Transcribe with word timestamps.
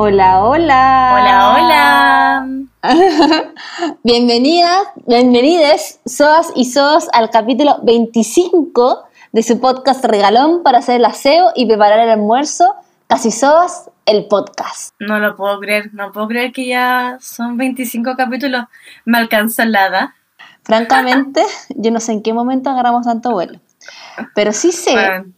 Hola, 0.00 0.44
hola. 0.44 1.56
Hola, 1.56 2.46
Bienvenidas, 4.04 4.86
bienvenides, 5.08 5.98
soas 6.06 6.52
y 6.54 6.66
soas 6.66 7.08
al 7.12 7.30
capítulo 7.30 7.80
25 7.82 9.08
de 9.32 9.42
su 9.42 9.60
podcast 9.60 10.04
Regalón 10.04 10.62
para 10.62 10.78
hacer 10.78 11.00
el 11.00 11.04
aseo 11.04 11.50
y 11.56 11.66
preparar 11.66 11.98
el 11.98 12.10
almuerzo. 12.10 12.76
Casi 13.08 13.32
soas, 13.32 13.90
el 14.06 14.28
podcast. 14.28 14.94
No 15.00 15.18
lo 15.18 15.34
puedo 15.34 15.58
creer, 15.58 15.92
no 15.92 16.12
puedo 16.12 16.28
creer 16.28 16.52
que 16.52 16.68
ya 16.68 17.18
son 17.20 17.56
25 17.56 18.14
capítulos. 18.16 18.66
Me 19.04 19.18
alcanza 19.18 19.64
la 19.64 19.88
edad. 19.88 20.08
Francamente, 20.62 21.42
yo 21.76 21.90
no 21.90 21.98
sé 21.98 22.12
en 22.12 22.22
qué 22.22 22.32
momento 22.32 22.70
agarramos 22.70 23.04
tanto 23.04 23.32
vuelo. 23.32 23.58
Pero 24.36 24.52
sí 24.52 24.70
sé 24.70 24.92
Bueno, 24.92 25.32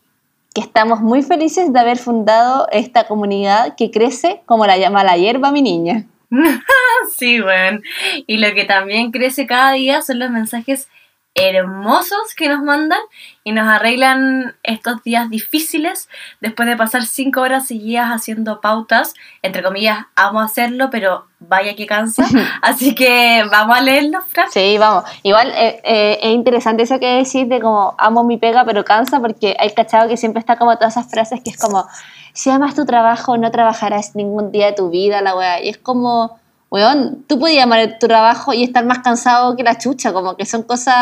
que 0.54 0.60
estamos 0.60 1.00
muy 1.00 1.22
felices 1.22 1.72
de 1.72 1.78
haber 1.78 1.98
fundado 1.98 2.66
esta 2.72 3.06
comunidad 3.06 3.76
que 3.76 3.90
crece 3.90 4.42
como 4.46 4.66
la 4.66 4.78
llama 4.78 5.04
la 5.04 5.16
hierba, 5.16 5.52
mi 5.52 5.62
niña. 5.62 6.06
sí, 7.16 7.40
bueno. 7.40 7.80
Y 8.26 8.38
lo 8.38 8.52
que 8.54 8.64
también 8.64 9.10
crece 9.10 9.46
cada 9.46 9.72
día 9.72 10.02
son 10.02 10.18
los 10.18 10.30
mensajes 10.30 10.88
hermosos 11.34 12.34
que 12.36 12.48
nos 12.48 12.62
mandan 12.62 12.98
y 13.44 13.52
nos 13.52 13.66
arreglan 13.68 14.56
estos 14.62 15.02
días 15.04 15.30
difíciles 15.30 16.08
después 16.40 16.68
de 16.68 16.76
pasar 16.76 17.06
cinco 17.06 17.40
horas 17.40 17.66
seguidas 17.66 18.08
haciendo 18.10 18.60
pautas. 18.60 19.14
Entre 19.42 19.62
comillas, 19.62 20.06
amo 20.16 20.40
hacerlo, 20.40 20.90
pero 20.90 21.26
vaya 21.38 21.76
que 21.76 21.86
cansa. 21.86 22.24
Así 22.62 22.94
que 22.94 23.44
vamos 23.50 23.78
a 23.78 23.80
leerlos, 23.80 24.24
Fran. 24.26 24.50
Sí, 24.50 24.76
vamos. 24.78 25.04
Igual 25.22 25.50
eh, 25.50 25.80
eh, 25.84 26.18
es 26.22 26.32
interesante 26.32 26.82
eso 26.82 26.98
que 26.98 27.16
decís 27.16 27.48
de 27.48 27.60
como 27.60 27.94
amo 27.98 28.24
mi 28.24 28.36
pega 28.36 28.64
pero 28.64 28.84
cansa 28.84 29.20
porque 29.20 29.56
hay 29.58 29.72
cachado 29.72 30.08
que 30.08 30.16
siempre 30.16 30.40
está 30.40 30.56
como 30.56 30.76
todas 30.76 30.96
esas 30.96 31.10
frases 31.10 31.40
que 31.42 31.50
es 31.50 31.58
como 31.58 31.86
si 32.32 32.50
amas 32.50 32.74
tu 32.74 32.84
trabajo 32.84 33.36
no 33.36 33.50
trabajarás 33.50 34.14
ningún 34.14 34.52
día 34.52 34.66
de 34.66 34.72
tu 34.72 34.90
vida, 34.90 35.20
la 35.20 35.36
weá. 35.36 35.62
Y 35.62 35.68
es 35.68 35.78
como, 35.78 36.38
weón, 36.70 37.24
tú 37.26 37.38
puedes 37.38 37.60
amar 37.60 37.98
tu 37.98 38.06
trabajo 38.06 38.52
y 38.52 38.62
estar 38.62 38.84
más 38.84 39.00
cansado 39.00 39.56
que 39.56 39.64
la 39.64 39.76
chucha, 39.76 40.12
como 40.12 40.36
que 40.36 40.46
son 40.46 40.62
cosas... 40.62 40.94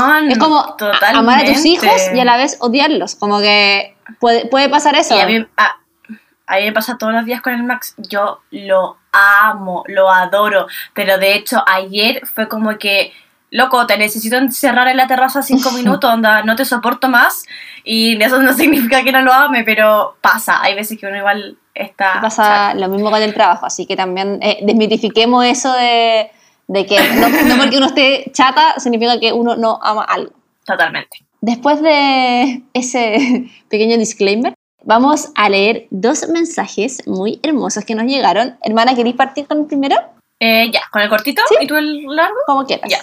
Weón, 0.00 0.30
es 0.30 0.38
como 0.38 0.74
totalmente. 0.76 1.16
amar 1.16 1.44
a 1.44 1.52
tus 1.52 1.64
hijos 1.64 2.10
y 2.12 2.18
a 2.18 2.24
la 2.24 2.36
vez 2.36 2.56
odiarlos, 2.60 3.14
como 3.14 3.38
que 3.38 3.96
puede, 4.18 4.46
puede 4.46 4.68
pasar 4.68 4.96
eso. 4.96 5.16
Y 5.16 5.20
a 5.20 5.26
mí, 5.26 5.46
a, 5.56 5.76
a 6.48 6.56
mí 6.56 6.64
me 6.64 6.72
pasa 6.72 6.98
todos 6.98 7.12
los 7.12 7.24
días 7.24 7.40
con 7.40 7.52
el 7.52 7.62
Max. 7.62 7.94
Yo 7.96 8.40
lo 8.50 8.96
amo, 9.12 9.84
lo 9.86 10.10
adoro. 10.10 10.66
Pero 10.94 11.16
de 11.18 11.34
hecho, 11.34 11.62
ayer 11.66 12.26
fue 12.26 12.48
como 12.48 12.76
que, 12.76 13.12
loco, 13.50 13.86
te 13.86 13.98
necesito 13.98 14.36
encerrar 14.36 14.88
en 14.88 14.96
la 14.96 15.06
terraza 15.06 15.42
cinco 15.42 15.70
minutos, 15.76 16.12
onda, 16.12 16.42
no 16.42 16.56
te 16.56 16.64
soporto 16.64 17.08
más. 17.08 17.46
Y 17.84 18.20
eso 18.20 18.42
no 18.42 18.52
significa 18.52 19.04
que 19.04 19.12
no 19.12 19.22
lo 19.22 19.32
ame, 19.32 19.62
pero 19.62 20.16
pasa. 20.20 20.60
Hay 20.60 20.74
veces 20.74 20.98
que 20.98 21.06
uno 21.06 21.18
igual 21.18 21.56
está. 21.78 22.20
pasa 22.20 22.74
lo 22.74 22.88
mismo 22.88 23.10
con 23.10 23.22
el 23.22 23.34
trabajo, 23.34 23.66
así 23.66 23.86
que 23.86 23.96
también 23.96 24.38
eh, 24.42 24.58
desmitifiquemos 24.62 25.44
eso 25.44 25.72
de, 25.72 26.30
de 26.66 26.86
que 26.86 26.96
no, 27.14 27.28
no 27.28 27.56
porque 27.56 27.76
uno 27.76 27.86
esté 27.86 28.30
chata 28.32 28.78
significa 28.78 29.18
que 29.20 29.32
uno 29.32 29.56
no 29.56 29.78
ama 29.82 30.04
algo. 30.04 30.32
Totalmente. 30.64 31.24
Después 31.40 31.80
de 31.82 32.62
ese 32.74 33.48
pequeño 33.68 33.96
disclaimer, 33.96 34.54
vamos 34.84 35.30
a 35.34 35.48
leer 35.48 35.86
dos 35.90 36.28
mensajes 36.28 37.06
muy 37.06 37.40
hermosos 37.42 37.84
que 37.84 37.94
nos 37.94 38.06
llegaron. 38.06 38.56
Hermana, 38.62 38.94
¿queréis 38.94 39.16
partir 39.16 39.46
con 39.46 39.58
el 39.60 39.66
primero? 39.66 39.96
Eh, 40.40 40.70
ya, 40.72 40.82
con 40.92 41.02
el 41.02 41.08
cortito 41.08 41.42
Sí. 41.48 41.56
y 41.60 41.66
tú 41.66 41.76
el 41.76 42.04
largo. 42.06 42.36
Como 42.46 42.64
quieras. 42.66 42.90
Ya. 42.90 42.98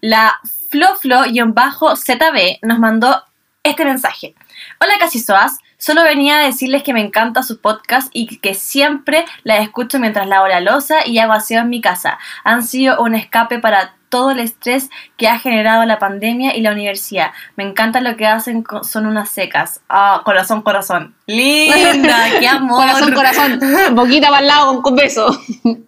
La 0.00 0.38
Floflo-ZB 0.70 2.58
nos 2.62 2.78
mandó 2.78 3.22
este 3.62 3.84
mensaje. 3.84 4.34
Hola 4.80 4.94
Casisoas, 4.98 5.58
solo 5.80 6.04
venía 6.04 6.36
a 6.38 6.44
decirles 6.44 6.84
que 6.84 6.92
me 6.92 7.00
encanta 7.00 7.42
su 7.42 7.60
podcast 7.60 8.08
y 8.12 8.38
que 8.38 8.54
siempre 8.54 9.24
la 9.42 9.56
escucho 9.58 9.98
mientras 9.98 10.28
lavo 10.28 10.46
la 10.46 10.60
losa 10.60 11.04
y 11.04 11.18
hago 11.18 11.32
aseo 11.32 11.62
en 11.62 11.70
mi 11.70 11.80
casa. 11.80 12.18
Han 12.44 12.62
sido 12.62 13.02
un 13.02 13.16
escape 13.16 13.58
para 13.58 13.94
todo 14.10 14.32
el 14.32 14.40
estrés 14.40 14.90
que 15.16 15.28
ha 15.28 15.38
generado 15.38 15.84
la 15.86 15.98
pandemia 16.00 16.56
y 16.56 16.62
la 16.62 16.72
universidad. 16.72 17.30
Me 17.56 17.62
encanta 17.64 18.00
lo 18.00 18.16
que 18.16 18.26
hacen, 18.26 18.64
son 18.82 19.06
unas 19.06 19.28
secas. 19.30 19.80
Ah, 19.88 20.22
corazón, 20.24 20.62
corazón. 20.62 21.14
Linda, 21.26 22.24
qué 22.40 22.48
amor. 22.48 22.80
Corazón, 22.80 23.14
corazón. 23.14 23.60
Boquita 23.92 24.28
para 24.28 24.40
el 24.40 24.46
lado 24.48 24.66
con, 24.74 24.82
con 24.82 24.96
beso. 24.96 25.26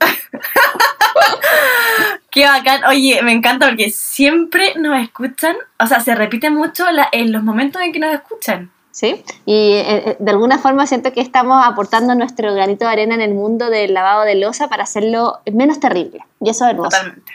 Qué 2.30 2.46
bacán. 2.46 2.84
Oye, 2.84 3.20
me 3.22 3.32
encanta 3.32 3.66
porque 3.68 3.90
siempre 3.90 4.74
nos 4.76 4.98
escuchan, 5.02 5.54
o 5.78 5.86
sea, 5.86 6.00
se 6.00 6.14
repite 6.14 6.48
mucho 6.50 6.90
la- 6.90 7.08
en 7.12 7.30
los 7.32 7.42
momentos 7.42 7.82
en 7.82 7.92
que 7.92 7.98
nos 7.98 8.14
escuchan. 8.14 8.70
¿Sí? 8.92 9.24
Y 9.46 9.72
eh, 9.72 9.84
eh, 10.10 10.16
de 10.18 10.30
alguna 10.30 10.58
forma 10.58 10.86
siento 10.86 11.12
que 11.12 11.20
estamos 11.22 11.60
aportando 11.66 12.14
nuestro 12.14 12.54
granito 12.54 12.84
de 12.84 12.92
arena 12.92 13.14
en 13.14 13.22
el 13.22 13.34
mundo 13.34 13.70
del 13.70 13.94
lavado 13.94 14.22
de 14.24 14.34
losa 14.36 14.68
para 14.68 14.84
hacerlo 14.84 15.40
menos 15.50 15.80
terrible. 15.80 16.20
Y 16.40 16.50
eso 16.50 16.64
es 16.66 16.70
hermoso. 16.72 16.90
Totalmente. 16.90 17.32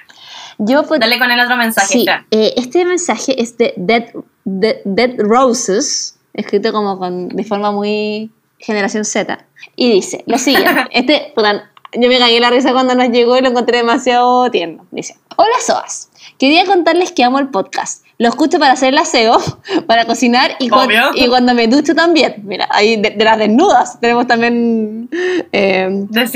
Yo 0.59 0.83
Dale 0.83 1.19
con 1.19 1.29
el 1.31 1.39
otro 1.39 1.55
mensaje, 1.57 1.87
Sí, 1.87 2.05
eh, 2.31 2.53
este 2.57 2.85
mensaje 2.85 3.41
es 3.41 3.57
de 3.57 3.73
Dead, 3.75 4.05
de- 4.43 4.81
Dead 4.85 5.15
Roses, 5.19 6.17
escrito 6.33 6.71
como 6.71 6.97
con, 6.97 7.29
de 7.29 7.43
forma 7.43 7.71
muy 7.71 8.31
generación 8.59 9.05
Z. 9.05 9.45
Y 9.75 9.91
dice 9.91 10.23
lo 10.27 10.37
siguiente. 10.37 10.85
Este, 10.91 11.31
puta, 11.35 11.69
yo 11.93 12.09
me 12.09 12.17
cagué 12.19 12.39
la 12.39 12.49
risa 12.49 12.71
cuando 12.73 12.95
nos 12.95 13.09
llegó 13.09 13.37
y 13.37 13.41
lo 13.41 13.49
encontré 13.49 13.77
demasiado 13.77 14.49
tierno. 14.51 14.85
Dice, 14.91 15.15
hola 15.35 15.55
Soas, 15.65 16.09
quería 16.39 16.65
contarles 16.65 17.11
que 17.11 17.23
amo 17.23 17.37
el 17.39 17.49
podcast. 17.49 18.03
Lo 18.19 18.29
escucho 18.29 18.57
para 18.57 18.73
hacer 18.73 18.93
el 18.93 18.97
aseo, 18.97 19.37
para 19.87 20.05
cocinar 20.05 20.55
y, 20.59 20.69
cuando 20.69 21.53
me 21.53 21.67
ducho 21.67 21.93
también. 21.93 22.35
Mira, 22.43 22.67
ahí 22.71 22.97
de, 22.97 23.11
de 23.11 23.23
las 23.23 23.37
desnudas 23.37 23.99
tenemos 23.99 24.25
también 24.25 25.09
eh, 25.51 25.87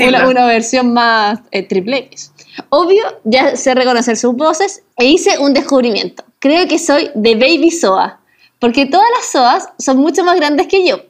una, 0.06 0.28
una 0.28 0.46
versión 0.46 0.92
más 0.92 1.40
eh, 1.50 1.62
triple 1.62 1.98
X. 1.98 2.32
Obvio, 2.68 3.02
ya 3.24 3.56
sé 3.56 3.74
reconocer 3.74 4.16
sus 4.16 4.34
voces 4.34 4.82
e 4.96 5.06
hice 5.06 5.38
un 5.38 5.54
descubrimiento. 5.54 6.24
Creo 6.38 6.66
que 6.68 6.78
soy 6.78 7.10
de 7.14 7.34
Baby 7.34 7.70
Soa, 7.70 8.20
porque 8.58 8.86
todas 8.86 9.06
las 9.16 9.26
Soas 9.26 9.68
son 9.78 9.98
mucho 9.98 10.24
más 10.24 10.36
grandes 10.36 10.66
que 10.66 10.86
yo. 10.86 11.00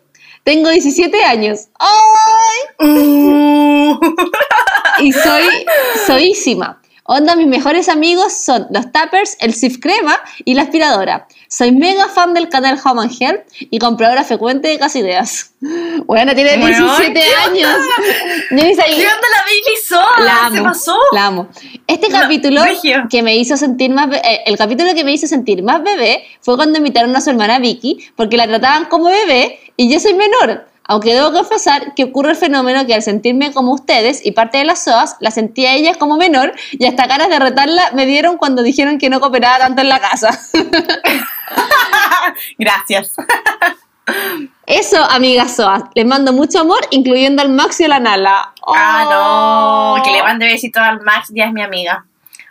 Tengo 0.45 0.71
17 0.71 1.25
años. 1.25 1.69
¡Ay! 1.79 2.89
Uh. 2.89 4.01
Y 5.01 5.13
soy 5.13 5.45
soísima. 6.07 6.82
Onda, 7.05 7.35
mis 7.35 7.49
mejores 7.49 7.89
amigos 7.89 8.33
son 8.33 8.69
los 8.71 8.93
tappers, 8.93 9.37
el 9.41 9.55
Sif 9.55 9.79
Crema 9.81 10.17
y 10.45 10.55
la 10.55 10.63
aspiradora. 10.63 11.27
Soy 11.49 11.73
mega 11.73 12.07
fan 12.09 12.33
del 12.33 12.49
canal 12.49 12.79
Home 12.85 13.03
and 13.03 13.13
Health 13.21 13.41
y 13.59 13.79
compradora 13.81 14.23
frecuente 14.23 14.69
de 14.69 14.79
Casi 14.79 15.01
Ideas. 15.01 15.49
Bueno, 16.07 16.35
tiene 16.35 16.57
Weón, 16.57 16.67
17 16.67 17.13
¿qué 17.13 17.35
años. 17.35 17.71
Yo 18.51 18.57
ni 18.57 18.75
sabía- 18.75 18.97
¿Qué 18.97 19.03
onda 19.03 19.29
la 19.31 19.45
Baby 19.45 20.51
la 20.51 20.57
¿Se 20.57 20.63
pasó? 20.63 20.97
la 21.13 21.27
amo. 21.27 21.49
Este 21.87 22.09
capítulo 22.09 22.63
que 23.09 23.23
me 23.23 23.37
hizo 23.37 23.57
sentir 23.57 23.91
más 23.91 24.09
eh, 24.17 24.41
el 24.47 24.59
capítulo 24.59 24.93
que 24.95 25.05
me 25.05 25.13
hizo 25.13 25.27
sentir 25.29 25.63
más 25.63 25.83
bebé 25.83 26.25
fue 26.41 26.57
cuando 26.57 26.79
invitaron 26.79 27.15
a 27.15 27.21
su 27.21 27.31
hermana 27.31 27.61
Vicky 27.61 28.07
porque 28.17 28.37
la 28.37 28.47
trataban 28.49 28.87
como 28.87 29.05
bebé 29.07 29.61
y 29.77 29.89
yo 29.93 30.01
soy 30.01 30.15
menor. 30.15 30.67
Aunque 30.85 31.15
debo 31.15 31.33
confesar 31.33 31.95
que 31.95 32.05
ocurre 32.05 32.31
el 32.33 32.37
fenómeno 32.37 32.85
que 32.87 32.95
al 32.95 33.03
sentirme 33.03 33.53
como 33.53 33.73
ustedes 33.73 34.25
y 34.27 34.33
parte 34.33 34.59
de 34.59 34.65
las 34.65 34.83
SOAS, 34.83 35.17
la 35.21 35.31
sentía 35.31 35.71
a 35.71 35.75
ellas 35.75 35.97
como 35.97 36.17
menor 36.17 36.53
y 36.73 36.87
hasta 36.87 37.07
ganas 37.07 37.29
de 37.29 37.39
retarla 37.39 37.91
me 37.95 38.05
dieron 38.05 38.37
cuando 38.37 38.63
dijeron 38.63 38.99
que 38.99 39.09
no 39.09 39.21
cooperaba 39.21 39.59
tanto 39.59 39.81
en 39.83 39.89
la 39.89 40.01
casa. 40.01 40.39
Gracias. 42.59 43.15
Eso, 44.67 44.97
amigas 45.11 45.57
SOAS, 45.57 45.85
les 45.95 46.07
mando 46.07 46.33
mucho 46.33 46.61
amor, 46.61 46.79
incluyendo 46.91 47.43
al 47.43 47.51
Max 47.51 47.81
y 47.81 47.85
a 47.85 47.89
la 47.89 48.01
Nala. 48.01 48.53
Ah, 48.67 49.05
Oh. 49.09 49.97
no. 49.99 50.03
Que 50.03 50.11
le 50.11 50.23
mande 50.23 50.47
besitos 50.47 50.83
al 50.83 51.01
Max, 51.03 51.29
ya 51.33 51.47
es 51.47 51.53
mi 51.53 51.63
amiga. 51.63 52.05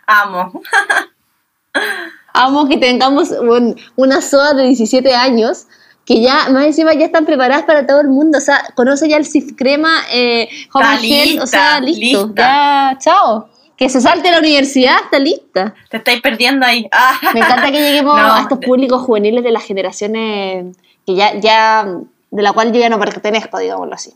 Amo. 0.06 0.62
Amo 2.34 2.68
que 2.68 2.78
tengamos 2.78 3.30
un- 3.30 3.78
una 3.96 4.20
SOA 4.22 4.54
de 4.54 4.64
17 4.64 5.14
años 5.14 5.66
que 6.12 6.20
ya, 6.20 6.50
más 6.50 6.66
encima, 6.66 6.92
ya 6.92 7.06
están 7.06 7.24
preparadas 7.24 7.64
para 7.64 7.86
todo 7.86 8.02
el 8.02 8.08
mundo. 8.08 8.36
O 8.36 8.40
sea, 8.40 8.62
conoce 8.74 9.08
ya 9.08 9.16
el 9.16 9.24
Sif 9.24 9.52
Crema, 9.56 10.02
eh, 10.12 10.46
Health, 10.74 11.42
o 11.42 11.46
sea, 11.46 11.80
listo. 11.80 12.26
lista. 12.26 12.42
Ya, 12.92 12.98
chao. 12.98 13.48
Que 13.78 13.88
se 13.88 14.00
salte 14.00 14.28
a 14.28 14.32
la 14.32 14.38
universidad, 14.40 14.96
está 15.04 15.18
lista. 15.18 15.74
Te 15.88 15.96
estáis 15.96 16.20
perdiendo 16.20 16.66
ahí. 16.66 16.86
Ah. 16.92 17.18
Me 17.32 17.40
encanta 17.40 17.72
que 17.72 17.80
lleguemos 17.80 18.14
No, 18.14 18.34
a 18.34 18.40
estos 18.42 18.58
públicos 18.58 19.00
juveniles 19.00 19.42
de 19.42 19.52
las 19.52 19.64
generaciones 19.64 20.76
que 21.06 21.14
ya, 21.14 21.34
ya, 21.40 21.86
de 22.30 22.42
la 22.42 22.52
cual 22.52 22.72
yo 22.72 22.80
ya 22.80 22.90
no 22.90 22.98
pertenezco, 23.00 23.58
digámoslo 23.58 23.94
así. 23.94 24.12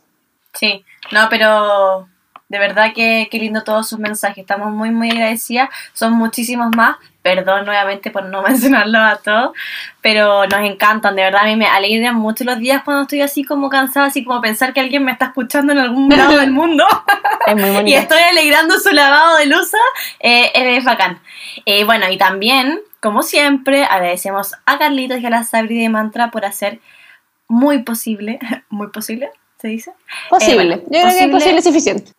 Sí, 0.53 0.85
no, 1.13 1.29
pero 1.31 2.09
de 2.49 2.59
verdad 2.59 2.93
que, 2.95 3.29
que 3.31 3.39
lindo 3.39 3.63
todos 3.65 3.89
sus 3.89 3.99
mensajes. 3.99 4.39
Estamos 4.39 4.71
muy, 4.71 4.91
muy 4.91 5.11
agradecidas. 5.11 5.69
Son 5.93 6.13
muchísimos 6.13 6.75
más. 6.77 6.97
Perdón 7.23 7.65
nuevamente 7.67 8.13
por 8.13 8.25
no 8.27 8.41
mencionarlos 8.49 9.01
a 9.03 9.17
todos, 9.17 9.53
pero 10.01 10.47
nos 10.47 10.61
encantan. 10.61 11.17
De 11.17 11.23
verdad, 11.23 11.43
a 11.43 11.47
mí 11.47 11.57
me 11.57 11.67
alegran 11.67 12.15
mucho 12.15 12.45
los 12.45 12.59
días 12.61 12.83
cuando 12.85 13.03
estoy 13.03 13.21
así 13.23 13.43
como 13.43 13.69
cansada, 13.69 14.07
así 14.07 14.23
como 14.25 14.41
pensar 14.41 14.73
que 14.73 14.79
alguien 14.79 15.05
me 15.05 15.11
está 15.11 15.27
escuchando 15.27 15.73
en 15.73 15.79
algún 15.81 16.09
lado 16.09 16.39
del 16.39 16.53
mundo. 16.53 16.85
Es 17.49 17.57
muy 17.57 17.65
y 17.71 17.75
bonito. 17.75 17.99
estoy 17.99 18.21
alegrando 18.31 18.79
su 18.79 18.91
lavado 18.93 19.39
de 19.39 19.47
losa, 19.47 19.79
eh, 20.21 20.53
es 20.55 20.85
bacán. 20.85 21.21
Eh, 21.65 21.83
bueno, 21.85 22.09
y 22.09 22.17
también, 22.17 22.79
como 23.01 23.25
siempre, 23.25 23.83
agradecemos 23.85 24.55
a 24.65 24.79
Carlitos 24.79 25.19
y 25.19 25.27
a 25.27 25.31
la 25.31 25.43
Sabri 25.43 25.81
de 25.83 25.89
Mantra 25.89 26.31
por 26.31 26.45
hacer 26.45 26.79
muy 27.49 27.83
posible, 27.83 28.39
muy 28.69 28.87
posible, 28.89 29.31
¿Se 29.59 29.67
dice? 29.69 29.91
Posible. 30.29 30.77
bueno, 30.77 30.83
Yo 30.83 30.89
creo 30.91 31.03
que 31.03 31.09
posible- 31.09 31.31
posible 31.33 31.59
es 31.59 31.65
suficiente. 31.65 32.13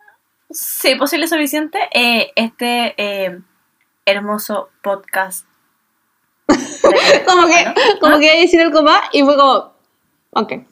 Sí, 0.50 0.94
posible 0.94 1.28
suficiente. 1.28 1.78
eh, 1.92 2.32
este 2.36 2.94
eh, 2.96 3.38
hermoso 4.06 4.70
podcast. 4.82 5.46
Como 7.26 7.46
que, 7.46 7.52
Bueno, 7.52 7.74
como 8.00 8.18
que 8.18 8.40
decir 8.40 8.60
algo 8.62 8.82
más 8.82 9.02
y 9.12 9.22
fue 9.22 9.36
como, 9.36 9.72
ok. 10.30 10.48
Sí, 10.50 10.64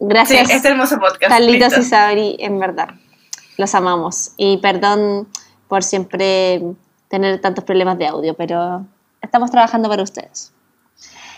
Gracias, 0.00 0.50
este 0.50 0.68
hermoso 0.68 0.98
podcast. 0.98 1.28
Carlitos 1.28 1.76
y 1.76 1.82
Sabri, 1.82 2.36
en 2.38 2.58
verdad. 2.58 2.88
Los 3.58 3.74
amamos. 3.74 4.32
Y 4.38 4.56
perdón 4.58 5.28
por 5.68 5.82
siempre 5.82 6.62
tener 7.08 7.40
tantos 7.40 7.64
problemas 7.64 7.98
de 7.98 8.06
audio, 8.06 8.34
pero 8.34 8.86
estamos 9.20 9.50
trabajando 9.50 9.88
para 9.88 10.02
ustedes. 10.02 10.52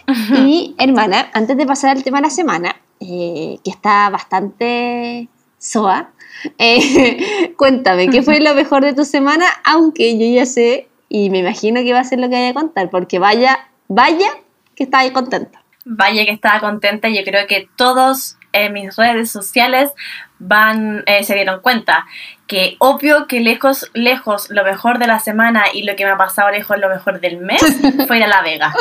Y 0.37 0.77
hermana, 0.79 1.31
antes 1.33 1.57
de 1.57 1.67
pasar 1.67 1.97
al 1.97 2.05
tema 2.05 2.19
de 2.19 2.23
la 2.23 2.31
semana, 2.31 2.77
eh, 3.01 3.59
que 3.65 3.71
está 3.71 4.09
bastante 4.11 5.29
soa, 5.59 6.13
eh, 6.59 7.55
cuéntame, 7.57 8.09
¿qué 8.09 8.23
fue 8.23 8.41
lo 8.41 8.55
mejor 8.55 8.85
de 8.85 8.95
tu 8.95 9.05
semana? 9.05 9.47
Aunque 9.65 10.19
yo 10.19 10.27
ya 10.35 10.47
sé 10.47 10.89
y 11.09 11.31
me 11.31 11.39
imagino 11.39 11.83
que 11.83 11.93
va 11.93 12.01
a 12.01 12.05
ser 12.05 12.19
lo 12.19 12.29
que 12.29 12.35
vaya 12.35 12.51
a 12.51 12.55
contar, 12.55 12.91
porque 12.91 13.19
vaya, 13.19 13.69
vaya 13.89 14.29
que 14.75 14.85
está 14.85 15.01
ahí 15.01 15.11
contenta. 15.11 15.63
Vaya 15.85 16.25
que 16.25 16.33
estaba 16.33 16.61
contenta. 16.61 17.09
Yo 17.09 17.23
creo 17.25 17.47
que 17.47 17.69
todos 17.77 18.37
en 18.53 18.73
mis 18.73 18.97
redes 18.97 19.31
sociales 19.31 19.93
van 20.39 21.03
eh, 21.07 21.25
se 21.25 21.35
dieron 21.35 21.61
cuenta 21.61 22.07
que 22.47 22.77
obvio 22.79 23.27
que 23.27 23.41
lejos, 23.41 23.91
lejos 23.93 24.51
lo 24.51 24.65
mejor 24.65 24.99
de 24.99 25.07
la 25.07 25.19
semana 25.19 25.65
y 25.73 25.83
lo 25.83 25.97
que 25.97 26.05
me 26.05 26.13
ha 26.13 26.17
pasado 26.17 26.51
lejos 26.51 26.79
lo 26.79 26.89
mejor 26.89 27.21
del 27.21 27.39
mes 27.39 27.63
fue 28.07 28.19
ir 28.19 28.25
a 28.25 28.29
La 28.29 28.43
Vega. 28.43 28.75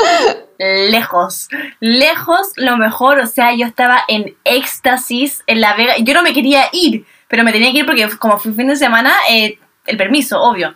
Lejos, 0.58 1.48
lejos 1.80 2.52
lo 2.56 2.76
mejor. 2.76 3.18
O 3.20 3.26
sea, 3.26 3.54
yo 3.54 3.66
estaba 3.66 4.02
en 4.08 4.34
éxtasis 4.44 5.42
en 5.46 5.60
La 5.60 5.74
Vega. 5.74 5.96
Yo 5.98 6.14
no 6.14 6.22
me 6.22 6.32
quería 6.32 6.64
ir, 6.72 7.06
pero 7.28 7.44
me 7.44 7.52
tenía 7.52 7.72
que 7.72 7.78
ir 7.78 7.86
porque 7.86 8.08
como 8.18 8.38
fue 8.38 8.52
fin 8.52 8.68
de 8.68 8.76
semana, 8.76 9.12
eh, 9.30 9.58
el 9.86 9.96
permiso, 9.96 10.40
obvio. 10.42 10.74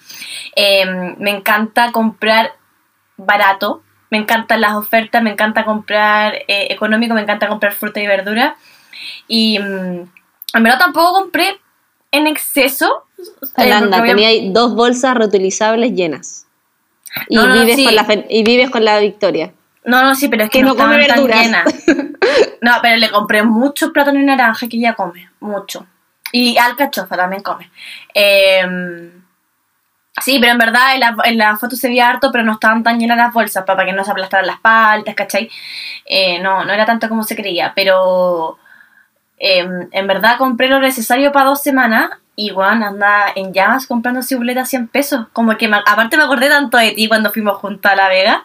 Eh, 0.56 0.84
me 1.18 1.30
encanta 1.30 1.92
comprar 1.92 2.52
barato, 3.16 3.82
me 4.10 4.18
encantan 4.18 4.60
las 4.60 4.74
ofertas, 4.74 5.22
me 5.22 5.30
encanta 5.30 5.64
comprar 5.64 6.34
eh, 6.48 6.66
económico, 6.70 7.14
me 7.14 7.22
encanta 7.22 7.48
comprar 7.48 7.72
fruta 7.72 8.00
y 8.00 8.06
verdura. 8.06 8.56
Y 9.28 9.58
mm, 9.58 9.62
en 10.54 10.62
verdad 10.62 10.78
tampoco 10.78 11.12
compré 11.12 11.58
en 12.12 12.26
exceso. 12.26 13.04
eh, 13.18 13.22
Fernanda, 13.54 13.98
porque 13.98 14.14
voy 14.14 14.24
a- 14.24 14.28
tenía 14.28 14.52
dos 14.52 14.74
bolsas 14.74 15.14
reutilizables 15.16 15.92
llenas. 15.92 16.46
Y, 17.28 17.36
No, 17.36 17.46
no, 17.48 17.54
vives 17.60 17.76
sí. 17.76 17.84
con 17.84 17.94
la, 17.94 18.04
fe- 18.04 18.26
y 18.30 18.42
vives 18.44 18.70
con 18.70 18.84
la 18.84 18.98
victoria. 19.00 19.52
No, 19.84 20.02
no, 20.02 20.14
sí, 20.14 20.28
pero 20.28 20.44
es 20.44 20.50
que, 20.50 20.58
Que 20.58 20.64
no, 20.64 20.74
no 20.74 20.76
come 20.76 21.00
estaban 21.02 21.26
tan 21.28 21.42
verduras. 21.42 21.66
llenas. 21.86 22.10
No, 22.62 22.72
pero 22.82 22.96
le 22.96 23.10
compré 23.10 23.42
mucho 23.42 23.90
plátano 23.92 24.20
y 24.20 24.24
naranja 24.24 24.68
que 24.68 24.76
ella 24.76 24.92
come, 24.94 25.30
mucho. 25.40 25.86
Y 26.32 26.56
alcachofa 26.58 27.16
también 27.16 27.42
come. 27.42 27.70
Eh, 28.14 29.10
sí, 30.22 30.38
pero 30.40 30.52
en 30.52 30.58
verdad 30.58 30.94
en 30.94 31.00
la, 31.00 31.16
en 31.24 31.38
la 31.38 31.56
foto 31.56 31.76
se 31.76 31.88
veía 31.88 32.08
harto, 32.08 32.30
pero 32.32 32.44
no 32.44 32.52
estaban 32.54 32.82
tan 32.82 32.98
llenas 32.98 33.16
las 33.16 33.32
bolsas 33.32 33.64
para 33.64 33.84
que 33.84 33.92
no 33.92 34.04
se 34.04 34.10
aplastaran 34.10 34.46
las 34.46 34.60
paltas, 34.60 35.14
¿cachai? 35.14 35.50
Eh, 36.06 36.38
no, 36.40 36.64
no 36.64 36.72
era 36.72 36.86
tanto 36.86 37.08
como 37.08 37.22
se 37.24 37.36
creía, 37.36 37.72
pero 37.74 38.58
eh, 39.38 39.66
en 39.92 40.06
verdad 40.06 40.38
compré 40.38 40.68
lo 40.68 40.80
necesario 40.80 41.32
para 41.32 41.46
dos 41.46 41.62
semanas 41.62 42.10
y 42.36 42.50
bueno, 42.52 42.86
anda 42.86 43.26
en 43.34 43.52
llamas 43.52 43.86
comprando 43.86 44.22
cibuletas 44.22 44.64
a 44.64 44.66
100 44.66 44.88
pesos. 44.88 45.26
Como 45.32 45.56
que 45.58 45.68
me- 45.68 45.78
aparte 45.86 46.16
me 46.16 46.24
acordé 46.24 46.48
tanto 46.48 46.78
de 46.78 46.92
ti 46.92 47.08
cuando 47.08 47.32
fuimos 47.32 47.58
juntos 47.58 47.90
a 47.92 47.96
La 47.96 48.08
Vega. 48.08 48.44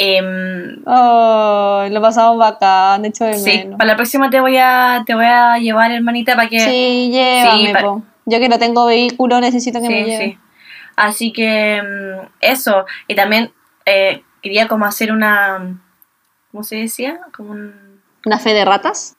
Em, 0.00 0.80
Ay, 0.86 1.90
lo 1.90 2.00
pasamos 2.00 2.38
bacán, 2.38 3.02
de 3.02 3.08
hecho 3.08 3.24
de 3.24 3.34
Sí, 3.36 3.58
menos. 3.58 3.78
para 3.78 3.88
la 3.88 3.96
próxima 3.96 4.30
te 4.30 4.38
voy 4.40 4.56
a, 4.56 5.02
te 5.04 5.14
voy 5.14 5.24
a 5.24 5.58
llevar, 5.58 5.90
hermanita, 5.90 6.36
para 6.36 6.48
que... 6.48 6.60
Sí, 6.60 7.10
llévame, 7.10 7.72
Sí. 7.98 8.04
Yo 8.26 8.38
que 8.38 8.48
no 8.48 8.58
tengo 8.60 8.86
vehículo 8.86 9.40
necesito 9.40 9.80
que 9.80 9.88
me 9.88 10.04
lleve. 10.04 10.24
sí. 10.24 10.38
Así 10.94 11.32
que 11.32 11.82
mm, 11.82 12.26
eso. 12.40 12.84
Y 13.08 13.16
también 13.16 13.52
eh, 13.86 14.22
quería 14.40 14.68
como 14.68 14.84
hacer 14.84 15.10
una... 15.10 15.80
¿Cómo 16.52 16.62
se 16.62 16.76
decía? 16.76 17.18
Como 17.36 17.50
un... 17.52 18.00
¿Una 18.24 18.38
fe 18.38 18.54
de 18.54 18.64
ratas? 18.64 19.16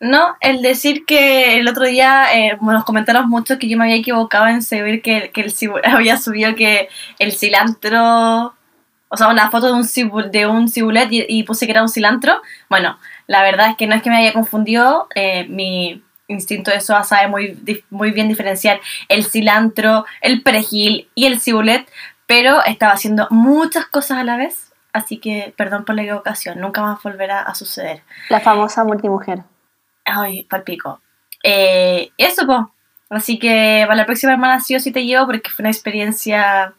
No, 0.00 0.36
el 0.40 0.60
decir 0.62 1.04
que 1.06 1.58
el 1.58 1.68
otro 1.68 1.84
día 1.84 2.26
eh, 2.34 2.56
nos 2.60 2.84
comentaron 2.84 3.28
mucho 3.28 3.58
que 3.58 3.68
yo 3.68 3.76
me 3.78 3.84
había 3.84 3.96
equivocado 3.96 4.46
en 4.48 4.62
saber 4.62 5.00
que, 5.02 5.30
que 5.32 5.42
el 5.42 5.52
había 5.84 6.16
subido 6.16 6.54
que 6.54 6.88
el 7.18 7.32
cilantro, 7.32 8.54
o 9.08 9.16
sea, 9.16 9.28
una 9.28 9.50
foto 9.50 9.66
de 9.66 9.72
un, 9.72 9.84
cibu- 9.84 10.30
de 10.30 10.46
un 10.46 10.68
cibulet 10.68 11.10
y, 11.12 11.24
y 11.28 11.42
puse 11.44 11.66
que 11.66 11.72
era 11.72 11.82
un 11.82 11.88
cilantro. 11.88 12.40
Bueno, 12.68 12.98
la 13.26 13.42
verdad 13.42 13.70
es 13.70 13.76
que 13.76 13.86
no 13.86 13.94
es 13.94 14.02
que 14.02 14.10
me 14.10 14.16
haya 14.18 14.32
confundido, 14.32 15.08
eh, 15.14 15.46
mi 15.48 16.02
instinto 16.28 16.70
de 16.72 16.80
SOA 16.80 17.04
sabe 17.04 17.28
muy, 17.28 17.56
muy 17.90 18.10
bien 18.10 18.28
diferenciar 18.28 18.80
el 19.08 19.24
cilantro, 19.24 20.04
el 20.20 20.42
perejil 20.42 21.08
y 21.14 21.26
el 21.26 21.40
cibulet, 21.40 21.88
pero 22.26 22.64
estaba 22.64 22.92
haciendo 22.92 23.28
muchas 23.30 23.86
cosas 23.86 24.18
a 24.18 24.24
la 24.24 24.36
vez, 24.36 24.72
así 24.92 25.18
que 25.18 25.54
perdón 25.56 25.84
por 25.84 25.94
la 25.94 26.02
equivocación, 26.02 26.60
nunca 26.60 26.82
más 26.82 27.00
volverá 27.02 27.42
a 27.42 27.54
suceder. 27.54 28.02
La 28.28 28.40
famosa 28.40 28.82
multimujer. 28.82 29.44
Ay, 30.04 30.42
palpico. 30.44 31.00
Eh, 31.44 32.10
eso, 32.18 32.44
po. 32.46 32.72
Así 33.08 33.38
que 33.38 33.84
para 33.86 33.94
la 33.94 34.06
próxima 34.06 34.32
hermana 34.32 34.58
sí 34.58 34.74
o 34.74 34.80
sí 34.80 34.90
te 34.90 35.04
llevo 35.04 35.26
porque 35.26 35.48
fue 35.50 35.62
una 35.62 35.70
experiencia 35.70 36.74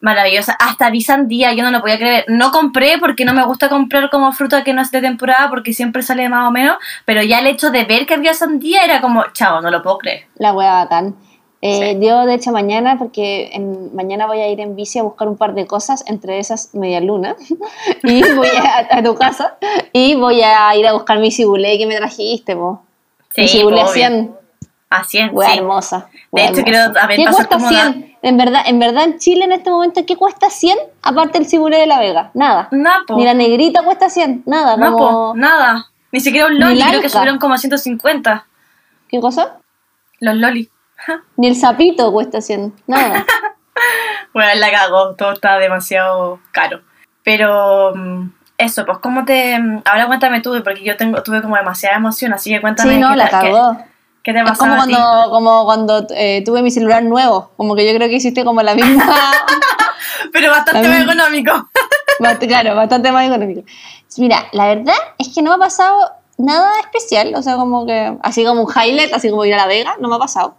maravillosa. 0.00 0.56
Hasta 0.58 0.90
vi 0.90 1.00
sandía, 1.02 1.52
yo 1.52 1.62
no 1.62 1.70
lo 1.70 1.80
podía 1.80 1.98
creer. 1.98 2.24
No 2.28 2.50
compré 2.52 2.98
porque 2.98 3.24
no 3.24 3.32
me 3.34 3.44
gusta 3.44 3.68
comprar 3.68 4.10
como 4.10 4.32
fruta 4.32 4.64
que 4.64 4.72
no 4.72 4.82
es 4.82 4.90
de 4.90 5.00
temporada 5.00 5.48
porque 5.50 5.72
siempre 5.72 6.02
sale 6.02 6.28
más 6.28 6.48
o 6.48 6.50
menos, 6.50 6.76
pero 7.04 7.22
ya 7.22 7.38
el 7.40 7.46
hecho 7.46 7.70
de 7.70 7.84
ver 7.84 8.06
que 8.06 8.14
había 8.14 8.34
sandía 8.34 8.84
era 8.84 9.00
como, 9.00 9.24
chao, 9.32 9.60
no 9.60 9.70
lo 9.70 9.82
puedo 9.82 9.98
creer. 9.98 10.24
La 10.36 10.52
wea 10.52 10.72
bacán. 10.74 11.14
Eh, 11.62 11.98
Sí. 12.00 12.06
Yo, 12.06 12.24
de 12.24 12.32
hecho, 12.34 12.52
mañana, 12.52 12.96
porque 12.98 13.50
en- 13.52 13.94
mañana 13.94 14.26
voy 14.26 14.40
a 14.40 14.48
ir 14.48 14.60
en 14.60 14.76
bici 14.76 14.98
a 14.98 15.02
buscar 15.02 15.28
un 15.28 15.36
par 15.36 15.52
de 15.52 15.66
cosas, 15.66 16.02
entre 16.06 16.38
esas 16.38 16.74
media 16.74 17.02
luna, 17.02 17.36
y 18.02 18.22
voy 18.32 18.48
a, 18.48 18.96
a 18.96 19.02
tu 19.02 19.14
casa, 19.14 19.58
y 19.92 20.14
voy 20.14 20.40
a 20.40 20.74
ir 20.74 20.86
a 20.86 20.94
buscar 20.94 21.18
mi 21.18 21.30
cibulé 21.30 21.76
que 21.76 21.86
me 21.86 21.96
trajiste, 21.96 22.54
mi 22.54 22.62
Sí, 23.34 23.46
cibulé 23.46 23.82
obvio. 23.82 23.92
100, 23.92 24.34
A 24.90 25.04
100, 25.04 25.30
wea 25.32 25.50
sí. 25.50 25.58
hermosa. 25.58 26.08
De 26.32 26.42
hecho, 26.42 26.50
hermosa. 26.60 26.64
quiero 26.64 26.92
también 26.92 27.20
¿Qué 27.20 27.24
pasar 27.26 27.46
cuesta 27.48 27.56
como 27.56 27.68
una- 27.68 27.92
100? 27.92 28.16
En 28.22 28.36
verdad, 28.36 28.62
en 28.66 28.78
verdad, 28.78 29.04
en 29.04 29.18
Chile 29.18 29.44
en 29.44 29.52
este 29.52 29.70
momento, 29.70 30.04
¿qué 30.06 30.16
cuesta 30.16 30.50
100? 30.50 30.76
Aparte 31.02 31.38
el 31.38 31.46
cibulé 31.46 31.78
de 31.78 31.86
la 31.86 31.98
Vega, 32.00 32.30
nada. 32.34 32.68
Nada, 32.72 32.98
po. 33.06 33.16
Ni 33.16 33.24
la 33.24 33.32
negrita 33.34 33.82
cuesta 33.82 34.10
100, 34.10 34.42
nada. 34.46 34.76
No, 34.76 34.92
como... 34.92 35.08
po, 35.32 35.34
nada. 35.36 35.86
Ni 36.12 36.20
siquiera 36.20 36.48
un 36.48 36.58
loli, 36.58 36.82
creo 36.82 37.00
que 37.00 37.08
subieron 37.08 37.38
como 37.38 37.54
a 37.54 37.58
150. 37.58 38.46
¿Qué 39.08 39.20
cosa? 39.20 39.58
Los 40.18 40.34
lolis. 40.36 40.68
Ni 41.36 41.46
el 41.48 41.56
sapito 41.56 42.12
cuesta 42.12 42.40
100, 42.40 42.74
nada. 42.86 43.24
Bueno, 44.34 44.50
la 44.60 44.70
cago, 44.70 45.14
todo 45.16 45.32
está 45.32 45.58
demasiado 45.58 46.38
caro. 46.52 46.82
Pero 47.24 47.92
mm, 47.94 48.30
eso, 48.58 48.84
pues 48.84 48.98
cómo 48.98 49.24
te... 49.24 49.58
mm, 49.58 49.82
Ahora 49.84 50.06
cuéntame 50.06 50.40
tú, 50.40 50.52
porque 50.62 50.84
yo 50.84 50.96
tengo, 50.96 51.22
tuve 51.22 51.40
como 51.42 51.56
demasiada 51.56 51.96
emoción, 51.96 52.32
así 52.32 52.50
que 52.50 52.60
cuéntame 52.60 52.94
sí, 52.94 53.00
no, 53.00 53.10
qué, 53.10 53.16
la 53.16 53.24
qué- 53.24 53.30
cagó. 53.30 53.78
Qué 54.22 54.32
te 54.32 54.38
Es 54.40 54.44
pasó 54.44 54.60
como 54.60 54.74
a 54.82 54.86
ti. 54.86 54.92
cuando, 54.92 55.30
como 55.30 55.64
cuando 55.64 56.06
eh, 56.10 56.42
tuve 56.44 56.62
mi 56.62 56.70
celular 56.70 57.02
nuevo, 57.02 57.50
como 57.56 57.74
que 57.74 57.86
yo 57.86 57.94
creo 57.96 58.08
que 58.08 58.16
hiciste 58.16 58.44
como 58.44 58.62
la 58.62 58.74
misma, 58.74 59.14
Pero 60.32 60.50
bastante 60.50 60.88
más 60.88 61.02
económico. 61.02 61.52
bast- 62.20 62.46
claro, 62.46 62.74
bastante 62.76 63.10
más 63.12 63.26
económico. 63.26 63.62
Mira, 64.18 64.46
la 64.52 64.66
verdad 64.68 64.94
es 65.18 65.28
que 65.34 65.40
no 65.42 65.50
me 65.50 65.56
ha 65.56 65.58
pasado 65.58 66.10
nada 66.36 66.70
especial, 66.80 67.34
o 67.34 67.42
sea, 67.42 67.56
como 67.56 67.86
que, 67.86 68.16
así 68.22 68.44
como 68.44 68.62
un 68.62 68.70
highlight, 68.72 69.12
así 69.12 69.30
como 69.30 69.44
ir 69.44 69.54
a 69.54 69.58
La 69.58 69.66
Vega, 69.66 69.96
no 70.00 70.08
me 70.08 70.16
ha 70.16 70.18
pasado. 70.18 70.54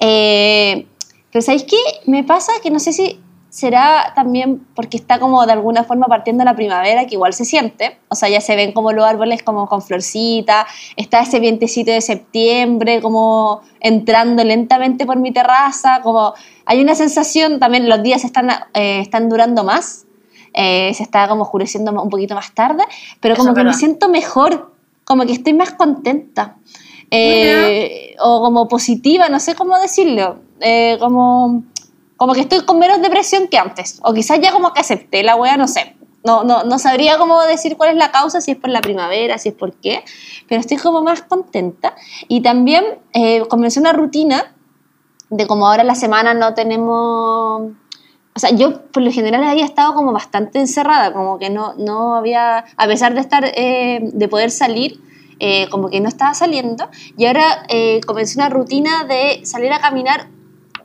Eh, 0.00 0.86
pero 1.32 1.42
¿sabéis 1.42 1.64
qué? 1.64 1.76
Me 2.06 2.24
pasa 2.24 2.52
que 2.62 2.70
no 2.70 2.78
sé 2.80 2.92
si 2.92 3.20
será 3.50 4.12
también 4.14 4.64
porque 4.74 4.96
está 4.96 5.18
como 5.18 5.44
de 5.44 5.52
alguna 5.52 5.82
forma 5.82 6.06
partiendo 6.06 6.44
la 6.44 6.54
primavera, 6.54 7.06
que 7.06 7.16
igual 7.16 7.34
se 7.34 7.44
siente, 7.44 7.98
o 8.08 8.14
sea, 8.14 8.28
ya 8.28 8.40
se 8.40 8.54
ven 8.54 8.72
como 8.72 8.92
los 8.92 9.04
árboles 9.04 9.42
como 9.42 9.66
con 9.66 9.82
florcita, 9.82 10.66
está 10.96 11.20
ese 11.20 11.40
vientecito 11.40 11.90
de 11.90 12.00
septiembre 12.00 13.02
como 13.02 13.60
entrando 13.80 14.44
lentamente 14.44 15.04
por 15.04 15.18
mi 15.18 15.32
terraza, 15.32 16.00
como 16.02 16.32
hay 16.64 16.80
una 16.80 16.94
sensación, 16.94 17.58
también 17.58 17.88
los 17.88 18.02
días 18.04 18.24
están, 18.24 18.50
eh, 18.72 19.00
están 19.00 19.28
durando 19.28 19.64
más, 19.64 20.06
eh, 20.54 20.94
se 20.94 21.02
está 21.02 21.26
como 21.26 21.42
oscureciendo 21.42 21.90
un 21.90 22.08
poquito 22.08 22.36
más 22.36 22.54
tarde, 22.54 22.84
pero 23.18 23.34
como 23.34 23.52
que 23.52 23.64
me 23.64 23.74
siento 23.74 24.08
mejor, 24.08 24.72
como 25.04 25.26
que 25.26 25.32
estoy 25.32 25.54
más 25.54 25.72
contenta. 25.72 26.56
Eh, 27.12 28.14
o 28.20 28.40
como 28.40 28.68
positiva, 28.68 29.28
no 29.28 29.40
sé 29.40 29.56
cómo 29.56 29.76
decirlo, 29.80 30.38
como, 31.00 31.64
como 32.20 32.34
que 32.34 32.42
estoy 32.42 32.66
con 32.66 32.78
menos 32.78 33.00
depresión 33.00 33.48
que 33.48 33.56
antes, 33.56 33.98
o 34.02 34.12
quizás 34.12 34.38
ya 34.42 34.52
como 34.52 34.74
que 34.74 34.80
acepté 34.80 35.22
la 35.22 35.36
wea, 35.36 35.56
no 35.56 35.66
sé, 35.66 35.96
no, 36.22 36.44
no, 36.44 36.64
no 36.64 36.78
sabría 36.78 37.16
cómo 37.16 37.40
decir 37.40 37.78
cuál 37.78 37.92
es 37.92 37.96
la 37.96 38.10
causa, 38.10 38.42
si 38.42 38.50
es 38.50 38.58
por 38.58 38.68
la 38.68 38.82
primavera, 38.82 39.38
si 39.38 39.48
es 39.48 39.54
por 39.54 39.72
qué, 39.72 40.04
pero 40.46 40.60
estoy 40.60 40.76
como 40.76 41.02
más 41.02 41.22
contenta. 41.22 41.94
Y 42.28 42.42
también 42.42 42.84
eh, 43.14 43.40
comencé 43.48 43.80
una 43.80 43.94
rutina 43.94 44.54
de 45.30 45.46
como 45.46 45.66
ahora 45.66 45.82
la 45.82 45.94
semana 45.94 46.34
no 46.34 46.52
tenemos... 46.52 47.72
O 48.34 48.38
sea, 48.38 48.50
yo 48.50 48.82
por 48.92 49.02
lo 49.02 49.10
general 49.10 49.42
había 49.42 49.64
estado 49.64 49.94
como 49.94 50.12
bastante 50.12 50.58
encerrada, 50.58 51.14
como 51.14 51.38
que 51.38 51.48
no, 51.48 51.72
no 51.78 52.16
había, 52.16 52.66
a 52.76 52.86
pesar 52.86 53.14
de 53.14 53.20
estar, 53.20 53.46
eh, 53.46 54.00
de 54.02 54.28
poder 54.28 54.50
salir, 54.50 55.00
eh, 55.38 55.68
como 55.70 55.88
que 55.88 56.00
no 56.02 56.08
estaba 56.08 56.34
saliendo. 56.34 56.90
Y 57.16 57.24
ahora 57.24 57.64
eh, 57.70 58.02
comencé 58.06 58.38
una 58.38 58.50
rutina 58.50 59.04
de 59.04 59.40
salir 59.46 59.72
a 59.72 59.80
caminar, 59.80 60.28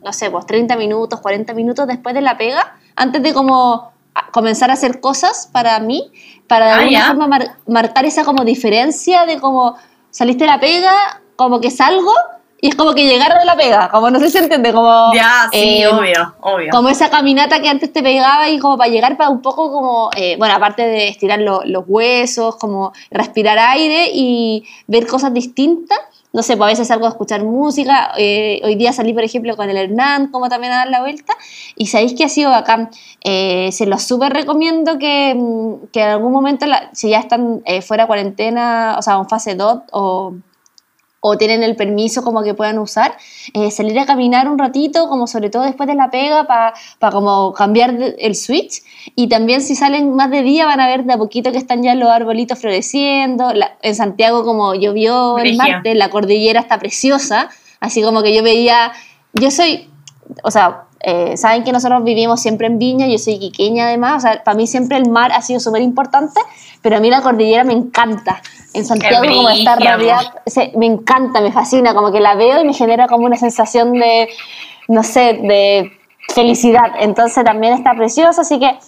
no 0.04 0.12
sé, 0.12 0.30
pues 0.30 0.46
30 0.46 0.76
minutos, 0.76 1.20
40 1.20 1.52
minutos 1.54 1.86
después 1.86 2.14
de 2.14 2.20
la 2.20 2.36
pega, 2.36 2.76
antes 2.94 3.22
de 3.22 3.32
como 3.34 3.92
a- 4.14 4.30
comenzar 4.30 4.70
a 4.70 4.74
hacer 4.74 5.00
cosas 5.00 5.48
para 5.52 5.78
mí, 5.80 6.10
para 6.48 6.66
de 6.66 6.72
Ah, 6.72 6.76
alguna 6.78 6.98
ya. 6.98 7.06
forma 7.08 7.26
mar- 7.26 7.56
marcar 7.66 8.04
esa 8.04 8.24
como 8.24 8.44
diferencia 8.44 9.26
de 9.26 9.38
como 9.38 9.76
saliste 10.10 10.44
de 10.44 10.50
la 10.50 10.60
pega, 10.60 11.22
como 11.36 11.60
que 11.60 11.70
salgo 11.70 12.12
y 12.58 12.68
es 12.70 12.74
como 12.74 12.94
que 12.94 13.06
llegaron 13.06 13.36
a 13.36 13.44
la 13.44 13.54
pega, 13.54 13.90
como 13.90 14.08
no 14.10 14.18
sé 14.18 14.30
si 14.30 14.38
entiende, 14.38 14.72
como... 14.72 15.12
Ya, 15.14 15.46
sí, 15.52 15.82
eh, 15.82 15.88
obvio, 15.88 16.34
obvio. 16.40 16.70
como 16.70 16.88
esa 16.88 17.10
caminata 17.10 17.60
que 17.60 17.68
antes 17.68 17.92
te 17.92 18.02
pegaba 18.02 18.48
y 18.48 18.58
como 18.58 18.78
para 18.78 18.88
llegar 18.90 19.18
para 19.18 19.28
un 19.28 19.42
poco 19.42 19.70
como, 19.70 20.08
eh, 20.16 20.36
bueno, 20.38 20.54
aparte 20.54 20.80
de 20.86 21.08
estirar 21.08 21.40
lo- 21.40 21.62
los 21.66 21.84
huesos, 21.86 22.56
como 22.56 22.92
respirar 23.10 23.58
aire 23.58 24.08
y 24.10 24.64
ver 24.86 25.06
cosas 25.06 25.34
distintas. 25.34 25.98
No 26.36 26.42
sé, 26.42 26.58
pues 26.58 26.66
a 26.66 26.70
veces 26.72 26.88
salgo 26.88 27.06
a 27.06 27.08
escuchar 27.08 27.42
música. 27.44 28.12
eh, 28.18 28.60
hoy 28.62 28.74
día 28.74 28.92
salí, 28.92 29.14
por 29.14 29.24
ejemplo, 29.24 29.56
con 29.56 29.70
el 29.70 29.76
Hernán, 29.78 30.26
como 30.30 30.50
también 30.50 30.70
a 30.74 30.76
dar 30.76 30.90
la 30.90 31.00
vuelta. 31.00 31.32
Y 31.76 31.86
sabéis 31.86 32.12
que 32.12 32.24
ha 32.24 32.28
sido 32.28 32.50
bacán. 32.50 32.90
Eh, 33.24 33.70
se 33.72 33.86
los 33.86 34.02
súper 34.02 34.34
recomiendo 34.34 34.98
que, 34.98 35.34
mm, 35.34 35.86
que 35.90 36.02
en 36.02 36.08
algún 36.10 36.32
momento, 36.32 36.66
la- 36.66 36.90
si 36.92 37.08
ya 37.08 37.20
están 37.20 37.62
eh, 37.64 37.80
fuera 37.80 38.02
de 38.04 38.08
cuarentena, 38.08 38.96
o 38.98 39.02
sea, 39.02 39.14
en 39.14 39.26
fase 39.30 39.54
2 39.54 39.78
o 39.92 40.34
o 41.28 41.36
tienen 41.36 41.64
el 41.64 41.74
permiso 41.74 42.22
como 42.22 42.44
que 42.44 42.54
puedan 42.54 42.78
usar, 42.78 43.16
eh, 43.52 43.72
salir 43.72 43.98
a 43.98 44.06
caminar 44.06 44.48
un 44.48 44.58
ratito, 44.58 45.08
como 45.08 45.26
sobre 45.26 45.50
todo 45.50 45.64
después 45.64 45.88
de 45.88 45.96
la 45.96 46.08
pega, 46.08 46.44
para 46.46 46.74
como 47.12 47.52
cambiar 47.52 47.98
de- 47.98 48.14
el 48.20 48.36
switch. 48.36 48.82
Y 49.16 49.28
también 49.28 49.60
si 49.60 49.74
salen 49.74 50.14
más 50.14 50.30
de 50.30 50.42
día 50.42 50.66
van 50.66 50.78
a 50.78 50.86
ver 50.86 51.02
de 51.04 51.14
a 51.14 51.18
poquito 51.18 51.50
que 51.50 51.58
están 51.58 51.82
ya 51.82 51.96
los 51.96 52.08
arbolitos 52.10 52.58
floreciendo. 52.60 53.52
La- 53.52 53.76
en 53.82 53.94
Santiago 53.96 54.44
como 54.44 54.74
llovió 54.76 55.38
el 55.38 55.56
martes, 55.72 55.96
la 55.96 56.10
cordillera 56.10 56.60
está 56.60 56.78
preciosa, 56.78 57.48
así 57.80 58.02
como 58.02 58.22
que 58.22 58.32
yo 58.34 58.42
veía, 58.44 58.92
yo 59.34 59.50
soy, 59.50 59.90
o 60.44 60.50
sea... 60.52 60.82
eh, 61.00 61.36
saben 61.36 61.62
que 61.64 61.72
nosotros 61.72 62.02
vivimos 62.04 62.40
siempre 62.40 62.66
en 62.66 62.78
Viña, 62.78 63.06
yo 63.06 63.18
soy 63.18 63.38
quiqueña 63.38 63.86
además, 63.86 64.16
o 64.16 64.20
sea, 64.28 64.42
para 64.42 64.56
mí 64.56 64.66
siempre 64.66 64.96
el 64.96 65.08
mar 65.08 65.30
ha 65.32 65.42
sido 65.42 65.60
súper 65.60 65.82
importante, 65.82 66.40
pero 66.82 66.96
a 66.96 67.00
mí 67.00 67.10
la 67.10 67.22
cordillera 67.22 67.64
me 67.64 67.74
encanta. 67.74 68.40
En 68.72 68.84
Santiago 68.84 69.24
como 69.26 69.48
está 69.48 69.76
rodeada 69.76 70.34
me 70.76 70.86
encanta, 70.86 71.40
me 71.40 71.52
fascina, 71.52 71.94
como 71.94 72.12
que 72.12 72.20
la 72.20 72.34
veo 72.34 72.60
y 72.60 72.64
me 72.64 72.74
genera 72.74 73.08
como 73.08 73.26
una 73.26 73.36
sensación 73.36 73.92
de, 73.92 74.28
no 74.88 75.02
sé, 75.02 75.38
de 75.42 75.92
felicidad. 76.34 76.92
Entonces 77.00 77.44
también 77.44 77.74
está 77.74 77.94
precioso, 77.94 78.42
así 78.42 78.58
que 78.58 78.78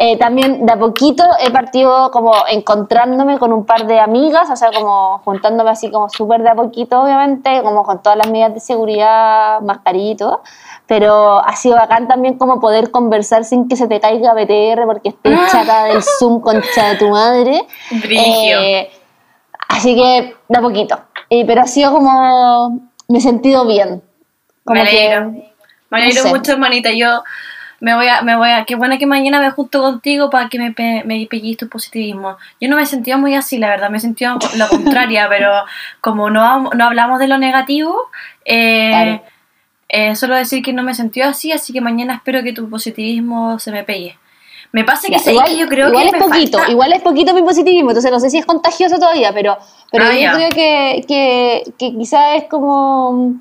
eh, 0.00 0.16
también 0.16 0.64
de 0.64 0.72
a 0.72 0.78
poquito 0.78 1.24
he 1.40 1.50
partido 1.50 2.12
como 2.12 2.32
encontrándome 2.48 3.36
con 3.38 3.52
un 3.52 3.66
par 3.66 3.84
de 3.86 3.98
amigas, 3.98 4.48
o 4.48 4.54
sea, 4.54 4.70
como 4.70 5.18
juntándome 5.24 5.70
así 5.70 5.90
como 5.90 6.08
súper 6.08 6.42
de 6.42 6.50
a 6.50 6.54
poquito, 6.54 7.02
obviamente, 7.02 7.62
como 7.64 7.82
con 7.82 8.00
todas 8.00 8.16
las 8.16 8.30
medidas 8.30 8.54
de 8.54 8.60
seguridad, 8.60 9.60
mascarilla 9.60 10.12
y 10.12 10.16
todo. 10.16 10.42
Pero 10.86 11.40
ha 11.44 11.56
sido 11.56 11.74
bacán 11.74 12.06
también 12.06 12.38
como 12.38 12.60
poder 12.60 12.92
conversar 12.92 13.44
sin 13.44 13.68
que 13.68 13.74
se 13.74 13.88
te 13.88 13.98
caiga 13.98 14.34
BTR 14.34 14.86
porque 14.86 15.08
estoy 15.10 15.34
Ah. 15.34 15.48
chata 15.50 15.84
del 15.86 16.02
Zoom, 16.02 16.40
concha 16.40 16.90
de 16.90 16.96
tu 16.96 17.08
madre. 17.10 17.66
Eh, 18.08 18.88
así 19.68 19.96
que 19.96 20.36
de 20.48 20.58
a 20.58 20.62
poquito. 20.62 20.98
Eh, 21.28 21.44
pero 21.44 21.62
ha 21.62 21.66
sido 21.66 21.90
como. 21.92 22.80
Me 23.08 23.18
he 23.18 23.20
sentido 23.20 23.66
bien. 23.66 24.00
Como 24.64 24.80
me 24.80 24.88
alegro. 24.88 25.32
que. 25.32 25.52
me 25.90 25.98
alegro 25.98 26.22
no 26.22 26.28
sé. 26.28 26.34
mucho, 26.36 26.52
hermanita. 26.52 26.90
Yo 26.92 27.22
me 27.80 27.94
voy 27.94 28.08
a, 28.08 28.22
me 28.22 28.36
voy 28.36 28.50
a, 28.50 28.64
qué 28.64 28.74
bueno 28.74 28.98
que 28.98 29.06
mañana 29.06 29.40
me 29.40 29.50
junto 29.50 29.80
contigo 29.80 30.30
para 30.30 30.48
que 30.48 30.58
me, 30.58 30.72
pe, 30.72 31.02
me 31.04 31.26
pellizques 31.30 31.58
tu 31.66 31.68
positivismo. 31.68 32.36
Yo 32.60 32.68
no 32.68 32.76
me 32.76 32.82
he 32.82 32.86
sentido 32.86 33.18
muy 33.18 33.34
así, 33.34 33.58
la 33.58 33.68
verdad, 33.68 33.88
me 33.90 33.98
he 33.98 34.00
sentido 34.00 34.36
lo 34.56 34.68
contraria, 34.70 35.28
pero 35.28 35.52
como 36.00 36.28
no, 36.30 36.70
no 36.70 36.84
hablamos 36.84 37.18
de 37.20 37.28
lo 37.28 37.38
negativo, 37.38 37.96
eh, 38.44 38.90
Claro. 38.90 39.22
eh, 39.90 40.16
solo 40.16 40.34
decir 40.34 40.62
que 40.62 40.72
no 40.72 40.82
me 40.82 40.92
he 40.92 40.94
sentido 40.94 41.28
así, 41.28 41.52
así 41.52 41.72
que 41.72 41.80
mañana 41.80 42.14
espero 42.14 42.42
que 42.42 42.52
tu 42.52 42.68
positivismo 42.68 43.58
se 43.58 43.70
me 43.72 43.84
pegue. 43.84 44.18
Me 44.70 44.84
pasa 44.84 45.08
que, 45.08 45.18
sé 45.18 45.34
que 45.46 45.56
yo 45.56 45.66
creo 45.66 45.88
igual 45.88 46.10
que 46.10 46.16
es 46.18 46.22
poquito, 46.22 46.58
falta- 46.58 46.70
igual 46.72 46.92
es 46.92 47.00
poquito 47.00 47.32
mi 47.32 47.40
positivismo, 47.42 47.90
entonces 47.90 48.10
no 48.10 48.20
sé 48.20 48.28
si 48.28 48.36
es 48.38 48.44
contagioso 48.44 48.96
todavía, 48.98 49.32
pero, 49.32 49.56
pero 49.90 50.04
Ah, 50.04 50.14
yo 50.14 50.30
creo 50.32 50.48
que, 50.50 51.04
que, 51.08 51.62
que 51.78 51.92
quizás 51.96 52.36
es 52.36 52.44
como, 52.50 53.32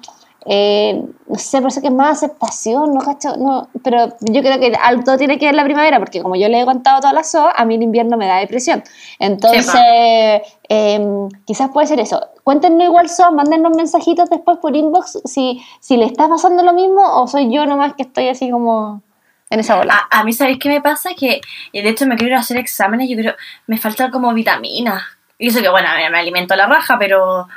eh, 0.50 1.04
no 1.27 1.36
sé, 1.36 1.60
parece 1.60 1.82
que 1.82 1.88
es 1.88 1.94
más 1.94 2.24
aceptación, 2.24 2.94
¿no? 2.94 3.01
Cacho? 3.01 3.36
no 3.36 3.68
pero 3.84 4.16
yo 4.22 4.42
creo 4.42 4.60
que 4.60 4.74
algo 4.82 5.18
tiene 5.18 5.38
que 5.38 5.46
ver 5.46 5.56
la 5.56 5.66
primavera, 5.66 6.00
porque 6.00 6.22
como 6.22 6.38
yo 6.38 6.48
le 6.48 6.62
he 6.62 6.66
contado 6.66 7.01
todas 7.01 7.13
las 7.13 7.30
SOA, 7.30 7.51
a 7.51 7.66
mí 7.66 7.75
el 7.75 7.84
invierno 7.84 8.16
me 8.16 8.27
da 8.27 8.38
depresión. 8.38 8.82
Entonces, 9.20 10.42
eh, 10.70 11.27
quizás 11.46 11.70
puede 11.72 11.88
ser 11.88 12.00
eso. 12.00 12.25
Cuéntenos 12.44 12.82
igual 12.82 13.10
SOA, 13.10 13.32
mándenos 13.32 13.75
mensajitos 13.75 14.30
después 14.30 14.58
por 14.60 14.74
inbox 14.74 15.20
si, 15.25 15.62
si 15.82 15.98
le 15.98 16.06
está 16.06 16.30
pasando 16.30 16.63
lo 16.63 16.72
mismo 16.72 17.01
o 17.22 17.27
soy 17.27 17.54
yo 17.54 17.66
nomás 17.66 17.96
que 17.96 18.04
estoy 18.04 18.30
así 18.30 18.50
como 18.50 19.01
en 19.50 19.60
esa 19.60 19.75
bola. 19.75 20.08
A, 20.10 20.22
a 20.22 20.24
mí, 20.24 20.32
¿sabéis 20.32 20.60
qué 20.60 20.70
me 20.70 20.80
pasa? 20.80 21.10
Que 21.18 21.42
y 21.74 21.82
de 21.82 21.89
hecho 21.89 22.06
me 22.06 22.16
quiero 22.16 22.38
hacer 22.38 22.56
exámenes, 22.56 23.10
yo 23.10 23.18
creo, 23.18 23.36
me 23.68 23.77
faltan 23.77 24.12
como 24.12 24.34
vitaminas. 24.34 25.04
Y 25.38 25.50
eso 25.50 25.62
que, 25.62 25.70
bueno, 25.70 25.89
me, 25.96 26.10
me 26.10 26.20
alimento 26.20 26.56
la 26.56 26.68
raja, 26.68 26.98
pero 26.98 27.42
eh, 27.42 27.48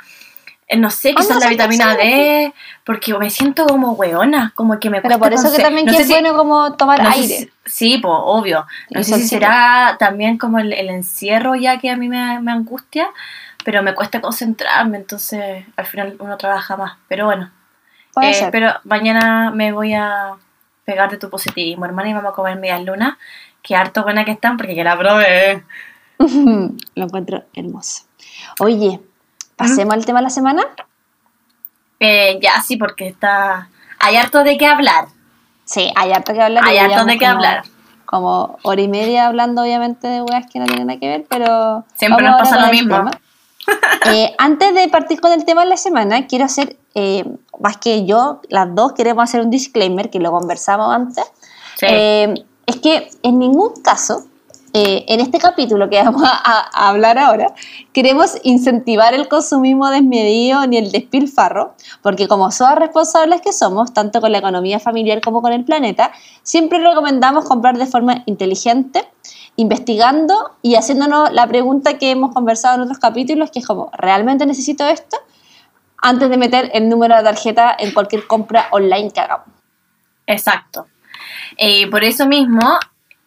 no 0.77 0.89
sé, 0.89 1.13
quizás 1.13 1.31
Anda, 1.31 1.45
la 1.45 1.49
vitamina 1.49 1.95
D, 1.95 2.53
porque 2.85 3.13
me 3.17 3.29
siento 3.29 3.65
como 3.65 3.91
weona, 3.93 4.51
como 4.55 4.79
que 4.79 4.89
me 4.89 5.01
Pero 5.01 5.19
por 5.19 5.33
eso 5.33 5.51
que 5.51 5.61
también 5.61 5.85
no 5.85 5.91
que 5.91 5.99
es 5.99 6.07
si- 6.07 6.13
bueno 6.13 6.35
como 6.35 6.73
tomar 6.75 7.01
no 7.03 7.09
aire. 7.09 7.27
si- 7.27 7.49
sí, 7.65 7.97
pues, 7.97 8.13
obvio. 8.17 8.65
No 8.89 8.99
El 8.99 9.05
sé 9.05 9.15
si 9.17 9.27
será 9.27 9.97
también 9.99 10.37
como 10.37 10.59
el, 10.59 10.71
el 10.73 10.89
encierro 10.89 11.55
ya 11.55 11.77
que 11.79 11.89
a 11.89 11.97
mí 11.97 12.07
me, 12.09 12.39
me 12.39 12.51
angustia, 12.51 13.07
pero 13.65 13.83
me 13.83 13.93
cuesta 13.93 14.21
concentrarme, 14.21 14.97
entonces 14.97 15.65
al 15.75 15.85
final 15.85 16.15
uno 16.19 16.37
trabaja 16.37 16.77
más. 16.77 16.97
Pero 17.07 17.25
bueno, 17.25 17.51
eh, 18.21 18.49
pero 18.51 18.73
mañana 18.85 19.51
me 19.51 19.71
voy 19.71 19.93
a 19.93 20.33
pegar 20.85 21.09
de 21.11 21.17
tu 21.17 21.29
positivismo, 21.29 21.85
hermana, 21.85 22.09
y 22.09 22.13
vamos 22.13 22.31
a 22.31 22.35
comer 22.35 22.57
medias 22.57 22.83
lunas. 22.83 23.17
Que 23.61 23.75
harto 23.75 24.01
buena 24.03 24.25
que 24.25 24.31
están, 24.31 24.57
porque 24.57 24.73
que 24.73 24.83
la 24.83 24.97
probé. 24.97 25.63
Lo 26.19 27.03
encuentro 27.05 27.43
hermoso. 27.53 28.03
Oye, 28.59 28.99
pasemos 29.61 29.93
al 29.93 30.05
tema 30.05 30.19
de 30.19 30.23
la 30.23 30.29
semana. 30.29 30.63
Eh, 31.99 32.39
ya, 32.41 32.61
sí, 32.61 32.77
porque 32.77 33.07
está... 33.07 33.69
Hay 33.99 34.15
harto 34.15 34.43
de 34.43 34.57
qué 34.57 34.65
hablar. 34.65 35.05
Sí, 35.65 35.91
hay 35.95 36.11
harto 36.11 36.33
que 36.33 36.41
hablar. 36.41 36.63
Hay 36.65 36.77
harto 36.77 37.05
de 37.05 37.13
qué 37.13 37.25
como- 37.25 37.31
hablar. 37.31 37.63
Como 38.05 38.57
hora 38.63 38.81
y 38.81 38.87
media 38.87 39.27
hablando, 39.27 39.61
obviamente, 39.61 40.07
de 40.07 40.21
weas 40.21 40.45
que 40.51 40.59
no 40.59 40.65
tienen 40.65 40.87
nada 40.87 40.99
que 40.99 41.07
ver, 41.07 41.25
pero. 41.29 41.85
Siempre 41.95 42.25
nos 42.27 42.39
pasa 42.39 42.59
lo 42.65 42.71
mismo. 42.71 43.09
Eh, 44.11 44.33
antes 44.39 44.73
de 44.73 44.89
partir 44.89 45.21
con 45.21 45.31
el 45.31 45.45
tema 45.45 45.61
de 45.63 45.69
la 45.69 45.77
semana, 45.77 46.25
quiero 46.25 46.45
hacer, 46.45 46.77
eh, 46.95 47.23
más 47.59 47.77
que 47.77 48.05
yo, 48.07 48.41
las 48.49 48.73
dos 48.73 48.93
queremos 48.93 49.23
hacer 49.23 49.39
un 49.41 49.51
disclaimer, 49.51 50.09
que 50.09 50.19
lo 50.19 50.31
conversamos 50.31 50.93
antes. 50.93 51.23
Sí. 51.77 51.85
Eh, 51.87 52.33
es 52.65 52.77
que 52.77 53.09
en 53.21 53.37
ningún 53.37 53.79
caso, 53.83 54.25
eh, 54.73 55.03
en 55.09 55.19
este 55.19 55.37
capítulo 55.37 55.89
que 55.89 56.01
vamos 56.01 56.23
a, 56.25 56.87
hablar 56.89 57.17
ahora, 57.17 57.53
queremos 57.91 58.37
incentivar 58.43 59.13
el 59.13 59.27
consumismo 59.27 59.89
desmedido 59.89 60.65
ni 60.67 60.77
el 60.77 60.91
despilfarro, 60.91 61.75
porque 62.01 62.27
como 62.27 62.51
somos 62.51 62.75
responsables 62.75 63.41
que 63.41 63.51
somos, 63.51 63.93
tanto 63.93 64.21
con 64.21 64.31
la 64.31 64.37
economía 64.37 64.79
familiar 64.79 65.19
como 65.21 65.41
con 65.41 65.51
el 65.51 65.65
planeta, 65.65 66.11
siempre 66.43 66.79
recomendamos 66.79 67.45
comprar 67.45 67.77
de 67.77 67.85
forma 67.85 68.23
inteligente, 68.25 69.09
investigando 69.57 70.51
y 70.61 70.75
haciéndonos 70.75 71.33
la 71.33 71.47
pregunta 71.47 71.97
que 71.97 72.11
hemos 72.11 72.33
conversado 72.33 72.75
en 72.75 72.81
otros 72.81 72.99
capítulos, 72.99 73.51
que 73.51 73.59
es 73.59 73.67
como, 73.67 73.91
¿realmente 73.97 74.45
necesito 74.45 74.87
esto? 74.87 75.17
Antes 75.97 76.29
de 76.29 76.37
meter 76.37 76.71
el 76.73 76.87
número 76.87 77.17
de 77.17 77.23
tarjeta 77.23 77.75
en 77.77 77.93
cualquier 77.93 78.25
compra 78.25 78.67
online 78.71 79.11
que 79.11 79.19
hagamos. 79.19 79.47
Exacto. 80.27 80.87
Eh, 81.57 81.89
por 81.91 82.03
eso 82.03 82.25
mismo, 82.25 82.61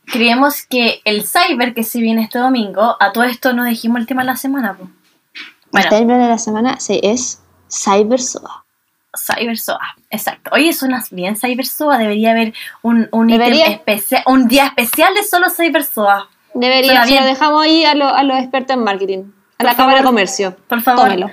creemos 0.06 0.62
que 0.66 1.00
el 1.04 1.24
cyber 1.26 1.74
que 1.74 1.84
se 1.84 2.00
viene 2.00 2.22
este 2.22 2.38
domingo, 2.38 2.96
a 3.00 3.12
todo 3.12 3.24
esto 3.24 3.52
nos 3.52 3.66
dijimos 3.66 4.00
el 4.00 4.06
tema 4.06 4.22
de 4.22 4.26
la 4.26 4.36
semana. 4.36 4.74
po. 4.76 4.88
Bueno, 5.72 5.86
El 5.86 5.88
término 5.88 6.18
de 6.18 6.28
la 6.28 6.38
semana 6.38 6.78
sí, 6.80 7.00
es 7.02 7.42
CyberSOA. 7.70 8.64
CyberSOA, 9.16 9.96
exacto. 10.10 10.50
Oye, 10.52 10.72
suena 10.72 11.02
bien 11.10 11.36
CyberSOA, 11.36 11.98
debería 11.98 12.32
haber 12.32 12.52
un, 12.82 13.08
un, 13.12 13.28
Debería. 13.28 13.66
especial, 13.66 14.22
un 14.26 14.48
día 14.48 14.66
especial 14.66 15.14
de 15.14 15.22
solo 15.22 15.50
CyberSOA. 15.50 16.28
Debería, 16.54 17.04
Suena 17.04 17.06
se 17.06 17.20
lo 17.20 17.26
dejamos 17.26 17.62
ahí 17.64 17.84
a, 17.84 17.94
lo- 17.94 18.14
a 18.14 18.22
los 18.22 18.38
expertos 18.38 18.76
en 18.76 18.84
marketing, 18.84 19.18
a 19.18 19.56
Por 19.58 19.66
la 19.66 19.74
Cámara 19.76 19.96
de 19.98 20.02
favor. 20.02 20.10
Comercio. 20.14 20.56
Por 20.68 20.80
favor. 20.82 21.32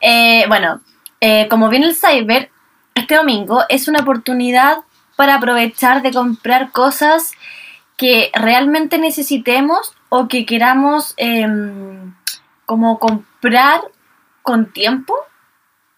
Eh, 0.00 0.44
bueno, 0.48 0.80
eh, 1.20 1.48
como 1.48 1.68
viene 1.68 1.86
el 1.86 1.96
cyber, 1.96 2.50
este 2.94 3.16
domingo 3.16 3.62
es 3.68 3.88
una 3.88 4.00
oportunidad 4.00 4.78
para 5.16 5.34
aprovechar 5.36 6.02
de 6.02 6.12
comprar 6.12 6.70
cosas 6.72 7.32
que 8.00 8.30
realmente 8.32 8.96
necesitemos 8.96 9.92
o 10.08 10.26
que 10.26 10.46
queramos 10.46 11.12
em, 11.18 12.14
como 12.64 12.98
comprar 12.98 13.82
con 14.40 14.72
tiempo. 14.72 15.14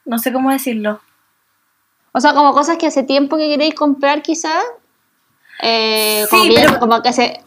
No 0.05 0.19
sé 0.19 0.33
cómo 0.33 0.51
decirlo. 0.51 1.01
O 2.11 2.21
sea, 2.21 2.35
como 2.35 2.53
cosas 2.55 2.77
que 2.77 2.89
hace 2.89 3.05
tiempo 3.05 3.37
que 3.37 3.49
queréis 3.49 3.75
comprar 3.77 4.21
quizás. 4.21 4.65
Eh, 5.63 6.27
Sí, 6.29 6.37
como, 6.37 6.55
pero- 6.57 6.79
como 6.81 7.03
que 7.03 7.09
hace... 7.11 7.41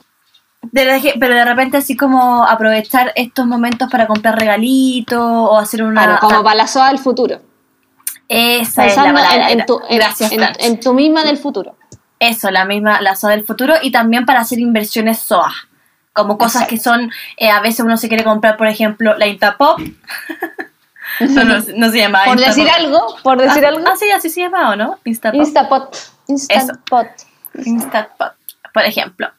de- 0.61 1.13
pero 1.19 1.35
de 1.35 1.43
repente 1.43 1.75
así 1.75 1.97
como 1.97 2.45
aprovechar 2.45 3.11
estos 3.17 3.45
momentos 3.45 3.89
para 3.91 4.07
comprar 4.07 4.39
regalitos 4.39 5.19
o 5.21 5.57
hacer 5.57 5.83
una... 5.83 6.01
Claro, 6.05 6.19
como 6.21 6.43
para 6.43 6.55
la 6.55 6.67
SOA 6.67 6.87
del 6.91 6.99
futuro. 6.99 7.41
Esa 8.29 8.85
es 8.85 8.95
la 8.95 9.03
Pensando 9.03 9.19
en, 9.19 9.25
palabra. 9.25 9.51
en 9.51 9.65
tu, 9.65 9.81
en- 9.89 9.97
Gracias, 9.97 10.31
en 10.31 10.79
tu 10.79 10.93
misma 10.93 11.25
del 11.25 11.37
futuro. 11.37 11.75
Eso, 12.19 12.51
la 12.51 12.65
misma, 12.65 13.01
la 13.01 13.15
SOA 13.15 13.31
del 13.31 13.45
futuro 13.45 13.75
y 13.81 13.91
también 13.91 14.25
para 14.25 14.41
hacer 14.41 14.59
inversiones 14.59 15.19
SOA. 15.19 15.53
Como 16.13 16.37
cosas 16.37 16.63
Exacto. 16.63 16.75
que 16.75 16.81
son, 16.81 17.11
eh, 17.37 17.49
a 17.49 17.59
veces 17.59 17.81
uno 17.81 17.97
se 17.97 18.07
quiere 18.07 18.23
comprar, 18.23 18.55
por 18.55 18.67
ejemplo, 18.67 19.17
la 19.17 19.27
Intapop. 19.27 19.79
no, 21.19 21.43
no, 21.43 21.55
no 21.75 21.91
se 21.91 21.97
llama 21.97 22.23
Por 22.25 22.39
decir 22.39 22.69
algo, 22.69 23.17
por 23.21 23.37
decir 23.37 23.65
ah, 23.65 23.69
algo. 23.69 23.85
Ah, 23.85 23.95
sí, 23.97 24.09
así 24.11 24.29
se 24.29 24.41
llama, 24.41 24.71
¿o 24.71 24.75
no? 24.75 24.99
Instapop. 25.03 25.41
Instapot. 25.41 25.97
Instapot. 26.27 27.07
Instapop, 27.65 28.33
por 28.73 28.83
ejemplo. 28.83 29.29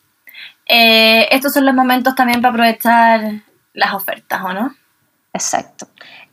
Eh, 0.66 1.28
estos 1.30 1.52
son 1.52 1.64
los 1.64 1.75
momentos 1.75 2.14
también 2.14 2.42
para 2.42 2.52
aprovechar 2.52 3.42
las 3.73 3.95
ofertas, 3.95 4.42
¿o 4.45 4.52
no? 4.52 4.75
Exacto. 5.33 5.88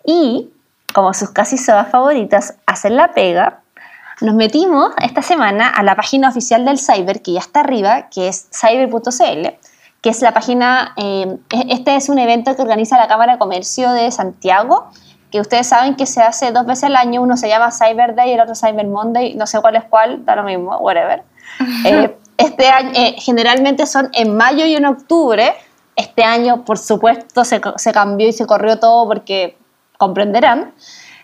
Y 0.06 0.50
como 0.94 1.14
sus 1.14 1.32
casi 1.32 1.58
sodas 1.58 1.90
favoritas 1.90 2.56
hacen 2.66 2.96
la 2.96 3.14
pega, 3.14 3.62
nos 4.22 4.36
metimos 4.36 4.93
esta 5.01 5.22
semana 5.22 5.67
a 5.67 5.84
la 5.84 5.96
página 5.96 6.29
oficial 6.29 6.65
del 6.65 6.79
Cyber, 6.79 7.22
que 7.22 7.34
ya 7.34 7.39
está 7.39 7.62
arriba, 7.62 8.10
que 8.10 8.27
es 8.27 8.48
cyber.cl, 8.51 9.48
que 10.01 10.10
es 10.10 10.22
la 10.22 10.34
página, 10.34 10.93
eh, 10.98 11.38
este 11.70 11.96
es 11.96 12.10
un 12.10 12.20
evento 12.20 12.55
que 12.55 12.62
organiza 12.62 12.98
la 12.98 13.08
Cámara 13.08 13.34
de 13.34 13.39
Comercio 13.39 13.91
de 13.91 14.12
Santiago, 14.12 14.89
que 15.32 15.39
ustedes 15.39 15.67
saben 15.67 15.96
que 15.96 16.05
se 16.05 16.22
hace 16.22 16.51
dos 16.51 16.65
veces 16.65 16.86
al 16.86 16.96
año, 16.96 17.22
uno 17.22 17.38
se 17.38 17.48
llama 17.48 17.72
Cyber 17.72 18.13
Day 18.13 18.29
y 18.29 18.34
el 18.34 18.41
otro 18.41 18.55
Cyber 18.55 18.86
Monday, 18.86 19.34
no 19.36 19.48
sé 19.48 19.60
cuál 19.62 19.75
es 19.75 19.84
cuál, 19.86 20.24
da 20.25 20.36
lo 20.36 20.43
mismo, 20.43 20.77
whatever. 20.77 21.24
Eh, 21.86 22.17
este 22.38 22.67
año, 22.67 22.91
eh, 22.96 23.15
generalmente 23.20 23.86
son 23.86 24.10
en 24.13 24.36
mayo 24.36 24.65
y 24.65 24.75
en 24.75 24.86
octubre. 24.86 25.53
Este 25.96 26.24
año, 26.24 26.65
por 26.65 26.79
supuesto, 26.79 27.46
se, 27.46 27.62
se 27.75 27.91
cambió 27.91 28.27
y 28.27 28.34
se 28.34 28.48
corrió 28.48 28.79
todo 28.79 29.08
porque 29.08 29.55
comprenderán. 29.98 30.74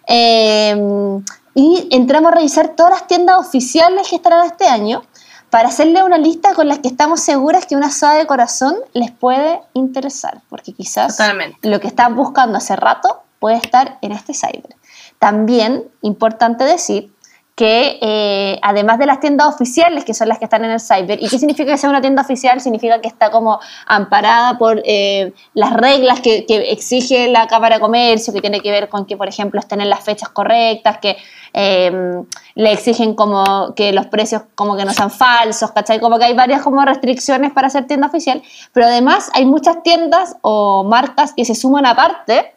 Eh, 0.08 1.22
y 1.60 1.90
entramos 1.92 2.32
a 2.32 2.36
revisar 2.36 2.70
todas 2.70 2.94
las 2.94 3.08
tiendas 3.08 3.38
oficiales 3.38 4.08
que 4.08 4.16
estarán 4.16 4.46
este 4.46 4.70
año 4.70 5.04
para 5.50 5.68
hacerle 5.68 6.02
una 6.04 6.18
lista 6.18 6.54
con 6.54 6.70
las 6.70 6.80
que 6.80 6.88
estamos 6.88 7.20
seguras 7.20 7.66
que 7.66 7.76
una 7.76 7.92
soda 7.92 8.14
de 8.14 8.26
corazón 8.26 8.76
les 8.94 9.12
puede 9.12 9.60
interesar, 9.74 10.40
porque 10.48 10.72
quizás 10.72 11.18
Totalmente. 11.18 11.58
lo 11.70 11.82
que 11.82 11.88
están 11.88 12.16
buscando 12.16 12.58
hace 12.58 12.78
rato 12.78 13.24
puede 13.40 13.58
estar 13.58 13.98
en 14.02 14.14
este 14.14 14.34
cyber. 14.34 14.74
También, 15.18 15.84
importante 16.02 16.64
decir 16.64 17.12
que 17.60 18.00
eh, 18.00 18.58
además 18.62 19.00
de 19.00 19.06
las 19.06 19.20
tiendas 19.20 19.54
oficiales, 19.54 20.06
que 20.06 20.14
son 20.14 20.30
las 20.30 20.38
que 20.38 20.46
están 20.46 20.64
en 20.64 20.72
el 20.72 20.80
cyber, 20.80 21.22
¿y 21.22 21.28
qué 21.28 21.38
significa 21.38 21.74
que 21.74 21.78
sea 21.78 21.90
una 21.90 22.00
tienda 22.00 22.22
oficial? 22.22 22.62
Significa 22.62 23.02
que 23.02 23.10
está 23.10 23.32
como 23.32 23.60
amparada 23.86 24.58
por 24.58 24.82
eh, 24.86 25.34
las 25.56 25.74
reglas 25.74 26.22
que, 26.22 26.46
que 26.46 26.72
exige 26.72 27.28
la 27.28 27.48
Cámara 27.48 27.76
de 27.76 27.82
Comercio, 27.82 28.32
que 28.32 28.40
tiene 28.40 28.62
que 28.62 28.72
ver 28.72 28.88
con 28.88 29.06
que, 29.06 29.18
por 29.18 29.28
ejemplo, 29.28 29.60
estén 29.60 29.82
en 29.82 29.90
las 29.90 30.00
fechas 30.00 30.30
correctas, 30.30 31.00
que 31.00 31.18
eh, 31.54 32.22
le 32.56 32.72
exigen 32.72 33.14
como 33.14 33.74
que 33.76 33.92
los 33.92 34.06
precios 34.06 34.44
como 34.56 34.78
que 34.78 34.86
no 34.86 34.94
sean 34.94 35.12
falsos, 35.12 35.72
¿cachai? 35.72 36.00
Como 36.00 36.18
que 36.18 36.24
hay 36.24 36.36
varias 36.36 36.62
como 36.62 36.82
restricciones 36.86 37.52
para 37.52 37.70
ser 37.70 37.88
tienda 37.88 38.08
oficial, 38.08 38.42
pero 38.72 38.86
además 38.86 39.30
hay 39.34 39.46
muchas 39.46 39.84
tiendas 39.84 40.38
o 40.44 40.86
marcas 40.86 41.34
que 41.34 41.44
se 41.44 41.56
suman 41.56 41.86
aparte, 41.86 42.54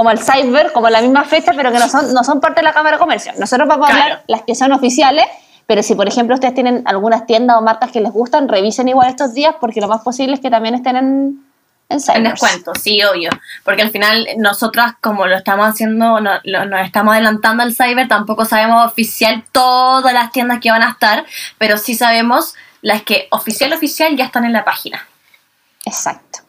como 0.00 0.10
el 0.12 0.18
Cyber, 0.18 0.72
como 0.72 0.88
la 0.88 1.02
misma 1.02 1.24
fecha, 1.24 1.52
pero 1.54 1.70
que 1.70 1.78
no 1.78 1.86
son, 1.86 2.14
no 2.14 2.24
son 2.24 2.40
parte 2.40 2.60
de 2.60 2.62
la 2.64 2.72
Cámara 2.72 2.96
de 2.96 3.00
Comercio. 3.00 3.32
Nosotros 3.38 3.68
vamos 3.68 3.90
a 3.90 3.92
hablar 3.92 4.24
las 4.28 4.40
que 4.44 4.54
son 4.54 4.72
oficiales, 4.72 5.26
pero 5.66 5.82
si 5.82 5.94
por 5.94 6.08
ejemplo 6.08 6.34
ustedes 6.36 6.54
tienen 6.54 6.82
algunas 6.86 7.26
tiendas 7.26 7.58
o 7.58 7.60
marcas 7.60 7.90
que 7.92 8.00
les 8.00 8.10
gustan, 8.10 8.48
revisen 8.48 8.88
igual 8.88 9.10
estos 9.10 9.34
días 9.34 9.54
porque 9.60 9.78
lo 9.82 9.88
más 9.88 10.00
posible 10.00 10.32
es 10.36 10.40
que 10.40 10.48
también 10.48 10.74
estén 10.74 10.96
en, 10.96 11.44
en 11.90 12.00
Cybers. 12.00 12.16
En 12.16 12.24
descuento, 12.24 12.72
sí, 12.80 13.02
obvio. 13.04 13.28
Porque 13.62 13.82
al 13.82 13.90
final 13.90 14.26
nosotras, 14.38 14.94
como 15.02 15.26
lo 15.26 15.36
estamos 15.36 15.68
haciendo, 15.68 16.18
no- 16.18 16.40
lo- 16.44 16.64
nos 16.64 16.80
estamos 16.80 17.12
adelantando 17.12 17.62
al 17.62 17.74
cyber, 17.74 18.08
tampoco 18.08 18.46
sabemos 18.46 18.86
oficial 18.86 19.44
todas 19.52 20.14
las 20.14 20.32
tiendas 20.32 20.60
que 20.60 20.70
van 20.70 20.82
a 20.82 20.88
estar, 20.92 21.26
pero 21.58 21.76
sí 21.76 21.94
sabemos 21.94 22.54
las 22.80 23.02
que 23.02 23.28
oficial, 23.32 23.70
oficial 23.74 24.16
ya 24.16 24.24
están 24.24 24.46
en 24.46 24.54
la 24.54 24.64
página. 24.64 25.06
Exacto. 25.84 26.39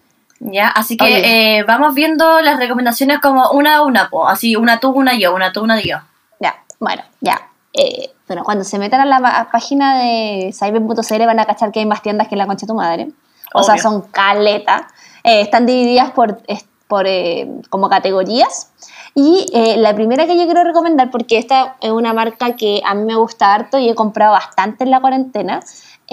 ¿Ya? 0.44 0.70
Así 0.70 0.98
que 0.98 1.60
eh, 1.60 1.64
vamos 1.64 1.94
viendo 1.94 2.42
las 2.42 2.58
recomendaciones 2.58 3.20
como 3.20 3.52
una 3.52 3.76
a 3.76 3.82
una, 3.84 4.10
po. 4.10 4.28
así 4.28 4.56
una 4.56 4.80
tú, 4.80 4.90
una 4.90 5.14
yo, 5.16 5.36
una 5.36 5.54
tú, 5.54 5.62
una 5.62 5.80
yo. 5.80 5.98
Ya, 6.40 6.56
bueno, 6.80 7.04
ya. 7.20 7.50
Eh, 7.74 8.12
bueno, 8.28 8.44
cuando 8.44 8.64
se 8.64 8.80
metan 8.80 9.02
a 9.02 9.06
la 9.06 9.50
página 9.52 10.00
de 10.00 10.52
cyber.cl 10.52 11.26
van 11.26 11.40
a 11.40 11.46
cachar 11.46 11.72
que 11.72 11.80
hay 11.80 11.86
más 11.86 12.02
tiendas 12.02 12.28
que 12.28 12.36
en 12.36 12.40
la 12.40 12.48
concha 12.48 12.66
de 12.66 12.68
tu 12.68 12.76
madre. 12.76 13.12
O 13.54 13.64
sea, 13.64 13.78
son 13.78 14.02
caleta. 14.02 14.88
Eh, 15.24 15.42
están 15.42 15.66
divididas 15.66 16.12
por, 16.12 16.42
por 16.88 17.06
eh, 17.08 17.48
como 17.70 17.90
categorías. 17.90 18.72
Y 19.14 19.46
eh, 19.54 19.76
la 19.78 19.94
primera 19.94 20.26
que 20.26 20.38
yo 20.38 20.46
quiero 20.46 20.64
recomendar, 20.64 21.12
porque 21.12 21.38
esta 21.38 21.76
es 21.82 21.92
una 21.92 22.14
marca 22.14 22.56
que 22.56 22.82
a 22.86 22.94
mí 22.94 23.04
me 23.04 23.16
gusta 23.16 23.54
harto 23.54 23.78
y 23.78 23.90
he 23.90 23.96
comprado 23.96 24.32
bastante 24.32 24.86
en 24.86 24.92
la 24.92 25.02
cuarentena, 25.02 25.60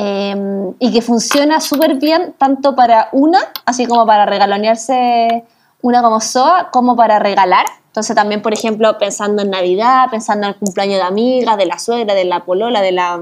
eh, 0.01 0.37
y 0.79 0.93
que 0.93 1.03
funciona 1.03 1.61
súper 1.61 1.97
bien 1.97 2.33
tanto 2.39 2.77
para 2.77 3.09
una, 3.11 3.41
así 3.65 3.85
como 3.85 4.07
para 4.07 4.27
regalonearse 4.27 5.45
una 5.83 6.03
como 6.03 6.21
SOA, 6.21 6.71
como 6.71 6.95
para 6.95 7.19
regalar. 7.19 7.67
Entonces 7.87 8.15
también, 8.15 8.41
por 8.41 8.53
ejemplo, 8.53 8.97
pensando 8.97 9.43
en 9.43 9.51
Navidad, 9.51 10.05
pensando 10.09 10.47
en 10.47 10.53
el 10.53 10.59
cumpleaños 10.59 10.99
de 10.99 11.03
amigas, 11.03 11.57
de 11.57 11.67
la 11.67 11.81
suegra, 11.81 12.15
de 12.15 12.25
la 12.25 12.45
polola, 12.45 12.81
de 12.81 12.93
la 12.93 13.21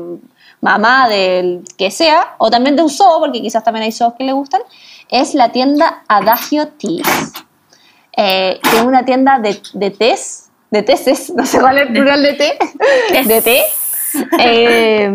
mamá, 0.61 1.09
del 1.09 1.65
que 1.79 1.91
sea, 1.91 2.35
o 2.37 2.51
también 2.51 2.77
de 2.77 2.83
un 2.83 2.91
zoo, 2.91 3.21
porque 3.21 3.41
quizás 3.41 3.65
también 3.65 3.85
hay 3.85 3.93
zoos 3.93 4.12
que 4.19 4.25
le 4.25 4.33
gustan, 4.33 4.61
es 5.09 5.35
la 5.35 5.53
tienda 5.53 6.03
Adagio 6.09 6.69
Teas, 6.69 7.33
eh, 8.19 8.61
que 8.62 8.77
es 8.77 8.83
una 8.83 9.07
tienda 9.07 9.39
de, 9.39 9.59
de 9.73 9.91
tés, 9.91 10.51
de 10.71 10.83
teses, 10.83 11.31
no 11.35 11.47
sé 11.47 11.59
cuál 11.59 11.79
es 11.79 11.87
el 11.87 11.93
plural 11.95 12.23
de 12.23 12.35
té, 12.35 12.59
de 13.25 13.41
té, 13.41 13.62
eh, 14.41 15.11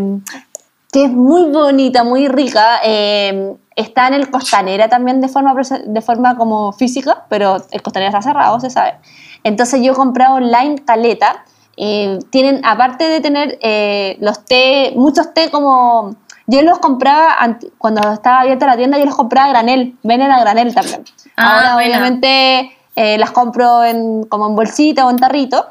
que 0.91 1.05
es 1.05 1.11
muy 1.11 1.49
bonita, 1.51 2.03
muy 2.03 2.27
rica. 2.27 2.79
eh, 2.83 3.55
está 3.75 4.07
en 4.07 4.13
el 4.15 4.29
Costanera 4.29 4.89
también 4.89 5.21
de 5.21 5.27
forma, 5.29 5.55
de 5.85 6.01
forma 6.01 6.35
como 6.35 6.73
física, 6.73 7.25
pero 7.29 7.57
el 7.71 7.81
Costanera 7.81 8.09
está 8.09 8.21
cerrado, 8.21 8.59
se 8.59 8.69
sabe. 8.69 8.95
Entonces 9.43 9.81
yo 9.81 9.93
he 9.93 9.95
comprado 9.95 10.35
online 10.35 10.75
caleta. 10.85 11.45
eh, 11.77 12.19
tienen, 12.29 12.61
aparte 12.65 13.05
de 13.05 13.21
tener 13.21 13.57
eh, 13.61 14.17
los 14.19 14.45
té, 14.45 14.93
muchos 14.95 15.33
té 15.33 15.49
como... 15.49 16.15
Yo 16.47 16.61
los 16.63 16.79
compraba 16.79 17.37
cuando 17.77 18.11
estaba 18.11 18.41
abierta 18.41 18.67
la 18.67 18.75
tienda, 18.75 18.97
yo 18.97 19.05
los 19.05 19.15
compraba 19.15 19.47
a 19.47 19.49
granel, 19.51 19.95
venden 20.03 20.31
a 20.31 20.41
granel 20.41 20.75
también. 20.75 21.05
Ah, 21.37 21.55
Ahora 21.55 21.73
buena. 21.75 21.97
obviamente 21.97 22.71
eh, 22.97 23.17
las 23.17 23.31
compro 23.31 23.85
en, 23.85 24.23
como 24.25 24.47
en 24.47 24.55
bolsita 24.55 25.05
o 25.05 25.09
en 25.09 25.17
tarrito. 25.17 25.67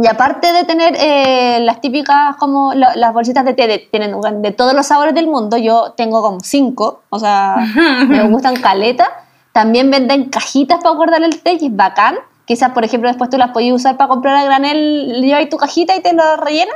Y 0.00 0.06
aparte 0.06 0.52
de 0.52 0.64
tener 0.64 0.94
eh, 0.98 1.58
las 1.60 1.80
típicas 1.82 2.36
como 2.36 2.72
la- 2.72 2.96
las 2.96 3.12
bolsitas 3.12 3.44
de 3.44 3.52
té, 3.52 3.66
de, 3.66 3.78
tienen 3.78 4.14
de 4.40 4.50
todos 4.52 4.72
los 4.72 4.86
sabores 4.86 5.14
del 5.14 5.26
mundo, 5.26 5.58
yo 5.58 5.92
tengo 5.96 6.22
como 6.22 6.40
cinco, 6.40 7.02
o 7.10 7.18
sea, 7.18 7.56
me 8.08 8.26
gustan 8.28 8.56
caleta. 8.56 9.08
También 9.52 9.90
venden 9.90 10.30
cajitas 10.30 10.78
para 10.82 10.94
guardar 10.94 11.22
el 11.22 11.42
té, 11.42 11.58
y 11.60 11.66
es 11.66 11.76
bacán. 11.76 12.16
Quizás, 12.46 12.70
por 12.72 12.84
ejemplo, 12.84 13.08
después 13.08 13.28
tú 13.28 13.36
las 13.36 13.50
podías 13.50 13.74
usar 13.76 13.96
para 13.98 14.08
comprar 14.08 14.34
a 14.36 14.44
granel, 14.44 15.20
llevas 15.20 15.48
tu 15.50 15.58
cajita 15.58 15.94
y 15.94 16.00
te 16.00 16.12
lo 16.14 16.36
rellenan. 16.36 16.74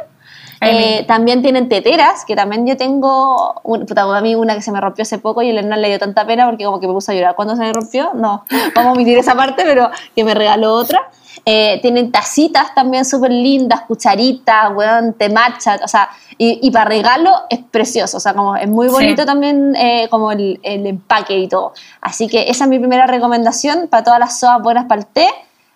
Eh, 0.60 1.04
también 1.06 1.42
tienen 1.42 1.68
teteras, 1.68 2.24
que 2.26 2.34
también 2.36 2.66
yo 2.66 2.76
tengo, 2.78 3.60
un, 3.62 3.84
puta, 3.84 4.02
a 4.02 4.20
mí 4.22 4.34
una 4.34 4.54
que 4.54 4.62
se 4.62 4.72
me 4.72 4.80
rompió 4.80 5.02
hace 5.02 5.18
poco 5.18 5.42
y 5.42 5.50
el 5.50 5.58
Hernán 5.58 5.82
le 5.82 5.88
dio 5.88 5.98
tanta 5.98 6.26
pena 6.26 6.46
porque 6.48 6.64
como 6.64 6.80
que 6.80 6.86
me 6.86 6.94
puso 6.94 7.12
a 7.12 7.14
llorar 7.14 7.34
cuando 7.34 7.56
se 7.56 7.62
me 7.62 7.72
rompió. 7.72 8.10
No, 8.14 8.44
vamos 8.74 8.90
a 8.90 8.92
omitir 8.92 9.18
esa 9.18 9.34
parte, 9.34 9.64
pero 9.64 9.90
que 10.14 10.24
me 10.24 10.34
regaló 10.34 10.72
otra. 10.74 11.10
Eh, 11.44 11.78
tienen 11.82 12.10
tacitas 12.10 12.74
también 12.74 13.04
súper 13.04 13.30
lindas, 13.30 13.82
cucharitas, 13.82 14.72
weón, 14.74 15.12
te 15.14 15.28
matcha, 15.28 15.78
o 15.84 15.88
sea, 15.88 16.08
y, 16.38 16.58
y 16.66 16.70
para 16.70 16.86
regalo 16.86 17.30
es 17.50 17.60
precioso, 17.70 18.16
o 18.16 18.20
sea, 18.20 18.34
como 18.34 18.56
es 18.56 18.68
muy 18.68 18.88
Sí. 18.88 18.92
bonito 18.94 19.24
también 19.26 19.76
eh, 19.76 20.08
como 20.10 20.32
el, 20.32 20.58
el 20.62 20.86
empaque 20.86 21.38
y 21.38 21.46
todo. 21.48 21.72
Así 22.00 22.26
que 22.26 22.48
esa 22.50 22.64
es 22.64 22.70
mi 22.70 22.78
primera 22.78 23.06
recomendación 23.06 23.86
para 23.88 24.02
todas 24.02 24.18
las 24.18 24.40
soas 24.40 24.60
buenas 24.62 24.86
para 24.86 25.02
el 25.02 25.06
té. 25.06 25.28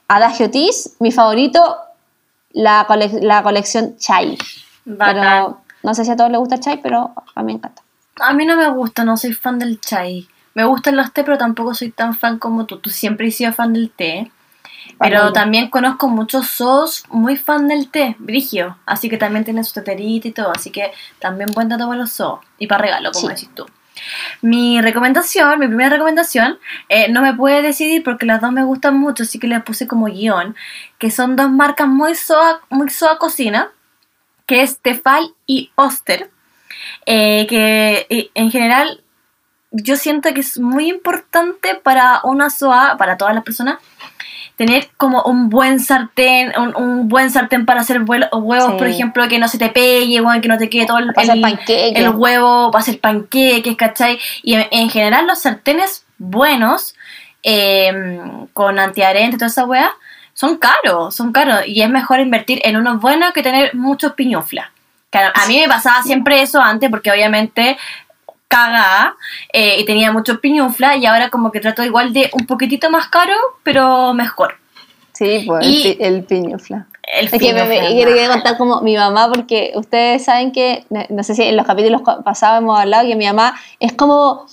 Adagio 0.08 0.50
Teas, 0.50 0.96
mi 0.98 1.12
favorito, 1.12 1.76
la, 2.52 2.84
cole- 2.88 3.20
la 3.22 3.42
colección 3.42 3.96
Chai. 3.98 4.36
Bacán. 4.84 5.14
Pero 5.14 5.60
no 5.82 5.94
sé 5.94 6.04
si 6.04 6.10
a 6.10 6.16
todos 6.16 6.30
les 6.30 6.40
gusta 6.40 6.56
el 6.56 6.60
chai, 6.62 6.80
pero 6.82 7.12
a 7.34 7.42
mí 7.42 7.52
me 7.52 7.58
encanta. 7.58 7.82
A 8.20 8.32
mí 8.32 8.44
no 8.44 8.56
me 8.56 8.68
gusta, 8.70 9.04
no 9.04 9.16
soy 9.16 9.32
fan 9.34 9.58
del 9.58 9.80
chai. 9.80 10.26
Me 10.54 10.64
gustan 10.64 10.96
los 10.96 11.12
té, 11.12 11.22
pero 11.22 11.38
tampoco 11.38 11.74
soy 11.74 11.90
tan 11.90 12.14
fan 12.14 12.38
como 12.38 12.66
tú. 12.66 12.78
Tú 12.78 12.90
siempre 12.90 13.28
has 13.28 13.34
sido 13.34 13.52
fan 13.52 13.72
del 13.72 13.90
té. 13.90 14.30
Pero 14.98 15.32
también 15.32 15.68
conozco 15.70 16.08
muchos 16.08 16.48
sos 16.48 17.04
muy 17.10 17.36
fan 17.36 17.68
del 17.68 17.90
té, 17.90 18.16
brigio. 18.18 18.78
Así 18.86 19.08
que 19.08 19.16
también 19.16 19.44
tienen 19.44 19.64
su 19.64 19.72
teterita 19.74 20.28
y 20.28 20.32
todo. 20.32 20.52
Así 20.54 20.70
que 20.70 20.92
también 21.18 21.50
buen 21.54 21.68
dato 21.68 21.86
para 21.86 22.00
los 22.00 22.12
sos. 22.12 22.40
Y 22.58 22.66
para 22.66 22.82
regalo, 22.82 23.12
como 23.12 23.28
Sí. 23.28 23.34
decís 23.34 23.50
tú. 23.54 23.66
Mi 24.40 24.80
recomendación, 24.80 25.58
mi 25.58 25.66
primera 25.66 25.90
recomendación, 25.90 26.58
eh, 26.88 27.10
no 27.10 27.20
me 27.20 27.34
puede 27.34 27.60
decidir 27.60 28.02
porque 28.02 28.24
las 28.24 28.40
dos 28.40 28.50
me 28.52 28.64
gustan 28.64 28.98
mucho, 28.98 29.24
así 29.24 29.38
que 29.38 29.46
les 29.46 29.62
puse 29.62 29.86
como 29.86 30.06
guion, 30.06 30.56
que 30.98 31.10
son 31.10 31.36
dos 31.36 31.50
marcas 31.50 31.86
muy 31.88 32.14
soa, 32.14 32.60
muy 32.70 32.88
soa 32.88 33.18
cocina, 33.18 33.70
que 34.46 34.62
es 34.62 34.78
Tefal 34.78 35.34
y 35.46 35.70
Oster, 35.74 36.30
eh, 37.04 37.46
que 37.48 38.06
eh, 38.08 38.30
en 38.34 38.50
general 38.50 39.02
yo 39.70 39.96
siento 39.96 40.32
que 40.32 40.40
es 40.40 40.58
muy 40.58 40.88
importante 40.88 41.74
para 41.74 42.20
una 42.24 42.48
SOA, 42.50 42.96
para 42.96 43.16
todas 43.18 43.34
las 43.34 43.44
personas, 43.44 43.78
tener 44.66 44.90
como 44.98 45.22
un 45.22 45.48
buen 45.48 45.80
sartén, 45.80 46.52
un, 46.58 46.76
un 46.76 47.08
buen 47.08 47.30
sartén 47.30 47.64
para 47.64 47.80
hacer 47.80 48.02
huevos, 48.02 48.72
Sí. 48.72 48.76
por 48.76 48.86
ejemplo, 48.86 49.26
que 49.26 49.38
no 49.38 49.48
se 49.48 49.56
te 49.56 49.70
pegue, 49.70 50.20
weón, 50.20 50.42
que 50.42 50.48
no 50.48 50.58
te 50.58 50.68
quede 50.68 50.84
todo 50.84 50.98
el, 50.98 51.08
el- 51.16 51.96
el 51.96 52.08
huevo, 52.10 52.70
para 52.70 52.82
hacer 52.82 53.00
panqueques, 53.00 53.74
¿cachai? 53.76 54.18
Y 54.42 54.54
en, 54.56 54.66
en 54.70 54.90
general 54.90 55.26
los 55.26 55.38
sartenes 55.38 56.04
buenos, 56.18 56.94
eh, 57.42 58.20
con 58.52 58.78
antiadherente 58.78 59.36
y 59.36 59.38
toda 59.38 59.48
esa 59.48 59.64
weá, 59.64 59.90
son 60.34 60.58
caros, 60.58 61.14
son 61.14 61.32
caros. 61.32 61.62
Y 61.66 61.80
es 61.80 61.88
mejor 61.88 62.20
invertir 62.20 62.60
en 62.62 62.76
unos 62.76 63.00
buenos 63.00 63.32
que 63.32 63.42
tener 63.42 63.74
muchos 63.74 64.12
piñuflas. 64.12 64.66
A 65.12 65.46
mí 65.48 65.58
me 65.58 65.68
pasaba 65.68 66.02
siempre 66.02 66.42
eso 66.42 66.60
antes, 66.60 66.90
porque 66.90 67.10
obviamente 67.10 67.78
cagada 68.50 69.14
eh, 69.52 69.76
y 69.78 69.84
tenía 69.84 70.10
muchos 70.10 70.38
piñuflas 70.40 70.96
y 70.96 71.06
ahora 71.06 71.30
como 71.30 71.52
que 71.52 71.60
trato 71.60 71.84
igual 71.84 72.12
de 72.12 72.28
un 72.32 72.46
poquitito 72.46 72.90
más 72.90 73.06
caro, 73.06 73.34
pero 73.62 74.12
mejor. 74.12 74.56
Sí, 75.12 75.44
pues 75.46 75.64
Y- 75.66 75.86
el, 75.88 75.96
pi- 75.96 76.04
el 76.04 76.24
piñufla. 76.24 76.86
El 77.02 77.26
Es 77.26 77.30
que 77.32 77.52
me, 77.54 77.64
me- 77.64 77.80
piñufla, 77.80 78.28
contar 78.28 78.58
como 78.58 78.80
mi 78.80 78.96
mamá, 78.96 79.28
porque 79.32 79.72
ustedes 79.76 80.24
saben 80.24 80.50
que, 80.50 80.84
no- 80.90 81.04
no 81.10 81.22
sé 81.22 81.34
si 81.36 81.42
en 81.44 81.56
los 81.56 81.64
capítulos 81.66 82.02
pasados 82.24 82.58
hemos 82.60 82.78
hablado 82.78 83.06
que 83.08 83.14
mi 83.16 83.26
mamá 83.26 83.54
es 83.78 83.92
como, 83.92 84.46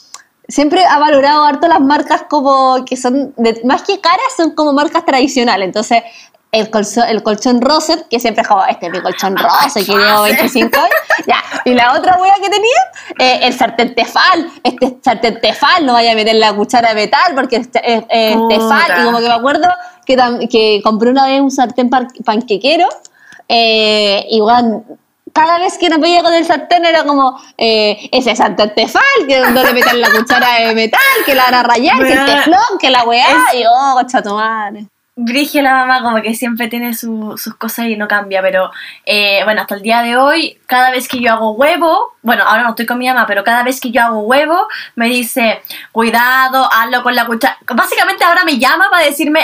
siempre 0.48 0.84
ha 0.86 1.00
valorado 1.00 1.44
harto 1.46 1.68
las 1.68 1.82
marcas 1.82 2.24
como 2.30 2.86
que 2.86 2.98
son, 2.98 3.34
de- 3.38 3.62
más 3.66 3.82
que 3.82 4.00
caras, 4.00 4.20
son 4.38 4.52
como 4.54 4.74
marcas 4.74 5.06
tradicionales. 5.06 5.66
Entonces, 5.66 6.04
el 6.52 6.70
colchón, 6.70 7.04
el 7.10 7.22
colchón 7.24 7.62
Roset, 7.62 8.08
que 8.10 8.20
siempre 8.20 8.42
es 8.42 8.48
como, 8.48 8.64
este 8.66 8.86
es 8.88 8.92
mi 8.92 9.02
colchón 9.02 9.36
Roset, 9.38 9.86
que 9.86 9.92
llevo 9.92 10.24
25 10.24 10.78
años. 10.78 10.90
Ya. 11.28 11.44
Y 11.66 11.74
la 11.74 11.94
otra 11.94 12.18
wea 12.22 12.34
que 12.42 12.50
tenía, 12.50 12.80
eh, 13.20 13.40
el 13.44 13.54
sartén 13.54 13.94
Tefal. 13.96 14.50
Este 14.64 14.98
sartén 15.04 15.42
Tefal, 15.42 15.86
no 15.86 15.94
vaya 15.94 16.14
a 16.14 16.16
meter 16.16 16.36
la 16.36 16.54
cuchara 16.54 16.90
de 16.90 16.96
metal 16.96 17.34
porque 17.36 17.58
es, 17.58 17.70
es- 17.84 18.04
es. 18.10 18.38
Tefal. 18.50 19.02
Y 19.02 19.04
como 19.06 19.18
que 19.20 19.26
me 19.28 19.34
acuerdo 19.34 19.68
que, 20.06 20.16
que 20.50 20.82
compré 20.84 21.10
una 21.10 21.26
vez 21.26 21.42
un 21.42 21.52
sartén 21.52 21.90
panquequero. 21.90 22.88
Eh, 23.50 24.26
y 24.30 24.40
bueno, 24.40 24.84
cada 25.34 25.60
vez 25.60 25.78
que 25.78 25.90
nos 25.90 26.00
veía 26.00 26.22
con 26.24 26.34
el 26.34 26.46
sartén 26.46 26.86
era 26.86 27.04
como 27.04 27.40
eh, 27.58 28.10
ese 28.12 28.36
sartén 28.36 28.74
Tefal, 28.74 29.02
que 29.28 29.40
no 29.52 29.64
le 29.64 29.74
metan 29.74 30.00
la 30.02 30.10
cuchara 30.12 30.60
de 30.68 30.74
metal, 30.76 31.00
que 31.26 31.36
la 31.36 31.44
van 31.44 31.54
a 31.56 31.64
rayar, 31.64 31.98
que 32.00 32.14
el 32.14 32.26
teflón, 32.26 32.78
que 32.80 32.90
la 32.90 33.04
weá. 33.04 33.28
Y 33.54 33.64
oh, 33.66 33.94
concha 33.96 34.22
tu 34.22 34.34
madre. 34.34 34.88
Brige 35.20 35.64
la 35.64 35.74
mamá 35.74 36.04
como 36.04 36.22
que 36.22 36.36
siempre 36.36 36.68
tiene 36.68 36.94
su- 36.94 37.38
sus 37.38 37.56
cosas 37.56 37.88
y 37.88 37.98
no 37.98 38.08
cambia, 38.08 38.40
pero 38.44 38.72
eh, 39.04 39.42
bueno, 39.46 39.62
hasta 39.62 39.74
el 39.74 39.82
día 39.82 40.04
de 40.04 40.16
hoy, 40.16 40.60
cada 40.68 40.92
vez 40.92 41.08
que 41.08 41.20
yo 41.20 41.34
hago 41.34 41.54
huevo, 41.54 42.14
bueno, 42.22 42.44
ahora 42.46 42.62
no 42.62 42.70
estoy 42.70 42.86
con 42.86 43.00
mi 43.00 43.08
mamá, 43.08 43.26
pero 43.26 43.44
cada 43.44 43.64
vez 43.64 43.82
que 43.82 43.90
yo 43.90 44.04
hago 44.04 44.20
huevo, 44.20 44.68
me 44.96 45.08
dice, 45.08 45.62
cuidado, 45.92 46.70
hazlo 46.72 47.02
con 47.02 47.16
la 47.16 47.26
cuchara. 47.26 47.58
Básicamente 47.74 48.24
ahora 48.24 48.44
me 48.46 48.60
llama 48.60 48.90
para 48.92 49.06
decirme, 49.06 49.42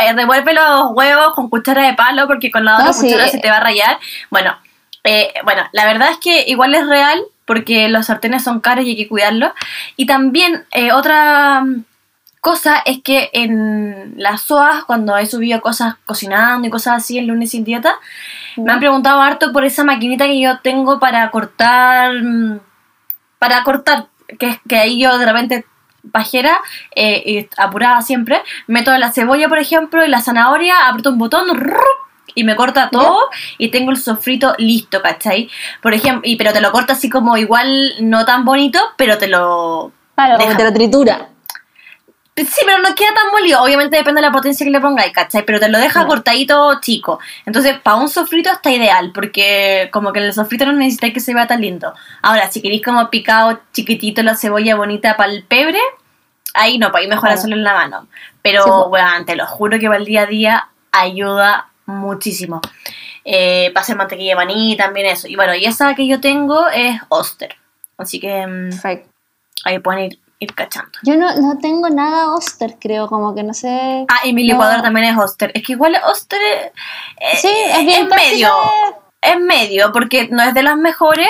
eh, 0.00 0.12
revuelve 0.12 0.52
los 0.52 0.90
huevos 0.92 1.32
con 1.34 1.48
cuchara 1.48 1.86
de 1.86 1.94
palo 1.94 2.26
porque 2.26 2.50
con 2.50 2.66
la 2.66 2.74
otra 2.74 2.90
Ah, 2.90 2.92
sí. 2.92 3.06
cuchara 3.06 3.28
se 3.28 3.38
te 3.38 3.48
va 3.50 3.56
a 3.56 3.60
rayar. 3.60 3.98
Bueno, 4.28 4.54
eh, 5.04 5.32
bueno, 5.44 5.62
la 5.72 5.86
verdad 5.86 6.10
es 6.10 6.18
que 6.18 6.44
igual 6.46 6.74
es 6.74 6.86
real 6.86 7.22
porque 7.46 7.88
los 7.88 8.04
sartenes 8.06 8.44
son 8.44 8.60
caros 8.60 8.84
y 8.84 8.90
hay 8.90 8.96
que 8.96 9.08
cuidarlos. 9.08 9.52
Y 9.96 10.04
también 10.04 10.66
eh, 10.72 10.92
otra 10.92 11.64
cosa 12.40 12.78
es 12.84 13.02
que 13.02 13.30
en 13.32 14.14
las 14.16 14.42
SOAS, 14.42 14.84
cuando 14.84 15.16
he 15.16 15.26
subido 15.26 15.60
cosas 15.60 15.96
cocinando 16.04 16.66
y 16.66 16.70
cosas 16.70 16.98
así 16.98 17.18
el 17.18 17.26
lunes 17.26 17.50
sin 17.50 17.64
dieta, 17.64 17.98
me 18.56 18.72
han 18.72 18.80
preguntado 18.80 19.20
harto 19.20 19.52
por 19.52 19.64
esa 19.64 19.84
maquinita 19.84 20.26
que 20.26 20.40
yo 20.40 20.58
tengo 20.60 20.98
para 20.98 21.30
cortar, 21.30 22.14
mm, 22.22 22.60
para 23.38 23.62
cortar, 23.62 24.06
que, 24.38 24.60
que 24.68 24.76
ahí 24.76 25.00
yo 25.00 25.18
de 25.18 25.26
repente 25.26 25.66
pajera 26.12 26.58
eh, 26.94 27.22
y 27.26 27.48
apurada 27.58 28.00
siempre, 28.02 28.42
meto 28.66 28.96
la 28.96 29.12
cebolla 29.12 29.48
por 29.48 29.58
ejemplo 29.58 30.04
y 30.04 30.08
la 30.08 30.22
zanahoria, 30.22 30.88
aprieto 30.88 31.10
un 31.10 31.18
botón 31.18 31.46
y 32.34 32.44
me 32.44 32.56
corta 32.56 32.90
todo 32.90 33.18
y 33.58 33.68
tengo 33.68 33.90
el 33.90 33.96
sofrito 33.98 34.54
listo, 34.58 35.02
¿cachai? 35.02 35.50
Por 35.82 35.94
ejemplo, 35.94 36.22
y, 36.24 36.36
pero 36.36 36.52
te 36.52 36.60
lo 36.60 36.72
corta 36.72 36.94
así 36.94 37.10
como 37.10 37.36
igual 37.36 37.94
no 38.00 38.24
tan 38.24 38.44
bonito, 38.44 38.78
pero 38.96 39.18
te 39.18 39.28
lo... 39.28 39.92
Claro, 40.14 40.38
Deja. 40.38 40.56
te 40.56 40.64
lo 40.64 40.72
tritura. 40.72 41.28
Sí, 42.46 42.60
pero 42.64 42.78
no 42.78 42.94
queda 42.94 43.14
tan 43.14 43.30
molido. 43.32 43.62
Obviamente 43.62 43.96
depende 43.96 44.20
de 44.20 44.26
la 44.26 44.32
potencia 44.32 44.64
que 44.64 44.70
le 44.70 44.80
pongáis, 44.80 45.12
¿cachai? 45.12 45.44
Pero 45.44 45.60
te 45.60 45.68
lo 45.68 45.78
deja 45.78 46.06
cortadito 46.06 46.80
chico. 46.80 47.18
Entonces, 47.46 47.78
para 47.80 47.96
un 47.96 48.08
sofrito 48.08 48.50
está 48.50 48.70
ideal, 48.70 49.10
porque 49.14 49.88
como 49.92 50.12
que 50.12 50.20
en 50.20 50.26
el 50.26 50.32
sofrito 50.34 50.66
no 50.66 50.72
necesitáis 50.72 51.14
que 51.14 51.20
se 51.20 51.34
vea 51.34 51.46
tan 51.46 51.60
lindo. 51.60 51.94
Ahora, 52.22 52.50
si 52.50 52.62
queréis 52.62 52.82
como 52.82 53.10
picado 53.10 53.60
chiquitito 53.72 54.22
la 54.22 54.36
cebolla 54.36 54.76
bonita 54.76 55.16
para 55.16 55.32
el 55.32 55.44
pebre, 55.44 55.78
ahí 56.54 56.78
no, 56.78 56.90
para 56.92 57.02
ahí 57.02 57.08
mejor 57.08 57.22
Claro. 57.28 57.38
hacerlo 57.38 57.56
en 57.56 57.64
la 57.64 57.74
mano. 57.74 58.06
Pero, 58.42 58.62
Sí, 58.64 58.70
po. 58.70 58.86
weón, 58.88 59.24
te 59.26 59.36
lo 59.36 59.46
juro 59.46 59.78
que 59.78 59.86
para 59.86 59.98
el 59.98 60.04
día 60.04 60.22
a 60.22 60.26
día 60.26 60.68
ayuda 60.92 61.68
muchísimo. 61.86 62.60
Eh, 63.24 63.70
para 63.74 63.82
hacer 63.82 63.96
mantequilla 63.96 64.30
de 64.30 64.36
maní 64.36 64.76
también 64.76 65.06
eso. 65.06 65.28
Y 65.28 65.36
bueno, 65.36 65.54
y 65.54 65.64
esa 65.66 65.94
que 65.94 66.06
yo 66.08 66.20
tengo 66.20 66.68
es 66.68 67.00
Oster. 67.08 67.56
Así 67.98 68.18
que 68.18 68.46
mm, 68.46 68.70
Perfecto. 68.70 69.10
ahí 69.64 69.78
pueden 69.78 70.04
ir, 70.06 70.18
ir 70.40 70.54
cachando. 70.54 70.90
Yo 71.02 71.16
no, 71.16 71.32
no 71.36 71.58
tengo 71.58 71.88
nada 71.90 72.32
Oster, 72.34 72.76
creo, 72.80 73.06
como 73.08 73.34
que 73.34 73.42
no 73.42 73.52
sé. 73.54 74.04
Ah, 74.08 74.20
y 74.26 74.32
mi 74.32 74.42
No. 74.44 74.54
licuadora 74.54 74.82
también 74.82 75.06
es 75.06 75.16
Oster. 75.16 75.52
Es 75.54 75.62
que 75.64 75.72
igual 75.72 75.96
Oster 76.04 76.40
es, 77.18 77.40
Sí, 77.40 77.48
es 77.48 77.84
bien 77.86 78.06
clásica 78.06 78.30
medio. 78.30 78.52
Es 79.20 79.38
medio, 79.38 79.92
porque 79.92 80.28
no 80.28 80.42
es 80.42 80.54
de 80.54 80.62
las 80.62 80.76
mejores, 80.76 81.28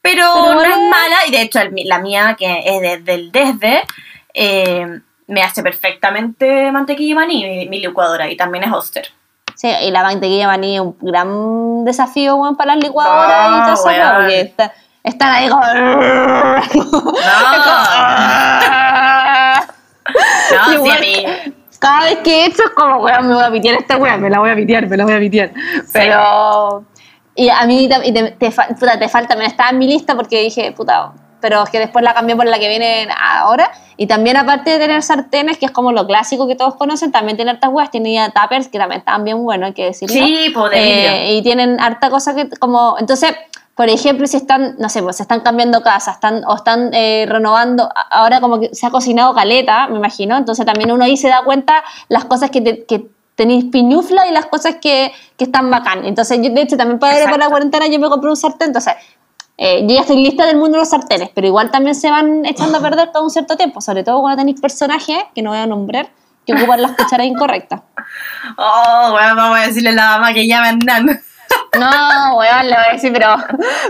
pero, 0.00 0.24
Pero 0.34 0.54
no 0.54 0.62
es 0.62 0.70
es- 0.70 0.76
mala. 0.78 1.16
Y 1.26 1.32
de 1.32 1.42
hecho, 1.42 1.60
el- 1.60 1.74
la 1.86 1.98
mía, 1.98 2.36
que 2.38 2.62
es 2.64 3.04
desde, 3.32 3.82
eh, 4.32 5.00
me 5.26 5.42
hace 5.42 5.62
perfectamente 5.62 6.70
mantequilla 6.72 7.10
y 7.10 7.14
maní, 7.14 7.44
mi, 7.44 7.68
mi 7.68 7.80
licuadora. 7.80 8.30
Y 8.30 8.36
también 8.36 8.64
es 8.64 8.72
Oster. 8.72 9.08
Sí, 9.56 9.68
y 9.68 9.90
la 9.90 10.02
mantequilla 10.02 10.42
de 10.42 10.46
maní 10.46 10.74
es 10.76 10.80
un 10.80 10.96
gran 11.00 11.84
desafío, 11.84 12.38
para 12.56 12.76
las 12.76 12.84
licuadoras 12.84 13.48
y 13.48 13.50
No, 13.50 13.62
todo 13.64 13.74
eso, 13.74 13.84
weón. 13.86 14.14
porque 14.16 14.40
está- 14.40 14.72
están 15.04 15.32
ahí 15.32 15.48
como... 15.48 15.62
No, 20.52 20.64
sí, 20.68 20.74
Igual 20.74 20.96
a 20.96 21.00
mí. 21.00 21.24
Cada 21.78 22.00
vez 22.04 22.18
que 22.18 22.30
he 22.42 22.46
hecho 22.46 22.62
es 22.64 22.70
como, 22.70 22.96
weón, 22.98 23.28
me 23.28 23.34
voy 23.34 23.44
a 23.44 23.50
pitear 23.50 23.76
esta 23.76 23.96
weón, 23.96 24.20
me 24.20 24.28
la 24.28 24.38
voy 24.40 24.50
a 24.50 24.54
pitear, 24.56 24.86
me 24.86 24.96
la 24.96 25.04
voy 25.04 25.14
a 25.14 25.18
pitear. 25.18 25.50
Pero... 25.92 26.84
Y 27.34 27.48
a 27.48 27.64
mí 27.64 27.84
y 28.04 28.12
te, 28.12 28.32
te, 28.32 28.50
fa- 28.50 28.66
puta, 28.68 28.98
te 28.98 29.08
falta, 29.08 29.28
también 29.28 29.50
estaba 29.50 29.70
en 29.70 29.78
mi 29.78 29.86
lista 29.86 30.14
porque 30.14 30.42
dije, 30.42 30.72
puta, 30.72 31.12
pero 31.40 31.62
es 31.62 31.70
que 31.70 31.78
después 31.78 32.04
la 32.04 32.12
cambié 32.12 32.36
por 32.36 32.44
la 32.44 32.58
que 32.58 32.68
viene 32.68 33.08
ahora. 33.18 33.70
Y 33.96 34.06
también 34.06 34.36
aparte 34.36 34.70
de 34.70 34.78
tener 34.78 35.02
sartenes, 35.02 35.56
que 35.56 35.66
es 35.66 35.72
como 35.72 35.92
lo 35.92 36.06
clásico 36.06 36.46
que 36.46 36.54
todos 36.56 36.74
conocen, 36.74 37.12
también 37.12 37.36
tiene 37.36 37.52
hartas 37.52 37.70
weas, 37.72 37.90
tenía 37.90 38.28
tuppers 38.30 38.68
que 38.68 38.78
también 38.78 38.98
estaban 38.98 39.24
bien 39.24 39.42
buenos, 39.42 39.68
hay 39.68 39.72
que 39.74 39.84
decirlo. 39.86 40.12
Sí, 40.12 40.20
de 40.20 40.48
vidrio. 40.48 40.70
Eh, 40.72 41.34
y 41.36 41.42
tienen 41.42 41.80
harta 41.80 42.10
cosa 42.10 42.34
que 42.34 42.50
como 42.58 42.96
entonces 42.98 43.32
por 43.80 43.88
ejemplo 43.88 44.26
si 44.26 44.36
están 44.36 44.76
no 44.78 44.90
sé 44.90 45.02
pues 45.02 45.16
se 45.16 45.22
están 45.22 45.40
cambiando 45.40 45.80
casas 45.80 46.16
están 46.16 46.42
o 46.46 46.54
están 46.54 46.90
eh, 46.92 47.24
renovando 47.26 47.88
ahora 48.10 48.38
como 48.42 48.60
que 48.60 48.74
se 48.74 48.86
ha 48.86 48.90
cocinado 48.90 49.34
caleta 49.34 49.86
me 49.88 49.96
imagino 49.96 50.36
entonces 50.36 50.66
también 50.66 50.92
uno 50.92 51.02
ahí 51.02 51.16
se 51.16 51.28
da 51.28 51.42
cuenta 51.44 51.82
las 52.10 52.26
cosas 52.26 52.50
que, 52.50 52.60
te- 52.60 52.84
que 52.84 53.06
tenéis 53.36 53.64
piñufla 53.72 54.26
y 54.28 54.32
las 54.32 54.44
cosas 54.46 54.74
que, 54.82 55.12
que 55.38 55.44
están 55.44 55.70
bacán. 55.70 56.04
Entonces 56.04 56.38
yo 56.42 56.50
de 56.50 56.60
hecho 56.60 56.76
también 56.76 56.98
para, 56.98 57.24
para 57.24 57.38
la 57.38 57.48
cuarentena 57.48 57.86
yo 57.86 57.98
me 57.98 58.10
compré 58.10 58.28
un 58.28 58.36
sartén 58.36 58.66
entonces 58.68 58.92
eh, 59.56 59.80
yo 59.88 59.94
ya 59.94 60.02
estoy 60.02 60.16
lista 60.22 60.44
del 60.44 60.58
mundo 60.58 60.72
de 60.72 60.80
los 60.80 60.90
sartenes 60.90 61.30
pero 61.34 61.46
igual 61.46 61.70
también 61.70 61.94
se 61.94 62.10
van 62.10 62.44
echando 62.44 62.76
a 62.76 62.80
perder 62.82 63.12
todo 63.12 63.22
un 63.24 63.30
cierto 63.30 63.56
tiempo 63.56 63.80
sobre 63.80 64.04
todo 64.04 64.20
cuando 64.20 64.36
tenéis 64.42 64.60
personajes 64.60 65.16
que 65.34 65.40
no 65.40 65.50
voy 65.52 65.58
a 65.58 65.66
nombrar 65.66 66.10
que 66.44 66.52
ocupan 66.54 66.82
las 66.82 66.92
cucharas 66.98 67.26
incorrectas. 67.26 67.80
Oh, 68.58 69.08
bueno, 69.12 69.36
vamos 69.36 69.58
a 69.58 69.62
decirle 69.68 69.90
a 69.90 69.92
la 69.92 70.06
mamá 70.18 70.34
que 70.34 70.46
llame 70.46 70.68
a 70.68 70.70
Hernán. 70.72 71.22
No, 71.78 72.36
weón, 72.36 72.66
le 72.66 72.74
voy 72.74 72.84
a 72.88 72.92
decir, 72.92 73.12
pero, 73.12 73.36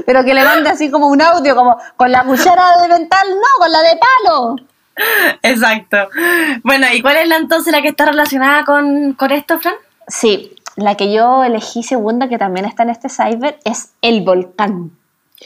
pero 0.06 0.24
que 0.24 0.34
le 0.34 0.44
mande 0.44 0.70
así 0.70 0.90
como 0.90 1.08
un 1.08 1.22
audio, 1.22 1.56
como 1.56 1.78
con 1.96 2.12
la 2.12 2.24
cuchara 2.24 2.82
de 2.82 2.88
mental, 2.88 3.26
no, 3.30 3.58
con 3.58 3.72
la 3.72 3.80
de 3.82 3.98
palo. 3.98 4.56
Exacto. 5.42 5.96
Bueno, 6.62 6.86
¿y 6.92 7.00
cuál 7.00 7.16
es 7.16 7.28
la 7.28 7.36
entonces 7.36 7.72
la 7.72 7.80
que 7.80 7.88
está 7.88 8.06
relacionada 8.06 8.64
con, 8.64 9.14
con 9.14 9.30
esto, 9.30 9.58
Fran? 9.58 9.74
Sí, 10.08 10.56
la 10.76 10.96
que 10.96 11.12
yo 11.12 11.44
elegí 11.44 11.82
segunda, 11.82 12.28
que 12.28 12.38
también 12.38 12.66
está 12.66 12.82
en 12.82 12.90
este 12.90 13.08
cyber, 13.08 13.58
es 13.64 13.92
el 14.02 14.22
volcán. 14.22 14.90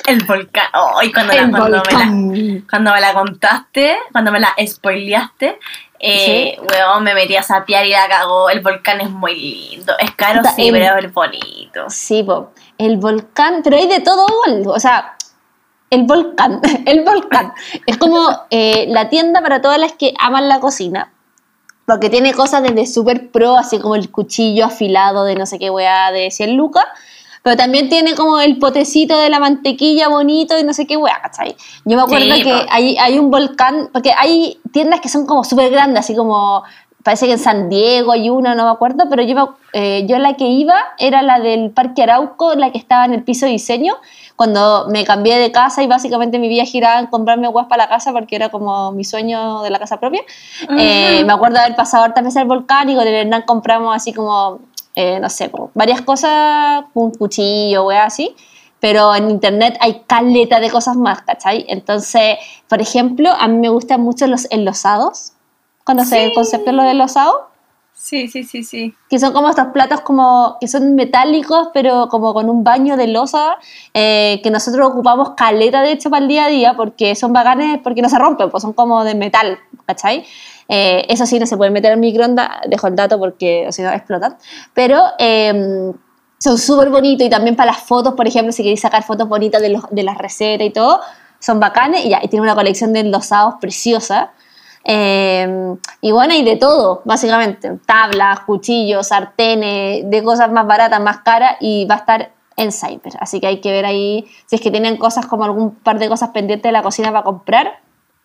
El 0.07 0.25
volcán. 0.25 0.67
Oh, 0.75 1.01
y 1.03 1.13
cuando, 1.13 1.33
la, 1.33 1.49
cuando, 1.51 1.59
me 1.67 1.71
la, 1.71 1.79
volcán. 1.79 2.67
cuando 2.69 2.93
me 2.93 3.01
la 3.01 3.15
contaste, 3.15 3.97
cuando 4.11 4.33
me 4.33 4.41
la 4.41 4.55
spoileaste, 4.67 5.59
eh, 6.01 6.59
weón, 6.61 7.05
me 7.05 7.15
metí 7.15 7.37
a 7.37 7.43
sapear 7.43 7.87
y 7.87 7.91
la 7.91 8.09
cagó. 8.09 8.51
El 8.51 8.61
volcán 8.61 9.01
es 9.01 9.09
muy 9.11 9.35
lindo. 9.37 9.95
Es 9.99 10.11
caro, 10.13 10.41
Puta, 10.41 10.53
sí, 10.55 10.69
el- 10.69 10.75
pero 10.75 10.99
es 10.99 11.13
bonito. 11.13 11.85
Sí, 11.89 12.23
po, 12.25 12.51
el 12.77 12.97
volcán, 12.97 13.61
pero 13.63 13.77
hay 13.77 13.87
de 13.87 14.01
todo, 14.01 14.27
o 14.67 14.81
sea, 14.81 15.17
el 15.91 16.03
volcán, 16.03 16.61
el 16.87 17.03
volcán. 17.05 17.53
Es 17.87 17.97
como 17.97 18.29
eh, 18.51 18.87
la 18.89 19.09
tienda 19.09 19.41
para 19.43 19.63
todas 19.63 19.79
las 19.79 19.93
que 19.93 20.13
aman 20.19 20.49
la 20.49 20.61
cocina. 20.61 21.13
Porque 21.87 22.09
tiene 22.09 22.33
cosas 22.33 22.63
desde 22.63 22.87
super 22.87 23.31
pro, 23.31 23.57
así 23.59 23.79
como 23.79 23.95
el 23.95 24.11
cuchillo 24.11 24.65
afilado 24.65 25.25
de 25.25 25.35
no 25.37 25.45
sé 25.45 25.59
qué 25.59 25.69
weá 25.69 26.11
de 26.13 26.31
100 26.31 26.57
lucas. 26.57 26.87
Pero 27.45 27.59
también 27.59 27.91
tiene 27.91 28.15
como 28.15 28.41
el 28.41 28.59
potecito 28.59 29.19
de 29.19 29.29
la 29.29 29.39
mantequilla 29.39 30.09
bonito 30.09 30.59
y 30.59 30.65
no 30.65 30.73
sé 30.73 30.87
qué 30.87 30.97
weá, 30.97 31.21
¿cachai? 31.21 31.55
Yo 31.85 31.95
me 31.99 32.03
acuerdo 32.03 32.35
Sí, 32.37 32.43
que 32.43 32.51
po. 32.51 32.61
hay, 32.71 32.97
hay 32.97 33.19
un 33.19 33.31
volcán, 33.31 33.91
porque 33.93 34.13
hay 34.17 34.59
tiendas 34.73 35.03
que 35.03 35.11
son 35.11 35.27
como 35.27 35.45
súper 35.45 35.71
grandes, 35.71 36.01
así 36.01 36.17
como, 36.17 36.63
parece 37.03 37.27
que 37.27 37.33
en 37.33 37.39
San 37.39 37.69
Diego 37.69 38.13
hay 38.13 38.31
una, 38.31 38.55
no 38.55 38.65
me 38.65 38.71
acuerdo, 38.71 39.05
pero 39.11 39.23
yo, 39.23 39.57
eh, 39.75 40.07
yo 40.09 40.19
la 40.19 40.37
que 40.37 40.47
iba 40.47 40.75
era 40.99 41.21
la 41.21 41.39
del 41.39 41.71
Parque 41.71 42.03
Arauco, 42.05 42.55
la 42.55 42.73
que 42.73 42.79
estaba 42.79 43.05
en 43.05 43.13
el 43.13 43.23
piso 43.23 43.45
de 43.45 43.53
diseño, 43.53 43.97
cuando 44.37 44.87
me 44.89 45.05
cambié 45.05 45.37
de 45.37 45.53
casa 45.53 45.83
y 45.83 45.87
básicamente 45.87 46.39
mi 46.39 46.49
vida 46.49 46.65
giraba 46.65 46.99
en 46.99 47.09
comprarme 47.09 47.47
weas 47.49 47.69
para 47.69 47.85
la 47.85 47.89
casa 47.91 48.11
porque 48.13 48.37
era 48.37 48.49
como 48.49 48.91
mi 48.93 49.05
sueño 49.05 49.61
de 49.61 49.69
la 49.69 49.79
casa 49.79 50.01
propia. 50.01 50.23
Eh, 50.79 51.23
me 51.27 51.33
acuerdo 51.35 51.59
haber 51.61 51.77
pasado 51.77 52.05
hartas 52.05 52.25
veces 52.25 52.39
al 52.39 52.49
volcán 52.49 52.89
y 52.89 52.95
con 52.95 53.07
el 53.07 53.13
Hernán 53.15 53.43
compramos 53.43 53.95
así 53.95 54.15
como, 54.15 54.61
eh, 54.95 55.19
no 55.21 55.29
sé, 55.29 55.51
varias 55.75 56.03
cosas, 56.03 56.85
un 56.95 57.11
cuchillo, 57.13 57.87
wea 57.87 58.05
así. 58.05 58.35
Pero 58.81 59.15
en 59.15 59.31
internet 59.31 59.77
hay 59.81 60.03
caleta 60.07 60.61
de 60.61 60.71
cosas 60.71 60.97
más, 60.97 61.23
¿cachai? 61.23 61.65
Entonces, 61.69 62.37
por 62.69 62.83
ejemplo, 62.83 63.31
a 63.31 63.49
mí 63.49 63.57
me 63.57 63.71
gustan 63.71 64.03
mucho 64.03 64.27
los 64.27 64.47
enlosados. 64.51 65.33
¿Conoces 65.85 66.19
el 66.19 66.35
concepto 66.35 66.71
de 66.71 66.77
los 66.77 66.87
enlosados? 66.87 67.35
Sí, 67.97 68.29
sí, 68.29 68.43
sí, 68.43 68.65
sí. 68.65 68.95
que 69.09 69.19
son 69.19 69.33
como 69.33 69.49
estos 69.49 69.69
platos 69.69 70.03
como 70.03 70.59
que 70.61 70.69
son 70.69 70.95
metálicos 70.95 71.69
pero 71.73 72.09
como 72.09 72.35
con 72.35 72.51
un 72.51 72.63
baño 72.63 72.99
de 72.99 73.07
losa 73.07 73.57
eh, 73.95 74.41
que 74.43 74.51
nosotros 74.51 74.89
ocupamos 74.89 75.31
caleta 75.37 75.81
de 75.81 75.93
hecho 75.93 76.11
para 76.11 76.21
el 76.23 76.29
día 76.29 76.45
a 76.45 76.49
día 76.49 76.75
porque 76.77 77.15
son 77.15 77.33
bacanes 77.33 77.81
porque 77.83 78.03
no 78.03 78.11
se 78.11 78.19
rompen 78.19 78.51
pues 78.51 78.63
son 78.63 78.75
como 78.75 79.05
de 79.05 79.15
metal 79.15 79.59
¿cachai? 79.87 80.27
Eh, 80.69 81.05
eso 81.09 81.27
sí 81.27 81.39
no 81.39 81.47
se 81.47 81.57
puede 81.57 81.71
meter 81.71 81.93
en 81.93 82.01
microondas 82.01 82.49
dejo 82.67 82.87
el 82.87 82.97
dato 82.97 83.19
porque 83.19 83.67
o 83.69 83.73
si 83.73 83.83
no 83.83 83.91
explotan 83.91 84.39
pero 84.73 85.03
eh, 85.19 85.93
son 86.39 86.57
súper 86.57 86.89
bonitos 86.89 87.27
y 87.27 87.29
también 87.29 87.55
para 87.55 87.73
las 87.73 87.83
fotos 87.83 88.15
por 88.15 88.27
ejemplo 88.27 88.51
si 88.51 88.63
queréis 88.63 88.81
sacar 88.81 89.03
fotos 89.03 89.29
bonitas 89.29 89.61
de, 89.61 89.79
de 89.91 90.03
las 90.03 90.17
recetas 90.17 90.67
y 90.67 90.71
todo 90.71 91.03
son 91.39 91.61
bacanes 91.61 92.07
y, 92.07 92.09
ya, 92.09 92.21
y 92.23 92.29
tiene 92.29 92.43
una 92.43 92.55
colección 92.55 92.95
de 92.95 93.01
enlosados 93.01 93.57
preciosa 93.61 94.33
eh, 94.85 95.77
y 96.03 96.13
bueno, 96.13 96.35
y 96.35 96.45
de 96.45 96.57
todo, 96.57 97.03
básicamente. 97.05 97.79
Tablas, 97.87 98.41
cuchillos, 98.41 99.09
sartenes, 99.09 100.09
de 100.09 100.23
cosas 100.23 100.53
más 100.53 100.67
baratas, 100.67 101.01
más 101.01 101.19
caras, 101.19 101.57
y 101.61 101.87
va 101.87 101.97
a 101.97 101.99
estar 101.99 102.33
en 102.57 102.71
Cyber. 102.71 103.15
Así 103.19 103.41
que 103.41 103.47
hay 103.47 103.61
que 103.61 103.73
ver 103.73 103.87
ahí, 103.87 104.27
si 104.47 104.57
es 104.57 104.63
que 104.63 104.71
tienen 104.71 104.97
cosas 104.97 105.27
como 105.27 105.45
algún 105.45 105.75
par 105.75 105.99
de 105.99 106.09
cosas 106.09 106.31
pendientes 106.31 106.69
de 106.69 106.73
la 106.73 106.83
cocina 106.83 107.11
para 107.11 107.25
comprar, 107.25 107.81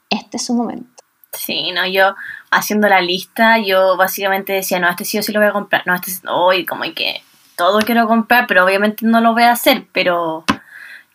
este 0.09 0.37
es 0.37 0.45
su 0.45 0.53
momento. 0.53 0.98
Sí, 1.31 1.71
no, 1.71 1.85
yo 1.87 2.15
haciendo 2.51 2.87
la 2.87 3.01
lista, 3.01 3.57
yo 3.59 3.95
básicamente 3.97 4.53
decía, 4.53 4.79
no, 4.79 4.89
este 4.89 5.05
sí 5.05 5.19
o 5.19 5.23
sí 5.23 5.31
lo 5.31 5.39
voy 5.39 5.49
a 5.49 5.53
comprar. 5.53 5.83
No, 5.85 5.93
este 5.95 6.11
hoy 6.27 6.65
como 6.65 6.83
hay 6.83 6.93
que 6.93 7.21
todo 7.55 7.79
quiero 7.79 8.07
comprar, 8.07 8.47
pero 8.47 8.63
obviamente 8.63 9.05
no 9.05 9.19
lo 9.21 9.33
voy 9.33 9.43
a 9.43 9.51
hacer, 9.51 9.85
pero 9.91 10.45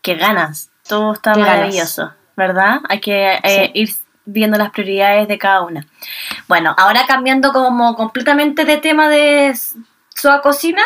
qué 0.02 0.14
ganas. 0.14 0.70
Todo 0.86 1.14
está 1.14 1.32
ganas. 1.32 1.48
maravilloso, 1.48 2.12
¿verdad? 2.36 2.80
Hay 2.88 3.00
que 3.00 3.34
eh, 3.42 3.66
Sí. 3.66 3.70
ir 3.74 3.90
viendo 4.26 4.56
las 4.58 4.70
prioridades 4.70 5.26
de 5.26 5.38
cada 5.38 5.62
una. 5.62 5.86
Bueno, 6.46 6.74
ahora 6.78 7.04
cambiando 7.06 7.52
como 7.52 7.96
completamente 7.96 8.64
de 8.64 8.76
tema 8.76 9.08
de 9.08 9.54
su 10.14 10.28
cocina, 10.42 10.82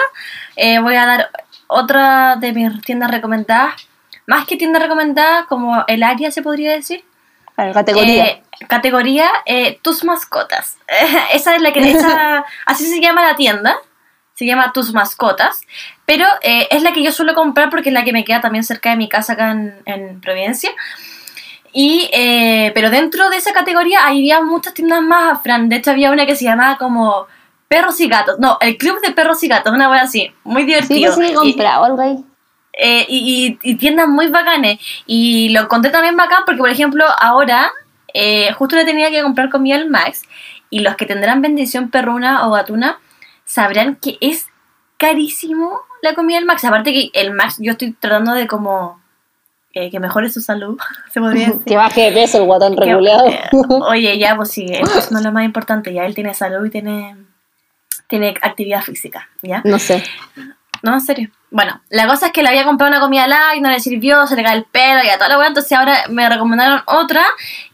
eh, 0.56 0.78
voy 0.78 0.94
a 0.94 1.06
dar 1.06 1.30
otra 1.66 2.36
de 2.36 2.52
mis 2.52 2.80
tiendas 2.82 3.10
recomendadas. 3.10 3.74
Más 4.26 4.46
que 4.46 4.56
tiendas 4.56 4.82
recomendadas, 4.82 5.46
como 5.46 5.84
el 5.86 6.02
área 6.02 6.30
se 6.30 6.42
podría 6.42 6.72
decir. 6.72 7.04
Categoría. 7.72 8.26
Eh, 8.26 8.42
categoría 8.68 9.28
eh, 9.46 9.78
tus 9.82 10.04
mascotas. 10.04 10.76
esa 11.32 11.56
es 11.56 11.62
la 11.62 11.72
que 11.72 11.90
esa, 11.90 12.44
así 12.66 12.86
se 12.86 13.00
llama 13.00 13.22
la 13.22 13.36
tienda. 13.36 13.76
Se 14.34 14.46
llama 14.46 14.72
tus 14.72 14.94
mascotas. 14.94 15.60
Pero 16.06 16.24
eh, 16.42 16.68
es 16.70 16.82
la 16.82 16.92
que 16.92 17.02
yo 17.02 17.10
suelo 17.10 17.34
comprar 17.34 17.70
porque 17.70 17.88
es 17.88 17.92
la 17.92 18.04
que 18.04 18.12
me 18.12 18.24
queda 18.24 18.40
también 18.40 18.62
cerca 18.64 18.90
de 18.90 18.96
mi 18.96 19.08
casa 19.08 19.32
acá 19.32 19.50
en, 19.50 19.74
en 19.84 20.20
Providencia. 20.20 20.70
Y, 21.72 22.08
pero 22.74 22.90
dentro 22.90 23.28
de 23.30 23.36
esa 23.36 23.52
categoría 23.52 24.06
había 24.06 24.40
muchas 24.40 24.72
tiendas 24.74 25.02
más, 25.02 25.42
Fran. 25.42 25.68
De 25.68 25.76
hecho, 25.76 25.90
había 25.90 26.10
una 26.10 26.24
que 26.24 26.34
se 26.34 26.44
llamaba 26.44 26.78
como 26.78 27.26
Perros 27.68 28.00
y 28.00 28.08
Gatos. 28.08 28.38
No, 28.38 28.56
el 28.60 28.78
Club 28.78 29.00
de 29.02 29.10
Perros 29.12 29.42
y 29.42 29.48
Gatos, 29.48 29.72
una 29.74 29.90
wea 29.90 30.02
así. 30.02 30.32
Muy 30.44 30.62
sí, 30.62 30.66
divertido. 30.66 31.14
que 31.16 31.16
sí 31.16 31.20
que 31.20 31.26
he 31.26 31.30
Y- 31.48 31.52
comprado 31.52 31.84
algo 31.84 32.00
ahí. 32.00 32.24
Eh, 32.78 33.04
y, 33.08 33.58
y- 33.62 33.70
y 33.72 33.74
tiendas 33.74 34.08
muy 34.08 34.28
bacanes. 34.28 34.78
Y 35.06 35.50
lo 35.50 35.60
encontré 35.62 35.90
también 35.90 36.16
bacán 36.16 36.44
porque, 36.46 36.60
por 36.60 36.70
ejemplo, 36.70 37.04
ahora 37.20 37.70
eh, 38.14 38.52
justo 38.52 38.76
le 38.76 38.84
tenía 38.86 39.10
que 39.10 39.22
comprar 39.22 39.50
comida 39.50 39.76
al 39.76 39.90
Max 39.90 40.22
y 40.70 40.80
los 40.80 40.96
que 40.96 41.04
tendrán 41.06 41.42
bendición 41.42 41.90
perruna 41.90 42.46
o 42.46 42.52
gatuna 42.52 42.98
sabrán 43.44 43.96
que 43.96 44.16
es 44.20 44.46
carísimo 44.96 45.80
la 46.02 46.14
comida 46.14 46.36
del 46.38 46.46
Max. 46.46 46.64
Aparte 46.64 46.92
que 46.92 47.10
el 47.14 47.32
Max, 47.32 47.56
yo 47.58 47.72
estoy 47.72 47.92
tratando 47.92 48.32
de 48.34 48.46
como 48.46 49.00
eh, 49.74 49.90
que 49.90 50.00
mejore 50.00 50.30
su 50.30 50.40
salud, 50.40 50.78
se 51.12 51.20
podría 51.20 51.46
decir. 51.48 51.64
Que 51.64 51.76
baje 51.76 52.02
de 52.02 52.12
peso 52.12 52.38
el 52.38 52.44
guatón 52.44 52.76
regulado. 52.76 53.26
eh, 53.28 53.40
oye, 53.88 54.18
ya, 54.18 54.36
pues 54.36 54.50
sí, 54.50 54.66
eso 54.70 55.08
no 55.10 55.18
es 55.18 55.24
lo 55.24 55.32
más 55.32 55.44
importante. 55.44 55.92
Ya 55.92 56.04
él 56.06 56.14
tiene 56.14 56.34
salud 56.34 56.64
y 56.66 56.70
tiene, 56.70 57.16
tiene 58.08 58.34
actividad 58.40 58.82
física, 58.82 59.28
¿ya? 59.42 59.62
no 59.64 59.78
sé. 59.78 60.02
No, 60.82 60.94
en 60.94 61.00
serio. 61.00 61.30
Bueno, 61.50 61.80
la 61.88 62.06
cosa 62.06 62.26
es 62.26 62.32
que 62.32 62.42
le 62.42 62.50
había 62.50 62.64
comprado 62.64 62.90
una 62.92 63.00
comida 63.00 63.26
light, 63.26 63.62
no 63.62 63.70
le 63.70 63.80
sirvió, 63.80 64.26
se 64.26 64.36
le 64.36 64.42
cae 64.42 64.54
el 64.58 64.64
pelo 64.64 65.02
y 65.02 65.08
a 65.08 65.14
toda 65.16 65.30
la 65.30 65.38
weá, 65.38 65.48
entonces 65.48 65.72
ahora 65.72 66.04
me 66.10 66.28
recomendaron 66.28 66.82
otra 66.84 67.24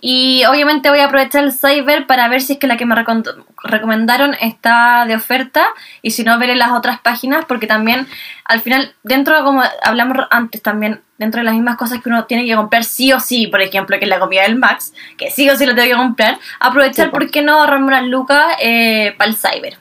y 0.00 0.44
obviamente 0.44 0.90
voy 0.90 1.00
a 1.00 1.06
aprovechar 1.06 1.42
el 1.42 1.52
cyber 1.52 2.06
para 2.06 2.28
ver 2.28 2.40
si 2.40 2.52
es 2.52 2.58
que 2.60 2.68
la 2.68 2.76
que 2.76 2.86
me 2.86 2.94
recom- 2.94 3.44
recomendaron 3.64 4.34
está 4.40 5.06
de 5.06 5.16
oferta 5.16 5.66
y 6.02 6.12
si 6.12 6.22
no 6.22 6.38
veré 6.38 6.54
las 6.54 6.70
otras 6.70 7.00
páginas 7.00 7.46
porque 7.46 7.66
también 7.66 8.06
al 8.44 8.60
final 8.60 8.94
dentro 9.02 9.36
de 9.36 9.42
como 9.42 9.64
hablamos 9.82 10.18
antes 10.30 10.62
también 10.62 11.00
dentro 11.18 11.40
de 11.40 11.44
las 11.44 11.54
mismas 11.54 11.76
cosas 11.76 12.00
que 12.00 12.08
uno 12.08 12.26
tiene 12.26 12.44
que 12.46 12.54
comprar 12.54 12.84
sí 12.84 13.12
o 13.12 13.18
sí, 13.18 13.48
por 13.48 13.60
ejemplo, 13.60 13.98
que 13.98 14.04
es 14.04 14.08
la 14.08 14.20
comida 14.20 14.42
del 14.42 14.54
Max, 14.54 14.92
que 15.18 15.32
sí 15.32 15.50
o 15.50 15.56
sí 15.56 15.66
lo 15.66 15.74
tengo 15.74 15.88
que 15.88 15.96
comprar, 15.96 16.38
aprovechar 16.60 17.06
Sí, 17.06 17.10
po. 17.10 17.18
por 17.18 17.30
qué 17.30 17.42
no 17.42 17.58
ahorrarme 17.58 17.86
unas 17.88 18.04
lucas 18.04 18.44
eh, 18.60 19.14
para 19.18 19.30
el 19.30 19.36
cyber. 19.36 19.78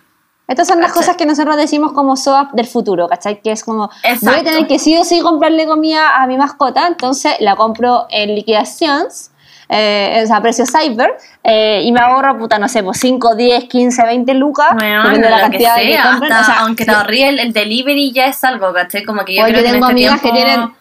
Estas 0.48 0.68
son 0.68 0.80
las 0.82 0.90
¿Cachai? 0.90 1.02
cosas 1.02 1.18
que 1.18 1.26
nosotros 1.26 1.56
decimos 1.56 1.94
como 1.94 2.18
SOAP 2.18 2.52
del 2.52 2.68
futuro, 2.68 3.08
¿cachai? 3.08 3.42
Que 3.42 3.52
es 3.54 3.64
como, 3.64 3.88
voy 3.88 3.96
a 4.04 4.14
Exacto. 4.14 4.44
tener 4.44 4.68
que 4.68 4.78
sí 4.78 4.98
o 4.98 5.06
sí 5.06 5.22
comprarle 5.22 5.66
comida 5.66 6.22
a 6.22 6.28
mi 6.28 6.38
mascota, 6.38 6.86
entonces 6.88 7.34
la 7.40 7.56
compro 7.56 8.08
en 8.10 8.36
liquidaciones, 8.36 9.32
eh, 9.70 10.22
o 10.22 10.28
sea, 10.28 10.42
precio 10.42 10.66
cyber, 10.66 11.18
eh, 11.44 11.82
y 11.84 11.92
me 11.94 12.02
ahorro, 12.02 12.38
puta, 12.38 12.60
no 12.60 12.68
sé, 12.68 12.84
pues 12.84 13.00
5, 13.00 13.36
10, 13.36 13.64
15, 13.70 14.04
20 14.06 14.34
lucas, 14.34 14.68
Bueno, 14.76 15.10
de 15.12 15.20
la 15.22 15.30
lo 15.30 15.36
que 15.36 15.42
cantidad 15.44 15.76
sea, 15.76 15.84
que 16.04 16.10
compren. 16.10 16.34
o 16.34 16.44
sea, 16.44 16.60
aunque 16.60 16.86
te 16.86 16.92
sí, 16.92 16.98
ahorrí 16.98 17.24
el, 17.24 17.40
el 17.40 17.54
delivery 17.54 18.12
ya 18.12 18.26
es 18.28 18.44
algo, 18.44 18.74
¿cachai? 18.74 19.06
Como 19.06 19.24
que 19.24 19.36
yo 19.36 19.44
creo 19.46 19.54
que 19.54 19.60
en 19.70 19.74
tengo 19.76 19.86
este 19.86 19.92
amigas 19.94 20.22
tiempo... 20.22 20.38
que 20.38 20.44
tienen 20.44 20.74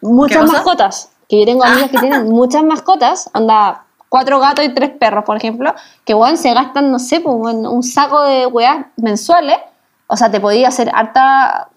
muchas 0.00 0.44
mascotas, 0.52 1.10
que 1.28 1.40
yo 1.40 1.44
tengo 1.44 1.64
amigas 1.64 1.90
que 1.90 1.98
tienen 2.00 2.28
muchas 2.30 2.62
mascotas, 2.62 3.28
anda 3.34 3.82
cuatro 4.08 4.40
gatos 4.40 4.64
y 4.64 4.70
tres 4.70 4.90
perros, 4.90 5.24
por 5.24 5.36
ejemplo, 5.36 5.74
que 6.04 6.14
bueno, 6.14 6.36
se 6.36 6.52
gastan, 6.54 6.90
no 6.90 6.98
sé, 6.98 7.20
pues, 7.20 7.54
un 7.54 7.82
saco 7.82 8.22
de 8.22 8.46
weas 8.46 8.86
mensuales, 8.96 9.58
o 10.06 10.16
sea, 10.16 10.30
te 10.30 10.40
podía 10.40 10.68
hacer 10.68 10.90
harta 10.94 11.68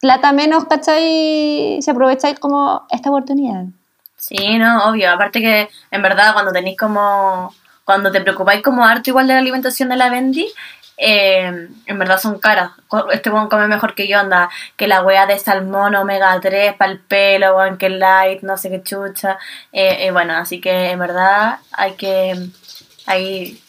plata 0.00 0.32
menos, 0.32 0.66
¿cachai? 0.66 1.78
Si 1.80 1.90
aprovecháis 1.90 2.38
como 2.38 2.82
esta 2.90 3.08
oportunidad. 3.08 3.64
Sí, 4.16 4.58
no, 4.58 4.90
obvio. 4.90 5.10
Aparte 5.10 5.40
que, 5.40 5.68
en 5.90 6.02
verdad, 6.02 6.32
cuando 6.32 6.52
tenéis 6.52 6.78
como... 6.78 7.52
Cuando 7.84 8.10
te 8.10 8.22
preocupáis 8.22 8.62
como 8.62 8.84
harto 8.84 9.10
igual 9.10 9.26
de 9.26 9.34
la 9.34 9.40
alimentación 9.40 9.90
de 9.90 9.96
la 9.96 10.08
Bendy, 10.08 10.50
eh, 10.96 11.68
en 11.86 11.98
verdad 11.98 12.18
son 12.18 12.38
caras. 12.38 12.70
Este 13.12 13.30
weón 13.30 13.48
come 13.48 13.66
mejor 13.68 13.94
que 13.94 14.06
yo, 14.08 14.18
anda. 14.18 14.48
Que 14.76 14.86
la 14.86 15.02
wea 15.02 15.26
de 15.26 15.38
salmón 15.38 15.94
omega 15.94 16.38
3 16.40 16.74
para 16.74 16.92
el 16.92 17.00
pelo, 17.00 17.56
weón, 17.56 17.78
que 17.78 17.88
light, 17.90 18.42
no 18.42 18.56
sé 18.56 18.70
qué 18.70 18.82
chucha. 18.82 19.38
Eh, 19.72 20.06
eh, 20.06 20.10
bueno, 20.10 20.34
así 20.34 20.60
que 20.60 20.90
en 20.90 20.98
verdad 20.98 21.58
hay 21.72 21.92
que... 21.94 22.34
Ahí 23.06 23.60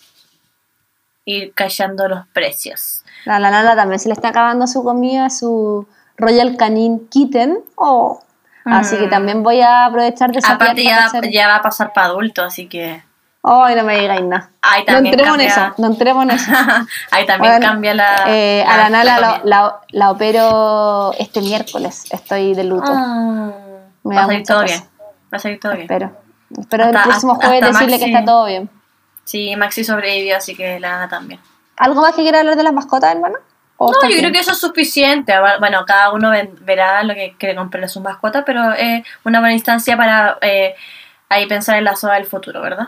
ir 1.26 1.54
callando 1.54 2.08
los 2.08 2.28
precios. 2.28 3.04
A 3.26 3.40
la 3.40 3.50
Nala 3.50 3.76
también 3.76 4.00
se 4.00 4.08
le 4.10 4.14
está 4.14 4.30
acabando 4.30 4.68
su 4.68 4.84
comida, 4.84 5.30
su 5.30 5.88
Royal 6.18 6.56
Canin 6.58 7.08
Kitten. 7.10 7.60
Oh. 7.76 8.22
Así 8.64 8.98
que 8.98 9.08
Mm. 9.08 9.10
también 9.10 9.44
voy 9.44 9.62
a 9.62 9.86
aprovechar 9.86 10.32
de 10.32 10.40
esa 10.40 10.54
Aparte 10.54 10.84
ya, 10.84 10.96
para 10.96 11.06
hacer- 11.08 11.32
ya 11.32 11.48
va 11.48 11.56
a 11.58 11.62
pasar 11.62 11.94
para 11.94 12.08
adulto, 12.08 12.44
así 12.44 12.68
que 12.68 13.04
Ay, 13.48 13.76
no 13.76 13.84
me 13.84 14.00
digáis 14.00 14.24
nada. 14.24 14.50
ahí 14.62 14.84
No 14.88 14.98
entremos 14.98 15.20
en 15.20 15.26
cambia, 15.26 15.48
eso, 15.48 15.74
no 15.78 15.88
entremos 15.88 16.24
en 16.24 16.32
eso. 16.32 16.52
ahí 17.12 17.26
también 17.28 17.54
Bueno, 17.54 17.68
cambia 17.68 17.94
la... 17.94 18.24
eh, 18.28 18.64
a 18.68 18.78
la 18.78 18.90
Nala 18.90 19.20
la, 19.20 19.42
la- 19.44 19.76
la 19.90 20.12
opero 20.12 21.14
este 21.20 21.42
miércoles. 21.42 22.06
Estoy 22.12 22.56
de 22.56 22.64
luto. 22.64 22.92
Ah, 22.92 23.52
Me 24.04 24.16
va 24.16 24.24
a 24.24 24.26
salir 24.26 24.46
todo 24.48 24.62
cosa. 24.64 24.74
bien. 24.74 24.90
Va 25.32 25.38
a 25.38 25.40
salir 25.40 25.60
todo 25.60 25.72
bien. 25.74 25.84
Espero. 25.84 26.12
Espero 26.60 26.84
el 26.86 26.96
Hasta- 26.96 27.04
próximo 27.10 27.34
hasta- 27.34 27.48
jueves 27.48 27.64
hasta 27.64 27.80
decirle 27.80 28.00
que 28.00 28.06
Maxi. 28.12 28.16
está 28.18 28.26
todo 28.32 28.46
bien. 28.48 28.70
Sí, 29.26 29.56
Maxi 29.56 29.84
sobrevivió, 29.84 30.38
así 30.38 30.56
que 30.56 30.80
la 30.80 30.96
Ana 30.96 31.10
también. 31.10 31.40
¿Algo 31.78 32.02
más 32.02 32.16
que 32.16 32.22
quiera 32.24 32.40
hablar 32.40 32.56
de 32.56 32.64
las 32.64 32.74
mascotas, 32.74 33.14
hermano? 33.14 33.36
¿O 33.78 33.92
No, 33.92 34.02
yo 34.04 34.08
bien? 34.08 34.20
creo 34.22 34.32
que 34.32 34.40
eso 34.40 34.54
es 34.54 34.60
suficiente. 34.60 35.34
Bueno, 35.60 35.84
cada 35.86 36.12
uno 36.14 36.32
verá 36.62 37.04
lo 37.04 37.14
que 37.14 37.36
quiere 37.38 37.56
comprarle 37.56 37.86
a 37.86 37.90
su 37.90 38.00
mascota, 38.02 38.44
pero 38.46 38.72
es 38.74 39.04
una 39.24 39.40
buena 39.40 39.54
instancia 39.54 39.98
para 39.98 40.38
eh, 40.42 40.74
ahí 41.30 41.46
pensar 41.48 41.78
en 41.78 41.84
la 41.84 41.96
soda 41.96 42.14
del 42.14 42.26
futuro, 42.26 42.62
¿verdad? 42.62 42.88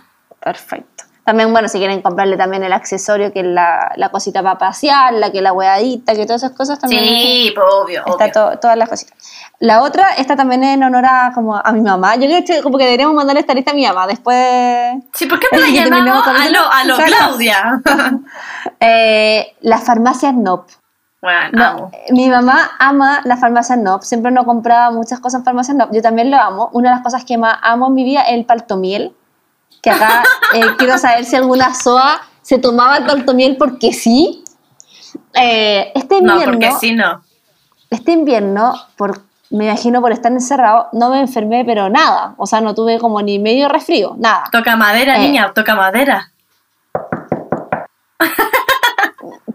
Perfecto. 0.52 1.04
También, 1.26 1.52
bueno, 1.52 1.68
si 1.68 1.78
quieren 1.78 2.02
comprarle 2.02 2.38
también 2.38 2.64
el 2.64 2.72
accesorio, 2.72 3.34
que 3.34 3.42
es 3.42 3.46
la, 3.46 3.92
la 3.98 4.08
cosita 4.12 4.42
para 4.42 4.58
pasear, 4.58 5.14
la 5.14 5.30
que 5.30 5.42
la 5.42 5.52
hueadita, 5.52 6.14
que 6.14 6.26
todas 6.26 6.42
esas 6.42 6.56
cosas 6.56 6.80
también. 6.80 7.04
Sí, 7.04 7.52
pues, 7.54 7.68
obvio, 7.70 8.00
Está 8.06 8.24
obvio. 8.24 8.32
to- 8.54 8.60
todas 8.60 8.78
las 8.78 8.88
cositas. 8.88 9.14
La 9.60 9.82
otra, 9.82 10.14
esta 10.14 10.38
también 10.38 10.64
en 10.64 10.82
honor 10.84 11.06
a, 11.06 11.32
como 11.36 11.58
a 11.58 11.70
mi 11.74 11.82
mamá. 11.82 12.16
Yo 12.16 12.28
creo 12.28 12.46
que 12.46 12.64
como 12.64 12.78
que 12.78 12.86
deberíamos 12.86 13.14
mandarle 13.14 13.42
esta 13.42 13.54
lista 13.54 13.72
a 13.72 13.74
mi 13.74 13.86
mamá. 13.86 14.08
Después, 14.08 15.04
Sí, 15.16 15.26
¿por 15.26 15.38
qué 15.42 15.48
no 15.52 15.60
la 15.66 15.68
llamamos 15.68 16.28
a 16.28 16.50
lo, 16.50 16.72
a 16.72 16.84
lo. 16.86 16.96
Claudia? 16.96 17.82
eh, 18.80 19.54
las 19.60 19.84
farmacias 19.84 20.34
NOP. 20.34 20.70
bueno, 21.22 21.50
No, 21.52 21.64
amo. 21.66 21.92
mi 22.12 22.30
mamá 22.30 22.72
ama 22.80 23.20
las 23.26 23.42
farmacias 23.42 23.78
NOP. 23.80 24.04
Siempre 24.04 24.32
no 24.32 24.46
compraba 24.46 24.92
muchas 24.92 25.20
cosas 25.20 25.40
en 25.42 25.44
farmacias 25.46 25.76
NOP. 25.76 25.92
Yo 25.94 26.02
también 26.02 26.32
lo 26.32 26.38
amo. 26.38 26.70
Una 26.72 26.92
de 26.92 26.96
las 26.96 27.04
cosas 27.04 27.26
que 27.26 27.38
más 27.38 27.58
amo 27.64 27.88
en 27.88 27.96
mi 27.96 28.06
vida 28.06 28.22
es 28.22 28.36
el 28.36 28.46
paltomiel. 28.46 29.14
Que 29.88 29.91
acá 29.91 30.23
eh, 30.54 30.62
quiero 30.78 30.97
saber 30.97 31.23
si 31.23 31.36
alguna 31.38 31.73
SOA 31.73 32.19
se 32.41 32.58
tomaba 32.60 32.97
el 32.97 33.06
paltomiel 33.06 33.56
porque 33.58 33.93
sí. 33.93 34.43
Eh, 35.34 35.91
este 35.95 36.21
No, 36.21 36.34
invierno, 36.34 36.54
porque 36.60 36.71
si 36.80 36.93
no. 36.93 37.23
este 37.89 38.12
invierno, 38.12 38.73
por, 38.97 39.21
me 39.50 39.65
imagino 39.65 40.02
por 40.02 40.12
estar 40.12 40.30
encerrado, 40.32 40.89
no 40.91 41.10
me 41.10 41.21
enfermé, 41.21 41.63
pero 41.63 41.89
nada. 41.89 42.34
O 42.38 42.45
sea, 42.47 42.60
no 42.60 42.76
tuve 42.76 43.00
como 43.00 43.21
ni 43.21 43.39
medio 43.39 43.69
resfrío, 43.69 44.15
nada. 44.17 44.43
Toca 44.52 44.76
madera, 44.76 45.15
Eh. 45.17 45.19
niña, 45.21 45.54
toca 45.54 45.73
madera. 45.76 46.32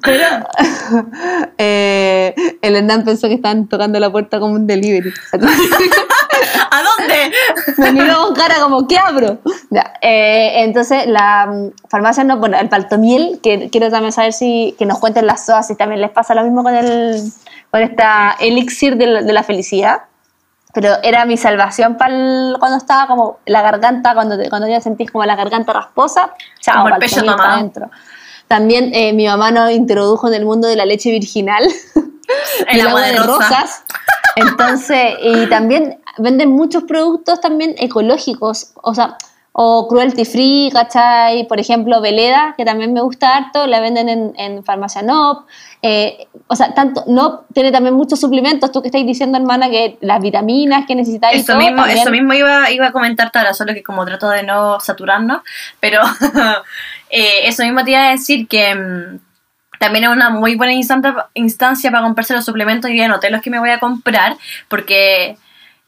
Pero 0.05 0.25
eh, 1.59 2.35
el 2.63 2.77
Hernán 2.77 3.05
pensó 3.05 3.29
que 3.29 3.35
estaban 3.35 3.69
tocando 3.69 4.01
la 4.01 4.11
puerta 4.11 4.41
como 4.41 4.55
un 4.55 4.67
delivery. 4.67 5.13
¿A 6.73 6.83
dónde? 6.83 7.33
Me 7.79 7.93
miró 7.93 8.25
con 8.27 8.35
cara 8.35 8.57
como, 8.61 8.87
¿qué 8.89 8.97
abro? 8.99 9.39
Ya, 9.71 9.93
eh, 10.01 10.63
entonces, 10.65 11.07
la 11.07 11.47
mm, 11.47 11.89
farmacia 11.89 12.25
no, 12.25 12.39
bueno, 12.39 12.59
el 12.59 12.69
paltomiel, 12.69 13.41
que 13.43 13.69
quiero 13.71 13.91
también 13.91 14.13
saber 14.13 14.33
si, 14.33 14.75
que 14.79 14.87
nos 14.87 14.99
cuenten 14.99 15.27
las 15.27 15.45
SOAS, 15.47 15.67
si 15.69 15.75
también 15.77 16.01
les 16.01 16.11
pasa 16.11 16.35
lo 16.35 16.43
mismo 16.43 16.63
con 16.63 16.75
el, 16.75 17.23
con 17.71 17.83
esta 17.83 18.37
elixir 18.41 18.97
de 18.97 19.07
la, 19.07 19.23
de 19.23 19.33
la 19.33 19.43
felicidad. 19.43 20.03
Pero 20.75 20.95
era 21.03 21.27
mi 21.27 21.37
salvación 21.37 21.99
para 21.99 22.15
cuando 22.59 22.79
estaba 22.79 23.07
como 23.07 23.39
la 23.45 23.61
garganta, 23.61 24.15
cuando, 24.15 24.39
te- 24.39 24.49
cuando 24.49 24.67
ya 24.67 24.81
sentís 24.81 25.11
como 25.11 25.25
la 25.27 25.37
garganta 25.37 25.75
rasposa, 25.75 26.33
chao, 26.63 26.83
Como 26.85 26.95
el 26.95 27.01
pecho 27.01 27.21
tomado. 27.23 27.43
adentro. 27.43 27.91
También 28.49 28.91
eh, 28.95 29.13
mi 29.13 29.27
mamá 29.27 29.51
nos 29.51 29.71
introdujo 29.71 30.29
en 30.29 30.35
el 30.35 30.47
mundo 30.47 30.69
de 30.69 30.77
la 30.77 30.87
leche 30.87 31.11
virginal. 31.11 31.63
El 32.69 32.81
agua 32.87 33.03
de 33.03 33.17
rosa. 33.19 33.33
rosas. 33.49 33.85
Entonces, 34.37 35.15
y 35.23 35.47
también 35.47 36.01
venden 36.19 36.51
muchos 36.51 36.85
productos 36.85 37.41
también 37.41 37.75
ecológicos, 37.79 38.73
o 38.83 38.95
sea, 38.95 39.17
o 39.55 39.87
cruelty 39.87 40.25
free, 40.25 40.71
¿cachai? 40.73 41.47
Por 41.47 41.61
ejemplo, 41.61 42.01
Veleda, 42.01 42.55
que 42.57 42.65
también 42.65 42.95
me 42.95 43.03
gusta 43.03 43.37
harto, 43.37 43.67
la 43.67 43.81
venden 43.81 44.09
en, 44.09 44.33
en 44.37 44.65
Farmacia 44.65 45.03
Nop. 45.03 45.47
Eh, 45.83 46.27
o 46.47 46.57
sea, 46.57 46.73
tanto, 46.73 47.05
Nop 47.07 47.45
tiene 47.53 47.71
también 47.71 47.95
muchos 47.95 48.19
suplementos, 48.19 48.73
tú 48.73 48.81
que 48.81 48.89
estáis 48.89 49.07
diciendo, 49.07 49.37
hermana, 49.37 49.69
que 49.69 49.99
las 50.01 50.23
vitaminas 50.23 50.87
que 50.87 50.95
necesitáis. 50.95 51.43
Eso 51.43 51.53
todo, 51.53 51.59
mismo, 51.59 51.77
también- 51.77 51.99
eso 51.99 52.11
mismo 52.11 52.33
iba, 52.33 52.71
iba 52.71 52.87
a 52.87 52.93
comentarte 52.93 53.39
ahora, 53.39 53.53
solo 53.53 53.75
que 53.75 53.83
como 53.83 54.07
trato 54.07 54.31
de 54.31 54.43
no 54.43 54.81
saturarnos, 54.81 55.43
pero 55.81 56.01
eh, 57.11 57.41
eso 57.47 57.63
mismo 57.63 57.85
te 57.85 57.91
iba 57.91 58.09
a 58.09 58.13
decir 58.13 58.49
que 58.49 58.75
mm, 58.75 59.19
también 59.83 60.05
es 60.05 60.11
una 60.11 60.31
muy 60.31 60.55
buena 60.55 60.73
instancia, 60.73 61.27
instancia 61.35 61.91
para 61.91 62.03
comprarse 62.05 62.35
los 62.35 62.45
suplementos 62.45 62.91
y 62.91 62.97
ya 62.97 63.05
anoté 63.07 63.31
los 63.31 63.43
que 63.43 63.51
me 63.51 63.59
voy 63.59 63.71
a 63.71 63.79
comprar, 63.81 64.37
porque 64.69 65.37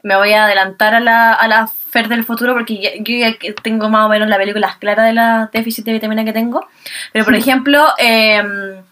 me 0.03 0.15
voy 0.15 0.33
a 0.33 0.45
adelantar 0.45 0.93
a 0.93 0.99
la, 0.99 1.33
a 1.33 1.47
la 1.47 1.67
Fer 1.67 2.07
del 2.09 2.25
futuro, 2.25 2.53
porque 2.53 2.77
ya- 2.79 2.91
yo 2.99 3.15
ya 3.17 3.35
tengo 3.63 3.89
más 3.89 4.05
o 4.05 4.09
menos 4.09 4.27
la 4.27 4.37
película 4.37 4.75
clara 4.79 5.03
de 5.03 5.13
la 5.13 5.49
déficit 5.53 5.85
de 5.85 5.93
vitamina 5.93 6.23
que 6.25 6.33
tengo. 6.33 6.67
Pero 7.13 7.23
por 7.25 7.33
ejemplo, 7.35 7.87
em, 7.97 8.83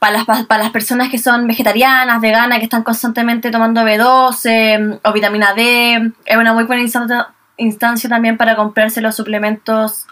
para 0.00 0.18
las, 0.18 0.24
para 0.46 0.62
las 0.64 0.72
personas 0.72 1.08
que 1.08 1.18
son 1.18 1.46
vegetarianas, 1.46 2.20
veganas, 2.20 2.58
que 2.58 2.64
están 2.64 2.82
constantemente 2.82 3.50
tomando 3.52 3.82
B12 3.84 4.98
o 5.04 5.12
vitamina 5.12 5.54
D, 5.54 6.10
es 6.24 6.36
una 6.36 6.52
muy 6.52 6.64
buena 6.64 6.82
instancia, 6.82 7.28
instancia 7.58 8.10
también 8.10 8.36
para 8.36 8.56
comprarse 8.56 9.00
los 9.00 9.14
suplementos 9.16 10.06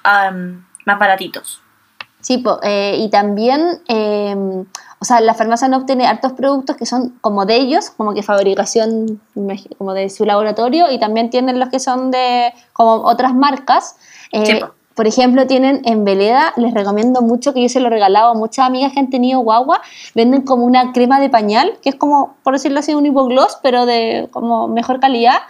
más 0.87 0.99
baratitos. 0.99 1.61
Sí, 2.25 2.39
po, 2.39 2.59
eh, 2.63 2.97
y 2.99 3.11
también, 3.11 3.83
eh, 3.87 4.35
o 4.99 5.05
sea, 5.05 5.21
la 5.21 5.35
farmacia 5.35 5.69
no 5.69 5.77
obtiene 5.77 6.07
hartos 6.07 6.33
productos 6.33 6.75
que 6.75 6.87
son 6.87 7.11
como 7.21 7.45
de 7.45 7.57
ellos, 7.57 7.91
como 7.91 8.15
que 8.15 8.23
fabricación 8.23 9.21
como 9.77 9.93
de 9.93 10.09
su 10.09 10.25
laboratorio, 10.25 10.91
y 10.91 10.99
también 10.99 11.29
tienen 11.29 11.61
los 11.61 11.69
que 11.69 11.79
son 11.79 12.11
de 12.11 12.55
como 12.73 12.95
otras 13.05 13.35
marcas. 13.35 13.97
Eh, 14.33 14.47
Sí, 14.47 14.55
po. 14.55 14.71
por 14.95 15.07
ejemplo, 15.07 15.47
tienen 15.47 15.83
en 15.85 16.07
Veleda, 16.07 16.55
les 16.57 16.73
recomiendo 16.73 17.21
mucho, 17.21 17.53
que 17.53 17.61
yo 17.61 17.69
se 17.69 17.79
lo 17.81 17.89
he 17.89 17.91
regalado 17.91 18.31
a 18.31 18.35
muchas 18.35 18.65
amigas 18.67 18.95
que 18.95 19.01
han 19.01 19.11
tenido 19.11 19.41
guagua, 19.41 19.83
venden 20.15 20.43
como 20.43 20.65
una 20.65 20.93
crema 20.93 21.21
de 21.21 21.29
pañal, 21.29 21.75
que 21.83 21.91
es 21.91 21.97
como, 21.97 22.37
por 22.43 22.55
decirlo 22.55 22.79
así, 22.79 22.95
un 22.95 23.05
hipogloss, 23.05 23.59
pero 23.63 23.85
de 23.85 24.29
como 24.33 24.67
mejor 24.69 24.99
calidad, 24.99 25.41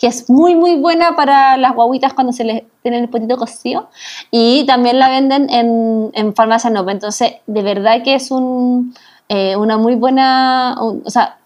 que 0.00 0.06
es 0.08 0.30
muy 0.30 0.54
muy 0.54 0.76
buena 0.76 1.14
para 1.14 1.56
las 1.58 1.74
guaguitas 1.74 2.14
cuando 2.14 2.32
se 2.32 2.42
les 2.42 2.62
tiene 2.82 2.98
el 2.98 3.08
potito 3.10 3.36
cocido. 3.36 3.90
Y 4.30 4.64
también 4.66 4.98
la 4.98 5.10
venden 5.10 5.50
en, 5.50 6.10
en 6.14 6.34
farmacia 6.34 6.70
Nova. 6.70 6.90
Entonces 6.90 7.34
de 7.46 7.62
verdad 7.62 8.02
que 8.02 8.14
es 8.14 8.30
un, 8.30 8.94
eh, 9.28 9.54
una 9.56 9.76
muy 9.76 9.94
buena 9.94 10.76
un- 10.80 11.02
o 11.04 11.10
sea 11.10 11.36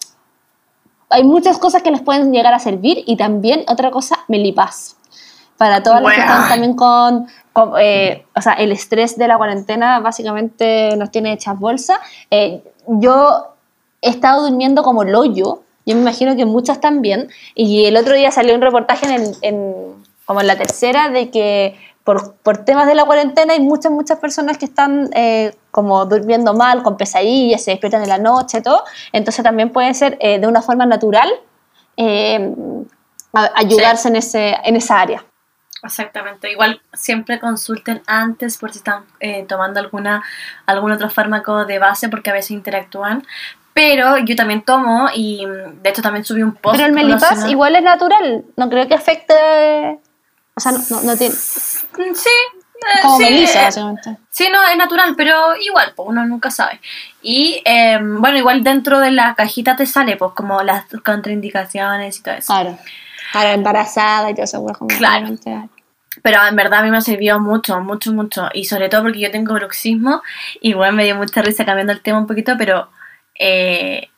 hay 1.10 1.24
muchas 1.24 1.58
cosas 1.58 1.82
que 1.82 1.90
les 1.90 2.00
pueden 2.00 2.32
llegar 2.32 2.54
a 2.54 2.58
servir 2.58 3.02
y 3.06 3.16
también 3.16 3.64
otra 3.68 3.90
cosa 3.90 4.20
Melipaz. 4.28 4.96
Para 5.56 5.82
todas 5.82 6.02
las 6.02 6.12
que 6.14 6.20
están 6.20 6.48
también 6.48 6.74
con, 6.74 7.26
con, 7.52 7.72
eh, 7.78 8.24
o 8.34 8.40
sea, 8.40 8.54
el 8.54 8.72
estrés 8.72 9.16
de 9.16 9.28
la 9.28 9.36
cuarentena 9.36 10.00
básicamente 10.00 10.96
nos 10.96 11.10
tiene 11.12 11.32
hechas 11.32 11.56
bolsa. 11.58 12.00
Eh, 12.30 12.64
yo 12.86 13.48
he 14.00 14.10
estado 14.10 14.48
durmiendo 14.48 14.82
como 14.82 15.04
loyo, 15.04 15.62
yo 15.86 15.94
me 15.94 16.00
imagino 16.02 16.36
que 16.36 16.44
muchas 16.46 16.80
también, 16.80 17.28
y 17.54 17.84
el 17.86 17.96
otro 17.96 18.14
día 18.14 18.30
salió 18.30 18.54
un 18.54 18.60
reportaje 18.62 19.06
en, 19.06 19.12
el- 19.12 19.36
en- 19.42 20.04
como 20.26 20.40
en 20.40 20.46
la 20.46 20.56
tercera 20.56 21.10
de 21.10 21.30
que 21.30 21.78
por, 22.04 22.34
por 22.36 22.58
temas 22.64 22.86
de 22.86 22.94
la 22.94 23.04
cuarentena 23.04 23.52
hay 23.54 23.60
muchas, 23.60 23.90
muchas 23.92 24.18
personas 24.18 24.58
que 24.58 24.64
están 24.66 25.10
eh, 25.14 25.54
como 25.70 26.04
durmiendo 26.06 26.52
mal, 26.54 26.82
con 26.82 26.96
pesadillas, 26.96 27.62
se 27.64 27.70
despiertan 27.72 28.02
en 28.02 28.08
la 28.08 28.18
noche, 28.18 28.60
todo, 28.60 28.84
entonces 29.12 29.42
también 29.42 29.70
puede 29.70 29.92
ser 29.94 30.16
eh, 30.20 30.38
de 30.38 30.46
una 30.46 30.60
forma 30.62 30.86
natural 30.86 31.28
eh, 31.96 32.54
a- 33.32 33.50
ayudarse 33.56 34.08
en, 34.08 34.16
ese, 34.16 34.56
en 34.64 34.76
esa 34.76 35.00
área. 35.00 35.24
Exactamente. 35.82 36.50
Igual 36.50 36.80
siempre 36.94 37.38
consulten 37.38 38.02
antes 38.06 38.56
por 38.56 38.72
si 38.72 38.78
están 38.78 39.04
eh, 39.20 39.44
tomando 39.46 39.80
alguna 39.80 40.22
algún 40.64 40.92
otro 40.92 41.10
fármaco 41.10 41.66
de 41.66 41.78
base 41.78 42.08
porque 42.08 42.30
a 42.30 42.32
veces 42.32 42.52
interactúan. 42.52 43.26
Pero 43.74 44.18
yo 44.18 44.36
también 44.36 44.62
tomo 44.62 45.08
y 45.12 45.44
mm, 45.44 45.82
de 45.82 45.90
hecho 45.90 46.00
también 46.00 46.24
subí 46.24 46.42
un 46.42 46.54
post. 46.54 46.76
Pero 46.76 46.86
el 46.86 46.92
melipaz 46.94 47.44
igual 47.48 47.76
es 47.76 47.82
natural, 47.82 48.44
no 48.56 48.70
creo 48.70 48.86
que 48.88 48.94
afecte, 48.94 49.34
o 50.54 50.60
sea, 50.60 50.72
no, 50.72 50.78
no, 50.90 51.02
no 51.02 51.16
tiene, 51.16 51.34
Mm, 51.34 52.14
Sí. 52.14 52.28
eh, 52.28 53.00
como 53.02 53.16
sí, 53.18 53.24
melisa 53.24 53.60
eh, 53.60 53.64
básicamente. 53.64 54.16
Sí, 54.30 54.48
no, 54.52 54.62
es 54.68 54.76
natural, 54.76 55.14
pero 55.16 55.56
igual, 55.56 55.92
pues 55.96 56.08
uno 56.08 56.24
nunca 56.26 56.50
sabe. 56.50 56.80
Y 57.22 57.60
eh, 57.64 57.98
bueno, 58.00 58.38
igual 58.38 58.62
dentro 58.62 59.00
de 59.00 59.10
la 59.10 59.34
cajita 59.34 59.74
te 59.76 59.86
sale, 59.86 60.16
pues 60.16 60.32
como 60.34 60.62
las 60.62 60.84
contraindicaciones 61.04 62.18
y 62.18 62.22
todo 62.22 62.34
eso. 62.34 62.52
Claro, 62.52 62.78
para 63.32 63.52
embarazada 63.54 64.30
y 64.30 64.34
todo 64.34 64.44
eso, 64.44 64.62
pues, 64.62 64.76
como 64.76 64.88
Claro. 64.88 65.28
Pero 66.22 66.46
en 66.46 66.54
verdad 66.54 66.80
a 66.80 66.82
mí 66.84 66.90
me 66.92 66.98
ha 66.98 67.00
servido 67.00 67.40
mucho, 67.40 67.80
mucho, 67.80 68.12
mucho. 68.12 68.48
Y 68.54 68.66
sobre 68.66 68.88
todo 68.88 69.02
porque 69.02 69.18
yo 69.18 69.32
tengo 69.32 69.52
bruxismo. 69.54 70.22
Y 70.60 70.74
bueno, 70.74 70.92
me 70.92 71.04
dio 71.04 71.16
mucha 71.16 71.42
risa 71.42 71.64
cambiando 71.64 71.92
el 71.92 72.00
tema 72.02 72.18
un 72.18 72.26
poquito, 72.28 72.54
pero 72.56 72.88
eh, 73.36 74.08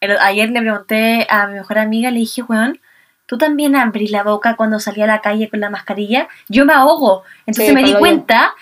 el- 0.00 0.18
ayer 0.18 0.50
le 0.50 0.60
pregunté 0.60 1.26
a 1.30 1.46
mi 1.46 1.54
mejor 1.54 1.78
amiga, 1.78 2.10
le 2.10 2.20
dije, 2.20 2.42
weón, 2.42 2.80
¿tú 3.26 3.38
también 3.38 3.76
abrís 3.76 4.10
la 4.10 4.22
boca 4.22 4.56
cuando 4.56 4.80
salí 4.80 5.02
a 5.02 5.06
la 5.06 5.20
calle 5.20 5.48
con 5.48 5.60
la 5.60 5.70
mascarilla? 5.70 6.28
Yo 6.48 6.64
me 6.64 6.72
ahogo. 6.72 7.22
Entonces 7.46 7.66
Sí, 7.68 7.74
me 7.74 7.82
di 7.82 7.92
cuenta, 7.98 8.54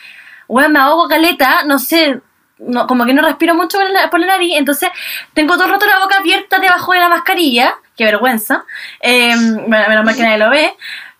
weón, 0.48 0.72
me 0.72 0.78
ahogo 0.80 1.08
caleta, 1.08 1.62
no 1.64 1.78
sé, 1.78 2.20
no, 2.58 2.86
como 2.86 3.06
que 3.06 3.14
no 3.14 3.22
respiro 3.22 3.54
mucho 3.54 3.78
por 3.78 3.88
la, 3.90 4.10
por 4.10 4.18
la 4.20 4.26
nariz, 4.26 4.54
entonces 4.56 4.88
tengo 5.32 5.54
todo 5.54 5.66
el 5.66 5.70
rato 5.72 5.86
la 5.86 6.00
boca 6.00 6.18
abierta 6.18 6.58
debajo 6.58 6.92
de 6.92 6.98
la 6.98 7.08
mascarilla, 7.08 7.74
qué 7.96 8.04
vergüenza, 8.04 8.64
eh, 9.00 9.36
menos 9.36 10.04
mal 10.04 10.16
que 10.16 10.22
nadie 10.22 10.38
lo 10.38 10.50
ve, 10.50 10.74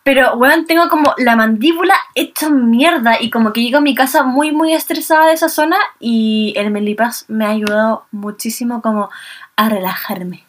pero 0.08 0.32
weón, 0.36 0.64
tengo 0.64 0.88
como 0.88 1.12
la 1.18 1.36
mandíbula 1.36 1.92
hecha 2.14 2.48
mierda 2.48 3.20
y 3.20 3.28
como 3.28 3.52
que 3.52 3.60
llego 3.60 3.76
a 3.76 3.82
mi 3.82 3.94
casa 3.94 4.22
muy 4.22 4.52
muy 4.52 4.72
estresada 4.72 5.26
de 5.26 5.34
esa 5.34 5.50
zona 5.50 5.76
y 6.00 6.54
el 6.56 6.70
Melipaz 6.70 7.26
me 7.28 7.44
ha 7.44 7.50
ayudado 7.50 8.06
muchísimo 8.10 8.80
como 8.80 9.10
a 9.56 9.68
relajarme. 9.68 10.46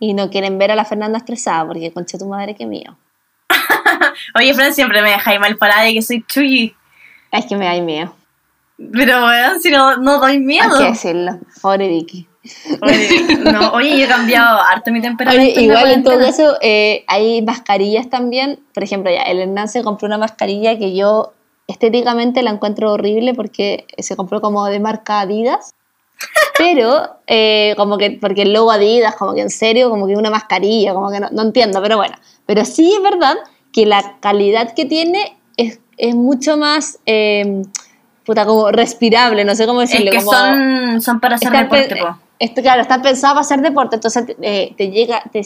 Y 0.00 0.14
no 0.14 0.30
quieren 0.30 0.58
ver 0.58 0.72
a 0.72 0.74
la 0.74 0.84
Fernanda 0.84 1.18
estresada, 1.18 1.64
porque 1.64 1.92
concha 1.92 2.18
tu 2.18 2.26
madre 2.26 2.56
que 2.56 2.66
mío. 2.66 2.96
Oye, 4.34 4.52
Fran 4.52 4.74
siempre 4.74 5.00
me 5.00 5.10
deja 5.10 5.38
mal 5.38 5.56
parada 5.58 5.82
de 5.82 5.92
que 5.94 6.02
soy 6.02 6.24
chuyi, 6.26 6.74
Es 7.30 7.46
que 7.46 7.56
me 7.56 7.66
da 7.66 7.80
miedo. 7.80 8.12
pero 8.92 9.26
weón, 9.26 9.60
si 9.60 9.70
no, 9.70 9.98
no 9.98 10.18
doy 10.18 10.40
miedo. 10.40 10.74
Hay 10.74 10.86
que 10.86 10.90
decirlo. 10.90 11.38
Pobre 11.60 11.86
Vicky. 11.86 12.26
Oye, 12.80 13.38
no, 13.52 13.72
oye, 13.72 13.98
yo 13.98 14.04
he 14.04 14.08
cambiado 14.08 14.60
harto 14.60 14.90
mi 14.90 15.00
temperamento. 15.00 15.52
Oye, 15.52 15.64
igual 15.64 15.90
en 15.92 16.02
todo 16.02 16.18
caso, 16.18 16.56
eh, 16.60 17.04
hay 17.06 17.42
mascarillas 17.42 18.10
también. 18.10 18.60
Por 18.74 18.82
ejemplo, 18.82 19.12
ya, 19.12 19.22
el 19.22 19.40
Hernán 19.40 19.68
se 19.68 19.82
compró 19.84 20.06
una 20.06 20.18
mascarilla 20.18 20.76
que 20.78 20.94
yo 20.94 21.32
estéticamente 21.68 22.42
la 22.42 22.50
encuentro 22.50 22.92
horrible 22.92 23.34
porque 23.34 23.86
se 23.98 24.16
compró 24.16 24.40
como 24.40 24.66
de 24.66 24.80
marca 24.80 25.20
Adidas. 25.20 25.74
Pero, 26.58 27.16
eh, 27.26 27.74
como 27.76 27.98
que, 27.98 28.18
porque 28.20 28.42
el 28.42 28.52
logo 28.52 28.70
Adidas, 28.70 29.16
como 29.16 29.34
que 29.34 29.40
en 29.40 29.50
serio, 29.50 29.90
como 29.90 30.06
que 30.06 30.16
una 30.16 30.30
mascarilla, 30.30 30.94
como 30.94 31.10
que 31.10 31.20
no, 31.20 31.28
no 31.30 31.42
entiendo, 31.42 31.80
pero 31.80 31.96
bueno. 31.96 32.14
Pero 32.46 32.64
sí 32.64 32.92
es 32.92 33.02
verdad 33.02 33.36
que 33.72 33.86
la 33.86 34.16
calidad 34.20 34.74
que 34.74 34.84
tiene 34.84 35.36
es, 35.56 35.80
es 35.96 36.14
mucho 36.14 36.56
más, 36.56 36.98
eh, 37.06 37.62
puta, 38.24 38.44
como 38.46 38.70
respirable, 38.70 39.44
no 39.44 39.54
sé 39.54 39.66
cómo 39.66 39.80
decirlo. 39.80 40.10
Es 40.10 40.18
que 40.18 40.24
como, 40.24 40.36
son, 40.36 41.00
son 41.00 41.20
para 41.20 41.36
hacer 41.36 41.50
deporte, 41.50 41.96
po. 41.96 42.18
Esto, 42.42 42.60
claro, 42.60 42.82
está 42.82 43.00
pensado 43.00 43.34
para 43.34 43.42
hacer 43.42 43.60
deporte, 43.60 43.96
entonces 43.96 44.24
eh, 44.42 44.74
te 44.76 44.90
llega, 44.90 45.22
te, 45.30 45.42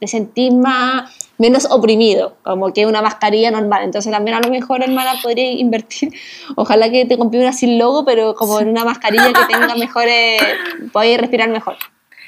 te 0.00 0.06
sentís 0.08 0.52
más, 0.52 1.10
menos 1.38 1.66
oprimido, 1.70 2.36
como 2.42 2.72
que 2.72 2.86
una 2.86 3.02
mascarilla 3.02 3.52
normal. 3.52 3.84
Entonces 3.84 4.10
también 4.10 4.36
a 4.36 4.40
lo 4.40 4.50
mejor, 4.50 4.82
hermana, 4.82 5.12
podría 5.22 5.52
invertir, 5.52 6.12
ojalá 6.56 6.90
que 6.90 7.04
te 7.04 7.16
compre 7.16 7.38
una 7.40 7.52
sin 7.52 7.78
logo, 7.78 8.04
pero 8.04 8.34
como 8.34 8.58
en 8.58 8.68
una 8.68 8.84
mascarilla 8.84 9.32
que 9.32 9.52
tenga 9.52 9.76
mejores, 9.76 10.42
podáis 10.92 11.18
respirar 11.18 11.48
mejor. 11.50 11.76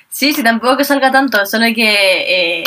Sí, 0.09 0.33
sí, 0.33 0.45
tampoco 0.45 0.77
que 0.77 0.85
salga 0.85 1.11
tanto, 1.11 1.45
solo 1.45 1.67
que, 1.75 1.83
eh, 1.83 2.65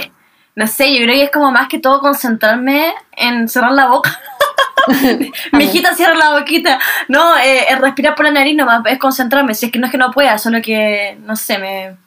no 0.56 0.68
sé, 0.68 0.92
yo 0.94 1.04
creo 1.06 1.16
que 1.16 1.24
es 1.26 1.32
como 1.32 1.52
más 1.52 1.68
que 1.68 1.80
todo 1.80 2.00
concentrarme 2.00 2.94
en 3.12 3.48
cerrar 3.48 3.72
la 3.74 3.88
boca. 3.88 4.20
Mijita, 5.52 5.94
cierra 5.96 6.16
la 6.16 6.40
boquita. 6.40 6.80
No, 7.08 7.38
eh, 7.38 7.66
es 7.70 7.80
respirar 7.80 8.16
por 8.16 8.26
la 8.26 8.32
nariz 8.32 8.56
nomás, 8.56 8.84
es 8.86 9.00
concentrarme. 9.00 9.54
Si 9.56 9.66
es 9.66 9.72
que 9.72 9.80
no 9.80 9.86
es 9.88 9.92
que 9.92 9.98
no 9.98 10.12
pueda, 10.12 10.38
solo 10.38 10.62
que, 10.62 11.18
no 11.22 11.36
sé, 11.36 11.58
me. 11.58 11.98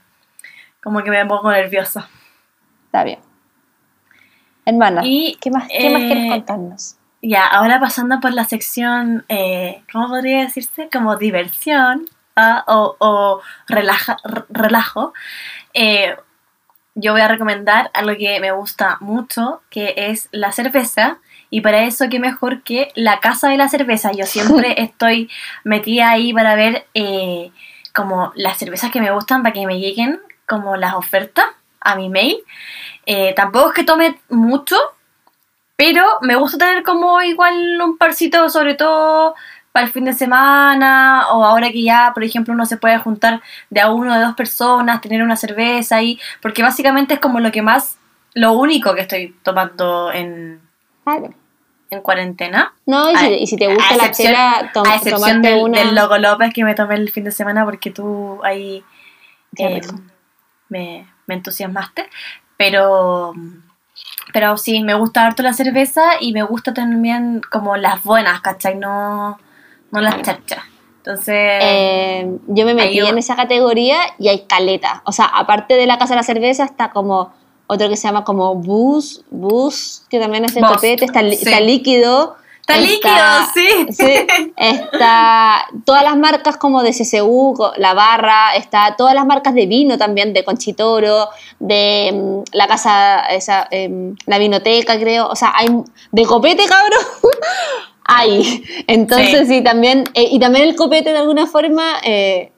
Como 0.82 1.02
que 1.02 1.10
me 1.10 1.26
pongo 1.26 1.50
nerviosa. 1.50 2.08
Está 2.86 3.04
bien. 3.04 3.18
Hermana, 4.64 5.00
Y, 5.04 5.36
¿qué 5.40 5.50
más, 5.50 5.66
qué 5.68 5.90
más 5.90 6.02
eh, 6.02 6.06
quieres 6.06 6.30
contarnos? 6.30 6.96
Ya, 7.22 7.46
ahora 7.46 7.80
pasando 7.80 8.20
por 8.20 8.32
la 8.32 8.44
sección, 8.44 9.24
eh, 9.28 9.82
¿cómo 9.92 10.08
podría 10.08 10.42
decirse? 10.42 10.88
Como 10.92 11.16
diversión 11.16 12.04
ah, 12.36 12.64
o, 12.68 12.94
o 13.00 13.40
relaja- 13.66 14.18
relajo. 14.50 15.14
Eh, 15.74 16.14
yo 17.00 17.12
voy 17.12 17.20
a 17.20 17.28
recomendar 17.28 17.90
algo 17.94 18.16
que 18.18 18.40
me 18.40 18.50
gusta 18.50 18.96
mucho, 19.00 19.62
que 19.70 19.94
es 19.96 20.28
la 20.32 20.50
cerveza. 20.50 21.18
Y 21.48 21.60
para 21.60 21.84
eso, 21.84 22.08
qué 22.10 22.18
mejor 22.18 22.62
que 22.62 22.90
la 22.96 23.20
casa 23.20 23.48
de 23.48 23.56
la 23.56 23.68
cerveza. 23.68 24.10
Yo 24.12 24.26
siempre 24.26 24.74
estoy 24.82 25.30
metida 25.62 26.10
ahí 26.10 26.32
para 26.32 26.56
ver 26.56 26.86
eh, 26.94 27.52
como 27.94 28.32
las 28.34 28.58
cervezas 28.58 28.90
que 28.90 29.00
me 29.00 29.12
gustan, 29.12 29.42
para 29.42 29.52
que 29.52 29.66
me 29.66 29.78
lleguen 29.78 30.20
como 30.46 30.76
las 30.76 30.94
ofertas 30.94 31.46
a 31.80 31.94
mi 31.94 32.08
mail. 32.08 32.38
Eh, 33.06 33.32
tampoco 33.36 33.68
es 33.68 33.74
que 33.74 33.84
tome 33.84 34.18
mucho, 34.28 34.76
pero 35.76 36.04
me 36.22 36.34
gusta 36.34 36.58
tener 36.58 36.82
como 36.82 37.22
igual 37.22 37.80
un 37.80 37.96
parcito, 37.96 38.50
sobre 38.50 38.74
todo 38.74 39.36
para 39.72 39.86
el 39.86 39.92
fin 39.92 40.04
de 40.04 40.12
semana, 40.12 41.26
o 41.32 41.44
ahora 41.44 41.70
que 41.70 41.82
ya, 41.82 42.10
por 42.14 42.24
ejemplo, 42.24 42.54
uno 42.54 42.66
se 42.66 42.76
puede 42.78 42.98
juntar 42.98 43.42
de 43.70 43.80
a 43.80 43.90
uno 43.90 44.12
o 44.12 44.14
de 44.16 44.24
dos 44.24 44.34
personas, 44.34 45.00
tener 45.00 45.22
una 45.22 45.36
cerveza 45.36 45.96
ahí, 45.96 46.18
porque 46.42 46.62
básicamente 46.62 47.14
es 47.14 47.20
como 47.20 47.38
lo 47.40 47.52
que 47.52 47.62
más, 47.62 47.98
lo 48.34 48.52
único 48.52 48.94
que 48.94 49.02
estoy 49.02 49.36
tomando 49.42 50.10
en, 50.12 50.60
Claro. 51.04 51.32
en 51.90 52.00
cuarentena. 52.02 52.72
No, 52.86 53.10
y 53.10 53.16
si, 53.16 53.24
A- 53.26 53.30
y 53.38 53.46
si 53.46 53.56
te 53.56 53.72
gusta 53.72 53.96
la 53.96 54.10
chela, 54.10 54.70
tom- 54.74 54.86
a 54.86 54.96
excepción 54.96 55.42
del, 55.42 55.60
una... 55.62 55.78
del 55.78 55.94
Loco 55.94 56.18
López 56.18 56.52
que 56.52 56.64
me 56.64 56.74
tomé 56.74 56.96
el 56.96 57.10
fin 57.10 57.24
de 57.24 57.30
semana 57.32 57.64
porque 57.64 57.90
tú 57.90 58.40
ahí 58.44 58.82
eh, 59.58 59.80
me, 60.68 61.06
me 61.26 61.34
entusiasmaste. 61.34 62.08
Pero, 62.56 63.34
pero 64.32 64.56
sí, 64.56 64.82
me 64.82 64.94
gusta 64.94 65.24
harto 65.26 65.42
la 65.42 65.52
cerveza 65.52 66.02
y 66.20 66.32
me 66.32 66.42
gusta 66.42 66.74
también 66.74 67.40
como 67.50 67.76
las 67.76 68.02
buenas, 68.02 68.40
¿cachai? 68.40 68.74
No, 68.76 69.38
no 69.90 70.00
las 70.00 70.22
chachas. 70.22 70.64
Entonces, 70.98 71.34
Eh, 71.36 72.38
yo 72.48 72.66
me 72.66 72.74
metí 72.74 72.98
en 72.98 73.16
esa 73.16 73.34
categoría 73.34 73.98
y 74.18 74.28
hay 74.28 74.40
caleta. 74.40 75.02
O 75.06 75.12
sea, 75.12 75.24
aparte 75.24 75.74
de 75.74 75.86
la 75.86 75.96
Casa 75.98 76.14
de 76.14 76.16
la 76.16 76.22
Cerveza, 76.22 76.64
está 76.64 76.90
como 76.90 77.32
otro 77.66 77.88
que 77.88 77.96
se 77.96 78.08
llama 78.08 78.24
como 78.24 78.54
Bus, 78.56 79.24
Bus, 79.30 80.02
que 80.10 80.18
también 80.18 80.44
es 80.44 80.54
de 80.54 80.60
copete, 80.60 81.04
está, 81.04 81.20
sí. 81.20 81.28
está 81.30 81.60
líquido. 81.60 82.36
Está 82.60 82.76
líquido, 82.76 83.14
sí. 83.54 83.86
sí, 83.92 84.26
Está 84.56 85.66
todas 85.86 86.02
las 86.02 86.18
marcas 86.18 86.58
como 86.58 86.82
de 86.82 86.92
CCU, 86.92 87.56
La 87.78 87.94
Barra, 87.94 88.56
está 88.56 88.94
todas 88.96 89.14
las 89.14 89.24
marcas 89.24 89.54
de 89.54 89.64
vino 89.64 89.96
también, 89.96 90.34
de 90.34 90.44
Conchitoro, 90.44 91.30
de 91.58 92.10
mm, 92.12 92.54
la 92.54 92.66
casa, 92.66 93.20
esa, 93.28 93.66
em, 93.70 94.14
la 94.26 94.36
vinoteca, 94.36 94.98
creo. 94.98 95.28
O 95.28 95.36
sea, 95.36 95.52
hay 95.56 95.68
de 96.12 96.26
copete, 96.26 96.66
cabrón. 96.66 97.00
Hay. 98.08 98.64
Entonces, 98.88 99.46
sí, 99.48 99.62
también, 99.62 100.04
eh, 100.14 100.26
y 100.32 100.38
también 100.40 100.64
el 100.68 100.74
copete 100.74 101.12
de 101.12 101.18
alguna 101.18 101.46
forma, 101.46 101.98
eh, 102.04 102.50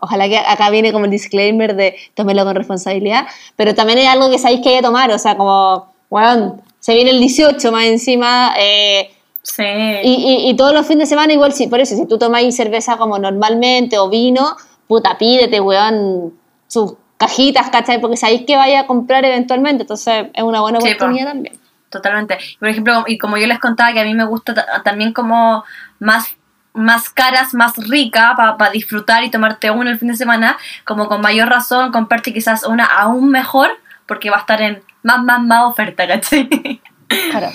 ojalá 0.00 0.28
que 0.28 0.38
acá 0.38 0.70
viene 0.70 0.92
como 0.92 1.06
el 1.06 1.10
disclaimer 1.10 1.74
de 1.74 1.96
tómelo 2.14 2.44
con 2.44 2.54
responsabilidad, 2.54 3.26
pero 3.56 3.74
también 3.74 3.98
es 3.98 4.06
algo 4.06 4.30
que 4.30 4.38
sabéis 4.38 4.60
que 4.60 4.68
hay 4.68 4.76
que 4.76 4.82
tomar, 4.82 5.10
o 5.10 5.18
sea, 5.18 5.36
como, 5.36 5.92
bueno, 6.10 6.60
se 6.78 6.94
viene 6.94 7.10
el 7.10 7.18
18 7.20 7.72
más 7.72 7.86
encima, 7.86 8.54
eh, 8.58 9.10
sí. 9.42 9.62
y, 10.04 10.10
y- 10.46 10.50
y 10.50 10.56
todos 10.56 10.72
los 10.74 10.86
fines 10.86 11.08
de 11.08 11.14
semana 11.14 11.32
igual, 11.32 11.52
sí, 11.52 11.66
por 11.66 11.80
eso, 11.80 11.96
si 11.96 12.06
tú 12.06 12.18
tomáis 12.18 12.54
cerveza 12.54 12.96
como 12.98 13.18
normalmente 13.18 13.98
o 13.98 14.08
vino, 14.10 14.56
puta, 14.86 15.16
pídete, 15.18 15.60
weón, 15.60 16.34
sus 16.68 16.94
cajitas, 17.16 17.70
¿cachai? 17.70 18.00
Porque 18.00 18.16
sabéis 18.16 18.42
que 18.46 18.56
vaya 18.56 18.80
a 18.80 18.86
comprar 18.86 19.24
eventualmente, 19.24 19.82
entonces 19.84 20.26
es 20.34 20.42
una 20.44 20.60
buena 20.60 20.80
Sí, 20.80 20.88
po. 20.90 20.94
oportunidad 20.96 21.28
también. 21.32 21.58
Totalmente. 21.90 22.38
Por 22.58 22.68
ejemplo, 22.68 23.04
y 23.06 23.16
como 23.18 23.36
yo 23.38 23.46
les 23.46 23.58
contaba 23.58 23.92
que 23.92 24.00
a 24.00 24.04
mí 24.04 24.14
me 24.14 24.24
gusta 24.24 24.54
ta- 24.54 24.82
también 24.82 25.12
como 25.12 25.64
más 25.98 26.34
más 26.74 27.08
caras, 27.10 27.54
más 27.54 27.76
rica 27.88 28.34
para 28.36 28.70
disfrutar 28.70 29.24
y 29.24 29.30
tomarte 29.30 29.68
una 29.70 29.90
el 29.90 29.98
fin 29.98 30.08
de 30.08 30.16
semana, 30.16 30.56
como 30.84 31.08
con 31.08 31.20
mayor 31.20 31.48
razón 31.48 31.90
comprarte 31.90 32.32
quizás 32.32 32.62
una 32.64 32.84
aún 32.84 33.30
mejor 33.30 33.70
porque 34.06 34.30
va 34.30 34.36
a 34.36 34.40
estar 34.40 34.62
en 34.62 34.80
más, 35.02 35.20
más, 35.24 35.40
más 35.42 35.64
oferta, 35.64 36.06
¿cachai? 36.06 36.48
Claro. 37.30 37.48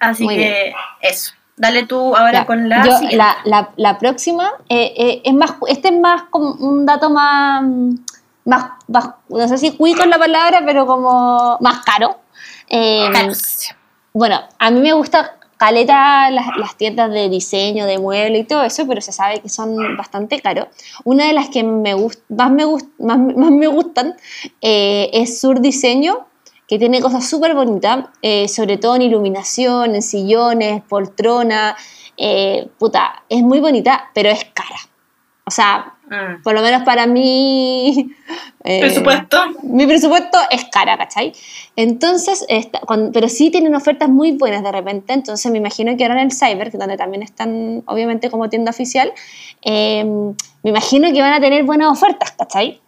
Así 0.00 0.24
Muy 0.24 0.36
que 0.36 0.74
eso. 1.02 1.32
Dale 1.56 1.84
tú 1.86 2.16
ahora 2.16 2.32
Ya, 2.40 2.46
con 2.46 2.68
la 2.68 2.84
yo, 2.84 2.92
siguiente. 2.92 3.16
la, 3.18 3.36
la- 3.44 3.70
la 3.76 3.98
próxima 3.98 4.50
eh, 4.68 4.92
eh, 4.96 5.22
es 5.24 5.34
más, 5.34 5.54
este 5.68 5.88
es 5.88 6.00
más 6.00 6.22
como 6.30 6.52
un 6.54 6.86
dato 6.86 7.08
más, 7.10 7.62
más, 8.44 8.64
más- 8.88 9.10
no 9.28 9.46
sé 9.48 9.58
si 9.58 9.76
cuico 9.76 10.02
es 10.02 10.08
la 10.08 10.18
palabra, 10.18 10.62
pero 10.66 10.86
como 10.86 11.56
más 11.60 11.84
caro. 11.84 12.18
Eh, 12.68 13.08
Caros. 13.12 13.68
Bueno, 14.12 14.40
a 14.58 14.70
mí 14.70 14.80
me 14.80 14.92
gusta 14.92 15.36
caleta 15.58 16.30
las, 16.30 16.48
las 16.58 16.76
tiendas 16.76 17.10
de 17.10 17.28
diseño, 17.28 17.86
de 17.86 17.98
muebles 17.98 18.42
y 18.42 18.44
todo 18.44 18.62
eso, 18.62 18.86
pero 18.86 19.00
se 19.00 19.12
sabe 19.12 19.40
que 19.40 19.48
son 19.48 19.96
bastante 19.96 20.40
caros. 20.40 20.68
Una 21.04 21.26
de 21.26 21.32
las 21.32 21.48
que 21.48 21.62
me 21.64 21.94
gust- 21.94 22.22
más, 22.28 22.50
me 22.50 22.64
gust- 22.66 22.90
más, 22.98 23.18
más 23.18 23.50
me 23.50 23.66
gustan 23.66 24.16
eh, 24.60 25.10
es 25.12 25.40
Sur 25.40 25.60
Diseño, 25.60 26.26
que 26.68 26.78
tiene 26.78 27.00
cosas 27.00 27.28
súper 27.28 27.54
bonitas, 27.54 28.06
eh, 28.22 28.48
sobre 28.48 28.76
todo 28.76 28.96
en 28.96 29.02
iluminación, 29.02 29.94
en 29.94 30.02
sillones, 30.02 30.82
poltrona. 30.88 31.76
eh, 32.18 32.68
puta, 32.78 33.22
es 33.28 33.42
muy 33.42 33.60
bonita, 33.60 34.10
pero 34.14 34.30
es 34.30 34.44
cara. 34.52 34.76
O 35.46 35.50
sea, 35.50 35.92
Mm. 36.08 36.42
por 36.44 36.54
lo 36.54 36.62
menos 36.62 36.82
para 36.84 37.06
mí... 37.08 38.14
eh, 38.64 38.80
Presupuesto. 38.80 39.38
mi 39.64 39.86
presupuesto 39.88 40.38
es 40.50 40.64
cara, 40.70 40.96
¿cachai? 40.96 41.32
Entonces, 41.74 42.44
esta- 42.48 42.80
pero 43.12 43.28
sí 43.28 43.50
tienen 43.50 43.74
ofertas 43.74 44.08
muy 44.08 44.30
buenas 44.32 44.62
de 44.62 44.70
repente, 44.70 45.12
entonces 45.14 45.50
me 45.50 45.58
imagino 45.58 45.96
que 45.96 46.04
ahora 46.04 46.20
en 46.20 46.26
el 46.28 46.32
Cyber, 46.32 46.70
donde 46.78 46.96
también 46.96 47.24
están 47.24 47.82
obviamente 47.86 48.30
como 48.30 48.48
tienda 48.48 48.70
oficial, 48.70 49.12
eh, 49.62 50.04
me 50.62 50.70
imagino 50.70 51.12
que 51.12 51.20
van 51.20 51.32
a 51.32 51.40
tener 51.40 51.64
buenas 51.64 51.88
ofertas, 51.90 52.30
¿cachai? 52.38 52.80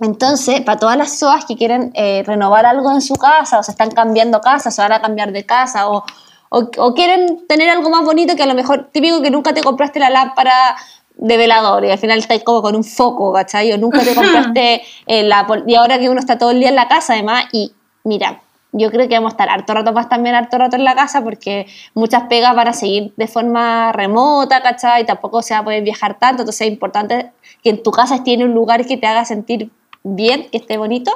Entonces, 0.00 0.60
para 0.60 0.78
todas 0.78 0.96
las 0.98 1.18
SOAS 1.18 1.46
que 1.46 1.56
quieren 1.56 1.90
eh, 1.94 2.22
renovar 2.26 2.66
algo 2.66 2.90
en 2.92 3.00
su 3.00 3.14
casa, 3.16 3.58
o 3.58 3.62
se 3.62 3.70
están 3.70 3.90
cambiando 3.92 4.42
casa, 4.42 4.70
se 4.70 4.82
van 4.82 4.92
a 4.92 5.00
cambiar 5.00 5.32
de 5.32 5.44
casa, 5.46 5.88
o, 5.88 6.04
o, 6.50 6.70
o 6.76 6.94
quieren 6.94 7.46
tener 7.48 7.68
algo 7.70 7.88
más 7.88 8.04
bonito 8.04 8.36
que 8.36 8.42
a 8.42 8.46
lo 8.46 8.54
mejor, 8.54 8.90
típico 8.92 9.22
que 9.22 9.30
nunca 9.30 9.54
te 9.54 9.62
compraste 9.62 9.98
la 10.00 10.10
lámpara 10.10 10.76
de 11.18 11.36
velador 11.36 11.84
y 11.84 11.90
al 11.90 11.98
final 11.98 12.18
estás 12.18 12.42
como 12.42 12.62
con 12.62 12.74
un 12.74 12.84
foco, 12.84 13.32
¿cachai? 13.32 13.72
O 13.72 13.78
nunca 13.78 14.02
te 14.02 14.14
compraste 14.14 14.82
eh, 15.06 15.22
la... 15.24 15.46
Y 15.66 15.74
ahora 15.74 15.98
que 15.98 16.08
uno 16.08 16.20
está 16.20 16.38
todo 16.38 16.52
el 16.52 16.60
día 16.60 16.70
en 16.70 16.76
la 16.76 16.88
casa 16.88 17.14
además, 17.14 17.46
y 17.52 17.72
mira, 18.04 18.40
yo 18.72 18.90
creo 18.90 19.08
que 19.08 19.14
vamos 19.14 19.32
a 19.32 19.34
estar 19.34 19.48
harto 19.48 19.74
rato 19.74 19.92
más 19.92 20.08
también 20.08 20.34
harto 20.34 20.58
rato 20.58 20.76
en 20.76 20.84
la 20.84 20.94
casa 20.94 21.22
porque 21.22 21.66
muchas 21.94 22.24
pegas 22.24 22.54
van 22.54 22.68
a 22.68 22.72
seguir 22.72 23.12
de 23.16 23.26
forma 23.26 23.92
remota, 23.92 24.62
¿cachai? 24.62 25.06
Tampoco 25.06 25.42
se 25.42 25.54
va 25.54 25.60
a 25.60 25.64
poder 25.64 25.82
viajar 25.82 26.18
tanto, 26.18 26.42
entonces 26.42 26.66
es 26.66 26.72
importante 26.72 27.32
que 27.62 27.70
en 27.70 27.82
tu 27.82 27.90
casa 27.90 28.16
esté 28.16 28.36
un 28.42 28.54
lugar 28.54 28.86
que 28.86 28.96
te 28.96 29.06
haga 29.06 29.24
sentir 29.24 29.70
bien, 30.04 30.48
que 30.50 30.58
esté 30.58 30.76
bonito. 30.76 31.10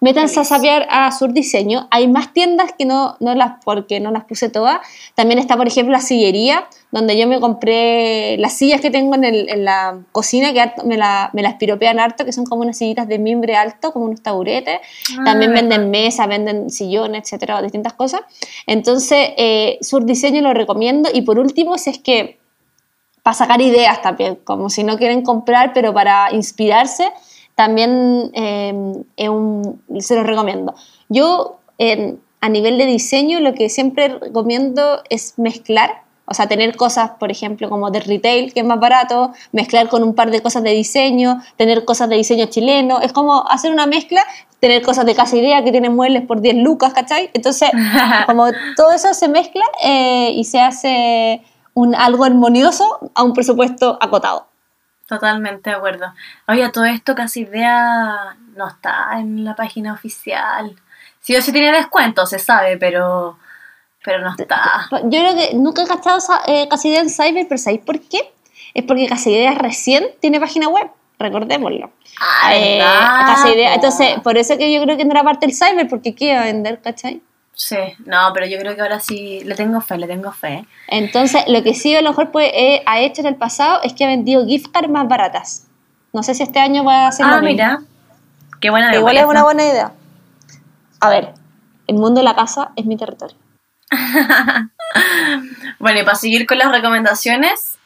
Métanse 0.00 0.40
a 0.40 0.44
saber 0.44 0.86
a 0.90 1.10
Sur 1.10 1.32
Diseño. 1.32 1.88
Hay 1.90 2.06
más 2.08 2.32
tiendas 2.32 2.72
que 2.78 2.84
no, 2.84 3.16
no 3.20 3.34
las, 3.34 3.52
porque 3.64 3.98
no 4.00 4.10
las 4.10 4.24
puse 4.24 4.48
todas. 4.50 4.80
También 5.14 5.38
está, 5.38 5.56
por 5.56 5.66
ejemplo, 5.66 5.92
la 5.92 6.00
sillería, 6.00 6.66
donde 6.90 7.18
yo 7.18 7.26
me 7.26 7.40
compré 7.40 8.36
las 8.38 8.52
sillas 8.52 8.80
que 8.80 8.90
tengo 8.90 9.14
en, 9.14 9.24
el- 9.24 9.48
en 9.48 9.64
la 9.64 9.98
cocina, 10.12 10.52
que 10.52 10.70
me, 10.84 10.96
la- 10.96 11.30
me 11.32 11.42
las 11.42 11.54
piropean 11.54 11.98
harto, 11.98 12.24
que 12.24 12.32
son 12.32 12.44
como 12.44 12.62
unas 12.62 12.76
sillitas 12.76 13.08
de 13.08 13.18
mimbre 13.18 13.56
alto, 13.56 13.92
como 13.92 14.04
unos 14.04 14.22
taburetes. 14.22 14.80
También 15.24 15.52
Ah, 15.52 15.54
venden 15.54 15.90
mesas, 15.90 16.28
venden 16.28 16.70
sillones, 16.70 17.22
etcétera, 17.24 17.60
distintas 17.62 17.94
cosas. 17.94 18.20
Entonces, 18.66 19.30
eh, 19.36 19.78
Sur 19.80 20.04
Diseño 20.04 20.42
lo 20.42 20.52
recomiendo. 20.54 21.08
Y 21.12 21.22
por 21.22 21.38
último, 21.38 21.78
si 21.78 21.90
es 21.90 21.98
que 21.98 22.38
para 23.22 23.34
sacar 23.34 23.60
ideas 23.60 24.02
también, 24.02 24.36
como 24.44 24.70
si 24.70 24.84
no 24.84 24.96
quieren 24.98 25.22
comprar, 25.22 25.72
pero 25.72 25.92
para 25.92 26.32
inspirarse, 26.32 27.10
también 27.56 28.30
eh, 28.34 28.72
es 29.16 29.28
un- 29.28 29.82
se 29.98 30.14
los 30.14 30.24
recomiendo. 30.26 30.74
Yo, 31.08 31.58
a 32.40 32.48
nivel 32.48 32.78
de 32.78 32.86
diseño, 32.86 33.40
lo 33.40 33.54
que 33.54 33.68
siempre 33.68 34.08
recomiendo 34.20 35.02
es 35.10 35.34
mezclar, 35.38 36.02
o 36.26 36.34
sea, 36.34 36.48
tener 36.48 36.76
cosas, 36.76 37.12
por 37.18 37.30
ejemplo, 37.30 37.68
como 37.70 37.90
de 37.90 38.00
retail, 38.00 38.52
que 38.52 38.60
es 38.60 38.66
más 38.66 38.80
barato, 38.80 39.32
mezclar 39.52 39.88
con 39.88 40.02
un 40.02 40.14
par 40.14 40.30
de 40.30 40.42
cosas 40.42 40.62
de 40.62 40.70
diseño, 40.70 41.40
tener 41.56 41.84
cosas 41.84 42.08
de 42.08 42.16
diseño 42.16 42.46
chileno, 42.46 43.00
es 43.00 43.12
como 43.12 43.46
hacer 43.48 43.72
una 43.72 43.86
mezcla, 43.86 44.22
tener 44.60 44.82
cosas 44.82 45.06
de 45.06 45.14
casa 45.14 45.36
idea 45.36 45.62
que 45.62 45.70
tienen 45.70 45.94
muebles 45.94 46.22
por 46.26 46.40
10 46.40 46.56
lucas, 46.56 46.92
¿cachai? 46.92 47.30
Entonces, 47.32 47.70
como 48.26 48.46
todo 48.76 48.92
eso 48.92 49.14
se 49.14 49.28
mezcla 49.28 49.64
eh, 49.84 50.30
y 50.34 50.44
se 50.44 50.60
hace 50.60 51.42
un, 51.74 51.94
algo 51.94 52.24
armonioso 52.24 53.10
a 53.14 53.22
un 53.22 53.32
presupuesto 53.32 53.96
acotado. 54.00 54.46
Totalmente 55.06 55.70
de 55.70 55.76
acuerdo. 55.76 56.12
Oye, 56.48 56.68
todo 56.70 56.84
esto 56.84 57.14
casi 57.14 57.42
idea 57.42 58.36
no 58.56 58.68
está 58.68 59.10
en 59.18 59.44
la 59.44 59.54
página 59.54 59.92
oficial. 59.92 60.74
Sí 61.20 61.36
o 61.36 61.42
sí 61.42 61.52
tiene 61.52 61.70
descuento, 61.72 62.26
se 62.26 62.38
sabe, 62.38 62.76
pero, 62.76 63.38
pero 64.04 64.20
no 64.20 64.34
está. 64.36 64.88
Yo 65.04 65.08
creo 65.20 65.34
que 65.36 65.54
nunca 65.54 65.82
he 65.82 65.86
gastado 65.86 66.18
eh, 66.46 66.66
Casa 66.68 66.88
Idea 66.88 67.00
en 67.00 67.10
Cyber, 67.10 67.46
pero 67.48 67.58
¿sabéis 67.58 67.82
por 67.82 68.00
qué? 68.00 68.32
Es 68.74 68.84
porque 68.84 69.06
Casa 69.06 69.30
Idea 69.30 69.52
recién 69.52 70.06
tiene 70.20 70.40
página 70.40 70.68
web, 70.68 70.90
recordémoslo. 71.18 71.90
Ah, 72.20 72.50
Eh. 72.54 72.78
Casa 72.80 73.50
Idea- 73.54 73.74
entonces, 73.74 74.18
por 74.20 74.36
eso 74.36 74.56
que 74.58 74.72
yo 74.72 74.82
creo 74.82 74.96
que 74.96 75.04
no 75.04 75.12
era 75.12 75.22
parte 75.22 75.46
del 75.46 75.54
Cyber, 75.54 75.88
porque 75.88 76.14
¿qué 76.14 76.26
iba 76.32 76.40
a 76.40 76.44
vender, 76.44 76.80
cachai? 76.82 77.22
Sí, 77.58 77.76
no, 78.04 78.32
pero 78.34 78.44
yo 78.46 78.58
creo 78.58 78.74
que 78.76 78.82
ahora 78.82 79.00
sí 79.00 79.40
le 79.44 79.54
tengo 79.54 79.80
fe, 79.80 79.96
le 79.96 80.06
tengo 80.06 80.30
fe. 80.30 80.66
Entonces, 80.88 81.42
lo 81.48 81.62
que 81.62 81.72
sí 81.74 81.96
a 81.96 82.02
lo 82.02 82.10
mejor 82.10 82.30
pues, 82.30 82.50
eh, 82.54 82.82
ha 82.84 83.00
hecho 83.00 83.22
en 83.22 83.28
el 83.28 83.36
pasado 83.36 83.80
es 83.82 83.94
que 83.94 84.04
ha 84.04 84.08
vendido 84.08 84.44
gift 84.46 84.70
cards 84.72 84.90
más 84.90 85.08
baratas. 85.08 85.66
No 86.12 86.22
sé 86.22 86.34
si 86.34 86.42
este 86.42 86.58
año 86.60 86.84
va 86.84 87.06
a 87.06 87.08
hacer 87.08 87.24
Ah, 87.24 87.36
lo 87.36 87.42
mismo. 87.42 87.52
mira. 87.52 87.80
Qué 88.60 88.68
buena 88.70 88.94
Igual 88.94 89.14
me 89.14 89.20
es 89.22 89.26
una 89.26 89.42
buena 89.42 89.64
idea. 89.64 89.92
A 91.00 91.08
ver, 91.08 91.32
el 91.86 91.94
mundo 91.96 92.20
de 92.20 92.24
la 92.24 92.34
casa 92.36 92.72
es 92.76 92.84
mi 92.84 92.96
territorio. 92.96 93.36
Bueno, 95.78 96.00
y 96.00 96.04
para 96.04 96.16
seguir 96.16 96.46
con 96.46 96.58
las 96.58 96.70
recomendaciones, 96.70 97.76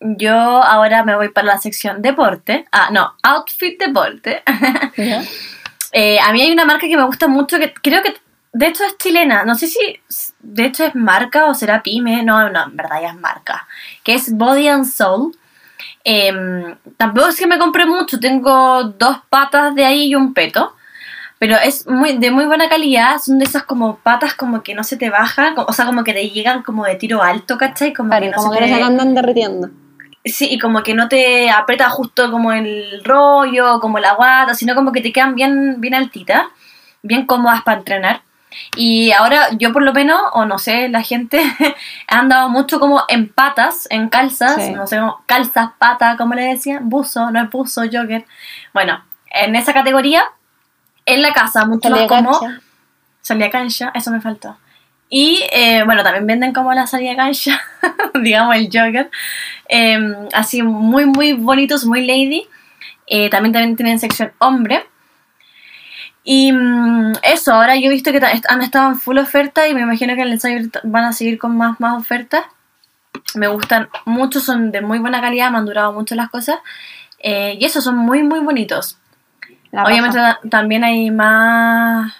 yo 0.00 0.32
ahora 0.34 1.02
me 1.04 1.16
voy 1.16 1.28
para 1.30 1.46
la 1.46 1.58
sección 1.58 2.02
deporte. 2.02 2.66
Ah, 2.72 2.88
no, 2.92 3.14
outfit 3.22 3.78
deporte. 3.78 4.42
Eh, 5.90 6.18
a 6.20 6.34
mí 6.34 6.42
hay 6.42 6.52
una 6.52 6.66
marca 6.66 6.86
que 6.86 6.98
me 6.98 7.04
gusta 7.06 7.28
mucho 7.28 7.58
que 7.58 7.72
creo 7.72 8.02
que 8.02 8.14
de 8.58 8.66
hecho 8.66 8.84
es 8.84 8.96
chilena. 8.98 9.44
No 9.44 9.54
sé 9.54 9.66
si 9.68 9.78
de 10.40 10.64
hecho 10.66 10.84
es 10.84 10.94
marca 10.94 11.46
o 11.46 11.54
será 11.54 11.82
pyme. 11.82 12.22
No, 12.22 12.48
no, 12.50 12.64
en 12.64 12.76
verdad 12.76 13.00
ya 13.02 13.08
es 13.10 13.16
marca. 13.16 13.66
Que 14.02 14.14
es 14.14 14.32
Body 14.36 14.68
and 14.68 14.84
Soul. 14.84 15.36
Em, 16.04 16.74
tampoco 16.96 17.28
es 17.28 17.36
que 17.36 17.46
me 17.46 17.58
compré 17.58 17.86
mucho. 17.86 18.18
Tengo 18.18 18.82
dos 18.84 19.18
patas 19.30 19.74
de 19.74 19.84
ahí 19.84 20.06
y 20.08 20.14
un 20.14 20.34
peto. 20.34 20.74
Pero 21.38 21.54
es 21.56 21.86
muy, 21.86 22.18
de 22.18 22.30
muy 22.32 22.46
buena 22.46 22.68
calidad. 22.68 23.18
Son 23.20 23.38
de 23.38 23.44
esas 23.44 23.62
como 23.62 23.98
patas 23.98 24.34
como 24.34 24.62
que 24.62 24.74
no 24.74 24.82
se 24.82 24.96
te 24.96 25.08
bajan. 25.08 25.54
O 25.56 25.72
sea, 25.72 25.86
como 25.86 26.02
que 26.02 26.12
te 26.12 26.28
llegan 26.30 26.62
como 26.64 26.84
de 26.84 26.96
tiro 26.96 27.22
alto, 27.22 27.56
¿cachai? 27.58 27.92
Como 27.92 28.08
Claro, 28.10 28.24
que 28.24 28.30
no 28.30 28.36
como 28.36 28.52
se 28.52 28.58
que 28.58 28.66
no 28.66 28.72
te- 28.72 28.80
se 28.80 28.82
andan 28.82 29.14
derritiendo. 29.14 29.70
Sí, 30.24 30.48
y 30.50 30.58
como 30.58 30.82
que 30.82 30.94
no 30.94 31.08
te 31.08 31.48
aprieta 31.48 31.88
justo 31.90 32.30
como 32.30 32.52
el 32.52 33.02
rollo, 33.04 33.78
como 33.80 33.98
la 34.00 34.14
guata, 34.14 34.52
sino 34.54 34.74
como 34.74 34.90
que 34.90 35.00
te 35.00 35.12
quedan 35.12 35.36
bien, 35.36 35.80
bien 35.80 35.94
altitas, 35.94 36.42
bien 37.02 37.24
cómodas 37.24 37.62
para 37.62 37.78
entrenar. 37.78 38.20
Y 38.76 39.12
ahora 39.12 39.48
yo 39.58 39.72
por 39.72 39.82
lo 39.82 39.92
menos, 39.92 40.20
o 40.32 40.44
no 40.46 40.58
sé, 40.58 40.88
la 40.88 41.02
gente 41.02 41.40
ha 42.08 42.18
andado 42.18 42.48
mucho 42.48 42.80
como 42.80 43.02
en 43.08 43.28
patas, 43.28 43.86
en 43.90 44.08
calzas, 44.08 44.56
Sí. 44.56 44.72
no 44.72 44.86
sé, 44.86 44.98
como 44.98 45.22
calzas, 45.26 45.70
pata, 45.78 46.16
como 46.16 46.34
le 46.34 46.42
decían, 46.42 46.88
buzo, 46.88 47.30
no 47.30 47.40
es 47.42 47.50
buzo, 47.50 47.82
jogger. 47.82 48.24
Bueno, 48.72 49.04
en 49.30 49.54
esa 49.56 49.72
categoría, 49.72 50.24
en 51.06 51.22
la 51.22 51.32
casa, 51.32 51.64
mucho 51.66 51.88
más 51.90 52.00
Salida 52.00 52.16
cómodo. 52.16 52.40
cancha. 53.50 53.92
Eso 53.94 54.10
me 54.10 54.20
faltó. 54.20 54.56
Y 55.10 55.42
eh, 55.52 55.84
bueno, 55.84 56.02
también 56.02 56.26
venden 56.26 56.52
como 56.52 56.72
la 56.74 56.86
salida 56.86 57.16
cancha, 57.16 57.60
digamos 58.22 58.56
el 58.56 58.68
jogger. 58.72 59.10
Eh, 59.68 59.98
así 60.34 60.62
muy, 60.62 61.06
muy 61.06 61.32
bonitos, 61.34 61.84
muy 61.86 62.06
lady. 62.06 62.46
Eh, 63.06 63.30
también, 63.30 63.52
también 63.54 63.76
tienen 63.76 63.98
sección 63.98 64.32
hombre. 64.38 64.86
Y 66.30 66.52
mm, 66.52 67.12
eso, 67.22 67.54
ahora 67.54 67.74
yo 67.76 67.86
he 67.86 67.88
visto 67.88 68.12
que 68.12 68.20
han 68.48 68.60
estado 68.60 68.90
en 68.90 68.96
full 68.98 69.16
oferta 69.16 69.66
y 69.66 69.72
me 69.74 69.80
imagino 69.80 70.14
que 70.14 70.20
en 70.20 70.28
el 70.28 70.70
t- 70.70 70.80
van 70.84 71.04
a 71.04 71.14
seguir 71.14 71.38
con 71.38 71.56
más, 71.56 71.80
más 71.80 71.98
ofertas. 71.98 72.44
Me 73.34 73.48
gustan 73.48 73.88
mucho, 74.04 74.38
son 74.38 74.70
de 74.70 74.82
muy 74.82 74.98
buena 74.98 75.22
calidad, 75.22 75.50
me 75.50 75.56
han 75.56 75.64
durado 75.64 75.94
mucho 75.94 76.14
las 76.14 76.28
cosas. 76.28 76.58
Eh, 77.18 77.56
y 77.58 77.64
eso, 77.64 77.80
son 77.80 77.96
muy, 77.96 78.22
muy 78.22 78.40
bonitos. 78.40 78.98
La 79.70 79.84
Obviamente 79.84 80.18
también 80.50 80.84
hay 80.84 81.10
más, 81.10 82.12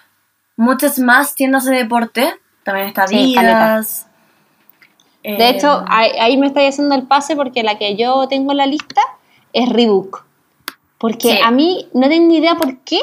muchas 0.57 0.97
más 0.97 1.35
tiendas 1.35 1.65
de 1.65 1.75
deporte. 1.75 2.33
También 2.63 2.87
está 2.87 3.05
Sí, 3.05 3.35
Adidas. 3.37 4.07
De 5.21 5.35
eh, 5.35 5.49
hecho, 5.49 5.85
ahí, 5.87 6.09
ahí 6.19 6.35
me 6.37 6.47
estoy 6.47 6.65
haciendo 6.65 6.95
el 6.95 7.03
pase 7.03 7.35
porque 7.35 7.61
la 7.61 7.77
que 7.77 7.95
yo 7.95 8.27
tengo 8.27 8.53
en 8.53 8.57
la 8.57 8.65
lista 8.65 9.01
es 9.53 9.69
Reebok. 9.69 10.25
Porque 10.97 11.33
Sí. 11.33 11.39
a 11.43 11.51
mí 11.51 11.87
no 11.93 12.09
tengo 12.09 12.33
idea 12.33 12.55
por 12.55 12.79
qué, 12.79 12.99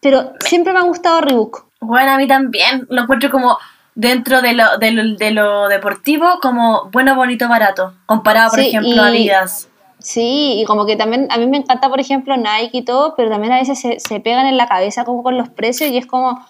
pero 0.00 0.32
siempre 0.40 0.72
me 0.72 0.78
ha 0.80 0.82
gustado 0.82 1.20
Reebok. 1.20 1.64
bueno, 1.80 2.12
a 2.12 2.16
mí 2.16 2.26
también 2.26 2.86
lo 2.90 3.02
encuentro 3.02 3.30
como 3.30 3.58
dentro 3.94 4.40
de 4.42 4.52
lo, 4.52 4.78
de 4.78 4.92
lo, 4.92 5.16
de 5.16 5.30
lo 5.32 5.68
deportivo, 5.68 6.38
como 6.40 6.88
bueno, 6.92 7.14
bonito, 7.16 7.48
barato. 7.48 7.94
Comparado, 8.06 8.50
por 8.50 8.60
Sí, 8.60 8.68
ejemplo, 8.68 9.02
a 9.02 9.06
Adidas. 9.08 9.68
Sí, 9.98 10.60
y 10.60 10.64
como 10.64 10.86
que 10.86 10.94
también 10.94 11.26
a 11.30 11.38
mí 11.38 11.46
me 11.48 11.56
encanta, 11.56 11.88
por 11.88 11.98
ejemplo, 11.98 12.36
Nike 12.36 12.78
y 12.78 12.82
todo, 12.84 13.14
pero 13.16 13.28
también 13.30 13.52
a 13.52 13.58
veces 13.58 13.80
se, 13.80 13.98
se 13.98 14.20
pegan 14.20 14.46
en 14.46 14.56
la 14.56 14.68
cabeza 14.68 15.04
como 15.04 15.24
con 15.24 15.36
los 15.36 15.48
precios 15.48 15.90
y 15.90 15.96
es 15.98 16.06
como, 16.06 16.46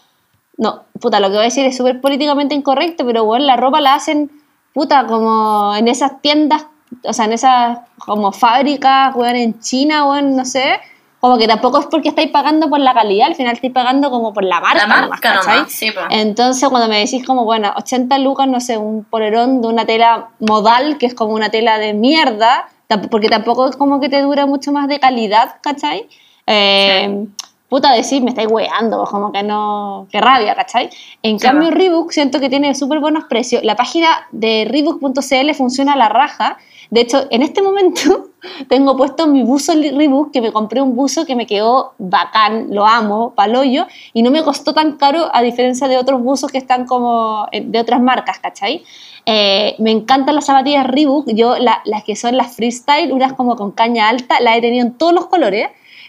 no, 0.58 0.84
puta, 1.00 1.18
lo 1.20 1.28
que 1.28 1.34
voy 1.34 1.40
a 1.40 1.44
decir 1.44 1.64
es 1.64 1.76
súper 1.76 2.02
políticamente 2.02 2.54
incorrecto, 2.54 3.06
pero 3.06 3.24
bueno, 3.24 3.46
la 3.46 3.56
ropa 3.56 3.80
la 3.80 3.94
hacen, 3.94 4.30
puta, 4.74 5.06
como 5.06 5.74
en 5.74 5.88
esas 5.88 6.20
tiendas, 6.20 6.66
o 7.04 7.12
sea, 7.14 7.24
en 7.24 7.32
esas 7.32 7.78
como 7.98 8.32
fábricas, 8.32 9.14
weón, 9.16 9.36
en 9.36 9.58
China, 9.60 10.04
weón, 10.04 10.36
no 10.36 10.44
sé, 10.44 10.78
como 11.20 11.36
que 11.38 11.48
tampoco 11.48 11.80
es 11.80 11.86
porque 11.86 12.08
estáis 12.10 12.30
pagando 12.30 12.68
por 12.70 12.78
la 12.80 12.94
calidad, 12.94 13.26
al 13.28 13.34
final 13.34 13.54
estáis 13.54 13.72
pagando 13.72 14.10
como 14.10 14.32
por 14.32 14.44
la 14.44 14.60
marca, 14.60 14.86
La 14.86 15.06
marca 15.08 15.34
nomás, 15.34 15.72
sí. 15.72 15.90
Entonces, 16.10 16.68
cuando 16.68 16.88
me 16.88 16.98
decís 17.00 17.26
como, 17.26 17.44
bueno, 17.44 17.72
80 17.76 18.18
lucas, 18.18 18.46
no 18.46 18.60
sé, 18.60 18.78
un 18.78 19.04
polerón 19.04 19.60
de 19.60 19.68
una 19.68 19.84
tela 19.84 20.28
modal, 20.38 20.96
que 20.98 21.06
es 21.06 21.14
como 21.14 21.34
una 21.34 21.50
tela 21.50 21.78
de 21.78 21.92
mierda, 21.94 22.68
porque 23.10 23.28
tampoco 23.28 23.68
es 23.68 23.76
como 23.76 24.00
que 24.00 24.08
te 24.08 24.22
dura 24.22 24.46
mucho 24.46 24.70
más 24.72 24.86
de 24.88 25.00
calidad, 25.00 25.56
¿cachai? 25.60 26.08
Eh, 26.46 27.26
Puta, 27.68 27.92
decir, 27.92 28.22
me 28.22 28.30
estáis 28.30 28.48
weando, 28.50 29.04
como 29.04 29.30
que 29.30 29.42
no, 29.42 30.06
qué 30.10 30.22
rabia, 30.22 30.54
¿cachai? 30.54 30.88
En 31.22 31.38
Sí, 31.38 31.46
cambio. 31.46 31.70
Reebok 31.70 32.10
siento 32.12 32.40
que 32.40 32.48
tiene 32.48 32.74
súper 32.74 32.98
buenos 32.98 33.24
precios. 33.24 33.62
La 33.62 33.76
página 33.76 34.26
de 34.32 34.66
Reebok.cl 34.70 35.54
funciona 35.54 35.92
a 35.92 35.96
la 35.96 36.08
raja. 36.08 36.56
De 36.90 37.00
hecho, 37.02 37.26
en 37.30 37.42
este 37.42 37.60
momento 37.62 38.28
tengo 38.68 38.96
puesto 38.96 39.26
mi 39.26 39.42
buzo 39.42 39.74
Reebok, 39.74 40.30
que 40.32 40.40
me 40.40 40.52
compré 40.52 40.80
un 40.80 40.96
buzo 40.96 41.26
que 41.26 41.34
me 41.36 41.46
quedó 41.46 41.92
bacán, 41.98 42.68
lo 42.70 42.86
amo, 42.86 43.34
paloyo, 43.34 43.86
y 44.14 44.22
no 44.22 44.30
me 44.30 44.42
costó 44.42 44.72
tan 44.74 44.92
caro 44.96 45.28
a 45.32 45.42
diferencia 45.42 45.88
de 45.88 45.98
otros 45.98 46.22
buzos 46.22 46.50
que 46.50 46.58
están 46.58 46.86
como 46.86 47.46
eh, 47.52 47.62
de 47.64 47.78
otras 47.80 48.00
marcas, 48.00 48.38
¿cachai? 48.38 48.84
Eh, 49.26 49.74
me 49.78 49.90
encantan 49.90 50.34
las 50.34 50.46
zapatillas 50.46 50.86
Reebok, 50.86 51.28
yo 51.34 51.58
la- 51.58 51.82
las 51.84 52.04
que 52.04 52.16
son 52.16 52.36
las 52.36 52.56
freestyle, 52.56 53.12
unas 53.12 53.34
como 53.34 53.56
con 53.56 53.72
caña 53.72 54.08
alta, 54.08 54.40
las 54.40 54.56
he 54.56 54.60
tenido 54.62 54.86
en 54.86 54.94
todos 54.94 55.12
los 55.12 55.26
colores, 55.26 55.68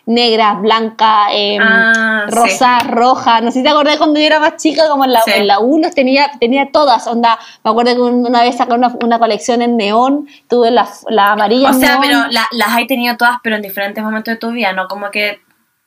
negras, 0.09 0.59
blancas, 0.59 1.27
eh, 1.33 1.57
Ah, 1.61 2.25
sí. 2.27 2.35
rosas, 2.35 2.87
rojas, 2.87 3.43
no 3.43 3.51
sé 3.51 3.59
si 3.59 3.63
te 3.63 3.69
acordás 3.69 3.97
cuando 3.97 4.19
yo 4.19 4.25
era 4.25 4.39
más 4.39 4.57
chica, 4.57 4.89
como 4.89 5.05
en 5.05 5.13
la, 5.13 5.21
Sí. 5.21 5.31
en 5.35 5.47
la 5.47 5.59
tenía, 5.93 6.31
tenía 6.39 6.71
todas, 6.71 7.05
onda, 7.07 7.37
me 7.63 7.69
acuerdo 7.71 7.93
que 7.93 8.01
una 8.01 8.41
vez 8.41 8.57
sacaron 8.57 8.83
una, 8.83 8.95
una 9.05 9.19
colección 9.19 9.61
en 9.61 9.77
neón, 9.77 10.27
tuve 10.49 10.71
la, 10.71 10.87
la 11.09 11.33
amarilla 11.33 11.69
O 11.69 11.73
en 11.73 11.79
sea, 11.79 11.99
neón. 11.99 12.01
pero 12.01 12.19
la- 12.31 12.47
las 12.51 12.69
hay 12.69 12.87
tenido 12.87 13.15
todas, 13.17 13.37
pero 13.43 13.55
en 13.55 13.61
diferentes 13.61 14.03
momentos 14.03 14.33
de 14.33 14.37
tu 14.37 14.49
vida, 14.51 14.73
no 14.73 14.87
como 14.87 15.11
que 15.11 15.39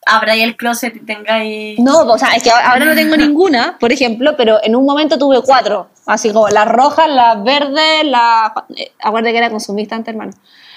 abráis 0.07 0.43
el 0.45 0.57
closet 0.57 0.95
y 0.97 1.01
tengáis... 1.01 1.79
No, 1.81 2.01
o 2.01 2.18
sea, 2.18 2.31
es 2.37 2.43
que 2.43 2.51
ahora 2.51 2.70
ahora 2.73 2.85
no 2.87 2.95
tengo 2.95 3.16
ninguna, 3.16 3.77
por 3.79 3.93
ejemplo, 3.93 4.35
pero 4.37 4.59
en 4.62 4.75
un 4.77 4.85
momento 4.87 5.18
tuve 5.18 5.41
cuatro. 5.43 5.89
Así 6.07 6.33
como 6.33 6.49
las 6.49 6.66
rojas, 6.66 7.09
las 7.09 7.43
verdes, 7.45 8.05
las. 8.05 8.51
eh, 8.77 8.91
Acuérdate 9.01 9.33
que 9.33 9.39
era 9.39 9.51
consumista 9.51 9.95
antes, 9.95 10.12
hermano. 10.12 10.33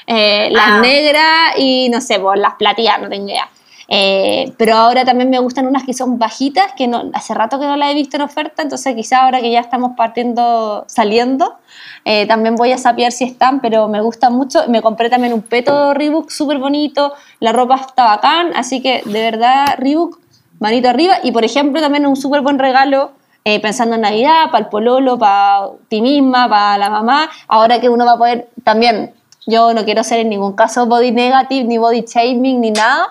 Eh, 0.08 0.50
las 0.52 0.68
Ah. 0.68 0.80
negras 0.82 1.58
y 1.58 1.90
no 1.90 2.00
sé, 2.02 2.20
pues 2.20 2.40
las 2.40 2.56
plateadas, 2.56 3.02
no 3.02 3.10
tengo 3.10 3.28
idea. 3.30 3.50
Eh, 3.88 4.52
pero 4.58 4.76
ahora 4.76 5.06
también 5.06 5.30
me 5.30 5.38
gustan 5.40 5.68
unas 5.68 5.84
que 5.84 5.94
son 5.94 6.18
bajitas, 6.18 6.74
que 6.76 6.88
no, 6.88 7.04
hace 7.14 7.36
rato 7.36 7.60
que 7.60 7.66
no 7.68 7.76
las 7.76 7.92
he 7.92 7.94
visto 7.94 8.18
en 8.18 8.24
oferta, 8.24 8.64
entonces 8.64 8.96
quizá 8.96 9.24
ahora 9.24 9.42
que 9.42 9.52
ya 9.52 9.60
estamos 9.60 9.92
partiendo, 9.96 10.86
saliendo, 10.88 11.56
eh, 12.04 12.26
también 12.26 12.56
voy 12.56 12.72
a 12.72 12.80
saber 12.80 13.12
si 13.12 13.26
están, 13.26 13.60
pero 13.62 13.88
me 13.88 14.02
gusta 14.02 14.30
mucho. 14.32 14.64
Me 14.70 14.82
compré 14.82 15.10
también 15.10 15.34
un 15.34 15.44
peto 15.44 15.94
Reebok 15.94 16.30
súper 16.32 16.58
bonito, 16.58 17.14
la 17.40 17.52
ropa 17.52 17.76
está 17.76 18.06
bacán, 18.06 18.54
así 18.56 18.82
que 18.82 19.04
de 19.06 19.22
verdad 19.22 19.66
Reebok, 19.78 20.20
manito 20.60 20.90
arriba. 20.90 21.18
Y 21.24 21.32
por 21.32 21.46
ejemplo 21.46 21.80
también 21.82 22.06
un 22.08 22.16
súper 22.16 22.42
buen 22.42 22.58
regalo 22.58 23.12
eh, 23.44 23.60
pensando 23.60 23.96
en 23.96 24.02
Navidad, 24.02 24.46
para 24.52 24.64
el 24.64 24.70
pololo, 24.70 25.20
para 25.20 25.68
ti 25.90 26.02
misma, 26.02 26.50
para 26.50 26.80
la 26.80 26.90
mamá, 26.90 27.30
ahora 27.48 27.80
que 27.80 27.90
uno 27.90 28.04
va 28.06 28.14
a 28.14 28.18
poder 28.18 28.50
también, 28.64 29.14
yo 29.46 29.74
no 29.74 29.86
quiero 29.86 30.04
ser 30.04 30.20
en 30.20 30.30
ningún 30.30 30.54
caso 30.54 30.86
body 30.86 31.12
negative, 31.12 31.64
ni 31.64 31.78
body 31.78 32.06
shaming, 32.08 32.62
ni 32.62 32.72
nada, 32.72 33.08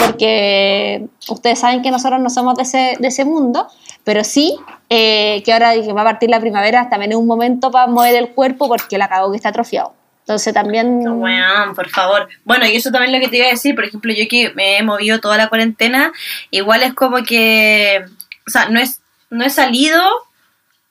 porque 0.00 1.06
ustedes 1.28 1.58
saben 1.58 1.82
que 1.82 1.90
nosotros 1.90 2.20
no 2.20 2.30
somos 2.30 2.56
de 2.56 2.62
ese, 2.62 2.96
de 2.98 3.08
ese 3.08 3.24
mundo, 3.24 3.68
pero 4.04 4.24
sí 4.24 4.56
eh, 4.88 5.42
que 5.44 5.52
ahora 5.52 5.74
que 5.74 5.92
va 5.92 6.02
a 6.02 6.04
partir 6.04 6.30
la 6.30 6.40
primavera 6.40 6.88
también 6.88 7.12
es 7.12 7.18
un 7.18 7.26
momento 7.26 7.70
para 7.70 7.86
mover 7.86 8.14
el 8.14 8.30
cuerpo 8.30 8.68
porque 8.68 8.98
la 8.98 9.08
cago 9.08 9.30
que 9.30 9.36
está 9.36 9.50
atrofiado. 9.50 9.94
Entonces 10.20 10.52
también... 10.52 11.04
Bueno, 11.20 11.72
por 11.74 11.88
favor. 11.88 12.28
Bueno, 12.44 12.66
y 12.66 12.74
eso 12.74 12.90
también 12.90 13.14
es 13.14 13.20
lo 13.20 13.24
que 13.24 13.30
te 13.30 13.36
iba 13.36 13.46
a 13.46 13.50
decir, 13.50 13.76
por 13.76 13.84
ejemplo, 13.84 14.12
yo 14.12 14.24
que 14.28 14.52
me 14.54 14.78
he 14.78 14.82
movido 14.82 15.20
toda 15.20 15.36
la 15.36 15.48
cuarentena, 15.48 16.12
igual 16.50 16.82
es 16.82 16.94
como 16.94 17.22
que, 17.22 18.04
o 18.46 18.50
sea, 18.50 18.68
no 18.68 18.80
es 18.80 19.00
no 19.30 19.44
he 19.44 19.50
salido 19.50 20.02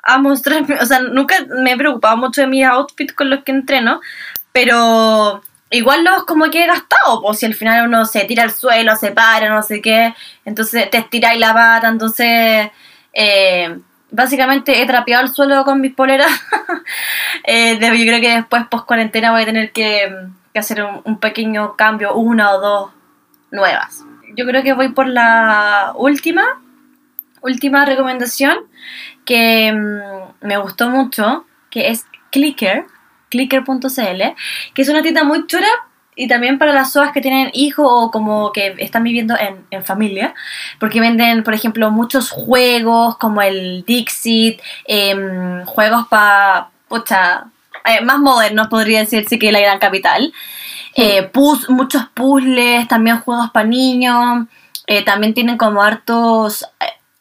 a 0.04 0.18
mostrarme, 0.20 0.76
o 0.76 0.86
sea, 0.86 1.00
nunca 1.00 1.36
me 1.62 1.72
he 1.72 1.78
preocupado 1.78 2.18
mucho 2.18 2.42
de 2.42 2.48
mis 2.48 2.66
outfits 2.66 3.14
con 3.14 3.30
los 3.30 3.44
que 3.44 3.52
entreno, 3.52 4.02
pero 4.56 5.42
igual 5.70 6.06
los 6.06 6.24
como 6.24 6.50
que 6.50 6.64
he 6.64 6.68
gastado, 6.68 7.22
pues 7.22 7.40
si 7.40 7.46
al 7.46 7.56
final 7.56 7.90
uno 7.90 8.06
se 8.06 8.24
tira 8.24 8.44
al 8.44 8.54
suelo, 8.54 8.96
se 8.96 9.12
para, 9.12 9.50
no 9.50 9.62
sé 9.62 9.82
qué, 9.82 10.16
entonces 10.46 10.90
te 10.90 11.00
estiráis 11.00 11.42
la 11.42 11.54
pata, 11.54 11.90
entonces 11.90 12.70
eh, 13.12 13.78
básicamente 14.12 14.82
he 14.82 14.86
trapeado 14.86 15.26
el 15.26 15.30
suelo 15.30 15.66
con 15.66 15.82
mis 15.82 15.94
poleras. 15.94 16.32
eh, 17.44 17.78
yo 17.82 18.06
creo 18.06 18.22
que 18.22 18.36
después, 18.36 18.66
post 18.68 18.86
cuarentena, 18.86 19.32
voy 19.32 19.42
a 19.42 19.46
tener 19.46 19.74
que, 19.74 20.10
hacer 20.54 20.82
un, 21.04 21.20
pequeño 21.20 21.76
cambio, 21.76 22.16
una 22.16 22.54
o 22.54 22.62
dos 22.62 22.92
nuevas. 23.52 24.06
Yo 24.38 24.46
creo 24.46 24.64
que 24.64 24.72
voy 24.72 24.88
por 24.94 25.10
la 25.10 25.92
última, 25.96 26.62
última 27.42 27.84
recomendación 27.84 28.60
que 29.26 29.74
mm, 29.74 30.48
me 30.48 30.56
gustó 30.56 30.90
mucho, 30.90 31.46
que 31.70 31.90
es 31.90 32.06
Clicker, 32.32 32.86
clicker.cl, 33.36 34.22
que 34.74 34.82
es 34.82 34.90
una 34.90 35.02
tienda 35.02 35.24
muy 35.24 35.46
chula 35.48 35.68
y 36.16 36.28
también 36.28 36.58
para 36.58 36.72
las 36.72 36.94
SOAS 36.94 37.12
que 37.12 37.22
tienen 37.22 37.50
hijos 37.54 37.88
o 37.90 38.10
como 38.10 38.54
que 38.54 38.76
están 38.78 39.04
viviendo 39.04 39.36
en, 39.70 39.84
familia, 39.84 40.34
porque 40.80 41.02
venden, 41.02 41.44
por 41.44 41.54
ejemplo, 41.54 41.92
muchos 41.92 42.32
juegos 42.32 43.18
como 43.18 43.42
el 43.42 43.84
Dixit, 43.86 44.62
em, 44.86 45.66
juegos 45.66 46.08
para, 46.08 46.70
eh, 47.86 48.02
más 48.04 48.20
modernos 48.20 48.68
podría 48.68 49.00
decirse 49.00 49.38
que 49.38 49.52
la 49.52 49.60
Gran 49.60 49.80
Capital, 49.80 50.34
eh, 50.96 51.30
muchos 51.68 52.06
puzzles, 52.14 52.88
también 52.88 53.20
juegos 53.20 53.52
para 53.52 53.68
niños, 53.68 54.48
eh, 54.88 55.04
también 55.04 55.34
tienen 55.34 55.58
como 55.58 55.82
hartos 55.82 56.66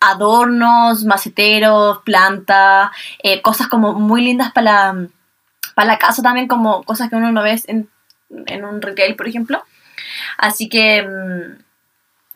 adornos, 0.04 1.04
maceteros, 1.04 1.98
plantas, 2.04 2.90
eh, 3.22 3.40
cosas 3.42 3.68
como 3.68 3.94
muy 3.94 4.22
lindas 4.22 4.52
para 4.52 4.92
la, 4.92 5.06
para 5.74 5.88
la 5.88 5.98
casa 5.98 6.22
también, 6.22 6.48
como 6.48 6.82
cosas 6.84 7.10
que 7.10 7.16
uno 7.16 7.32
no 7.32 7.42
ve 7.42 7.60
en, 7.66 7.88
en 8.46 8.64
un 8.64 8.82
retail, 8.82 9.16
por 9.16 9.28
ejemplo. 9.28 9.62
Así 10.38 10.68
que 10.68 11.02
mm, 11.02 11.62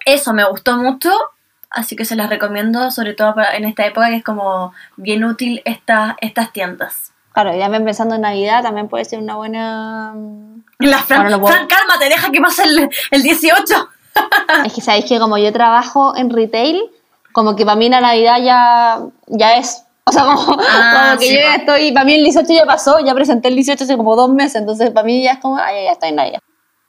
eso 0.04 0.32
me 0.32 0.44
gustó 0.44 0.76
mucho, 0.76 1.12
así 1.70 1.96
que 1.96 2.04
se 2.04 2.16
las 2.16 2.30
recomiendo, 2.30 2.90
sobre 2.90 3.14
todo 3.14 3.34
en 3.54 3.64
esta 3.64 3.86
época 3.86 4.08
que 4.08 4.16
es 4.16 4.24
como 4.24 4.72
bien 4.96 5.24
útil 5.24 5.62
esta, 5.64 6.16
estas 6.20 6.52
tiendas. 6.52 7.12
Claro, 7.32 7.56
ya 7.56 7.70
pensando 7.70 8.16
en 8.16 8.22
Navidad 8.22 8.62
también 8.62 8.88
puede 8.88 9.04
ser 9.04 9.20
una 9.20 9.36
buena... 9.36 10.12
Mm, 10.14 10.64
la 10.80 10.98
Fran, 10.98 11.28
cálmate, 11.28 12.08
deja 12.08 12.30
que 12.30 12.40
pase 12.40 12.64
el, 12.64 12.88
el 13.10 13.22
18. 13.22 13.88
es 14.64 14.72
que 14.72 14.80
sabéis 14.80 15.04
que 15.04 15.18
como 15.18 15.38
yo 15.38 15.52
trabajo 15.52 16.16
en 16.16 16.30
retail, 16.30 16.82
como 17.32 17.54
que 17.54 17.64
para 17.64 17.76
mí 17.76 17.88
la 17.88 18.00
Navidad 18.00 18.38
ya, 18.42 19.00
ya 19.26 19.56
es. 19.56 19.84
O 20.08 20.12
sea, 20.12 20.24
como, 20.24 20.56
ah, 20.66 21.16
que 21.20 21.34
yo 21.34 21.40
ya 21.40 21.56
estoy, 21.56 21.92
para 21.92 22.06
mí 22.06 22.14
el 22.14 22.24
18 22.24 22.50
ya 22.50 22.64
pasó, 22.64 22.98
ya 23.00 23.14
presenté 23.14 23.48
el 23.48 23.56
18 23.56 23.84
hace 23.84 23.96
como 23.96 24.16
dos 24.16 24.30
meses, 24.30 24.56
entonces 24.56 24.90
para 24.90 25.04
mí 25.04 25.22
ya 25.22 25.32
es 25.32 25.38
como, 25.38 25.58
ay, 25.58 25.84
ya 25.84 25.92
estoy 25.92 26.08
en 26.10 26.16
Navidad. 26.16 26.40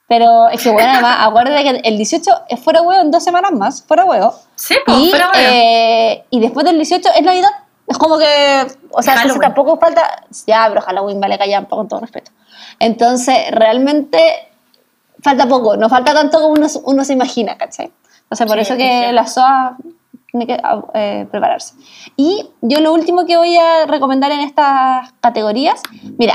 Pero 0.08 0.48
es 0.48 0.62
que 0.62 0.70
bueno, 0.70 0.90
además, 0.90 1.16
acuérdate 1.20 1.62
que 1.62 1.88
el 1.88 1.96
18 1.96 2.30
es 2.48 2.60
fuera 2.60 2.80
huevo 2.80 3.00
en 3.02 3.10
dos 3.10 3.22
semanas 3.22 3.52
más, 3.52 3.82
fuera 3.82 4.04
huevo. 4.04 4.34
Sí, 4.54 4.74
pues, 4.86 4.98
y, 4.98 5.10
fuera 5.10 5.30
huevo. 5.32 5.48
Eh, 5.52 6.24
y 6.30 6.40
después 6.40 6.64
del 6.64 6.76
18 6.76 7.10
es 7.14 7.22
Navidad. 7.22 7.50
Es 7.86 7.98
como 7.98 8.18
que, 8.18 8.66
o 8.92 9.02
sea, 9.02 9.14
entonces 9.14 9.40
tampoco 9.40 9.76
falta, 9.76 10.24
ya, 10.46 10.66
pero 10.68 10.80
Halloween 10.80 11.20
vale 11.20 11.36
callar 11.36 11.66
con 11.68 11.88
todo 11.88 12.00
respeto. 12.00 12.30
Entonces, 12.78 13.50
realmente 13.50 14.18
falta 15.22 15.46
poco, 15.46 15.76
no 15.76 15.88
falta 15.88 16.14
tanto 16.14 16.40
como 16.40 16.54
uno, 16.54 16.68
uno 16.84 17.04
se 17.04 17.12
imagina, 17.12 17.58
¿cachai? 17.58 17.92
O 18.28 18.36
sea, 18.36 18.46
por 18.46 18.60
eso 18.60 18.76
que 18.76 19.12
la 19.12 19.26
SOA 19.26 19.76
tiene 20.30 20.46
que 20.46 20.60
eh, 20.94 21.26
prepararse. 21.30 21.74
Y 22.16 22.50
yo 22.60 22.80
lo 22.80 22.92
último 22.92 23.26
que 23.26 23.36
voy 23.36 23.56
a 23.56 23.86
recomendar 23.86 24.32
en 24.32 24.40
estas 24.40 25.12
categorías, 25.20 25.82
mira, 26.18 26.34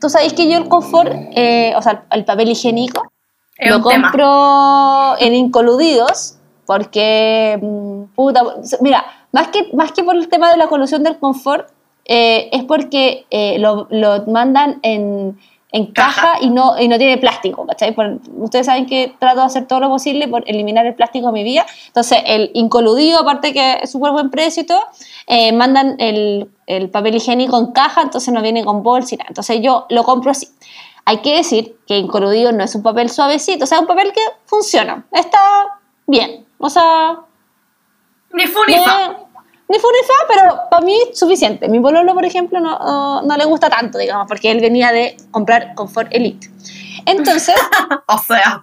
tú 0.00 0.08
sabéis 0.08 0.32
que 0.32 0.50
yo 0.50 0.58
el 0.58 0.68
confort, 0.68 1.12
eh, 1.12 1.74
o 1.76 1.82
sea, 1.82 2.04
el 2.10 2.24
papel 2.24 2.50
higiénico, 2.50 3.12
lo 3.58 3.80
compro 3.82 5.16
en 5.20 5.34
incoludidos 5.34 6.38
porque, 6.66 7.58
mm, 7.60 8.14
puta, 8.14 8.42
mira, 8.80 9.04
más 9.30 9.48
que, 9.48 9.70
más 9.74 9.92
que 9.92 10.02
por 10.02 10.16
el 10.16 10.28
tema 10.28 10.50
de 10.50 10.56
la 10.56 10.68
colusión 10.68 11.02
del 11.02 11.18
confort, 11.18 11.68
eh, 12.04 12.48
es 12.52 12.64
porque 12.64 13.26
lo, 13.58 13.86
lo 13.90 14.26
mandan 14.26 14.80
en 14.82 15.38
en 15.72 15.86
caja, 15.86 16.34
y, 16.42 16.50
no, 16.50 16.78
y 16.78 16.86
no 16.86 16.98
tiene 16.98 17.16
plástico, 17.16 17.66
¿cachai? 17.66 17.96
ustedes 18.36 18.66
saben 18.66 18.84
que 18.84 19.14
trato 19.18 19.40
de 19.40 19.46
hacer 19.46 19.66
todo 19.66 19.80
lo 19.80 19.88
posible 19.88 20.28
por 20.28 20.44
eliminar 20.46 20.84
el 20.84 20.94
plástico 20.94 21.28
de 21.28 21.32
mi 21.32 21.44
vida. 21.44 21.64
Entonces, 21.86 22.18
el 22.26 22.50
incoludido, 22.52 23.20
aparte 23.20 23.54
que 23.54 23.78
es 23.82 23.90
súper 23.90 24.12
buen 24.12 24.30
precio 24.30 24.62
y 24.62 24.66
todo, 24.66 24.82
eh, 25.26 25.50
mandan 25.52 25.96
el, 25.98 26.50
el, 26.66 26.90
papel 26.90 27.14
higiénico 27.16 27.58
en 27.58 27.72
caja, 27.72 28.02
entonces 28.02 28.34
no 28.34 28.42
viene 28.42 28.62
con 28.64 28.82
bolsa 28.82 29.14
y 29.14 29.18
nada. 29.18 29.28
Entonces, 29.30 29.60
yo 29.62 29.86
lo 29.88 30.04
compro 30.04 30.30
así. 30.30 30.48
Hay 31.06 31.18
que 31.18 31.36
decir 31.36 31.78
que 31.86 31.96
incoludido 31.96 32.52
no 32.52 32.62
es 32.62 32.74
un 32.74 32.82
papel 32.82 33.08
suavecito, 33.08 33.64
o 33.64 33.66
sea, 33.66 33.78
es 33.78 33.82
un 33.82 33.88
papel 33.88 34.12
que 34.12 34.20
funciona, 34.44 35.06
está 35.10 35.40
bien. 36.06 36.46
O 36.58 36.68
sea... 36.68 37.18
Ni 38.34 38.46
fu 38.46 38.60
ni 38.66 38.74
fa 38.74 39.21
ni 39.72 39.78
fu 39.78 39.88
ni 39.90 40.06
fa, 40.06 40.14
pero 40.28 40.60
para 40.70 40.84
mí 40.84 40.94
suficiente. 41.14 41.66
Mi 41.66 41.80
pololo, 41.80 42.12
por 42.12 42.26
ejemplo, 42.26 42.60
no, 42.60 43.22
no, 43.22 43.36
le 43.38 43.44
gusta 43.46 43.70
tanto, 43.70 43.96
digamos, 43.96 44.26
porque 44.28 44.50
él 44.50 44.60
venía 44.60 44.92
de 44.92 45.16
comprar 45.30 45.74
Confort 45.74 46.08
Elite. 46.12 46.50
Entonces, 47.06 47.54
o 48.06 48.18
sea, 48.18 48.60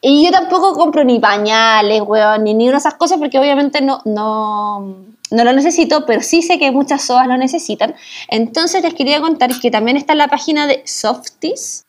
y 0.00 0.24
yo 0.24 0.30
tampoco 0.30 0.72
compro 0.72 1.04
ni 1.04 1.20
pañales, 1.20 2.00
weón, 2.00 2.44
ni, 2.44 2.54
ni 2.54 2.64
una 2.64 2.76
de 2.76 2.78
esas 2.78 2.94
cosas, 2.94 3.18
porque 3.18 3.38
obviamente 3.38 3.82
no, 3.82 4.00
no, 4.06 4.96
no 5.30 5.44
lo 5.44 5.52
necesito, 5.52 6.06
pero 6.06 6.22
sí 6.22 6.40
sé 6.40 6.58
que 6.58 6.70
muchas 6.70 7.02
soas 7.02 7.26
lo 7.26 7.36
necesitan. 7.36 7.94
Entonces 8.28 8.82
les 8.82 8.94
quería 8.94 9.20
contar 9.20 9.50
que 9.60 9.70
también 9.70 9.98
está 9.98 10.14
la 10.14 10.28
página 10.28 10.66
de 10.66 10.82
Softies, 10.86 11.84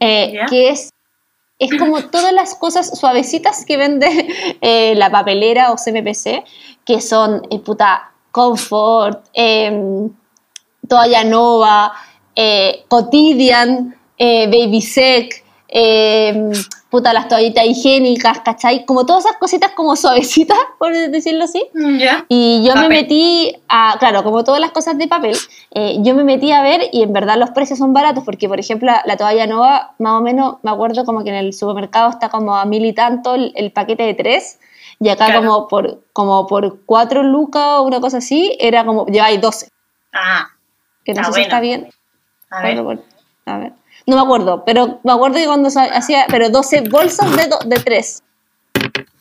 eh, 0.00 0.34
que 0.50 0.68
es 0.68 0.90
es 1.58 1.78
como 1.78 2.02
todas 2.04 2.32
las 2.32 2.54
cosas 2.54 2.98
suavecitas 2.98 3.64
que 3.64 3.76
vende 3.76 4.06
eh, 4.60 4.94
la 4.96 5.10
papelera 5.10 5.72
o 5.72 5.76
CMPC, 5.76 6.44
que 6.84 7.00
son, 7.00 7.42
eh, 7.50 7.58
puta, 7.60 8.12
Comfort, 8.30 9.24
eh, 9.32 10.08
Toalla 10.88 11.24
Nova, 11.24 11.92
eh, 12.34 12.84
Cotidian, 12.88 13.96
Baby 14.18 14.80
Sec, 14.80 15.44
puta, 16.94 17.12
las 17.12 17.26
toallitas 17.26 17.64
higiénicas, 17.64 18.38
¿cachai? 18.42 18.84
Como 18.86 19.04
todas 19.04 19.24
esas 19.24 19.36
cositas 19.38 19.72
como 19.72 19.96
suavecitas, 19.96 20.56
por 20.78 20.92
decirlo 20.92 21.42
así. 21.42 21.60
Mm, 21.74 21.98
y 22.28 22.64
yo 22.64 22.76
me 22.76 22.88
metí 22.88 23.52
a, 23.68 23.96
claro, 23.98 24.22
como 24.22 24.44
todas 24.44 24.60
las 24.60 24.70
cosas 24.70 24.96
de 24.96 25.08
papel, 25.08 25.36
yo 26.04 26.14
me 26.14 26.22
metí 26.22 26.52
a 26.52 26.62
ver 26.62 26.82
y 26.92 27.02
en 27.02 27.12
verdad 27.12 27.36
los 27.36 27.50
precios 27.50 27.80
son 27.80 27.92
baratos 27.92 28.22
porque, 28.22 28.48
por 28.48 28.60
ejemplo, 28.60 28.92
la, 29.04 29.16
toalla 29.16 29.48
nova, 29.48 29.96
más 29.98 30.20
o 30.20 30.22
menos, 30.22 30.58
me 30.62 30.70
acuerdo 30.70 31.04
como 31.04 31.24
que 31.24 31.30
en 31.30 31.34
el 31.34 31.52
supermercado 31.52 32.10
está 32.10 32.28
como 32.28 32.54
a 32.54 32.64
mil 32.64 32.84
y 32.84 32.92
tanto 32.92 33.34
el, 33.34 33.52
el 33.56 33.72
paquete 33.72 34.04
de 34.04 34.14
tres 34.14 34.60
y 35.00 35.08
acá 35.08 35.34
como 35.34 35.66
por 35.66 36.00
como 36.12 36.46
por 36.46 36.84
cuatro 36.86 37.24
lucas 37.24 37.64
o 37.78 37.82
una 37.82 38.00
cosa 38.00 38.18
así, 38.18 38.56
era 38.60 38.84
como, 38.84 39.06
lleváis 39.06 39.40
12. 39.40 39.66
Ah. 40.12 40.46
Que 41.04 41.12
no 41.12 41.24
sé 41.24 41.32
si 41.32 41.40
está 41.40 41.58
bien. 41.58 41.88
A 42.50 42.62
ver. 42.62 42.78
a 43.46 43.58
ver. 43.58 43.72
No 44.06 44.16
me 44.16 44.22
acuerdo, 44.22 44.64
pero 44.64 45.00
me 45.02 45.12
acuerdo 45.12 45.36
que 45.36 45.46
cuando 45.46 45.68
hacía, 45.68 46.26
pero 46.28 46.50
12 46.50 46.88
bolsas 46.90 47.34
de, 47.36 47.48
de 47.66 47.76
3. 47.76 48.22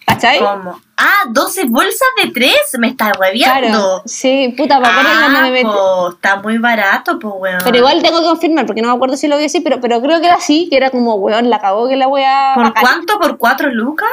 ¿Cachai? 0.06 0.40
¿Cómo? 0.40 0.80
Ah, 0.98 1.24
12 1.30 1.66
bolsas 1.68 2.08
de 2.22 2.32
3, 2.32 2.54
me 2.80 2.90
está 2.90 3.14
hueviando. 3.18 3.68
Claro, 3.68 4.02
sí, 4.06 4.54
puta, 4.58 4.80
me 4.80 4.88
acuerdo 4.88 5.10
ah, 5.14 5.42
me 5.42 5.52
metí. 5.52 5.64
po, 5.64 6.10
está 6.10 6.36
muy 6.38 6.58
barato, 6.58 7.18
pues 7.18 7.34
weón. 7.38 7.60
Pero 7.64 7.78
igual 7.78 8.02
tengo 8.02 8.20
que 8.20 8.26
confirmar, 8.26 8.66
porque 8.66 8.82
no 8.82 8.90
me 8.90 8.96
acuerdo 8.96 9.16
si 9.16 9.28
lo 9.28 9.38
vi 9.38 9.46
así, 9.46 9.62
pero, 9.62 9.80
pero 9.80 10.02
creo 10.02 10.20
que 10.20 10.28
era 10.28 10.36
así, 10.36 10.68
que 10.70 10.76
era 10.76 10.90
como, 10.90 11.16
weón, 11.16 11.50
la 11.50 11.60
cagó 11.60 11.88
que 11.88 11.96
la 11.96 12.08
wea. 12.08 12.52
¿Por 12.56 12.64
bacán. 12.64 12.84
cuánto? 12.84 13.20
¿Por 13.20 13.38
4 13.38 13.70
lucas? 13.70 14.10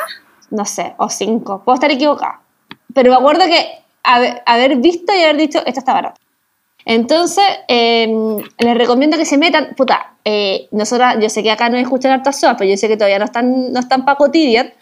No 0.51 0.65
sé, 0.65 0.95
o 0.97 1.09
cinco. 1.09 1.63
Puedo 1.65 1.75
estar 1.75 1.91
equivocada. 1.91 2.41
Pero 2.95 3.11
me 3.11 3.17
acuerdo 3.17 3.45
que 3.45 3.83
haber, 4.03 4.43
haber 4.47 4.77
visto 4.77 5.13
y 5.15 5.23
haber 5.23 5.37
dicho, 5.37 5.59
esto 5.65 5.81
está 5.81 5.93
barato. 5.93 6.21
Entonces, 6.85 7.45
eh, 7.69 8.09
les 8.59 8.75
recomiendo 8.77 9.17
que 9.17 9.25
se 9.25 9.39
metan, 9.39 9.75
puta, 9.77 10.15
eh, 10.25 10.69
nosotras, 10.71 11.17
yo 11.21 11.29
sé 11.31 11.43
que 11.43 11.51
acá 11.51 11.69
no 11.69 11.77
escuchan 11.79 12.13
hartas 12.13 12.39
soas, 12.41 12.57
pero 12.59 12.69
yo 12.71 12.77
sé 12.77 12.89
que 12.89 12.97
todavía 12.97 13.19
no 13.19 13.25
están, 13.25 13.73
no 13.73 13.81
están 13.81 14.05
para 14.05 14.17
cotidian, 14.17 14.73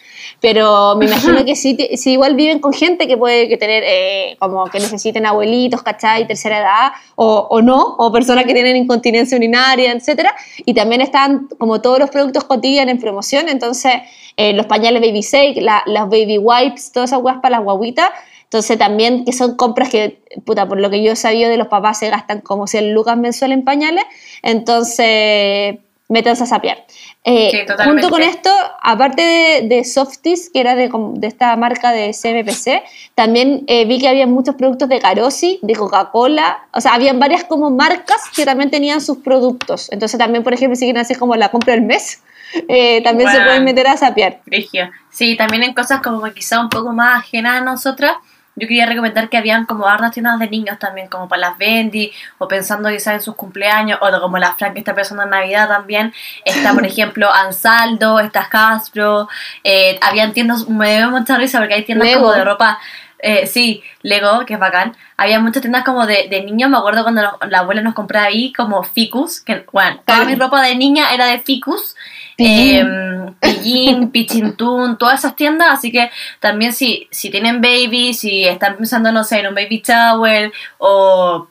pero 0.41 0.95
me 0.95 1.05
imagino 1.05 1.43
que 1.45 1.55
sí, 1.55 1.77
sí 1.97 2.13
igual 2.13 2.35
viven 2.35 2.59
con 2.59 2.73
gente 2.73 3.07
que 3.07 3.17
puede 3.17 3.47
que 3.47 3.57
tener, 3.57 3.83
eh, 3.85 4.35
como 4.39 4.65
que 4.65 4.79
necesiten 4.79 5.25
abuelitos, 5.25 5.81
¿cachai? 5.81 6.27
Tercera 6.27 6.59
edad, 6.59 6.91
o, 7.15 7.61
no, 7.61 7.95
o 7.97 8.11
personas 8.11 8.45
que 8.45 8.53
tienen 8.53 8.75
incontinencia 8.75 9.37
urinaria, 9.37 9.91
etcétera, 9.91 10.33
y 10.65 10.73
también 10.73 11.01
están 11.01 11.47
como 11.57 11.81
todos 11.81 11.99
los 11.99 12.09
productos 12.09 12.43
cotidian 12.45 12.89
en 12.89 12.99
promoción, 12.99 13.49
entonces 13.49 13.93
eh, 14.37 14.53
los 14.53 14.65
pañales 14.67 15.01
Baby 15.01 15.21
Shake, 15.21 15.61
la- 15.61 15.83
las 15.85 16.05
Baby 16.09 16.37
Wipes, 16.37 16.91
todas 16.91 17.11
esas 17.11 17.21
weas 17.21 17.37
para 17.41 17.57
las 17.57 17.63
guaguitas, 17.63 18.09
entonces 18.49 18.79
también 18.79 19.25
que 19.25 19.31
son 19.31 19.55
compras 19.55 19.89
que, 19.89 20.23
puta, 20.43 20.67
por 20.67 20.79
lo 20.79 20.89
que 20.89 21.03
yo 21.03 21.11
he 21.11 21.15
sabido 21.15 21.51
de 21.51 21.57
los 21.57 21.67
papás 21.67 21.99
se 21.99 22.09
gastan 22.09 22.41
como 22.41 22.65
100 22.65 22.95
lucas 22.95 23.15
mensual 23.15 23.51
en 23.51 23.63
pañales, 23.63 24.03
entonces 24.41 25.77
métanse 26.07 26.43
a 26.43 26.47
sapear. 26.47 26.83
Eh, 27.23 27.49
Sí, 27.51 27.59
junto 27.83 28.09
con 28.09 28.23
esto, 28.23 28.49
aparte 28.81 29.21
de, 29.21 29.67
de 29.67 29.83
Softies, 29.83 30.49
que 30.51 30.59
era 30.61 30.73
de, 30.75 30.89
de 31.13 31.27
esta 31.27 31.55
marca 31.57 31.91
de 31.91 32.11
CMPC, 32.11 32.81
también 33.13 33.63
eh, 33.67 33.85
vi 33.85 33.99
que 33.99 34.07
había 34.07 34.25
muchos 34.25 34.55
productos 34.55 34.89
de 34.89 34.99
Carosi, 34.99 35.59
de 35.61 35.75
Coca-Cola, 35.75 36.63
o 36.73 36.81
sea, 36.81 36.95
habían 36.95 37.19
varias 37.19 37.43
como 37.43 37.69
marcas 37.69 38.21
que 38.35 38.45
también 38.45 38.71
tenían 38.71 39.01
sus 39.01 39.17
productos. 39.19 39.91
Entonces 39.91 40.17
también, 40.17 40.43
por 40.43 40.53
ejemplo, 40.53 40.75
si 40.75 40.85
quieren 40.85 41.01
hacer 41.01 41.19
como 41.19 41.35
la 41.35 41.49
compra 41.49 41.73
del 41.75 41.83
mes, 41.83 42.23
eh, 42.67 43.03
también 43.03 43.29
se 43.29 43.35
Bueno. 43.35 43.45
pueden 43.51 43.63
meter 43.63 43.85
a 43.87 43.95
sapear. 43.97 44.39
Frigio. 44.45 44.89
Sí, 45.11 45.37
también 45.37 45.61
en 45.61 45.75
cosas 45.75 46.01
como 46.01 46.23
quizá 46.33 46.59
un 46.59 46.69
poco 46.69 46.91
más 46.93 47.19
ajenas 47.19 47.61
a 47.61 47.63
nosotras. 47.63 48.13
Yo 48.59 48.67
quería 48.67 48.85
recomendar 48.85 49.29
que 49.29 49.37
habían 49.37 49.65
como 49.65 49.87
hartas 49.87 50.11
tiendas 50.11 50.37
de 50.39 50.49
niños 50.49 50.77
también, 50.79 51.07
como 51.07 51.27
para 51.27 51.41
las 51.41 51.57
Bendy, 51.57 52.11
o 52.37 52.47
pensando 52.47 52.89
quizás 52.89 53.15
en 53.15 53.21
sus 53.21 53.35
cumpleaños, 53.35 53.99
o 54.01 54.21
como 54.21 54.37
la 54.37 54.53
Fran 54.53 54.73
que 54.73 54.79
está 54.79 54.93
pensando 54.93 55.23
en 55.23 55.29
Navidad 55.29 55.67
también. 55.67 56.13
Está, 56.45 56.73
por 56.73 56.85
ejemplo, 56.85 57.31
Ansaldo, 57.31 58.19
está 58.19 58.49
Castro, 58.49 59.29
eh, 59.63 59.97
habían 60.01 60.33
tiendas, 60.33 60.67
me 60.67 60.97
dio 60.97 61.09
mucha 61.09 61.37
risa 61.37 61.59
porque 61.59 61.75
hay 61.75 61.85
tiendas 61.85 62.07
Lego. 62.07 62.21
como 62.21 62.33
de 62.33 62.43
ropa, 62.43 62.79
eh, 63.19 63.47
sí, 63.47 63.83
Lego, 64.01 64.45
que 64.45 64.53
es 64.53 64.59
bacán. 64.59 64.95
Había 65.17 65.39
muchas 65.39 65.61
tiendas 65.61 65.83
como 65.83 66.05
de, 66.05 66.27
de 66.29 66.43
niños, 66.43 66.69
me 66.69 66.77
acuerdo 66.77 67.03
cuando 67.03 67.37
la 67.49 67.59
abuela 67.59 67.81
nos 67.81 67.93
compraba 67.93 68.27
ahí 68.27 68.53
como 68.53 68.83
Ficus, 68.83 69.41
que 69.41 69.65
bueno, 69.71 70.01
toda 70.05 70.25
mi 70.25 70.35
ropa 70.35 70.61
de 70.61 70.75
niña 70.75 71.13
era 71.13 71.25
de 71.25 71.39
Ficus. 71.39 71.95
Pillín. 72.39 73.35
Pillín, 73.39 74.11
Pichintún, 74.11 74.97
todas 74.97 75.19
esas 75.19 75.35
tiendas, 75.35 75.69
así 75.71 75.91
que 75.91 76.09
también 76.39 76.73
si, 76.73 77.07
si 77.11 77.29
tienen 77.29 77.61
baby, 77.61 78.13
si 78.13 78.45
están 78.45 78.77
pensando, 78.77 79.11
no 79.11 79.23
sé, 79.23 79.39
en 79.39 79.47
un 79.47 79.55
baby 79.55 79.81
shower, 79.85 80.51
o 80.77 81.47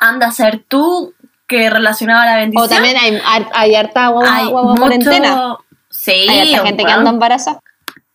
anda 0.00 0.28
a 0.28 0.32
ser 0.32 0.62
tú 0.68 1.14
que 1.46 1.70
relacionaba 1.70 2.26
la 2.26 2.36
bendición. 2.36 2.64
O 2.64 2.68
también 2.68 2.96
hay, 2.96 3.20
hay, 3.24 3.46
hay 3.52 3.74
harta 3.74 4.08
guagua, 4.08 4.74
cuarentena. 4.76 5.56
Sí, 5.88 6.26
Hay 6.28 6.54
harta 6.54 6.66
gente 6.66 6.84
que 6.84 6.92
anda 6.92 7.10
embarazada. 7.10 7.60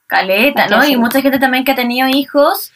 caleta, 0.07 0.68
¿no? 0.68 0.86
Y 0.86 0.97
mucha 0.97 1.22
gente 1.22 1.39
también 1.39 1.64
que 1.64 1.72
ha 1.72 1.76
tenido 1.76 2.07
hijos 2.07 2.72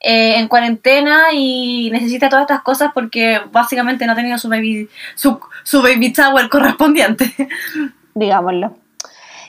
eh, 0.00 0.38
en 0.38 0.48
cuarentena 0.48 1.32
y 1.32 1.90
necesita 1.92 2.28
todas 2.28 2.42
estas 2.42 2.62
cosas 2.62 2.90
porque 2.92 3.40
básicamente 3.52 4.04
no 4.04 4.12
ha 4.12 4.16
tenido 4.16 4.36
su 4.36 4.48
baby, 4.48 4.88
su, 5.14 5.40
su 5.62 5.80
baby 5.80 6.12
shower 6.12 6.48
correspondiente. 6.48 7.32
digámoslo. 8.14 8.72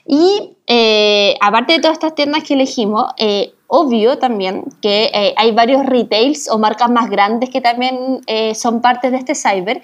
Y 0.05 0.55
eh, 0.67 1.35
aparte 1.41 1.73
de 1.73 1.79
todas 1.79 1.95
estas 1.95 2.15
tiendas 2.15 2.43
que 2.43 2.55
elegimos, 2.55 3.11
eh, 3.17 3.53
obvio 3.67 4.17
también 4.17 4.65
que 4.81 5.09
eh, 5.13 5.33
hay 5.37 5.51
varios 5.51 5.85
retails 5.85 6.49
o 6.49 6.59
marcas 6.59 6.91
más 6.91 7.09
grandes 7.09 7.49
que 7.49 7.61
también 7.61 8.21
eh, 8.27 8.53
son 8.53 8.81
parte 8.81 9.11
de 9.11 9.17
este 9.17 9.33
cyber. 9.33 9.81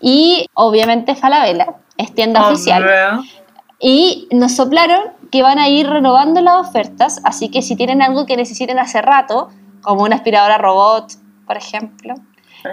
Y 0.00 0.46
obviamente 0.54 1.14
Falabella 1.14 1.74
es 1.96 2.14
tienda 2.14 2.48
oficial. 2.48 2.82
Obvio. 2.84 3.24
Y 3.78 4.28
nos 4.30 4.56
soplaron 4.56 5.00
que 5.30 5.42
van 5.42 5.58
a 5.58 5.68
ir 5.68 5.88
renovando 5.88 6.42
las 6.42 6.68
ofertas, 6.68 7.20
así 7.24 7.48
que 7.48 7.62
si 7.62 7.76
tienen 7.76 8.02
algo 8.02 8.26
que 8.26 8.36
necesiten 8.36 8.78
hace 8.78 9.00
rato, 9.00 9.48
como 9.80 10.02
una 10.02 10.16
aspiradora 10.16 10.58
robot, 10.58 11.12
por 11.46 11.56
ejemplo, 11.56 12.14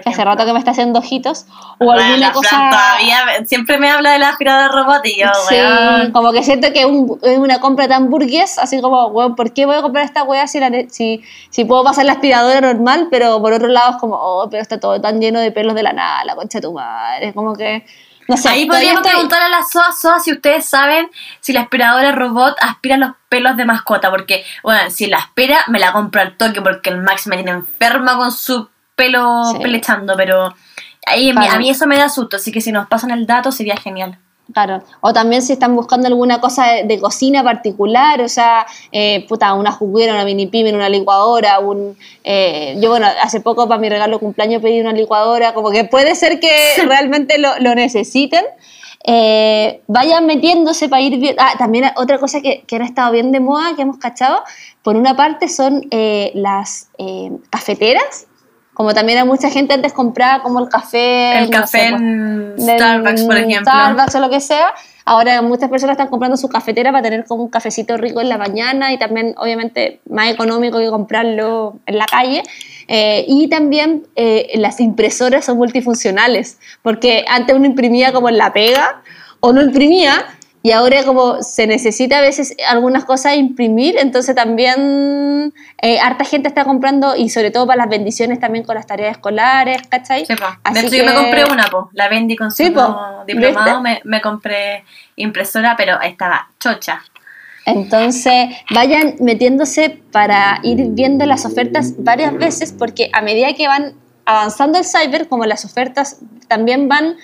Hace 0.06 0.24
rato 0.26 0.46
que 0.46 0.54
me 0.54 0.60
está 0.60 0.72
haciendo 0.72 1.00
ojitos, 1.00 1.46
o 1.80 1.86
Bueno, 1.86 2.02
alguna 2.04 2.28
la 2.28 2.34
cosa... 2.34 2.50
Todavía 2.70 3.46
siempre 3.46 3.78
me 3.78 3.90
habla 3.90 4.12
de 4.12 4.20
la 4.20 4.30
aspiradora 4.30 4.68
robot 4.70 5.06
y 5.06 5.20
yo, 5.20 5.28
Sí, 5.48 5.56
weón. 5.56 6.12
como 6.12 6.32
que 6.32 6.44
siento 6.44 6.72
que 6.74 6.86
un- 6.86 7.20
es 7.24 7.38
una 7.38 7.60
compra 7.60 7.88
tan 7.88 8.10
burgués, 8.10 8.58
así 8.58 8.82
como, 8.82 9.08
weón, 9.08 9.36
¿por 9.36 9.54
qué 9.54 9.66
voy 9.66 9.76
a 9.76 9.82
comprar 9.82 10.06
esta 10.06 10.24
weá 10.24 10.48
si, 10.48 10.60
la 10.60 10.70
si, 10.90 11.24
si 11.50 11.66
puedo 11.66 11.84
pasar 11.84 12.06
la 12.06 12.14
aspiradora 12.14 12.62
normal? 12.62 13.08
Pero 13.12 13.42
por 13.42 13.54
otro 13.54 13.68
lado 13.68 13.92
es 13.92 13.98
como, 13.98 14.16
oh, 14.16 14.50
pero 14.50 14.62
está 14.62 14.80
todo 14.80 15.00
tan 15.02 15.20
lleno 15.22 15.40
de 15.40 15.52
pelos 15.52 15.76
de 15.76 15.84
la 15.84 15.94
nada, 15.94 16.24
la 16.26 16.36
concha 16.36 16.60
de 16.60 16.64
tu 16.64 16.74
madre. 16.74 17.34
Como 17.34 17.56
que, 17.56 17.86
no 18.28 18.36
sé. 18.36 18.50
Ahí 18.50 18.66
podríamos 18.66 18.98
estoy- 19.02 19.12
preguntar 19.12 19.42
a 19.42 19.48
las 19.50 19.70
SOA 19.72 19.92
SOA 19.94 20.20
si 20.20 20.32
ustedes 20.34 20.66
saben 20.66 21.10
si 21.40 21.54
la 21.54 21.62
aspiradora 21.62 22.12
robot 22.12 22.58
aspira 22.62 22.98
los 22.98 23.12
pelos 23.30 23.56
de 23.56 23.64
mascota. 23.66 24.10
Porque, 24.10 24.44
bueno, 24.64 24.90
si 24.90 25.08
la 25.08 25.18
aspira, 25.18 25.64
me 25.68 25.80
la 25.80 25.94
compro 25.94 26.20
al 26.22 26.36
toque 26.36 26.62
porque 26.62 26.90
el 26.90 27.02
Max 27.02 27.28
me 27.28 27.38
tiene 27.38 27.52
enferma 27.52 28.18
con 28.18 28.32
su 28.34 28.68
pelo 28.98 29.46
Sí. 29.54 29.60
pelechando. 29.62 30.16
Pero 30.18 30.54
ahí 31.06 31.32
Claro. 31.32 31.54
a 31.54 31.58
mí 31.60 31.70
eso 31.70 31.88
me 31.88 31.98
da 31.98 32.10
susto. 32.10 32.36
Así 32.36 32.52
que 32.52 32.60
si 32.60 32.74
nos 32.74 32.88
pasan 32.90 33.12
el 33.12 33.26
dato 33.26 33.54
sería 33.54 33.78
genial. 33.78 34.20
Claro, 34.54 34.82
o 35.02 35.12
también 35.12 35.42
si 35.42 35.52
están 35.52 35.76
buscando 35.76 36.08
alguna 36.08 36.40
cosa 36.40 36.66
de, 36.72 36.84
de 36.86 37.02
cocina 37.02 37.44
particular, 37.44 38.22
o 38.22 38.30
sea, 38.30 38.66
eh, 38.94 39.26
puta, 39.28 39.54
una 39.54 39.74
juguera, 39.74 40.14
una 40.14 40.24
mini 40.24 40.48
pyme, 40.48 40.72
una 40.74 40.88
licuadora, 40.88 41.60
un... 41.60 41.98
eh, 42.24 42.78
yo, 42.80 42.90
bueno, 42.92 43.08
hace 43.22 43.42
poco 43.42 43.68
para 43.68 43.78
mi 43.82 43.90
regalo 43.90 44.20
cumpleaños 44.20 44.62
pedí 44.62 44.80
una 44.80 44.94
licuadora, 44.94 45.54
como 45.54 45.70
que 45.70 45.84
puede 45.84 46.16
ser 46.16 46.40
que 46.40 46.50
realmente 46.88 47.40
lo, 47.40 47.60
lo 47.60 47.76
necesiten. 47.76 48.46
Eh, 49.04 49.82
vayan 49.88 50.26
metiéndose 50.26 50.88
para 50.88 51.02
ir 51.02 51.18
viendo... 51.20 51.42
Ah, 51.42 51.56
también 51.58 51.92
otra 51.98 52.18
cosa 52.18 52.40
que, 52.42 52.64
que 52.66 52.78
han 52.78 52.84
estado 52.84 53.12
bien 53.12 53.34
de 53.34 53.42
moda, 53.42 53.76
que 53.76 53.82
hemos 53.82 53.98
cachado, 53.98 54.44
por 54.82 54.96
una 54.96 55.16
parte 55.18 55.50
son 55.50 55.86
eh, 55.92 56.32
las 56.36 56.88
eh, 56.98 57.32
cafeteras, 57.50 58.28
como 58.78 58.94
también 58.94 59.18
a 59.18 59.26
mucha 59.26 59.50
gente 59.50 59.74
antes 59.74 59.92
compraba 59.92 60.44
como 60.44 60.60
el 60.60 60.70
café... 60.70 61.40
El 61.40 61.50
no 61.50 61.62
café 61.62 61.80
sé, 61.80 61.90
pues, 61.90 62.00
en 62.00 62.56
Starbucks, 62.60 63.24
por 63.24 63.38
ejemplo. 63.38 63.72
Starbucks 63.72 64.14
o 64.14 64.20
lo 64.20 64.30
que 64.30 64.40
sea. 64.40 64.72
Ahora 65.04 65.42
muchas 65.42 65.68
personas 65.72 65.96
están 65.96 66.10
comprando 66.10 66.38
su 66.38 66.48
cafetera 66.48 66.92
para 66.92 67.02
tener 67.02 67.26
como 67.26 67.42
un 67.42 67.50
cafecito 67.50 67.98
rico 67.98 68.22
en 68.22 68.30
la 68.30 68.38
mañana 68.38 68.94
y 68.94 69.00
también 69.00 69.34
obviamente 69.38 70.00
más 70.08 70.30
económico 70.30 70.78
que 70.78 70.92
comprarlo 70.92 71.80
en 71.88 71.98
la 71.98 72.06
calle. 72.06 72.44
Eh, 72.88 73.26
y 73.28 73.48
también 73.48 74.06
eh, 74.16 74.52
las 74.58 74.80
impresoras 74.80 75.46
son 75.46 75.58
multifuncionales, 75.58 76.60
porque 76.84 77.26
antes 77.28 77.56
uno 77.56 77.66
imprimía 77.66 78.14
como 78.14 78.30
en 78.30 78.38
la 78.38 78.54
pega 78.54 79.02
o 79.40 79.54
no 79.54 79.64
imprimía 79.64 80.24
y 80.68 80.74
ahora 80.74 81.02
como 81.06 81.42
se 81.44 81.66
necesita 81.66 82.18
a 82.18 82.22
veces 82.22 82.54
algunas 82.68 83.06
cosas 83.06 83.38
imprimir, 83.38 83.96
entonces 83.98 84.36
también 84.36 85.54
eh, 85.82 85.98
harta 85.98 86.26
gente 86.26 86.50
está 86.50 86.66
comprando 86.66 87.16
y 87.16 87.30
sobre 87.30 87.52
todo 87.52 87.66
para 87.66 87.78
las 87.78 87.90
bendiciones 87.90 88.42
también 88.42 88.66
con 88.66 88.76
las 88.76 88.86
tareas 88.86 89.12
escolares, 89.12 89.84
¿cachai? 89.88 90.26
Sí, 90.26 90.36
po. 90.36 90.44
Así 90.66 90.82
de 90.82 90.88
hecho, 90.88 90.96
yo 90.98 91.06
me 91.06 91.14
compré 91.14 91.46
una, 91.46 91.68
po. 91.68 91.90
La 91.94 92.10
vendí 92.10 92.36
con 92.36 92.52
su 92.52 92.58
Sí, 92.58 92.74
diplomado. 93.26 93.82
Me 94.04 94.20
compré 94.20 94.84
impresora, 95.16 95.76
pero 95.78 96.02
estaba 96.02 96.50
chocha. 96.60 97.02
Entonces, 97.66 98.50
vayan 98.70 99.16
metiéndose 99.22 100.02
para 100.12 100.60
ir 100.64 100.88
viendo 100.90 101.26
las 101.26 101.46
ofertas 101.46 101.94
varias 101.98 102.34
veces, 102.34 102.76
porque 102.78 103.10
a 103.14 103.22
medida 103.22 103.54
que 103.54 103.70
van 103.70 103.94
avanzando 104.26 104.80
el 104.80 104.84
cyber, 104.84 105.30
como 105.30 105.46
las 105.46 105.64
ofertas 105.64 106.18
también 106.50 106.90
van 106.90 107.16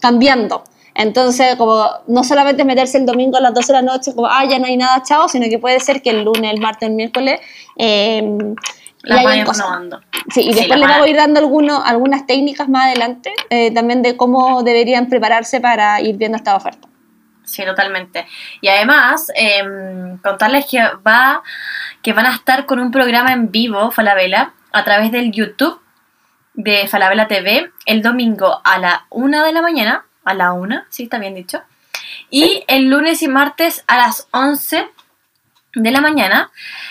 cambiando. 0.00 0.62
Entonces, 0.94 1.56
como 1.56 1.86
no 2.06 2.24
solamente 2.24 2.64
meterse 2.64 2.98
el 2.98 3.06
domingo 3.06 3.38
a 3.38 3.40
las 3.40 3.54
12 3.54 3.72
de 3.72 3.78
la 3.80 3.82
noche, 3.82 4.14
como, 4.14 4.26
ah, 4.26 4.44
ya 4.44 4.58
no 4.58 4.66
hay 4.66 4.76
nada, 4.76 5.02
chao, 5.02 5.28
sino 5.28 5.48
que 5.48 5.58
puede 5.58 5.80
ser 5.80 6.02
que 6.02 6.10
el 6.10 6.24
lunes, 6.24 6.52
el 6.52 6.60
martes, 6.60 6.88
el 6.88 6.94
miércoles, 6.94 7.40
eh, 7.76 8.22
Las 9.02 9.24
vayan 9.24 9.46
renovando. 9.46 10.00
Sí, 10.32 10.42
y 10.42 10.54
después 10.54 10.78
les 10.78 10.88
vamos 10.88 11.06
a 11.06 11.10
ir 11.10 11.16
dando 11.16 11.40
algunos, 11.40 11.82
algunas 11.84 12.26
técnicas 12.26 12.68
más 12.68 12.86
adelante, 12.86 13.32
eh, 13.50 13.72
también 13.72 14.02
de 14.02 14.16
cómo 14.16 14.62
deberían 14.62 15.08
prepararse 15.08 15.60
para 15.60 16.00
ir 16.00 16.16
viendo 16.16 16.36
esta 16.36 16.54
oferta. 16.54 16.88
Sí, 17.44 17.64
totalmente. 17.64 18.26
Y 18.60 18.68
además, 18.68 19.26
em, 19.34 20.18
contarles 20.18 20.66
que 20.66 20.78
va 21.06 21.42
que 22.02 22.12
van 22.12 22.26
a 22.26 22.34
estar 22.34 22.66
con 22.66 22.80
un 22.80 22.90
programa 22.90 23.32
en 23.32 23.50
vivo, 23.50 23.90
Falabella, 23.90 24.54
a 24.72 24.84
través 24.84 25.12
del 25.12 25.32
YouTube 25.32 25.80
de 26.54 26.86
Falabella 26.88 27.28
TV, 27.28 27.70
el 27.86 28.02
domingo 28.02 28.60
a 28.64 28.78
la 28.78 29.06
una 29.10 29.44
de 29.44 29.52
la 29.52 29.62
mañana, 29.62 30.04
a 30.24 30.34
la 30.34 30.52
una, 30.52 30.86
sí, 30.90 31.04
está 31.04 31.18
bien 31.18 31.34
dicho, 31.34 31.62
y 32.30 32.64
el 32.68 32.88
lunes 32.88 33.22
y 33.22 33.28
martes 33.28 33.84
a 33.86 33.96
las 33.96 34.28
11 34.32 34.88
de 35.74 35.90
la 35.90 36.00
mañana 36.00 36.50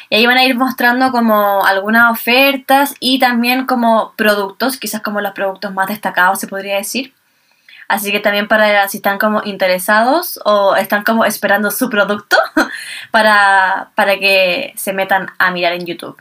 y 0.10 0.16
ahí 0.16 0.26
van 0.26 0.38
a 0.38 0.44
ir 0.44 0.56
mostrando 0.56 1.12
como 1.12 1.66
algunas 1.66 2.12
ofertas 2.12 2.96
y 3.00 3.20
también 3.20 3.66
como 3.66 4.14
productos, 4.16 4.78
quizás 4.78 5.02
como 5.02 5.22
los 5.22 5.34
productos 5.34 5.74
más 5.74 5.88
destacados 5.88 6.40
se 6.40 6.48
podría 6.48 6.78
decir. 6.78 7.14
Así 7.88 8.12
que 8.12 8.22
también 8.22 8.48
para 8.48 8.88
si 8.88 8.98
están 8.98 9.20
como 9.20 9.42
interesados 9.44 10.40
o 10.46 10.76
están 10.76 11.04
como 11.04 11.26
esperando 11.26 11.72
su 11.72 11.90
producto 11.90 12.38
para, 13.12 13.92
para 13.96 14.18
que 14.18 14.74
se 14.78 14.94
metan 14.94 15.28
a 15.38 15.52
mirar 15.52 15.74
en 15.74 15.86
YouTube. 15.86 16.18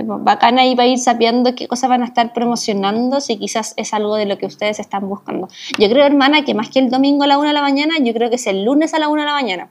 Sí, 0.00 0.06
pues, 0.06 0.22
bacán 0.24 0.58
ahí 0.58 0.74
para 0.74 0.88
ir 0.88 0.98
sabiendo 0.98 1.54
qué 1.54 1.68
cosas 1.68 1.90
van 1.90 2.02
a 2.02 2.06
estar 2.06 2.32
promocionando, 2.32 3.20
si 3.20 3.38
quizás 3.38 3.74
es 3.76 3.92
algo 3.92 4.16
de 4.16 4.26
lo 4.26 4.38
que 4.38 4.46
ustedes 4.46 4.78
están 4.78 5.08
buscando. 5.08 5.48
Yo 5.78 5.88
creo, 5.90 6.06
hermana, 6.06 6.44
que 6.44 6.54
más 6.54 6.68
que 6.70 6.78
el 6.78 6.90
domingo 6.90 7.24
a 7.24 7.26
la 7.26 7.38
una 7.38 7.48
de 7.48 7.54
la 7.54 7.62
mañana, 7.62 7.94
yo 8.00 8.12
creo 8.14 8.30
que 8.30 8.36
es 8.36 8.46
el 8.46 8.64
lunes 8.64 8.94
a 8.94 8.98
la 8.98 9.08
una 9.08 9.22
de 9.22 9.26
la 9.26 9.34
mañana. 9.34 9.68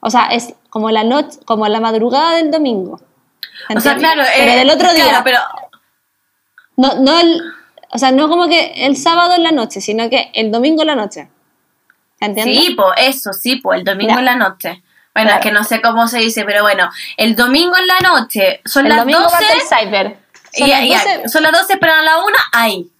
O 0.00 0.10
sea, 0.10 0.26
es 0.26 0.54
como 0.70 0.90
la 0.90 1.04
noche, 1.04 1.38
como 1.44 1.66
la 1.68 1.80
madrugada 1.80 2.36
del 2.36 2.50
domingo. 2.50 2.94
O 2.94 2.98
sea, 3.80 3.92
¿entiendes? 3.92 3.98
claro, 4.02 4.22
pero 4.36 4.52
eh, 4.52 4.56
del 4.56 4.70
otro 4.70 4.88
claro, 4.90 4.94
día. 4.94 5.20
pero 5.24 5.38
No, 6.76 6.94
no 7.00 7.18
el, 7.20 7.40
o 7.92 7.98
sea, 7.98 8.12
no 8.12 8.28
como 8.28 8.48
que 8.48 8.72
el 8.86 8.96
sábado 8.96 9.34
en 9.34 9.42
la 9.42 9.52
noche, 9.52 9.80
sino 9.80 10.08
que 10.10 10.30
el 10.34 10.50
domingo 10.52 10.82
en 10.82 10.86
la 10.88 10.94
noche. 10.96 11.28
¿Entiendes? 12.20 12.58
Sí, 12.64 12.74
pues 12.74 12.88
eso, 12.98 13.32
sí, 13.32 13.56
pues 13.56 13.78
el 13.78 13.84
domingo 13.84 14.12
Ya. 14.14 14.18
en 14.18 14.24
la 14.24 14.36
noche. 14.36 14.82
Bueno, 15.14 15.30
Claro. 15.30 15.40
es 15.40 15.46
que 15.46 15.52
no 15.52 15.64
sé 15.64 15.80
cómo 15.80 16.06
se 16.06 16.18
dice, 16.18 16.44
pero 16.44 16.62
bueno, 16.62 16.90
el 17.16 17.34
domingo 17.34 17.76
en 17.76 17.86
la 17.86 17.98
noche 18.08 18.60
son 18.64 18.84
el 18.86 18.90
las 18.90 18.98
domingo 19.00 19.20
12 19.20 19.32
parte 19.36 19.52
el 19.54 19.60
cyber. 19.62 20.18
y 20.54 20.58
Son 20.60 20.68
las 20.70 20.88
ya, 20.88 21.16
12. 21.16 21.28
son 21.28 21.42
las 21.42 21.52
12, 21.52 21.76
pero 21.78 21.92
a 21.94 22.02
la 22.02 22.18
1 22.18 22.36
ahí. 22.52 22.90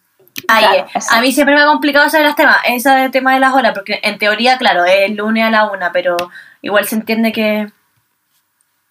Ahí. 0.48 0.64
Claro, 0.64 0.88
eh. 0.94 1.00
a 1.11 1.20
mí 1.20 1.32
siempre 1.32 1.54
me 1.54 1.62
ha 1.62 1.66
complicado 1.66 2.09
saber 2.11 2.26
los 2.26 2.36
temas, 2.36 2.56
ese 2.64 3.09
tema 3.11 3.34
de 3.34 3.40
las 3.40 3.54
horas, 3.54 3.72
porque 3.74 4.00
en 4.02 4.18
teoría, 4.18 4.56
claro, 4.59 4.84
es 4.84 5.02
el 5.11 5.16
lunes 5.16 5.44
a 5.44 5.50
la 5.50 5.64
1, 5.66 5.90
pero 5.92 6.16
igual 6.62 6.86
se 6.86 6.94
entiende 6.96 7.32
que, 7.32 7.70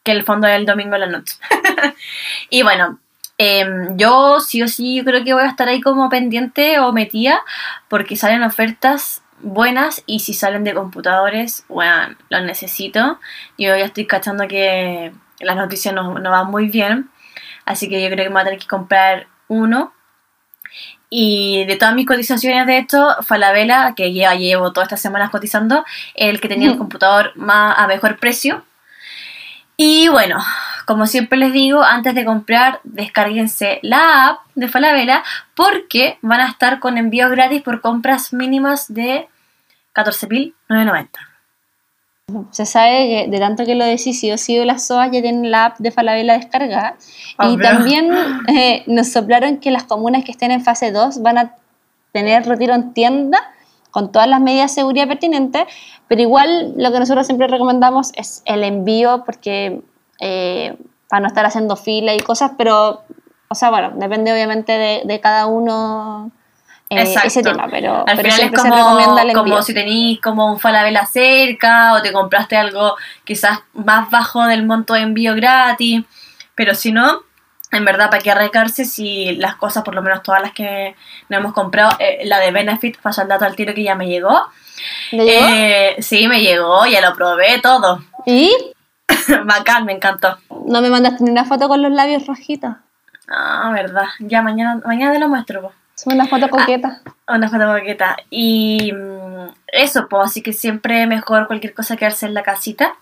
que 0.03 0.11
el 0.11 0.23
fondo 0.23 0.47
es 0.47 0.55
el 0.55 0.65
domingo 0.65 0.95
en 0.95 1.01
la 1.01 1.07
noche. 1.07 1.35
y 2.49 2.63
bueno, 2.63 2.99
em, 3.37 3.95
yo 3.97 4.39
sí 4.39 4.61
o 4.61 4.67
sí 4.67 4.95
yo 4.97 5.03
creo 5.05 5.23
que 5.23 5.33
voy 5.33 5.43
a 5.43 5.47
estar 5.47 5.67
ahí 5.69 5.79
como 5.81 6.09
pendiente 6.09 6.79
o 6.79 6.91
metida 6.93 7.41
porque 7.87 8.15
salen 8.15 8.43
ofertas 8.43 9.21
buenas 9.41 10.03
y 10.05 10.19
si 10.19 10.33
salen 10.33 10.63
de 10.63 10.73
computadores, 10.73 11.65
bueno, 11.67 12.15
los 12.29 12.43
necesito. 12.43 13.19
Yo 13.57 13.75
ya 13.75 13.85
estoy 13.85 14.05
cachando 14.05 14.47
que 14.47 15.11
las 15.39 15.55
noticias 15.55 15.93
no, 15.93 16.19
no 16.19 16.31
van 16.31 16.49
muy 16.49 16.69
bien, 16.69 17.09
así 17.65 17.89
que 17.89 18.01
yo 18.01 18.09
creo 18.09 18.25
que 18.25 18.29
me 18.29 18.33
voy 18.33 18.41
a 18.41 18.45
tener 18.45 18.59
que 18.59 18.67
comprar 18.67 19.27
uno. 19.47 19.93
Y 21.09 21.63
de 21.65 21.77
todas 21.77 21.95
mis 21.95 22.05
cotizaciones, 22.05 22.67
de 22.67 22.79
hecho, 22.79 23.15
Falabella, 23.21 23.93
que 23.95 24.13
ya 24.13 24.35
llevo 24.35 24.73
todas 24.73 24.87
estas 24.87 25.01
semanas 25.01 25.29
cotizando, 25.29 25.85
el 26.15 26.41
que 26.41 26.49
tenía 26.49 26.69
el 26.69 26.77
computador 26.77 27.31
más 27.35 27.79
a 27.79 27.87
mejor 27.87 28.19
precio. 28.19 28.65
Y 29.79 30.07
bueno, 30.07 30.37
como 30.87 31.05
siempre 31.05 31.37
les 31.37 31.53
digo, 31.53 31.83
antes 31.83 32.15
de 32.15 32.25
comprar, 32.25 32.79
descárguense 32.83 33.79
la 33.83 34.29
app 34.29 34.39
de 34.55 34.67
Falabella 34.67 35.23
porque 35.55 36.17
van 36.23 36.39
a 36.39 36.47
estar 36.47 36.79
con 36.79 36.97
envíos 36.97 37.29
gratis 37.29 37.61
por 37.61 37.81
compras 37.81 38.33
mínimas 38.33 38.91
de 38.91 39.27
14.990. 39.93 41.09
Se 42.51 42.65
sabe 42.65 43.07
que 43.07 43.27
de 43.29 43.39
tanto 43.39 43.65
que 43.65 43.75
lo 43.75 43.85
decís, 43.85 44.19
sí 44.19 44.31
o 44.31 44.37
sí, 44.37 44.57
las 44.65 44.87
SOAS 44.87 45.11
ya 45.11 45.21
tienen 45.21 45.51
la 45.51 45.65
app 45.65 45.77
de 45.77 45.91
Falabella 45.91 46.33
descargada. 46.33 46.95
Y 47.39 47.57
también 47.57 48.09
eh, 48.47 48.83
nos 48.87 49.09
soplaron 49.09 49.57
que 49.57 49.69
las 49.69 49.83
comunas 49.83 50.23
que 50.25 50.31
estén 50.31 50.51
en 50.51 50.63
fase 50.63 50.91
2 50.91 51.21
van 51.21 51.37
a 51.37 51.55
tener 52.11 52.45
retiro 52.47 52.73
en 52.73 52.93
tienda 52.93 53.39
con 53.97 54.11
todas 54.11 54.27
las 54.27 54.39
medidas 54.39 54.69
de 54.69 54.81
seguridad 54.81 55.07
pertinentes, 55.07 55.63
pero 56.07 56.21
igual 56.21 56.75
lo 56.77 56.91
que 56.91 56.99
nosotros 56.99 57.25
siempre 57.25 57.47
recomendamos 57.47 58.11
es 58.13 58.43
el 58.45 58.63
envío 58.63 59.23
porque 59.25 59.81
eh, 60.19 60.77
para 61.09 61.21
no 61.21 61.27
estar 61.27 61.47
haciendo 61.47 61.75
fila 61.75 62.13
y 62.13 62.19
cosas, 62.19 62.51
pero, 62.59 63.01
o 63.47 63.55
sea, 63.55 63.71
bueno, 63.71 63.93
depende 63.95 64.31
obviamente 64.31 64.73
de, 64.73 65.01
de 65.03 65.19
cada 65.19 65.47
uno 65.47 66.29
eh, 66.91 67.01
Exacto. 67.01 67.27
ese 67.27 67.41
tema, 67.41 67.67
pero, 67.71 68.07
Al 68.07 68.17
pero 68.17 68.29
final 68.29 68.53
es 68.53 68.61
como, 68.61 69.33
como 69.33 69.61
si 69.63 69.73
tenéis 69.73 70.21
como 70.21 70.51
un 70.51 70.59
Falabella 70.59 71.07
cerca 71.07 71.93
o 71.93 72.01
te 72.03 72.13
compraste 72.13 72.55
algo 72.55 72.97
quizás 73.23 73.61
más 73.73 74.11
bajo 74.11 74.45
del 74.45 74.63
monto 74.63 74.93
de 74.93 75.01
envío 75.01 75.33
gratis, 75.33 76.03
pero 76.53 76.75
si 76.75 76.91
no, 76.91 77.23
en 77.71 77.83
verdad, 77.83 78.09
¿para 78.09 78.21
qué 78.21 78.31
arriesgarse 78.31 78.85
si 78.85 79.35
las 79.35 79.55
cosas, 79.55 79.83
por 79.83 79.93
lo 79.93 80.01
menos 80.01 80.23
todas 80.23 80.41
las 80.41 80.53
que 80.53 80.95
nos 81.29 81.39
hemos 81.39 81.53
comprado, 81.53 81.91
eh, 81.99 82.21
la 82.25 82.39
de 82.39 82.51
Benefit, 82.51 82.97
paso 83.01 83.21
el 83.21 83.27
dato 83.27 83.45
al 83.45 83.55
tiro 83.55 83.73
que 83.73 83.83
ya 83.83 83.95
me 83.95 84.07
llegó. 84.07 84.47
¿Le 85.11 85.25
llegó? 85.25 85.45
Eh, 85.49 85.95
sí, 85.99 86.27
me 86.27 86.41
llegó, 86.41 86.85
ya 86.85 87.01
lo 87.01 87.13
probé 87.13 87.59
todo. 87.61 88.01
¿Y? 88.25 88.51
Bacán, 89.45 89.85
me 89.85 89.93
encantó. 89.93 90.37
No 90.65 90.81
me 90.81 90.89
mandaste 90.89 91.23
ni 91.23 91.31
una 91.31 91.45
foto 91.45 91.67
con 91.67 91.81
los 91.81 91.91
labios 91.91 92.25
rojitos. 92.25 92.75
Ah, 93.27 93.71
verdad. 93.73 94.05
Ya 94.19 94.41
mañana, 94.41 94.81
mañana 94.85 95.13
te 95.13 95.19
lo 95.19 95.27
muestro, 95.27 95.61
po. 95.61 95.73
Es 95.95 96.05
una 96.05 96.27
foto 96.27 96.49
coqueta. 96.49 97.01
Una 97.27 97.49
foto 97.49 97.67
coqueta. 97.67 98.17
Y 98.29 98.93
mm, 98.93 99.49
eso, 99.67 100.07
pues, 100.07 100.27
así 100.27 100.41
que 100.41 100.53
siempre 100.53 101.05
mejor 101.07 101.47
cualquier 101.47 101.73
cosa 101.73 101.97
quedarse 101.97 102.25
en 102.25 102.33
la 102.33 102.43
casita. 102.43 102.93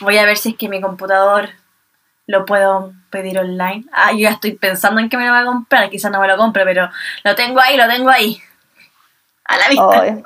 Voy 0.00 0.18
a 0.18 0.24
ver 0.24 0.36
si 0.36 0.50
es 0.50 0.56
que 0.56 0.68
mi 0.68 0.80
computador 0.80 1.50
lo 2.26 2.44
puedo 2.46 2.92
pedir 3.10 3.38
online. 3.38 3.84
Ah, 3.92 4.12
yo 4.12 4.18
ya 4.20 4.30
estoy 4.30 4.52
pensando 4.52 5.00
en 5.00 5.08
que 5.08 5.16
me 5.16 5.26
lo 5.26 5.32
voy 5.32 5.40
a 5.42 5.46
comprar. 5.46 5.90
Quizás 5.90 6.10
no 6.10 6.20
me 6.20 6.28
lo 6.28 6.36
compre, 6.36 6.64
pero 6.64 6.88
lo 7.24 7.34
tengo 7.34 7.60
ahí, 7.60 7.76
lo 7.76 7.86
tengo 7.88 8.08
ahí. 8.10 8.38
A 9.44 9.56
la 9.58 9.68
vista. 9.68 10.00
Ay. 10.02 10.22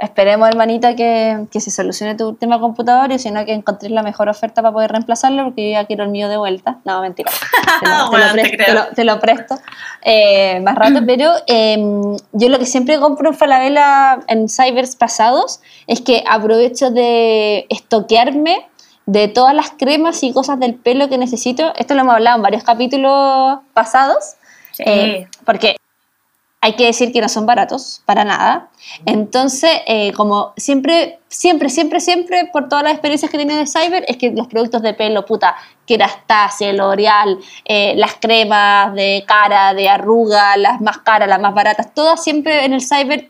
Esperemos, 0.00 0.48
hermanita, 0.48 0.96
que, 0.96 1.46
que 1.52 1.60
se 1.60 1.70
solucione 1.70 2.16
tu 2.16 2.34
tema 2.34 2.58
computador 2.58 3.12
y 3.12 3.20
si 3.20 3.30
no, 3.30 3.44
que 3.44 3.52
encontres 3.52 3.92
la 3.92 4.02
mejor 4.02 4.28
oferta 4.28 4.60
para 4.60 4.72
poder 4.72 4.90
reemplazarlo, 4.90 5.44
porque 5.44 5.66
yo 5.70 5.78
ya 5.80 5.86
quiero 5.86 6.02
el 6.02 6.10
mío 6.10 6.28
de 6.28 6.36
vuelta. 6.38 6.78
No, 6.84 7.00
mentira. 7.02 7.30
Te 7.80 7.86
lo, 7.88 7.94
te 7.94 8.00
lo 8.04 8.10
Bueno, 8.10 8.32
te 8.34 8.40
pre- 8.42 8.50
creo. 8.56 8.66
te 8.66 8.72
lo- 8.74 8.86
te 8.96 9.04
lo 9.04 9.20
presto 9.20 9.58
eh, 10.02 10.58
más 10.60 10.74
rato, 10.74 11.00
pero 11.06 11.30
eh, 11.46 11.76
yo 12.32 12.48
lo 12.48 12.58
que 12.58 12.66
siempre 12.66 12.98
compro 12.98 13.28
en 13.30 13.36
Falabella 13.36 14.18
en 14.26 14.48
cybers 14.48 14.96
pasados 14.96 15.60
es 15.86 16.00
que 16.00 16.24
aprovecho 16.28 16.90
de 16.90 17.66
estoquearme 17.68 18.68
de 19.06 19.28
todas 19.28 19.54
las 19.54 19.70
cremas 19.70 20.22
y 20.22 20.32
cosas 20.32 20.58
del 20.60 20.74
pelo 20.74 21.08
que 21.08 21.18
necesito. 21.18 21.72
Esto 21.76 21.94
lo 21.94 22.02
hemos 22.02 22.14
hablado 22.14 22.36
en 22.36 22.42
varios 22.42 22.64
capítulos 22.64 23.58
pasados. 23.72 24.34
Sí. 24.72 24.84
Eh, 24.86 25.28
porque 25.44 25.76
hay 26.60 26.74
que 26.74 26.86
decir 26.86 27.12
que 27.12 27.20
no 27.20 27.28
son 27.28 27.44
baratos, 27.44 28.02
para 28.06 28.24
nada. 28.24 28.68
Entonces, 29.04 29.70
eh, 29.86 30.12
como 30.12 30.52
siempre, 30.56 31.18
siempre, 31.28 31.68
siempre, 31.68 32.00
siempre, 32.00 32.48
por 32.52 32.68
todas 32.68 32.84
las 32.84 32.92
experiencias 32.92 33.30
que 33.30 33.36
he 33.36 33.40
tenido 33.40 33.58
de 33.58 33.66
Cyber, 33.66 34.04
es 34.06 34.16
que 34.16 34.30
los 34.30 34.46
productos 34.46 34.80
de 34.80 34.94
pelo, 34.94 35.26
puta, 35.26 35.56
Kerastase, 35.86 36.72
L'Oreal, 36.72 37.38
eh, 37.64 37.94
las 37.96 38.14
cremas 38.14 38.94
de 38.94 39.24
cara, 39.26 39.74
de 39.74 39.88
arruga, 39.88 40.56
las 40.56 40.80
más 40.80 40.98
caras, 40.98 41.28
las 41.28 41.40
más 41.40 41.52
baratas, 41.52 41.92
todas 41.94 42.22
siempre 42.22 42.64
en 42.64 42.74
el 42.74 42.80
Cyber 42.80 43.28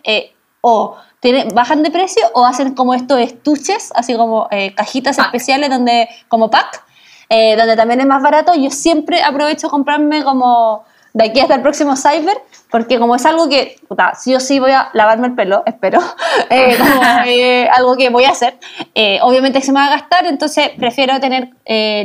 o 0.61 0.97
tienen- 1.23 1.49
bajan 1.55 1.83
de 1.85 1.91
precio 1.91 2.23
o 2.35 2.45
hacen 2.45 2.75
como 2.75 2.95
estos 2.95 3.21
estuches, 3.21 3.93
así 3.95 4.15
como 4.17 4.49
eh, 4.51 4.75
cajitas 4.75 5.17
Pack. 5.17 5.27
especiales 5.27 5.71
donde, 5.71 6.09
como 6.29 6.51
pack, 6.51 6.83
eh, 7.31 7.55
donde 7.57 7.77
también 7.77 8.01
es 8.01 8.07
más 8.07 8.21
barato. 8.23 8.53
Yo 8.55 8.71
siempre 8.71 9.23
aprovecho 9.23 9.71
comprarme 9.71 10.25
como 10.25 10.83
de 11.15 11.27
aquí 11.27 11.41
hasta 11.41 11.55
el 11.55 11.63
próximo 11.63 11.95
Cyber, 11.95 12.37
porque 12.71 12.99
como 12.99 13.15
es 13.15 13.25
algo 13.25 13.49
que, 13.49 13.77
puta, 13.87 14.15
sí 14.15 14.35
o 14.35 14.41
sí 14.41 14.59
voy 14.59 14.73
a 14.73 14.89
lavarme 14.95 15.29
el 15.29 15.35
pelo, 15.35 15.63
espero, 15.65 16.01
eh, 16.51 16.77
como 16.77 17.03
eh, 17.27 17.69
algo 17.69 17.97
que 17.97 18.09
voy 18.09 18.25
a 18.25 18.31
hacer, 18.31 18.59
eh, 18.95 19.21
obviamente 19.23 19.61
se 19.61 19.73
me 19.73 19.79
va 19.79 19.87
a 19.87 19.91
gastar, 19.91 20.27
entonces 20.27 20.71
prefiero 20.77 21.21
tener 21.21 21.51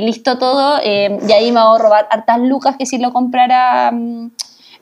listo 0.02 0.38
todo 0.38 0.80
y 0.84 1.32
ahí 1.32 1.52
me 1.52 1.62
robar 1.80 2.08
hartas 2.12 2.40
lucas 2.40 2.76
que 2.78 2.86
si 2.86 2.98
lo 3.00 3.12
comprara 3.14 3.92
mm, 3.92 4.30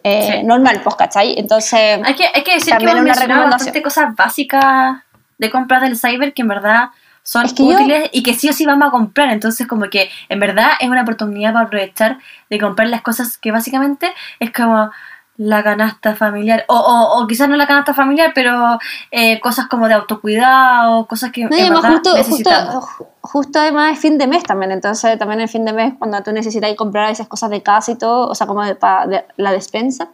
eh, 0.06 0.38
Sí. 0.40 0.44
normal, 0.46 0.82
pues, 0.84 0.96
¿cachai? 0.96 1.34
Entonces... 1.38 2.00
Hay 2.04 2.14
que, 2.16 2.26
hay 2.34 2.44
que 2.44 2.54
decir 2.54 2.70
También 2.70 2.92
que 2.92 2.98
hemos 3.00 3.04
una 3.04 3.14
mencionado 3.16 3.50
bastante 3.50 3.82
cosas 3.82 4.16
básicas 4.16 4.98
de 5.38 5.50
compras 5.50 5.82
del 5.82 5.98
cyber 5.98 6.34
que 6.34 6.44
en 6.44 6.48
verdad 6.48 6.90
son 7.24 7.46
Es 7.46 7.54
que 7.54 7.64
yo- 7.64 7.70
útiles 7.76 8.10
y 8.14 8.22
que 8.22 8.36
sí 8.36 8.48
o 8.50 8.54
sí 8.54 8.66
vamos 8.68 8.88
a 8.88 8.92
comprar. 8.92 9.32
Entonces, 9.32 9.66
como 9.66 9.90
que 9.90 10.10
en 10.30 10.40
verdad 10.40 10.70
es 10.80 10.90
una 10.90 11.02
oportunidad 11.02 11.54
para 11.54 11.66
aprovechar 11.66 12.20
de 12.52 12.60
comprar 12.60 12.88
las 12.90 13.02
cosas 13.02 13.38
que 13.40 13.52
básicamente 13.52 14.14
es 14.40 14.52
como 14.52 14.92
la 15.38 15.64
canasta 15.64 16.16
familiar. 16.16 16.64
O, 16.68 16.76
o, 16.78 17.22
o 17.22 17.28
quizás 17.28 17.50
no 17.50 17.56
la 17.58 17.68
canasta 17.68 17.94
familiar, 17.94 18.32
pero 18.34 18.80
eh, 19.12 19.40
cosas 19.42 19.68
como 19.68 19.88
de 19.88 19.94
autocuidado, 19.96 21.06
cosas 21.08 21.32
que 21.32 21.44
No, 21.44 21.56
además 21.56 21.82
justo, 21.86 22.10
justo, 22.12 22.16
necesitamos. 22.18 22.86
ju- 22.86 23.08
justo 23.22 23.60
además 23.60 23.94
es 23.94 24.00
fin 24.00 24.18
de 24.18 24.28
mes 24.28 24.44
también, 24.44 24.72
entonces 24.72 25.18
también 25.20 25.42
en 25.42 25.50
fin 25.50 25.66
de 25.66 25.74
mes 25.74 25.94
cuando 25.98 26.22
tú 26.24 26.32
necesitas 26.32 26.74
comprar 26.76 27.12
esas 27.12 27.28
cosas 27.28 27.50
de 27.50 27.62
casa 27.62 27.92
y 27.92 27.96
todo, 27.96 28.28
o 28.30 28.36
sea, 28.36 28.48
como 28.48 28.64
de, 28.64 28.76
pa- 28.76 29.08
de 29.08 29.26
la 29.36 29.52
despensa. 29.52 30.10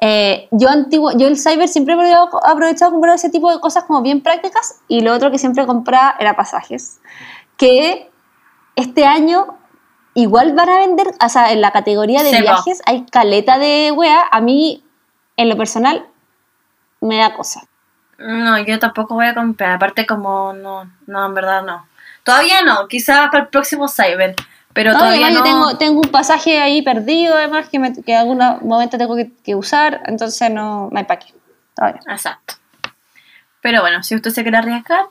eh, 0.00 0.48
yo 0.50 0.68
antiguo, 0.68 1.12
yo 1.16 1.28
el 1.28 1.38
cyber 1.38 1.68
siempre 1.68 1.94
he 1.94 2.14
aprovechado 2.14 2.90
comprar 2.90 3.14
ese 3.14 3.30
tipo 3.30 3.50
de 3.52 3.60
cosas 3.60 3.84
como 3.84 4.02
bien 4.02 4.22
prácticas 4.22 4.80
y 4.88 5.02
lo 5.02 5.12
otro 5.14 5.30
que 5.30 5.38
siempre 5.38 5.66
compraba 5.66 6.16
era 6.18 6.34
pasajes, 6.34 7.00
que 7.56 8.10
este 8.76 9.06
año 9.06 9.58
igual 10.14 10.52
van 10.54 10.68
a 10.68 10.78
vender, 10.78 11.08
o 11.20 11.28
sea, 11.28 11.52
en 11.52 11.60
la 11.60 11.72
categoría 11.72 12.22
de 12.22 12.40
viajes 12.40 12.82
hay 12.86 13.04
caleta 13.06 13.58
de 13.58 13.92
wea, 13.92 14.24
a 14.30 14.40
mí 14.40 14.84
en 15.36 15.48
lo 15.48 15.56
personal 15.56 16.06
me 17.00 17.18
da 17.18 17.34
cosa. 17.34 17.62
No, 18.18 18.58
yo 18.58 18.78
tampoco 18.78 19.14
voy 19.14 19.26
a 19.26 19.34
comprar. 19.34 19.72
Aparte, 19.72 20.06
como 20.06 20.52
no, 20.52 20.90
no, 21.06 21.26
en 21.26 21.34
verdad 21.34 21.62
no. 21.62 21.86
Todavía 22.22 22.62
no, 22.62 22.88
quizás 22.88 23.28
para 23.30 23.44
el 23.44 23.48
próximo 23.48 23.88
Cyber. 23.88 24.34
Pero 24.72 24.92
No, 24.92 24.98
todavía 24.98 25.30
no. 25.30 25.36
yo 25.36 25.42
tengo, 25.42 25.78
tengo 25.78 26.00
un 26.00 26.10
pasaje 26.10 26.60
ahí 26.60 26.82
perdido, 26.82 27.34
además, 27.34 27.68
que, 27.68 27.78
me, 27.78 27.92
que 27.92 28.12
en 28.12 28.18
algún 28.18 28.38
momento 28.68 28.98
tengo 28.98 29.14
que, 29.14 29.32
que 29.44 29.54
usar, 29.54 30.02
entonces 30.06 30.50
no, 30.50 30.88
no 30.90 30.98
hay 30.98 31.04
para 31.04 31.20
qué. 31.20 31.34
Todavía. 31.76 32.00
Exacto. 32.08 32.54
Pero 33.60 33.80
bueno, 33.80 34.02
si 34.02 34.14
usted 34.14 34.30
se 34.30 34.42
quiere 34.42 34.58
arriesgar. 34.58 35.06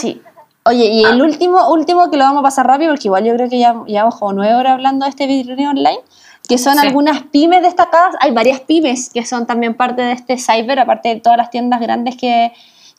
Sí. 0.00 0.22
Oye, 0.66 0.86
y 0.86 1.04
el 1.04 1.20
último, 1.20 1.68
último 1.70 2.10
que 2.10 2.16
lo 2.16 2.24
vamos 2.24 2.40
a 2.40 2.42
pasar 2.44 2.66
rápido, 2.66 2.90
porque 2.92 3.08
igual 3.08 3.24
yo 3.24 3.34
creo 3.34 3.50
que 3.50 3.58
ya 3.58 3.74
llevamos 3.86 4.16
como 4.18 4.32
nueve 4.32 4.54
horas 4.54 4.72
hablando 4.72 5.04
de 5.04 5.10
este 5.10 5.26
video 5.26 5.68
online, 5.70 6.00
que 6.48 6.56
son 6.56 6.74
Sí. 6.78 6.86
algunas 6.86 7.22
pymes 7.24 7.60
destacadas. 7.62 8.14
Hay 8.20 8.30
varias 8.30 8.60
pymes 8.60 9.10
que 9.12 9.26
son 9.26 9.46
también 9.46 9.74
parte 9.74 10.00
de 10.02 10.12
este 10.12 10.38
cyber, 10.38 10.78
aparte 10.80 11.10
de 11.10 11.20
todas 11.20 11.36
las 11.36 11.50
tiendas 11.50 11.80
grandes 11.80 12.16
que, 12.16 12.52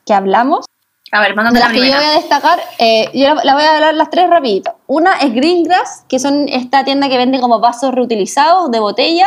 que 0.06 0.14
hablamos. 0.14 0.66
A 1.12 1.22
ver, 1.22 1.36
mándame 1.36 1.60
De 1.60 1.66
la 1.66 1.66
las 1.66 1.74
que 1.74 1.80
yo 1.80 1.84
primera. 1.92 2.02
voy 2.08 2.10
a 2.16 2.20
destacar, 2.20 2.60
eh, 2.78 3.10
yo 3.14 3.34
la, 3.36 3.44
la 3.44 3.54
voy 3.56 3.64
a 3.64 3.76
hablar 3.76 3.94
las 3.96 4.10
tres 4.12 4.30
rapidito. 4.30 4.76
Una 4.86 5.14
es 5.14 5.34
Greengrass, 5.34 6.04
que 6.08 6.20
son 6.20 6.48
esta 6.50 6.84
tienda 6.84 7.10
que 7.10 7.18
vende 7.18 7.40
como 7.40 7.60
vasos 7.60 7.94
reutilizados 7.96 8.70
de 8.70 8.80
botella. 8.80 9.26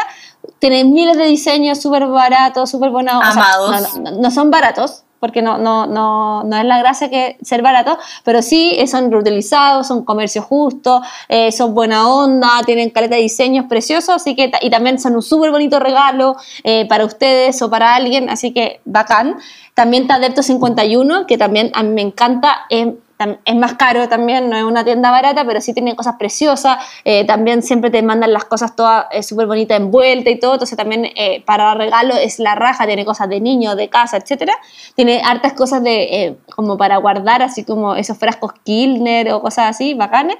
Tienen 0.60 0.92
miles 0.92 1.16
de 1.16 1.24
diseños, 1.24 1.80
súper 1.80 2.06
baratos, 2.06 2.70
súper 2.70 2.90
buenos. 2.90 3.14
o 3.16 3.20
sea, 3.20 3.30
Amados. 3.30 3.96
no, 3.98 4.10
no- 4.12 4.18
no 4.20 4.30
son 4.30 4.50
baratos, 4.50 5.02
porque 5.20 5.42
no, 5.42 5.58
no, 5.58 5.86
no, 5.86 6.44
no 6.44 6.56
es 6.56 6.64
la 6.64 6.78
gracia 6.78 7.10
que 7.10 7.36
ser 7.42 7.62
baratos, 7.62 7.98
pero 8.24 8.42
sí 8.42 8.74
eh, 8.76 8.86
son 8.86 9.10
reutilizados, 9.10 9.86
son 9.86 10.04
comercio 10.04 10.42
justo, 10.42 11.02
eh, 11.28 11.52
son 11.52 11.74
buena 11.74 12.08
onda, 12.08 12.62
tienen 12.64 12.90
caleta 12.90 13.16
de 13.16 13.22
diseños 13.22 13.66
preciosos, 13.68 14.10
así 14.10 14.34
que, 14.34 14.50
y 14.60 14.70
también 14.70 14.98
son 14.98 15.14
un 15.16 15.22
súper 15.22 15.50
bonito 15.50 15.78
regalo 15.78 16.36
eh, 16.64 16.86
para 16.86 17.04
ustedes 17.04 17.60
o 17.62 17.70
para 17.70 17.94
alguien, 17.94 18.30
así 18.30 18.52
que 18.52 18.80
bacán. 18.84 19.36
También 19.74 20.02
está 20.02 20.14
Adepto 20.14 20.42
51, 20.42 21.26
que 21.26 21.38
también 21.38 21.70
a 21.74 21.82
mí 21.82 21.90
me 21.90 22.02
encanta. 22.02 22.66
eh, 22.70 22.96
es 23.44 23.56
más 23.56 23.74
caro 23.74 24.08
también, 24.08 24.48
no 24.48 24.56
es 24.56 24.62
una 24.62 24.84
tienda 24.84 25.10
barata, 25.10 25.44
pero 25.44 25.60
sí 25.60 25.74
tiene 25.74 25.96
cosas 25.96 26.14
preciosas. 26.18 26.78
eh, 27.04 27.24
también 27.26 27.62
siempre 27.62 27.90
te 27.90 28.00
mandan 28.02 28.32
las 28.32 28.44
cosas 28.44 28.76
todas 28.76 29.06
eh, 29.10 29.22
súper 29.24 29.46
bonitas 29.46 29.76
envueltas 29.78 30.32
y 30.32 30.38
todo. 30.38 30.52
Entonces 30.54 30.76
también 30.76 31.06
eh, 31.16 31.42
para 31.44 31.74
regalo 31.74 32.14
es 32.14 32.38
la 32.38 32.54
raja, 32.54 32.86
tiene 32.86 33.04
cosas 33.04 33.28
de 33.28 33.40
niños, 33.40 33.76
de 33.76 33.88
casa, 33.88 34.16
etcétera. 34.18 34.54
Tiene 34.94 35.20
hartas 35.24 35.54
cosas 35.54 35.82
de 35.82 36.02
eh, 36.02 36.36
como 36.54 36.76
para 36.76 36.96
guardar, 36.98 37.42
así 37.42 37.64
como 37.64 37.96
esos 37.96 38.16
frascos 38.18 38.52
Kilner 38.64 39.32
o 39.32 39.40
cosas 39.42 39.70
así, 39.70 39.94
bacanes. 39.94 40.36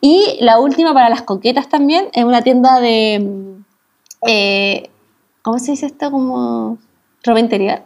Y 0.00 0.38
la 0.40 0.60
última 0.60 0.94
para 0.94 1.08
las 1.08 1.22
coquetas 1.22 1.68
también, 1.68 2.08
es 2.12 2.24
una 2.24 2.42
tienda 2.42 2.78
de... 2.80 3.56
eh, 4.26 4.88
¿Cómo 5.42 5.58
se 5.58 5.72
dice 5.72 5.86
esto? 5.86 6.10
Como 6.10 6.78
ropa 7.24 7.40
interior. 7.40 7.82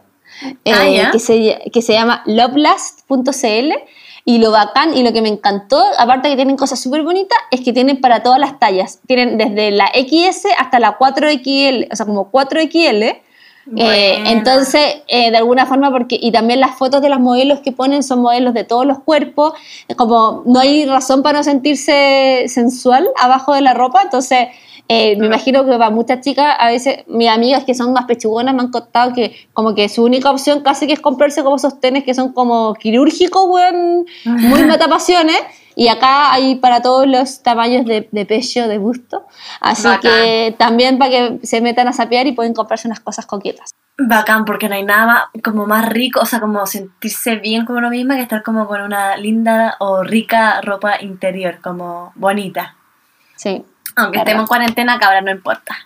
Eh, 0.65 0.71
Ah, 0.73 0.87
¿ya? 0.89 1.11
que, 1.11 1.19
se, 1.19 1.61
que 1.71 1.81
se 1.81 1.93
llama 1.93 2.21
lovelast.cl 2.25 3.71
y 4.27 4.39
lo 4.39 4.49
bacán 4.49 4.97
y 4.97 5.03
lo 5.03 5.13
que 5.13 5.21
me 5.21 5.29
encantó, 5.29 5.83
aparte 5.99 6.29
que 6.29 6.35
tienen 6.35 6.57
cosas 6.57 6.81
súper 6.81 7.03
bonitas, 7.03 7.37
es 7.51 7.61
que 7.61 7.71
tienen 7.71 8.01
para 8.01 8.23
todas 8.23 8.39
las 8.39 8.57
tallas. 8.57 8.99
Tienen 9.05 9.37
desde 9.37 9.69
la 9.69 9.87
XS 9.93 10.47
hasta 10.57 10.79
la 10.79 10.97
4XL, 10.97 11.87
o 11.91 11.95
sea, 11.95 12.05
como 12.07 12.31
4XL. 12.31 13.21
Eh, 13.77 14.23
entonces, 14.27 14.97
eh, 15.07 15.31
de 15.31 15.37
alguna 15.37 15.65
forma, 15.67 15.91
porque 15.91 16.17
y 16.19 16.31
también 16.31 16.59
las 16.59 16.75
fotos 16.75 17.01
de 17.01 17.09
las 17.09 17.19
modelos 17.19 17.59
que 17.59 17.71
ponen 17.71 18.03
son 18.03 18.21
modelos 18.21 18.53
de 18.55 18.63
todos 18.63 18.85
los 18.85 18.99
cuerpos, 18.99 19.53
como 19.95 20.43
no 20.45 20.59
hay 20.59 20.85
razón 20.85 21.23
para 21.23 21.39
no 21.39 21.43
sentirse 21.43 22.45
sensual 22.47 23.07
abajo 23.19 23.53
de 23.53 23.61
la 23.61 23.73
ropa, 23.73 24.01
entonces 24.03 24.49
eh, 24.87 25.15
me 25.17 25.25
imagino 25.25 25.65
que 25.65 25.71
para 25.71 25.89
muchas 25.89 26.21
chicas, 26.21 26.55
a 26.59 26.69
veces 26.69 27.03
mis 27.07 27.27
amigas 27.27 27.63
que 27.63 27.73
son 27.73 27.91
más 27.93 28.05
pechugonas 28.05 28.53
me 28.53 28.61
han 28.61 28.71
contado 28.71 29.13
que 29.13 29.35
como 29.53 29.73
que 29.73 29.89
su 29.89 30.03
única 30.03 30.29
opción 30.29 30.61
casi 30.61 30.85
que 30.85 30.93
es 30.93 30.99
comprarse 30.99 31.43
como 31.43 31.55
esos 31.55 31.79
tenis 31.79 32.03
que 32.03 32.13
son 32.13 32.33
como 32.33 32.75
quirúrgicos, 32.75 33.45
weón, 33.47 34.05
muy 34.25 34.63
matapasiones. 34.65 35.37
Y 35.77 35.89
acá 35.89 36.31
hay 36.31 36.55
para 36.55 36.81
todos 36.81 37.05
los 37.05 37.43
tamaños 37.43 37.85
de, 37.85 38.07
de 38.09 38.25
pecho, 38.25 38.67
de 38.67 38.77
busto. 38.77 39.25
Así 39.59 39.83
Bacán. 39.83 40.11
que 40.11 40.55
también 40.57 40.97
para 40.97 41.11
que 41.11 41.39
se 41.43 41.59
metan 41.59 41.87
a 41.89 41.93
sapear 41.93 42.27
y 42.27 42.31
pueden 42.31 42.53
comprarse 42.53 42.87
unas 42.87 43.01
cosas 43.01 43.25
coquetas. 43.25 43.71
Bacán, 43.97 44.45
porque 44.45 44.69
no 44.69 44.75
hay 44.75 44.83
nada 44.83 45.05
más, 45.05 45.43
como 45.43 45.65
más 45.67 45.89
rico, 45.89 46.21
o 46.21 46.25
sea, 46.25 46.39
como 46.39 46.65
sentirse 46.65 47.37
bien 47.37 47.65
con 47.65 47.77
uno 47.77 47.89
misma 47.89 48.15
que 48.15 48.21
estar 48.21 48.43
como 48.43 48.67
con 48.67 48.81
una 48.81 49.17
linda 49.17 49.75
o 49.79 50.03
rica 50.03 50.61
ropa 50.61 51.01
interior, 51.01 51.59
como 51.61 52.13
bonita. 52.15 52.75
Sí. 53.35 53.65
Aunque 53.95 54.19
estemos 54.19 54.43
en 54.43 54.47
cuarentena, 54.47 54.99
cabra, 54.99 55.21
no 55.21 55.31
importa. 55.31 55.77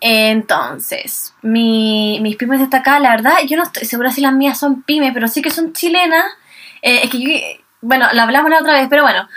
Entonces, 0.00 1.34
mi, 1.42 2.18
mis 2.22 2.36
pymes 2.36 2.60
destacadas, 2.60 3.02
la 3.02 3.10
verdad, 3.10 3.34
yo 3.46 3.56
no 3.56 3.62
estoy 3.62 3.86
segura 3.86 4.10
si 4.10 4.20
las 4.20 4.32
mías 4.32 4.58
son 4.58 4.82
pymes, 4.82 5.12
pero 5.12 5.28
sí 5.28 5.42
que 5.42 5.50
son 5.50 5.72
chilenas. 5.72 6.24
Eh, 6.82 7.00
es 7.04 7.10
que 7.10 7.20
yo, 7.20 7.30
bueno, 7.80 8.06
la 8.12 8.22
hablamos 8.22 8.50
la 8.50 8.58
otra 8.58 8.74
vez, 8.74 8.86
pero 8.88 9.02
bueno, 9.02 9.28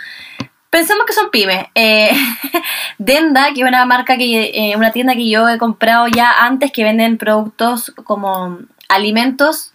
pensemos 0.70 1.04
que 1.06 1.12
son 1.12 1.30
pymes. 1.30 1.66
Eh, 1.74 2.10
Denda, 2.98 3.52
que 3.52 3.60
es 3.60 3.68
una 3.68 3.84
marca 3.84 4.16
que, 4.16 4.50
eh, 4.54 4.76
una 4.76 4.92
tienda 4.92 5.14
que 5.14 5.28
yo 5.28 5.48
he 5.48 5.58
comprado 5.58 6.08
ya 6.08 6.44
antes, 6.44 6.72
que 6.72 6.84
venden 6.84 7.18
productos 7.18 7.92
como 8.04 8.58
alimentos 8.88 9.72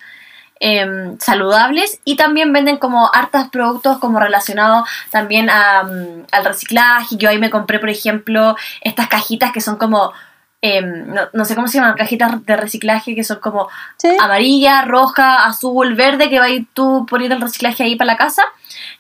em, 0.66 1.20
saludables 1.20 2.00
y 2.06 2.16
también 2.16 2.54
venden 2.54 2.78
como 2.78 3.14
hartos 3.14 3.50
productos 3.50 3.98
como 4.00 4.18
relacionados 4.18 4.88
también 5.12 5.50
a, 5.50 5.84
mm, 5.84 6.28
al 6.32 6.46
reciclaje. 6.46 7.18
Yo 7.18 7.30
ahí 7.30 7.38
me 7.38 7.50
compré, 7.50 7.80
por 7.80 7.90
ejemplo, 7.90 8.56
estas 8.80 9.10
cajitas 9.10 9.52
que 9.52 9.60
son 9.60 9.76
como, 9.76 10.14
em, 10.62 11.14
no, 11.14 11.24
no 11.34 11.44
sé 11.44 11.56
cómo 11.56 11.68
se 11.68 11.80
llaman, 11.80 11.96
cajitas 11.98 12.46
de 12.46 12.56
reciclaje 12.56 13.14
que 13.14 13.26
son 13.26 13.40
como 13.42 13.68
Sí. 13.98 14.08
amarilla, 14.22 14.84
roja, 14.84 15.44
azul, 15.46 15.96
verde, 15.96 16.30
que 16.30 16.40
va 16.40 16.46
a 16.46 16.50
ir 16.50 16.66
tú 16.74 17.06
poniendo 17.10 17.36
el 17.36 17.42
reciclaje 17.42 17.84
ahí 17.84 17.98
para 17.98 18.14
la 18.14 18.18
casa. 18.18 18.44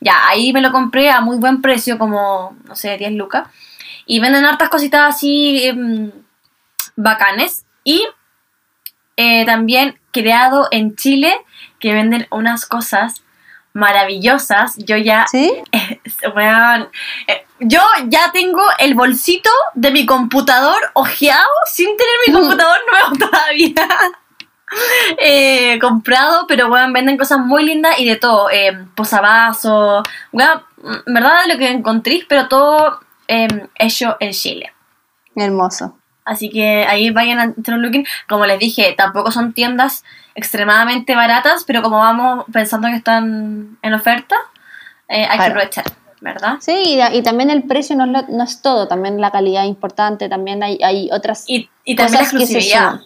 Ya, 0.01 0.15
ahí 0.27 0.51
me 0.51 0.59
lo 0.59 0.73
compré 0.73 1.11
a 1.11 1.21
muy 1.21 1.37
buen 1.37 1.61
precio, 1.61 1.97
como, 1.97 2.57
no 2.65 2.75
sé, 2.75 2.97
10 2.97 3.13
lucas. 3.13 3.47
Y 4.05 4.19
venden 4.19 4.43
hartas 4.43 4.67
cositas 4.67 5.15
así 5.15 5.63
em, 5.65 6.11
bacanes. 6.97 7.63
Y 7.85 8.05
eh, 9.15 9.45
también 9.45 9.97
creado 10.11 10.67
en 10.71 10.95
Chile, 10.95 11.33
que 11.83 11.93
venden 11.93 12.27
unas 12.31 12.65
cosas 12.65 13.23
maravillosas. 13.73 14.75
Yo 14.77 14.95
ya 14.95 15.25
¿Sí? 15.29 15.51
Eh, 17.27 17.45
yo 17.59 17.81
ya 18.07 18.31
tengo 18.31 18.61
el 18.79 18.95
bolsito 18.95 19.49
de 19.73 19.91
mi 19.91 20.05
computador 20.05 20.77
ojeado 20.93 21.43
sin 21.65 21.87
tener 21.97 22.13
mi 22.25 22.33
Mm. 22.33 22.39
computador 22.39 22.77
nuevo 22.91 23.29
todavía. 23.29 23.73
Eh, 25.19 25.77
comprado, 25.79 26.47
pero 26.47 26.67
weón, 26.67 26.93
venden 26.93 27.15
cosas 27.15 27.37
muy 27.37 27.63
lindas 27.63 27.99
y 27.99 28.05
de 28.09 28.15
todo. 28.15 28.49
Eh, 28.49 28.75
posavasos, 28.95 30.01
en 30.31 31.13
verdad 31.13 31.43
de 31.45 31.53
lo 31.53 31.59
que 31.59 31.67
encontréis, 31.69 32.25
pero 32.27 32.47
todo 32.47 32.99
eh, 33.27 33.67
hecho 33.75 34.17
en 34.19 34.31
Chile. 34.31 34.73
Hermoso. 35.35 35.99
Así 36.25 36.49
que 36.49 36.85
ahí 36.87 37.09
vayan 37.11 37.39
a 37.39 37.43
hacer 37.59 37.73
un 37.73 37.81
looking. 37.81 38.05
Como 38.29 38.45
les 38.45 38.59
dije, 38.59 38.93
tampoco 38.97 39.31
son 39.31 39.53
tiendas 39.53 40.03
extremadamente 40.35 41.15
baratas, 41.15 41.63
pero 41.65 41.81
como 41.81 41.97
vamos 41.97 42.45
pensando 42.51 42.87
que 42.87 42.95
están 42.95 43.77
en 43.81 43.93
oferta, 43.93 44.35
eh, 45.09 45.25
hay 45.29 45.37
que 45.37 45.45
aprovechar, 45.45 45.85
¿verdad? 46.21 46.57
Sí, 46.61 46.71
y, 46.99 47.17
y 47.17 47.21
también 47.23 47.49
el 47.49 47.63
precio 47.63 47.95
no 47.95 48.05
es, 48.05 48.11
lo- 48.11 48.35
no 48.35 48.43
es 48.43 48.61
todo, 48.61 48.87
también 48.87 49.19
la 49.21 49.31
calidad 49.31 49.63
es 49.63 49.69
importante, 49.69 50.29
también 50.29 50.63
hay, 50.63 50.79
hay 50.81 51.09
otras 51.11 51.43
Y, 51.47 51.69
y 51.83 51.95
también 51.95 52.13
la 52.13 52.19
cosas 52.29 52.33
exclusividad. 52.41 53.01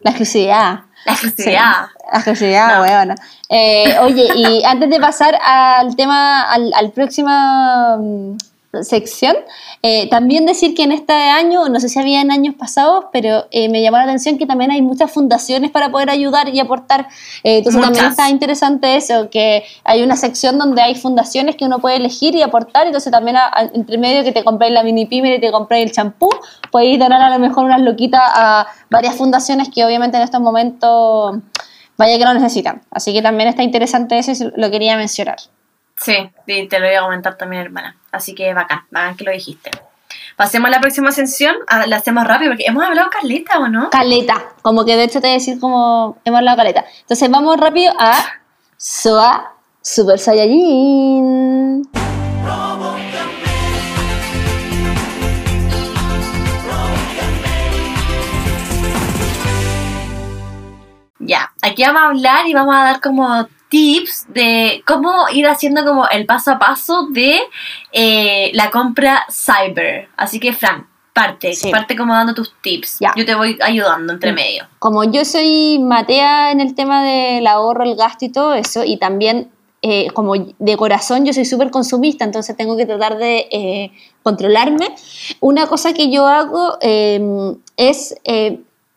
La 0.00 0.10
exclusividad. 0.10 0.80
La 1.06 1.12
exclusividad. 1.12 1.86
Sí, 1.86 2.04
la 2.12 2.18
exclusividad, 2.18 3.06
No. 3.06 3.14
Eh, 3.50 3.96
oye, 4.00 4.26
y 4.34 4.64
antes 4.64 4.90
de 4.90 5.00
pasar 5.00 5.38
al 5.42 5.94
tema, 5.96 6.42
al, 6.50 6.72
al 6.74 6.90
próxima 6.92 7.96
mm, 7.98 8.36
sección, 8.82 9.36
eh, 9.82 10.08
también 10.08 10.46
decir 10.46 10.74
que 10.74 10.82
en 10.82 10.92
este 10.92 11.12
año, 11.12 11.68
no 11.68 11.78
sé 11.78 11.88
si 11.88 11.98
había 11.98 12.20
en 12.20 12.30
años 12.30 12.54
pasados, 12.54 13.04
pero 13.12 13.46
eh, 13.50 13.68
me 13.68 13.82
llamó 13.82 13.98
la 13.98 14.04
atención 14.04 14.38
que 14.38 14.46
también 14.46 14.70
hay 14.70 14.82
muchas 14.82 15.10
fundaciones 15.12 15.70
para 15.70 15.90
poder 15.90 16.10
ayudar 16.10 16.48
y 16.48 16.58
aportar. 16.60 17.06
Eh, 17.44 17.58
entonces 17.58 17.80
también 17.86 18.04
está 18.10 18.30
interesante 18.30 18.96
eso, 18.96 19.28
que 19.30 19.62
hay 19.84 20.02
una 20.02 20.16
sección 20.16 20.58
donde 20.58 20.82
hay 20.82 20.94
fundaciones 20.94 21.56
que 21.56 21.64
uno 21.66 21.78
puede 21.78 21.96
elegir 21.96 22.34
y 22.34 22.42
aportar, 22.42 22.86
entonces 22.86 23.12
también 23.12 23.36
a- 23.36 23.46
a- 23.46 23.70
entre 23.74 23.98
medio 23.98 24.24
que 24.24 24.32
te 24.32 24.42
compréis 24.42 24.72
la 24.72 24.82
mini 24.82 25.06
pyme 25.06 25.34
y 25.36 25.40
te 25.40 25.52
compréis 25.52 25.86
el 25.86 25.92
champú, 25.92 26.28
podéis 26.72 26.98
donar 26.98 27.20
a 27.22 27.30
lo 27.30 27.38
mejor 27.38 27.64
unas 27.64 27.80
loquitas 27.82 28.22
a 28.34 28.66
varias 28.90 29.14
fundaciones 29.14 29.68
que 29.68 29.84
obviamente 29.84 30.16
en 30.16 30.22
estos 30.22 30.40
momentos 30.40 31.36
vaya 31.96 32.18
que 32.18 32.24
lo 32.24 32.34
necesitan. 32.34 32.82
Así 32.90 33.12
que 33.12 33.22
también 33.22 33.48
está 33.48 33.62
interesante 33.62 34.18
eso 34.18 34.32
y 34.32 34.60
lo 34.60 34.70
quería 34.70 34.96
mencionar. 34.96 35.36
Sí, 35.96 36.30
y 36.46 36.68
te 36.68 36.80
lo 36.80 36.86
voy 36.86 36.96
a 36.96 37.02
comentar 37.02 37.36
también, 37.36 37.62
hermana. 37.62 37.96
Así 38.10 38.34
que 38.34 38.52
bacán, 38.52 38.84
bacán 38.90 39.16
que 39.16 39.24
lo 39.24 39.32
dijiste. 39.32 39.70
Pasemos 40.36 40.68
a 40.68 40.70
la 40.70 40.80
próxima 40.80 41.12
sección. 41.12 41.54
Ah, 41.68 41.86
la 41.86 41.96
hacemos 41.96 42.24
rápido 42.24 42.50
porque 42.50 42.64
hemos 42.66 42.84
hablado 42.84 43.08
caleta, 43.10 43.58
¿o 43.58 43.68
no? 43.68 43.90
Caleta, 43.90 44.52
como 44.62 44.84
que 44.84 44.96
de 44.96 45.04
hecho 45.04 45.20
te 45.20 45.28
voy 45.28 45.30
a 45.30 45.34
decir 45.34 45.60
como 45.60 46.18
hemos 46.24 46.38
hablado 46.38 46.56
caleta. 46.56 46.84
Entonces 47.00 47.30
vamos 47.30 47.56
rápido 47.58 47.92
a 47.98 48.14
Soa 48.76 49.52
Super 49.80 50.18
Saiyajin. 50.18 51.88
Ya, 61.26 61.52
aquí 61.62 61.82
vamos 61.84 62.02
a 62.02 62.06
hablar 62.08 62.46
y 62.46 62.54
vamos 62.54 62.74
a 62.74 62.84
dar 62.84 63.00
como 63.00 63.48
tips 63.74 64.26
de 64.32 64.82
cómo 64.86 65.28
ir 65.32 65.46
haciendo 65.48 65.84
como 65.84 66.06
el 66.08 66.26
paso 66.26 66.52
a 66.52 66.58
paso 66.60 67.08
de 67.10 67.40
eh, 67.90 68.50
la 68.54 68.70
compra 68.70 69.24
cyber. 69.30 70.08
Así 70.16 70.38
que, 70.38 70.52
Fran, 70.52 70.86
parte, 71.12 71.54
Sí. 71.54 71.70
parte 71.72 71.96
como 71.96 72.14
dando 72.14 72.34
tus 72.34 72.52
tips. 72.62 72.98
Ya. 73.00 73.12
Yo 73.16 73.24
te 73.24 73.34
voy 73.34 73.58
ayudando 73.60 74.12
entre 74.12 74.30
Mm. 74.30 74.34
medio. 74.36 74.64
como 74.78 75.02
yo 75.04 75.24
soy 75.24 75.78
matea 75.80 76.52
en 76.52 76.60
el 76.60 76.74
tema 76.76 77.02
del 77.04 77.46
ahorro, 77.48 77.82
el 77.84 77.96
gasto 77.96 78.24
y 78.26 78.28
todo 78.30 78.54
eso, 78.54 78.84
y 78.84 78.96
también 78.98 79.50
eh, 79.86 80.06
como 80.14 80.32
de 80.36 80.76
corazón 80.78 81.26
yo 81.26 81.32
soy 81.34 81.44
súper 81.44 81.70
consumista, 81.70 82.24
entonces 82.24 82.56
tengo 82.56 82.74
que 82.76 82.86
tratar 82.86 83.18
de 83.18 83.46
eh, 83.50 83.92
controlarme. 84.22 84.86
Una 85.40 85.66
cosa 85.66 85.92
que 85.92 86.10
yo 86.10 86.26
hago 86.26 86.78
eh, 86.80 87.20
es 87.76 88.14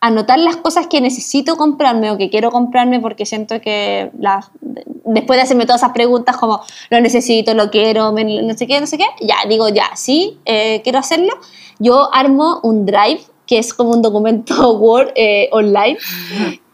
anotar 0.00 0.38
las 0.38 0.56
cosas 0.56 0.86
que 0.86 1.00
necesito 1.00 1.56
comprarme 1.56 2.10
o 2.10 2.16
que 2.18 2.30
quiero 2.30 2.50
comprarme 2.50 3.00
porque 3.00 3.26
siento 3.26 3.60
que 3.60 4.10
las, 4.18 4.50
después 4.60 5.38
de 5.38 5.42
hacerme 5.42 5.66
todas 5.66 5.82
esas 5.82 5.92
preguntas 5.92 6.36
como 6.36 6.60
lo 6.90 7.00
necesito, 7.00 7.52
lo 7.54 7.70
quiero, 7.70 8.12
me- 8.12 8.42
no 8.42 8.54
sé 8.56 8.66
qué, 8.66 8.80
no 8.80 8.86
sé 8.86 8.96
qué, 8.98 9.06
ya 9.20 9.36
digo 9.48 9.68
ya, 9.68 9.90
sí, 9.96 10.38
eh, 10.44 10.80
quiero 10.84 10.98
hacerlo. 11.00 11.32
Yo 11.80 12.14
armo 12.14 12.60
un 12.62 12.86
drive 12.86 13.20
que 13.46 13.58
es 13.58 13.74
como 13.74 13.90
un 13.90 14.02
documento 14.02 14.72
Word 14.78 15.12
eh, 15.16 15.48
online 15.52 15.96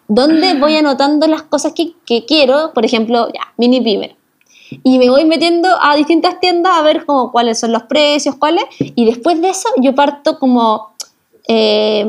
donde 0.07 0.55
voy 0.55 0.77
anotando 0.77 1.27
las 1.27 1.43
cosas 1.43 1.73
que, 1.73 1.93
que 2.05 2.27
quiero, 2.27 2.73
por 2.75 2.85
ejemplo, 2.85 3.29
ya, 3.33 3.41
mini 3.57 3.81
pimer. 3.81 4.17
Y 4.83 4.99
me 4.99 5.09
voy 5.09 5.25
metiendo 5.25 5.69
a 5.81 5.97
distintas 5.97 6.41
tiendas 6.41 6.75
a 6.77 6.83
ver 6.83 7.07
como 7.07 7.33
cuáles 7.33 7.59
son 7.59 7.73
los 7.73 7.85
precios, 7.85 8.35
cuáles, 8.37 8.65
y 8.79 9.05
después 9.07 9.41
de 9.41 9.49
eso 9.51 9.69
yo 9.81 9.95
parto 9.95 10.39
como, 10.39 10.95
eh, 11.49 12.07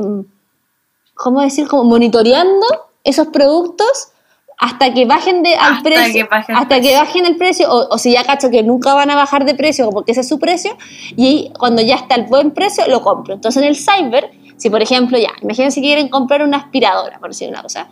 ¿cómo 1.15 1.41
decir? 1.41 1.67
Como 1.67 1.83
monitoreando 1.85 2.65
esos 3.03 3.27
productos 3.27 4.09
hasta 4.57 4.93
que 4.93 5.05
bajen 5.05 5.43
de, 5.43 5.55
al 5.55 5.73
Hasta 5.73 5.83
precio, 5.83 6.13
que 6.13 6.29
bajen 6.29 6.55
hasta 6.55 6.81
que 6.81 6.93
bajen 6.95 7.25
el 7.25 7.35
precio, 7.35 7.69
o, 7.69 7.93
o 7.93 7.97
si 7.97 8.13
ya 8.13 8.23
cacho 8.23 8.49
que 8.49 8.63
nunca 8.63 8.93
van 8.93 9.09
a 9.09 9.15
bajar 9.15 9.45
de 9.45 9.53
precio, 9.53 9.89
porque 9.89 10.11
ese 10.13 10.21
es 10.21 10.29
su 10.29 10.39
precio, 10.39 10.77
y 11.15 11.51
cuando 11.59 11.81
ya 11.81 11.95
está 11.95 12.15
el 12.15 12.23
buen 12.23 12.51
precio, 12.51 12.87
lo 12.87 13.01
compro. 13.01 13.33
Entonces 13.33 13.61
en 13.61 13.67
el 13.67 13.75
cyber, 13.75 14.31
si 14.57 14.69
por 14.69 14.81
ejemplo, 14.81 15.17
ya, 15.17 15.31
imagínense 15.41 15.81
que 15.81 15.87
quieren 15.87 16.07
comprar 16.07 16.41
una 16.41 16.57
aspiradora, 16.57 17.19
por 17.19 17.29
decir 17.29 17.49
una 17.49 17.61
cosa, 17.61 17.89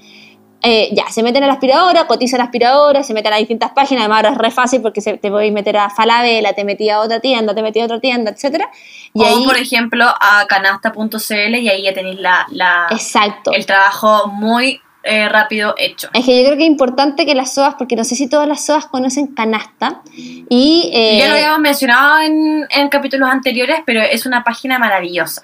eh, 0.66 0.90
ya, 0.94 1.10
se 1.10 1.22
meten 1.24 1.44
a 1.44 1.48
la 1.48 1.54
aspiradora, 1.54 2.08
cotizan 2.08 2.38
la 2.38 2.46
aspiradora, 2.46 3.04
se 3.04 3.14
meten 3.14 3.34
a 3.34 3.38
distintas 3.38 3.72
páginas, 3.72 4.04
además 4.04 4.18
ahora 4.18 4.30
es 4.32 4.38
re 4.38 4.50
fácil 4.50 4.82
porque 4.82 5.02
se, 5.02 5.18
te 5.18 5.28
a 5.28 5.32
meter 5.32 5.76
a 5.76 5.90
Falabella, 5.90 6.54
te 6.54 6.64
metí 6.64 6.90
a 6.90 7.02
otra 7.02 7.20
tienda, 7.20 7.54
te 7.54 7.62
metí 7.62 7.82
a 7.82 7.86
otra 7.86 8.00
tienda, 8.00 8.32
etcétera 8.32 8.70
Y 9.14 9.22
o, 9.22 9.26
ahí, 9.26 9.46
por 9.46 9.58
ejemplo, 9.58 10.06
a 10.06 10.46
canasta.cl 10.48 11.56
y 11.56 11.70
ahí 11.70 11.84
ya 11.84 11.94
tenéis 11.94 12.20
la, 12.20 12.48
la- 12.50 12.88
exacto. 12.92 13.52
el 13.52 13.66
trabajo 13.66 14.28
muy 14.28 14.80
eh, 15.04 15.28
rápido 15.28 15.76
hecho. 15.78 16.08
Es 16.14 16.26
que 16.26 16.38
yo 16.40 16.46
creo 16.46 16.58
que 16.58 16.64
es 16.64 16.70
importante 16.70 17.26
que 17.26 17.36
las 17.36 17.54
SOAS, 17.54 17.76
porque 17.76 17.98
no 17.98 18.06
sé 18.06 18.16
si 18.16 18.30
todas 18.30 18.48
las 18.48 18.66
SOAS 18.66 18.86
conocen 18.86 19.28
canasta, 19.28 20.02
y... 20.16 20.92
eh, 20.94 21.18
ya 21.20 21.28
lo 21.28 21.34
habíamos 21.34 21.60
mencionado 21.60 22.22
en, 22.22 22.66
en 22.70 22.88
capítulos 22.88 23.30
anteriores, 23.30 23.82
pero 23.86 24.02
es 24.02 24.26
una 24.26 24.46
página 24.46 24.80
maravillosa. 24.80 25.42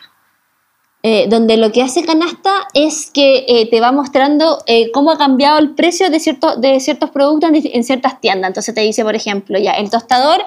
Eh, 1.01 1.27
donde 1.29 1.55
lo 1.55 1.71
que 1.71 1.81
hace 1.81 2.03
Canasta 2.03 2.51
es 2.73 3.09
que 3.09 3.45
eh, 3.47 3.69
te 3.69 3.79
va 3.79 3.93
mostrando 3.93 4.59
eh, 4.65 4.91
cómo 4.91 5.11
ha 5.11 5.17
cambiado 5.17 5.57
el 5.57 5.73
precio 5.73 6.09
de, 6.09 6.19
cierto, 6.19 6.57
de 6.57 6.79
ciertos 6.81 7.09
productos 7.11 7.49
en, 7.51 7.61
en 7.73 7.83
ciertas 7.85 8.19
tiendas. 8.19 8.49
Entonces 8.49 8.75
te 8.75 8.81
dice, 8.81 9.03
por 9.03 9.15
ejemplo, 9.15 9.57
ya 9.57 9.71
el 9.73 9.89
tostador 9.89 10.43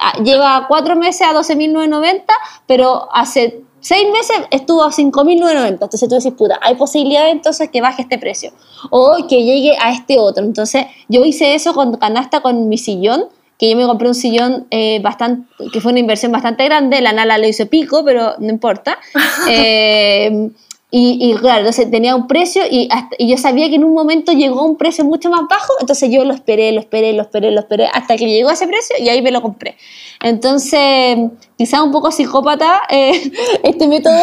ah, 0.00 0.20
lleva 0.24 0.66
cuatro 0.66 0.96
meses 0.96 1.22
a 1.22 1.32
12.990, 1.32 2.24
pero 2.66 3.08
hace 3.14 3.62
seis 3.78 4.08
meses 4.12 4.36
estuvo 4.50 4.82
a 4.82 4.90
5.990. 4.90 5.68
Entonces 5.68 6.08
tú 6.08 6.16
dices, 6.16 6.32
puta, 6.32 6.58
hay 6.62 6.74
posibilidad 6.74 7.28
entonces 7.28 7.70
que 7.70 7.80
baje 7.80 8.02
este 8.02 8.18
precio 8.18 8.52
o 8.90 9.16
que 9.28 9.44
llegue 9.44 9.76
a 9.80 9.92
este 9.92 10.18
otro. 10.18 10.42
Entonces 10.44 10.86
yo 11.08 11.24
hice 11.24 11.54
eso 11.54 11.74
con 11.74 11.96
Canasta 11.96 12.40
con 12.40 12.68
mi 12.68 12.76
sillón 12.76 13.28
que 13.62 13.70
yo 13.70 13.76
me 13.76 13.86
compré 13.86 14.08
un 14.08 14.14
sillón 14.16 14.66
eh, 14.72 14.98
bastante, 15.00 15.46
que 15.72 15.80
fue 15.80 15.92
una 15.92 16.00
inversión 16.00 16.32
bastante 16.32 16.64
grande, 16.64 17.00
la 17.00 17.12
Nala 17.12 17.38
lo 17.38 17.46
hizo 17.46 17.64
pico, 17.68 18.04
pero 18.04 18.34
no 18.40 18.48
importa. 18.50 18.98
Eh, 19.48 20.50
y, 20.90 21.30
y 21.30 21.34
claro, 21.36 21.60
entonces 21.60 21.88
tenía 21.90 22.16
un 22.16 22.26
precio 22.26 22.62
y, 22.68 22.88
hasta- 22.90 23.14
y 23.18 23.30
yo 23.30 23.38
sabía 23.38 23.68
que 23.68 23.76
en 23.76 23.84
un 23.84 23.94
momento 23.94 24.32
llegó 24.32 24.60
a 24.60 24.64
un 24.66 24.76
precio 24.76 25.04
mucho 25.04 25.30
más 25.30 25.42
bajo, 25.48 25.72
entonces 25.80 26.10
yo 26.10 26.24
lo 26.24 26.34
esperé, 26.34 26.72
lo 26.72 26.80
esperé, 26.80 27.12
lo 27.12 27.22
esperé, 27.22 27.50
lo 27.52 27.60
esperé, 27.60 27.86
hasta 27.86 28.16
que 28.16 28.26
llegó 28.26 28.48
a 28.50 28.54
ese 28.54 28.66
precio 28.66 28.96
y 28.98 29.08
ahí 29.08 29.22
me 29.22 29.30
lo 29.30 29.40
compré. 29.40 29.76
Entonces, 30.22 31.16
quizá 31.56 31.82
un 31.84 31.92
poco 31.92 32.10
psicópata 32.10 32.82
eh, 32.90 33.30
este 33.62 33.86
método, 33.86 34.18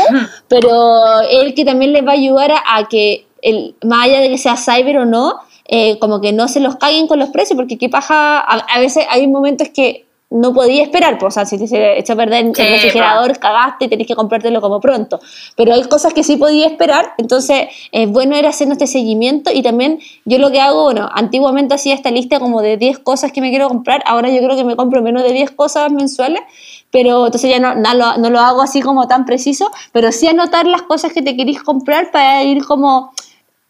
pero 0.49 1.21
el 1.31 1.53
que 1.53 1.63
también 1.65 1.93
les 1.93 2.05
va 2.05 2.11
a 2.11 2.15
ayudar 2.15 2.51
a, 2.51 2.61
a 2.75 2.87
que, 2.89 3.25
el, 3.41 3.75
más 3.83 4.05
allá 4.05 4.19
de 4.19 4.29
que 4.29 4.37
sea 4.37 4.57
cyber 4.57 4.97
o 4.97 5.05
no, 5.05 5.35
eh, 5.71 5.99
como 5.99 6.19
que 6.19 6.33
no 6.33 6.47
se 6.47 6.59
los 6.59 6.77
caguen 6.77 7.07
con 7.07 7.19
los 7.19 7.29
precios, 7.29 7.55
porque 7.55 7.77
qué 7.77 7.89
paja, 7.89 8.39
a, 8.39 8.57
a 8.57 8.79
veces 8.79 9.05
hay 9.09 9.27
momentos 9.27 9.69
que 9.69 10.05
no 10.31 10.53
podía 10.53 10.83
esperar, 10.83 11.17
pues, 11.17 11.33
o 11.33 11.35
sea, 11.35 11.45
si 11.45 11.57
te 11.57 11.67
se 11.67 11.97
echó 11.97 12.13
a 12.13 12.15
perder 12.15 12.51
Sí, 12.55 12.61
el 12.61 12.73
refrigerador, 12.73 13.37
cagaste 13.39 13.85
y 13.85 13.87
tenés 13.87 14.05
que 14.05 14.15
comprártelo 14.15 14.61
como 14.61 14.79
pronto. 14.79 15.19
Pero 15.55 15.73
hay 15.73 15.83
cosas 15.83 16.13
que 16.13 16.23
sí 16.23 16.37
podía 16.37 16.67
esperar, 16.67 17.13
entonces 17.17 17.67
es 17.91 18.09
bueno 18.09 18.37
ir 18.37 18.45
haciendo 18.45 18.73
este 18.73 18.85
seguimiento 18.85 19.51
y 19.51 19.63
también 19.63 19.99
yo 20.25 20.37
lo 20.37 20.51
que 20.51 20.61
hago, 20.61 20.83
bueno, 20.83 21.09
antiguamente 21.11 21.73
hacía 21.73 21.95
esta 21.95 22.11
lista 22.11 22.39
como 22.39 22.61
de 22.61 22.77
10 22.77 22.99
cosas 22.99 23.31
que 23.31 23.41
me 23.41 23.49
quiero 23.49 23.67
comprar, 23.69 24.03
ahora 24.05 24.29
yo 24.29 24.37
creo 24.37 24.55
que 24.55 24.63
me 24.63 24.75
compro 24.75 25.01
menos 25.01 25.23
de 25.23 25.33
10 25.33 25.51
cosas 25.51 25.91
mensuales, 25.91 26.41
pero 26.91 27.25
entonces 27.25 27.49
ya 27.49 27.59
no, 27.59 27.73
no, 27.73 27.93
lo, 27.95 28.17
no 28.17 28.29
lo 28.29 28.39
hago 28.39 28.61
así 28.61 28.81
como 28.81 29.07
tan 29.07 29.25
preciso, 29.25 29.71
pero 29.91 30.11
sí 30.11 30.27
anotar 30.27 30.67
las 30.67 30.83
cosas 30.83 31.11
que 31.11 31.23
te 31.23 31.35
querís 31.35 31.63
comprar 31.63 32.11
para 32.11 32.43
ir 32.43 32.63
como 32.65 33.11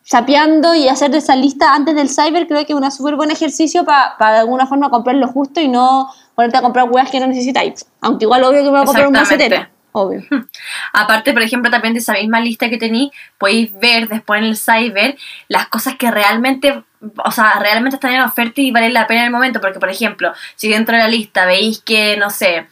sapeando 0.09 0.73
y 0.73 0.87
hacer 0.87 1.13
esa 1.13 1.35
lista 1.35 1.75
antes 1.75 1.93
del 1.93 2.09
cyber 2.09 2.47
creo 2.47 2.65
que 2.65 2.73
es 2.73 2.79
un 2.79 2.91
súper 2.91 3.15
buen 3.15 3.29
ejercicio 3.29 3.85
para 3.85 4.33
de 4.33 4.39
alguna 4.39 4.65
forma 4.65 4.89
comprar 4.89 5.15
lo 5.17 5.27
justo 5.27 5.61
y 5.61 5.67
no 5.67 6.09
ponerte 6.33 6.57
a 6.57 6.63
comprar 6.63 6.89
huevas 6.89 7.11
que 7.11 7.19
no 7.19 7.27
necesitáis. 7.27 7.85
Aunque 8.01 8.25
igual 8.25 8.43
obvio 8.43 8.63
que 8.63 8.71
me 8.71 8.71
voy 8.71 8.81
a 8.81 8.85
comprar 8.85 9.05
un 9.05 9.13
macetero. 9.13 9.67
Obvio. 9.91 10.23
Aparte, 10.93 11.31
por 11.31 11.43
ejemplo, 11.43 11.69
también 11.69 11.93
de 11.93 11.99
esa 11.99 12.13
misma 12.13 12.39
lista 12.39 12.71
que 12.71 12.79
tení, 12.79 13.11
podéis 13.37 13.71
ver 13.79 14.07
después 14.07 14.39
en 14.39 14.45
el 14.45 14.57
cyber 14.57 15.15
las 15.47 15.67
cosas 15.67 15.95
que 15.95 16.09
realmente, 16.09 16.83
o 17.23 17.31
sea, 17.31 17.59
realmente 17.59 17.97
están 17.97 18.13
en 18.13 18.21
oferta 18.21 18.61
y 18.61 18.71
valen 18.71 18.93
la 18.93 19.05
pena 19.05 19.21
en 19.21 19.27
el 19.27 19.31
momento. 19.31 19.61
Porque, 19.61 19.79
por 19.79 19.89
ejemplo, 19.89 20.33
si 20.55 20.69
dentro 20.69 20.95
de 20.95 21.03
la 21.03 21.07
lista 21.07 21.45
veis 21.45 21.81
que, 21.81 22.17
no 22.17 22.31
sé, 22.31 22.67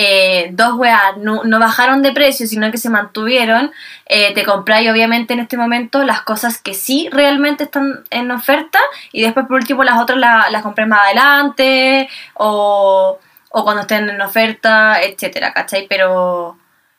eh, 0.00 0.50
dos 0.52 0.74
weas 0.74 1.16
no, 1.16 1.42
no 1.42 1.58
bajaron 1.58 2.02
de 2.02 2.12
precio, 2.12 2.46
sino 2.46 2.70
que 2.70 2.78
se 2.78 2.88
mantuvieron, 2.88 3.72
eh, 4.06 4.32
te 4.32 4.44
compráis 4.44 4.88
obviamente 4.88 5.34
en 5.34 5.40
este 5.40 5.56
momento 5.56 6.04
las 6.04 6.22
cosas 6.22 6.58
que 6.62 6.74
sí 6.74 7.08
realmente 7.10 7.64
están 7.64 8.04
en 8.10 8.30
oferta 8.30 8.78
y 9.10 9.22
después 9.22 9.46
por 9.46 9.56
último 9.56 9.82
las 9.82 10.00
otras 10.00 10.18
la- 10.18 10.50
las 10.50 10.62
compré 10.62 10.86
más 10.86 11.00
adelante 11.06 12.08
o, 12.34 13.18
o 13.50 13.64
cuando 13.64 13.82
estén 13.82 14.08
en 14.08 14.20
oferta, 14.20 15.02
etcétera, 15.02 15.52
¿cachai? 15.52 15.86
Pero 15.88 16.56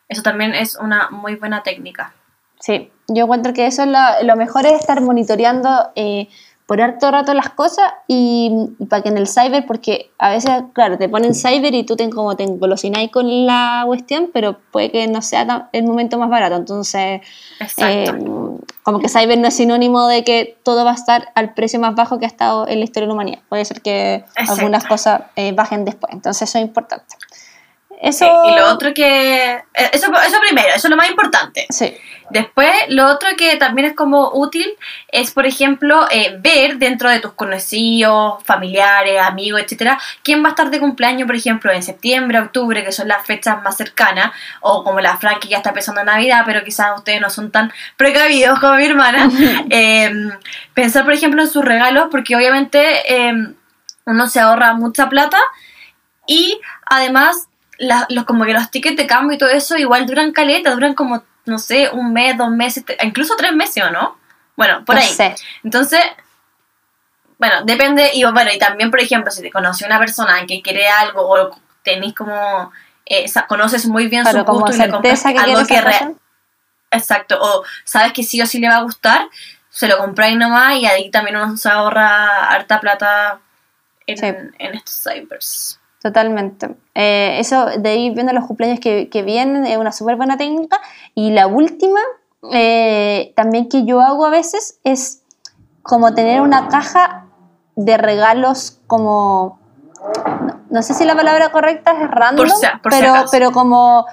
eso 0.10 0.22
también 0.22 0.54
es 0.54 0.76
una 0.76 1.10
muy 1.10 1.36
buena 1.36 1.64
técnica. 1.64 2.12
Sí, 2.60 2.91
yo 3.08 3.24
encuentro 3.24 3.54
que 3.54 3.66
eso 3.68 3.84
es 3.84 3.88
lo, 3.88 4.00
lo 4.24 4.36
mejor 4.36 4.66
es 4.66 4.74
estar 4.74 5.00
monitoreando 5.00 5.91
eh, 5.95 6.28
por 6.70 6.80
harto 6.82 7.09
rato 7.09 7.34
las 7.34 7.49
cosas 7.49 7.91
y, 8.07 8.51
y 8.78 8.86
para 8.86 9.01
que 9.01 9.09
en 9.09 9.17
el 9.17 9.28
cyber, 9.28 9.65
porque 9.65 10.11
a 10.20 10.30
veces, 10.30 10.51
claro, 10.74 10.99
te 10.99 11.09
ponen 11.09 11.34
cyber 11.34 11.74
y 11.74 11.84
tú 11.84 11.95
te, 11.95 12.07
como 12.11 12.36
te 12.36 12.43
engolosináis 12.43 13.09
con 13.11 13.47
la 13.47 13.82
cuestión, 13.88 14.30
pero 14.32 14.55
puede 14.72 14.91
que 14.91 15.07
no 15.07 15.24
sea 15.24 15.47
tan- 15.47 15.67
el 15.74 15.86
momento 15.86 16.20
más 16.20 16.30
barato. 16.30 16.55
Entonces, 16.57 17.22
eh, 17.78 18.05
como 18.84 18.99
que 18.99 19.09
cyber 19.09 19.39
no 19.39 19.47
es 19.47 19.55
sinónimo 19.55 20.05
de 20.05 20.24
que 20.24 20.59
todo 20.61 20.86
va 20.86 20.91
a 20.91 20.93
estar 20.93 21.30
al 21.34 21.55
precio 21.55 21.80
más 21.80 21.95
bajo 21.95 22.20
que 22.20 22.26
ha 22.26 22.28
estado 22.28 22.67
en 22.67 22.78
la 22.78 22.84
historia 22.84 23.05
de 23.05 23.07
la 23.07 23.13
humanidad. 23.15 23.39
Puede 23.49 23.65
ser 23.65 23.82
que 23.82 24.15
Exacto. 24.38 24.51
algunas 24.53 24.86
cosas 24.86 25.22
eh, 25.36 25.51
bajen 25.53 25.86
después. 25.86 26.13
Entonces, 26.13 26.47
eso 26.47 26.59
es 26.59 26.65
importante. 26.65 27.15
Eso. 28.02 28.26
Eh, 28.26 28.52
y 28.52 28.56
lo 28.56 28.70
otro 28.70 28.93
que... 28.93 29.56
eh, 29.56 29.89
Eso, 29.91 30.08
eso 30.26 30.38
primero, 30.47 30.70
eso 30.70 30.88
es 30.88 30.89
lo 30.89 30.95
más 30.95 31.10
importante. 31.10 31.68
Sí. 31.70 31.95
Después, 32.30 32.72
lo 32.89 33.08
otro 33.08 33.30
que 33.36 33.56
también 33.56 33.88
es 33.88 33.95
como 33.95 34.30
útil 34.34 34.68
es, 35.08 35.32
por 35.32 35.47
ejemplo, 35.47 36.08
eh, 36.12 36.38
ver 36.39 36.78
dentro 36.78 37.10
de 37.10 37.20
tus 37.20 37.34
conocidos, 37.34 38.43
familiares, 38.43 39.20
amigos, 39.20 39.62
etcétera, 39.62 40.00
quién 40.22 40.43
va 40.43 40.50
a 40.50 40.52
estar 40.52 40.70
de 40.70 40.80
cumpleaños, 40.80 41.26
por 41.26 41.36
ejemplo, 41.36 41.72
en 41.72 41.82
septiembre, 41.82 42.40
octubre, 42.40 42.86
que 42.86 42.91
son 42.91 43.07
las 43.07 43.26
fechas 43.26 43.61
más 43.64 43.78
cercanas, 43.78 44.32
o 44.61 44.84
como 44.84 44.99
la 45.02 45.18
Fran 45.18 45.40
que 45.40 45.48
ya 45.48 45.57
está 45.57 45.73
pensando 45.73 46.02
en 46.02 46.06
Navidad, 46.07 46.44
pero 46.45 46.64
quizás 46.64 46.95
ustedes 46.95 47.19
no 47.19 47.32
son 47.32 47.49
tan 47.49 47.73
precavidos 47.98 48.60
como 48.60 48.76
mi 48.76 48.86
hermana. 48.86 49.28
Eh, 49.72 50.11
pensar, 50.76 51.03
por 51.06 51.14
ejemplo, 51.14 51.41
en 51.41 51.49
sus 51.49 51.65
regalos, 51.65 52.10
porque 52.11 52.36
obviamente 52.36 52.80
eh, 53.11 53.34
uno 54.06 54.28
se 54.28 54.40
ahorra 54.40 54.73
mucha 54.73 55.10
plata 55.10 55.40
y 56.28 56.61
además 56.86 57.48
la- 57.80 58.06
los, 58.10 58.26
como 58.26 58.45
que 58.45 58.53
los 58.53 58.69
tickets 58.69 58.95
de 58.97 59.07
cambio 59.07 59.35
y 59.35 59.39
todo 59.39 59.49
eso 59.49 59.77
igual 59.77 60.06
duran 60.06 60.31
caleta, 60.31 60.72
duran 60.72 60.93
como, 60.93 61.23
no 61.45 61.57
sé, 61.57 61.89
un 61.89 62.14
mes, 62.14 62.38
dos 62.38 62.49
meses, 62.51 62.84
incluso 63.01 63.35
tres 63.35 63.53
meses 63.53 63.84
o 63.84 63.89
no. 63.89 64.18
Bueno, 64.56 64.84
por 64.85 64.95
no 64.95 65.01
ahí. 65.01 65.07
sé. 65.07 65.35
Entonces, 65.64 66.01
bueno, 67.38 67.64
depende, 67.64 68.11
y 68.14 68.23
bueno, 68.26 68.51
y 68.53 68.60
también, 68.60 68.91
por 68.91 68.99
ejemplo, 68.99 69.31
si 69.31 69.41
te 69.41 69.49
conoce 69.51 69.85
una 69.85 69.97
persona 69.97 70.45
que 70.45 70.61
quiere 70.61 70.88
algo 70.88 71.22
o 71.30 71.57
tenéis 71.84 72.14
como, 72.14 72.72
eh, 73.06 73.26
conoces 73.47 73.85
muy 73.85 74.07
bien 74.07 74.26
su 74.26 74.43
como 74.45 74.60
gusto 74.60 74.76
y 74.76 74.80
le 74.80 74.89
compras 74.91 75.23
que 75.23 75.38
algo 75.39 75.65
que 75.65 75.81
re-. 75.81 76.15
Exacto, 76.91 77.38
o 77.39 77.64
sabes 77.85 78.11
que 78.14 78.23
sí 78.23 78.41
o 78.41 78.45
sí 78.45 78.60
le 78.60 78.68
va 78.68 78.77
a 78.77 78.81
gustar, 78.81 79.30
se 79.69 79.88
lo 79.88 79.97
compráis 79.99 80.35
nomás 80.35 80.76
y 80.77 80.85
ahí 80.85 81.10
también 81.11 81.38
uno 81.38 81.56
se 81.56 81.69
ahorra 81.69 82.49
harta 82.49 82.80
plata 82.81 83.39
en, 84.07 84.18
Sí. 84.18 84.26
en 84.26 84.76
estos 84.76 85.01
cybers. 85.03 85.78
Totalmente. 86.01 86.76
Eh, 86.95 87.38
eso 87.39 87.65
de 87.65 87.95
ir 87.97 88.13
viendo 88.13 88.31
los 88.34 88.45
cumpleaños 88.45 88.80
que, 88.80 89.09
que 89.09 89.21
vienen 89.21 89.65
es 89.65 89.77
una 89.77 89.91
súper 89.91 90.15
buena 90.15 90.38
técnica. 90.38 90.80
Y 91.13 91.31
la 91.31 91.47
última, 91.47 91.99
eh, 92.53 93.34
también 93.35 93.67
que 93.67 93.84
yo 93.85 93.99
hago 94.01 94.26
a 94.26 94.30
veces, 94.30 94.80
es 94.84 95.23
como 95.81 96.13
tener 96.13 96.41
una 96.41 96.67
caja 96.69 97.26
de 97.76 97.97
regalos 97.97 98.80
como... 98.88 99.59
No, 100.26 100.59
no 100.69 100.81
sé 100.84 100.93
si 100.93 101.03
la 101.03 101.15
palabra 101.15 101.51
correcta 101.51 101.91
es 101.91 102.09
random, 102.09 102.47
Por 102.47 102.55
si- 102.55 102.65
por 102.81 102.93
si 102.93 102.99
pero, 103.01 103.13
pero 103.31 103.51
como, 103.51 104.05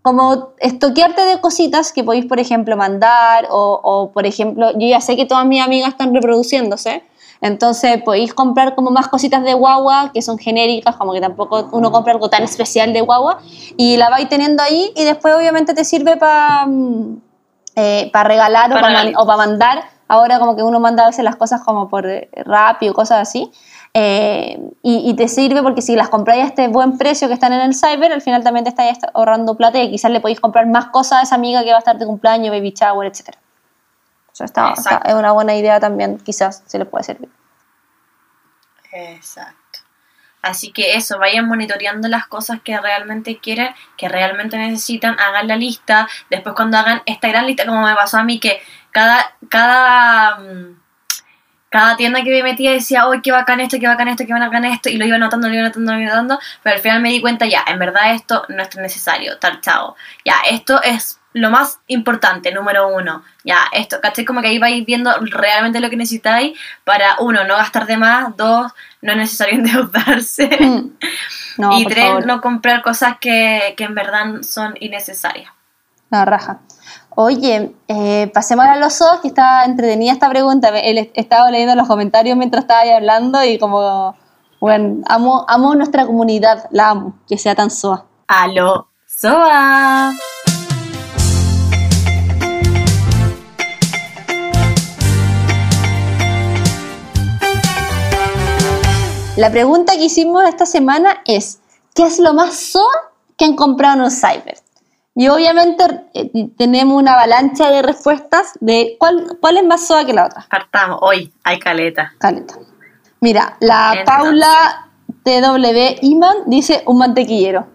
como 0.00 0.50
estoquearte 0.58 1.20
de 1.22 1.40
cositas 1.40 1.92
que 1.92 2.02
podéis, 2.02 2.24
por 2.24 2.40
ejemplo, 2.40 2.76
mandar 2.78 3.46
o, 3.50 3.78
o, 3.82 4.10
por 4.12 4.24
ejemplo, 4.24 4.70
yo 4.72 4.86
ya 4.88 5.00
sé 5.02 5.16
que 5.16 5.26
todas 5.26 5.44
mis 5.44 5.62
amigas 5.62 5.90
están 5.90 6.14
reproduciéndose, 6.14 7.02
entonces 7.40 8.02
podéis 8.02 8.34
comprar 8.34 8.74
como 8.74 8.90
más 8.90 9.08
cositas 9.08 9.42
de 9.44 9.54
guagua 9.54 10.10
que 10.12 10.22
son 10.22 10.38
genéricas, 10.38 10.96
como 10.96 11.12
que 11.12 11.20
tampoco 11.20 11.68
uno 11.72 11.92
compra 11.92 12.12
algo 12.12 12.30
tan 12.30 12.42
especial 12.42 12.92
de 12.92 13.00
guagua 13.00 13.38
y 13.76 13.96
la 13.96 14.08
vais 14.10 14.28
teniendo 14.28 14.62
ahí 14.62 14.92
y 14.96 15.04
después 15.04 15.34
obviamente 15.34 15.74
te 15.74 15.84
sirve 15.84 16.16
para 16.16 16.66
para 18.12 18.28
regalar 18.28 18.70
Pa' 18.70 18.78
o 18.78 18.80
para 18.80 18.88
regalito. 18.88 19.26
mandar. 19.26 19.84
Ahora 20.08 20.38
como 20.38 20.56
que 20.56 20.62
uno 20.62 20.80
manda 20.80 21.02
a 21.02 21.08
veces 21.08 21.24
las 21.24 21.36
cosas 21.36 21.62
como 21.62 21.88
por 21.88 22.06
eh, 22.06 22.30
Rappi 22.36 22.88
o 22.88 22.94
cosas 22.94 23.20
así. 23.20 23.50
Eh, 23.92 24.58
y, 24.82 25.10
y 25.10 25.14
te 25.14 25.26
sirve 25.26 25.62
porque 25.62 25.82
si 25.82 25.96
las 25.96 26.08
compráis 26.08 26.44
a 26.44 26.46
este 26.46 26.68
buen 26.68 26.96
precio 26.96 27.28
que 27.28 27.34
están 27.34 27.52
en 27.52 27.60
el 27.60 27.74
cyber, 27.74 28.12
al 28.12 28.20
final 28.20 28.44
también 28.44 28.64
te 28.64 28.70
estáis 28.70 28.98
ahorrando 29.14 29.56
plata 29.56 29.82
y 29.82 29.90
quizás 29.90 30.10
le 30.10 30.20
podéis 30.20 30.38
comprar 30.40 30.66
más 30.66 30.86
cosas 30.86 31.18
a 31.18 31.22
esa 31.22 31.34
amiga 31.34 31.64
que 31.64 31.70
va 31.70 31.76
a 31.76 31.78
estar 31.80 31.98
de 31.98 32.06
cumpleaños, 32.06 32.50
baby 32.50 32.72
shower, 32.72 33.10
está, 34.44 34.70
está- 34.70 34.90
Exacto. 34.90 35.08
es 35.08 35.14
una 35.14 35.32
buena 35.32 35.54
idea 35.54 35.80
también, 35.80 36.18
quizás 36.18 36.62
se 36.66 36.78
les 36.78 36.88
puede 36.88 37.04
servir. 37.04 37.28
Exacto. 38.92 39.56
Así 40.42 40.70
que 40.70 40.94
eso, 40.94 41.18
vayan 41.18 41.46
monitoreando 41.48 42.06
las 42.08 42.26
cosas 42.28 42.60
que 42.62 42.78
realmente 42.78 43.38
quieren, 43.38 43.74
que 43.96 44.08
realmente 44.08 44.56
necesitan, 44.56 45.18
hagan 45.18 45.48
la 45.48 45.56
lista. 45.56 46.08
Después 46.30 46.54
cuando 46.54 46.78
hagan 46.78 47.02
esta 47.04 47.28
gran 47.28 47.46
lista, 47.46 47.66
como 47.66 47.84
me 47.84 47.94
pasó 47.96 48.18
a 48.18 48.22
mí, 48.22 48.38
que 48.38 48.62
cada, 48.92 49.34
cada, 49.48 50.36
mm, 50.36 50.80
cada 51.68 51.96
tienda 51.96 52.22
que 52.22 52.30
me 52.30 52.44
metía 52.44 52.70
decía, 52.70 53.08
oh, 53.08 53.14
qué 53.22 53.32
bacán 53.32 53.58
esto, 53.60 53.78
qué 53.80 53.88
bacán 53.88 54.06
esto, 54.08 54.24
qué 54.24 54.32
bacán 54.32 54.64
esto, 54.66 54.88
y 54.88 54.96
lo 54.98 55.04
iba 55.04 55.16
anotando, 55.16 55.48
lo 55.48 55.54
iba 55.54 55.64
anotando, 55.64 55.92
lo 55.92 56.00
iba 56.00 56.12
anotando, 56.12 56.38
pero 56.62 56.76
al 56.76 56.82
final 56.82 57.00
me 57.00 57.10
di 57.10 57.20
cuenta, 57.20 57.46
ya, 57.46 57.64
en 57.66 57.78
verdad 57.80 58.14
esto 58.14 58.44
no 58.48 58.62
es 58.62 58.70
tan 58.70 58.82
necesario, 58.82 59.38
tal, 59.38 59.60
chao. 59.60 59.96
Ya, 60.24 60.36
esto 60.48 60.80
es 60.82 61.18
lo 61.36 61.50
más 61.50 61.80
importante, 61.86 62.50
número 62.50 62.88
uno. 62.88 63.22
Ya, 63.44 63.58
esto, 63.72 63.98
¿cachai? 64.00 64.24
Como 64.24 64.40
que 64.40 64.48
ahí 64.48 64.58
vais 64.58 64.84
viendo 64.86 65.10
realmente 65.20 65.80
lo 65.80 65.90
que 65.90 65.96
necesitáis 65.96 66.58
para, 66.82 67.16
uno, 67.20 67.44
no 67.44 67.56
gastar 67.56 67.86
de 67.86 67.98
más, 67.98 68.34
dos, 68.36 68.72
no 69.02 69.12
es 69.12 69.18
necesario 69.18 69.54
endeudarse, 69.58 70.48
Mm. 70.58 70.96
No, 71.58 71.78
y 71.78 71.84
por 71.84 71.92
tres, 71.92 72.06
favor. 72.08 72.26
no 72.26 72.40
comprar 72.42 72.82
cosas 72.82 73.16
que, 73.18 73.74
que 73.76 73.84
en 73.84 73.94
verdad 73.94 74.42
son 74.42 74.74
innecesarias. 74.80 75.50
La 76.10 76.24
raja. 76.24 76.60
Oye, 77.14 77.74
eh, 77.88 78.30
pasemos 78.34 78.66
a 78.66 78.76
los 78.76 79.00
ojos, 79.00 79.20
que 79.20 79.28
está 79.28 79.64
entretenida 79.64 80.12
esta 80.12 80.28
pregunta. 80.28 80.68
Él 80.68 81.10
estaba 81.14 81.50
leyendo 81.50 81.74
los 81.74 81.88
comentarios 81.88 82.36
mientras 82.36 82.64
estaba 82.64 82.80
ahí 82.80 82.90
hablando 82.90 83.42
y 83.42 83.58
como, 83.58 84.14
bueno, 84.60 85.02
amo, 85.08 85.46
amo 85.48 85.74
nuestra 85.74 86.04
comunidad, 86.04 86.66
la 86.70 86.90
amo, 86.90 87.18
que 87.26 87.38
sea 87.38 87.54
tan 87.54 87.70
soa. 87.70 88.04
¡Aló! 88.28 88.88
¡Soa! 89.06 90.12
La 99.36 99.50
pregunta 99.50 99.92
que 99.92 100.04
hicimos 100.04 100.44
esta 100.44 100.64
semana 100.64 101.20
es, 101.26 101.60
¿qué 101.94 102.04
es 102.04 102.18
lo 102.18 102.32
más 102.32 102.56
soa 102.56 103.12
que 103.36 103.44
han 103.44 103.54
comprado 103.54 103.96
en 103.96 104.00
un 104.04 104.10
cyber? 104.10 104.56
Y 105.14 105.28
obviamente 105.28 105.84
eh, 106.14 106.48
tenemos 106.56 106.98
una 106.98 107.12
avalancha 107.12 107.70
de 107.70 107.82
respuestas 107.82 108.52
de 108.60 108.96
cuál, 108.98 109.36
cuál 109.38 109.58
es 109.58 109.64
más 109.64 109.86
soa 109.86 110.06
que 110.06 110.14
la 110.14 110.24
otra. 110.24 110.46
Partamos. 110.50 111.00
Hoy 111.02 111.30
hay 111.44 111.58
caleta. 111.58 112.14
Caleta. 112.18 112.54
Mira, 113.20 113.58
la 113.60 113.96
Entonces. 113.98 114.06
Paula 114.06 114.88
TW 115.22 115.98
Iman 116.00 116.36
dice 116.46 116.82
un 116.86 116.96
mantequillero. 116.96 117.66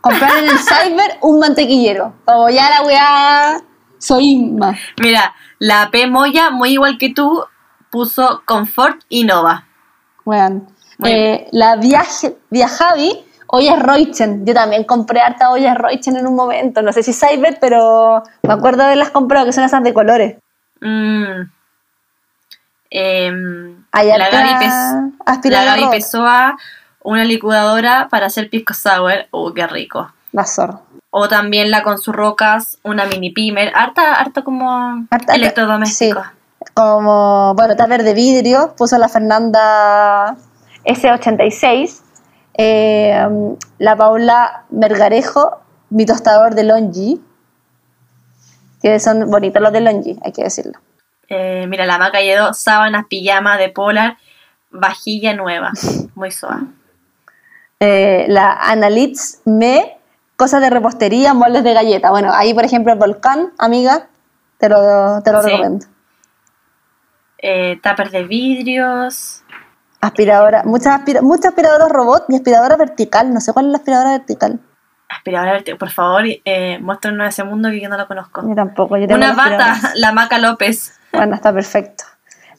Comprar 0.00 0.38
en 0.38 0.44
el 0.44 0.58
cyber 0.58 1.18
un 1.20 1.40
mantequillero. 1.40 2.14
Como 2.24 2.48
ya 2.48 2.70
la 2.70 2.82
weá 2.86 3.62
soy 3.98 4.30
Inma. 4.30 4.74
Mira, 5.02 5.34
la 5.58 5.90
P 5.90 6.06
Moya, 6.06 6.48
muy 6.48 6.70
igual 6.70 6.96
que 6.96 7.12
tú, 7.12 7.44
puso 7.90 8.42
Confort 8.46 9.02
y 9.10 9.24
Nova. 9.24 9.67
Muy 10.98 11.10
Eh, 11.10 11.48
la 11.52 11.76
viaje, 11.76 12.36
Viajavi, 12.50 13.24
ollas 13.46 13.80
Reuchen. 13.82 14.44
Yo 14.44 14.52
también 14.52 14.84
compré 14.84 15.20
harta 15.20 15.50
ollas 15.50 15.76
Reuchen 15.78 16.16
en 16.16 16.26
un 16.26 16.34
momento. 16.34 16.82
No 16.82 16.92
sé 16.92 17.02
si 17.02 17.12
cyber, 17.12 17.58
pero 17.60 18.22
me 18.42 18.52
acuerdo 18.52 18.78
de 18.78 18.84
haberlas 18.86 19.10
comprado, 19.10 19.46
que 19.46 19.52
son 19.52 19.64
esas 19.64 19.82
de 19.82 19.94
colores. 19.94 20.36
Mm. 20.80 21.42
Hay 23.92 24.08
la, 24.08 24.30
Gaby 24.30 24.64
Pes- 24.64 25.50
la 25.50 25.64
Gaby. 25.64 25.88
Pessoa, 25.90 26.56
una 27.02 27.24
licuadora 27.24 28.08
para 28.10 28.26
hacer 28.26 28.48
pisco 28.50 28.74
sour. 28.74 29.26
¡Uh, 29.30 29.52
qué 29.52 29.66
rico! 29.66 30.12
La 30.32 30.44
zorra. 30.44 30.80
O 31.10 31.28
también 31.28 31.70
la 31.70 31.82
con 31.82 31.98
sus 31.98 32.14
rocas, 32.14 32.78
una 32.82 33.06
mini 33.06 33.30
pimer. 33.30 33.72
Harta, 33.74 34.14
harta 34.14 34.42
como 34.42 35.06
Harta- 35.10 35.34
electrodoméstico. 35.34 36.22
sí. 36.22 36.28
Como, 36.74 37.54
bueno, 37.54 37.76
tupper 37.76 38.02
de 38.02 38.14
vidrio, 38.14 38.74
puso 38.76 38.98
la 38.98 39.08
Fernanda 39.08 40.36
S86. 40.84 42.00
Eh, 42.54 43.24
um, 43.28 43.56
la 43.78 43.96
Paula 43.96 44.64
Mergarejo, 44.70 45.60
mi 45.90 46.04
tostador 46.06 46.54
de 46.54 46.64
Longi. 46.64 47.22
Que 48.82 49.00
son 49.00 49.30
bonitos 49.30 49.60
los 49.62 49.72
de 49.72 49.80
Longi, 49.80 50.18
hay 50.22 50.32
que 50.32 50.44
decirlo. 50.44 50.78
Eh, 51.28 51.66
mira, 51.68 51.84
la 51.84 51.98
Maca 51.98 52.20
Yedo, 52.20 52.54
sábanas, 52.54 53.06
pijama 53.08 53.56
de 53.58 53.68
polar, 53.68 54.16
vajilla 54.70 55.34
nueva. 55.34 55.72
Muy 56.14 56.30
suave. 56.30 56.62
Eh, 57.80 58.26
la 58.28 58.52
Analitz 58.52 59.40
Me, 59.44 59.98
cosas 60.36 60.60
de 60.60 60.70
repostería, 60.70 61.34
moldes 61.34 61.64
de 61.64 61.74
galleta. 61.74 62.10
Bueno, 62.10 62.32
ahí 62.32 62.54
por 62.54 62.64
ejemplo 62.64 62.92
el 62.92 62.98
volcán, 62.98 63.52
amiga, 63.58 64.08
te 64.58 64.68
lo, 64.68 65.22
te 65.22 65.32
lo 65.32 65.42
Sí. 65.42 65.50
recomiendo. 65.50 65.86
Eh, 67.38 67.78
tupper 67.82 68.10
de 68.10 68.24
vidrios. 68.24 69.42
Aspiradora, 70.00 70.62
muchas, 70.64 71.00
aspira- 71.00 71.22
muchas 71.22 71.46
aspiradoras 71.46 71.88
robot 71.88 72.24
y 72.28 72.36
aspiradora 72.36 72.76
vertical. 72.76 73.32
No 73.32 73.40
sé 73.40 73.52
cuál 73.52 73.66
es 73.66 73.72
la 73.72 73.78
aspiradora 73.78 74.10
vertical. 74.10 74.60
Aspiradora 75.08 75.52
vertical. 75.52 75.78
Por 75.78 75.90
favor, 75.90 76.22
eh, 76.26 76.78
muéstranos 76.80 77.28
ese 77.28 77.42
mundo 77.44 77.70
que 77.70 77.80
yo 77.80 77.88
no 77.88 77.96
lo 77.96 78.06
conozco. 78.06 78.46
Yo 78.48 78.54
tampoco. 78.54 78.96
Yo 78.96 79.06
tengo 79.06 79.18
Una 79.18 79.32
bata, 79.32 79.76
la 79.94 80.12
Maca 80.12 80.38
López. 80.38 80.98
Bueno, 81.12 81.34
está 81.34 81.52
perfecto. 81.52 82.04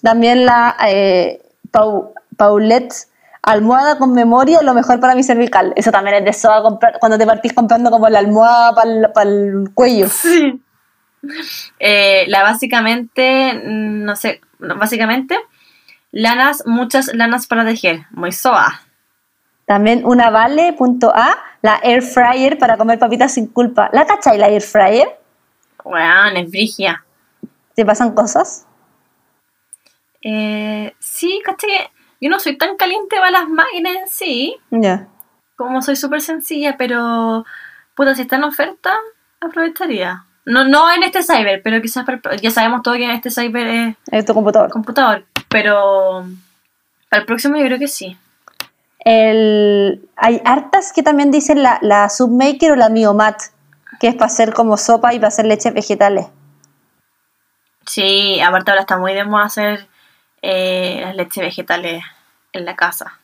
También 0.02 0.46
la 0.46 0.76
eh, 0.88 1.42
Pau- 1.72 2.14
Paulette 2.36 2.94
almohada 3.42 3.98
con 3.98 4.14
memoria, 4.14 4.62
lo 4.62 4.74
mejor 4.74 5.00
para 5.00 5.16
mi 5.16 5.24
cervical. 5.24 5.72
Eso 5.76 5.92
también 5.92 6.18
es 6.18 6.26
de 6.26 6.34
SOA 6.34 6.62
comprar, 6.62 7.00
cuando 7.00 7.18
te 7.18 7.26
partís 7.26 7.54
comprando 7.54 7.90
como 7.92 8.10
la 8.10 8.20
almohada 8.20 8.74
para 9.14 9.30
el 9.30 9.70
cuello. 9.74 10.08
Sí. 10.10 10.62
Eh, 11.80 12.24
la 12.30 12.44
básicamente, 12.44 13.54
mm, 13.54 14.06
no 14.06 14.16
sé, 14.16 14.40
básicamente, 14.60 15.38
lanas, 16.12 16.64
muchas 16.66 17.14
lanas 17.14 17.48
para 17.48 17.66
tejer. 17.66 18.06
Muy 18.12 18.32
soa. 18.32 18.82
También 19.66 20.06
una 20.06 20.30
vale.a, 20.30 21.38
la 21.62 21.80
air 21.84 22.02
fryer 22.02 22.58
para 22.58 22.78
comer 22.78 23.00
papitas 23.00 23.34
sin 23.34 23.48
culpa. 23.48 23.90
¿La 23.94 24.06
cachai 24.06 24.38
la 24.38 24.48
air 24.48 24.62
fryer? 24.62 25.20
Weón, 25.84 26.38
es 26.38 26.50
brigia. 26.52 27.04
¿Te 27.76 27.86
pasan 27.86 28.14
cosas? 28.14 28.66
Eh, 30.22 30.94
sí, 31.00 31.42
caché 31.46 31.92
yo 32.22 32.30
no 32.30 32.40
soy 32.40 32.58
tan 32.58 32.76
caliente 32.76 33.16
para 33.18 33.32
las 33.32 33.50
máquinas 33.50 33.96
en 33.96 34.08
sí. 34.08 34.58
Ya. 34.72 35.08
Como 35.56 35.82
soy 35.82 35.96
súper 35.96 36.22
sencilla, 36.22 36.76
pero 36.78 37.46
puta, 37.96 38.16
si 38.16 38.24
está 38.24 38.36
en 38.36 38.44
oferta, 38.44 38.94
aprovecharía. 39.40 40.26
No, 40.46 40.64
no 40.66 40.92
en 40.92 41.04
este 41.04 41.22
cyber, 41.22 41.62
pero 41.64 41.82
quizás 41.82 42.06
para 42.06 42.20
ya 42.38 42.52
sabemos 42.52 42.82
todo 42.82 42.96
que 42.96 43.04
en 43.04 43.12
este 43.12 43.30
cyber 43.30 43.68
es 43.68 43.96
En 44.12 44.26
tu 44.26 44.34
computador. 44.34 44.70
computador, 44.72 45.26
pero 45.48 46.26
para 47.10 47.22
el 47.22 47.26
próximo 47.26 47.58
yo 47.58 47.66
creo 47.66 47.80
que 47.80 47.88
sí. 47.88 48.18
El, 49.00 50.10
hay 50.16 50.42
hartas 50.44 50.92
que 50.92 51.04
también 51.04 51.32
dicen 51.32 51.64
la, 51.64 51.80
la 51.82 52.10
Submaker 52.10 52.72
o 52.72 52.76
la 52.76 52.90
Miomat, 52.90 53.42
que 54.00 54.08
es 54.08 54.16
para 54.16 54.26
hacer 54.26 54.54
como 54.54 54.78
sopa 54.78 55.14
y 55.14 55.18
para 55.20 55.30
hacer 55.30 55.46
leches 55.46 55.74
vegetales. 55.74 56.28
Sí, 57.86 58.40
aparte 58.42 58.72
ahora 58.72 58.82
está 58.82 58.98
muy 58.98 59.14
de 59.14 59.24
moda 59.24 59.46
hacer 59.46 59.88
eh, 60.42 61.02
las 61.04 61.16
leches 61.16 61.44
vegetales 61.44 62.04
en 62.54 62.66
la 62.66 62.76
casa. 62.76 63.20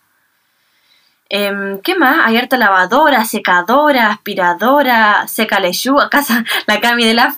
Em, 1.29 1.79
¿Qué 1.81 1.95
más? 1.95 2.25
Hay 2.25 2.37
harta 2.37 2.57
lavadora, 2.57 3.25
secadora, 3.25 4.11
aspiradora, 4.11 5.27
seca 5.27 5.59
lechuga. 5.59 6.09
Casa, 6.11 6.43
la 6.67 6.79
Cami 6.79 7.05
de 7.05 7.13
la 7.13 7.35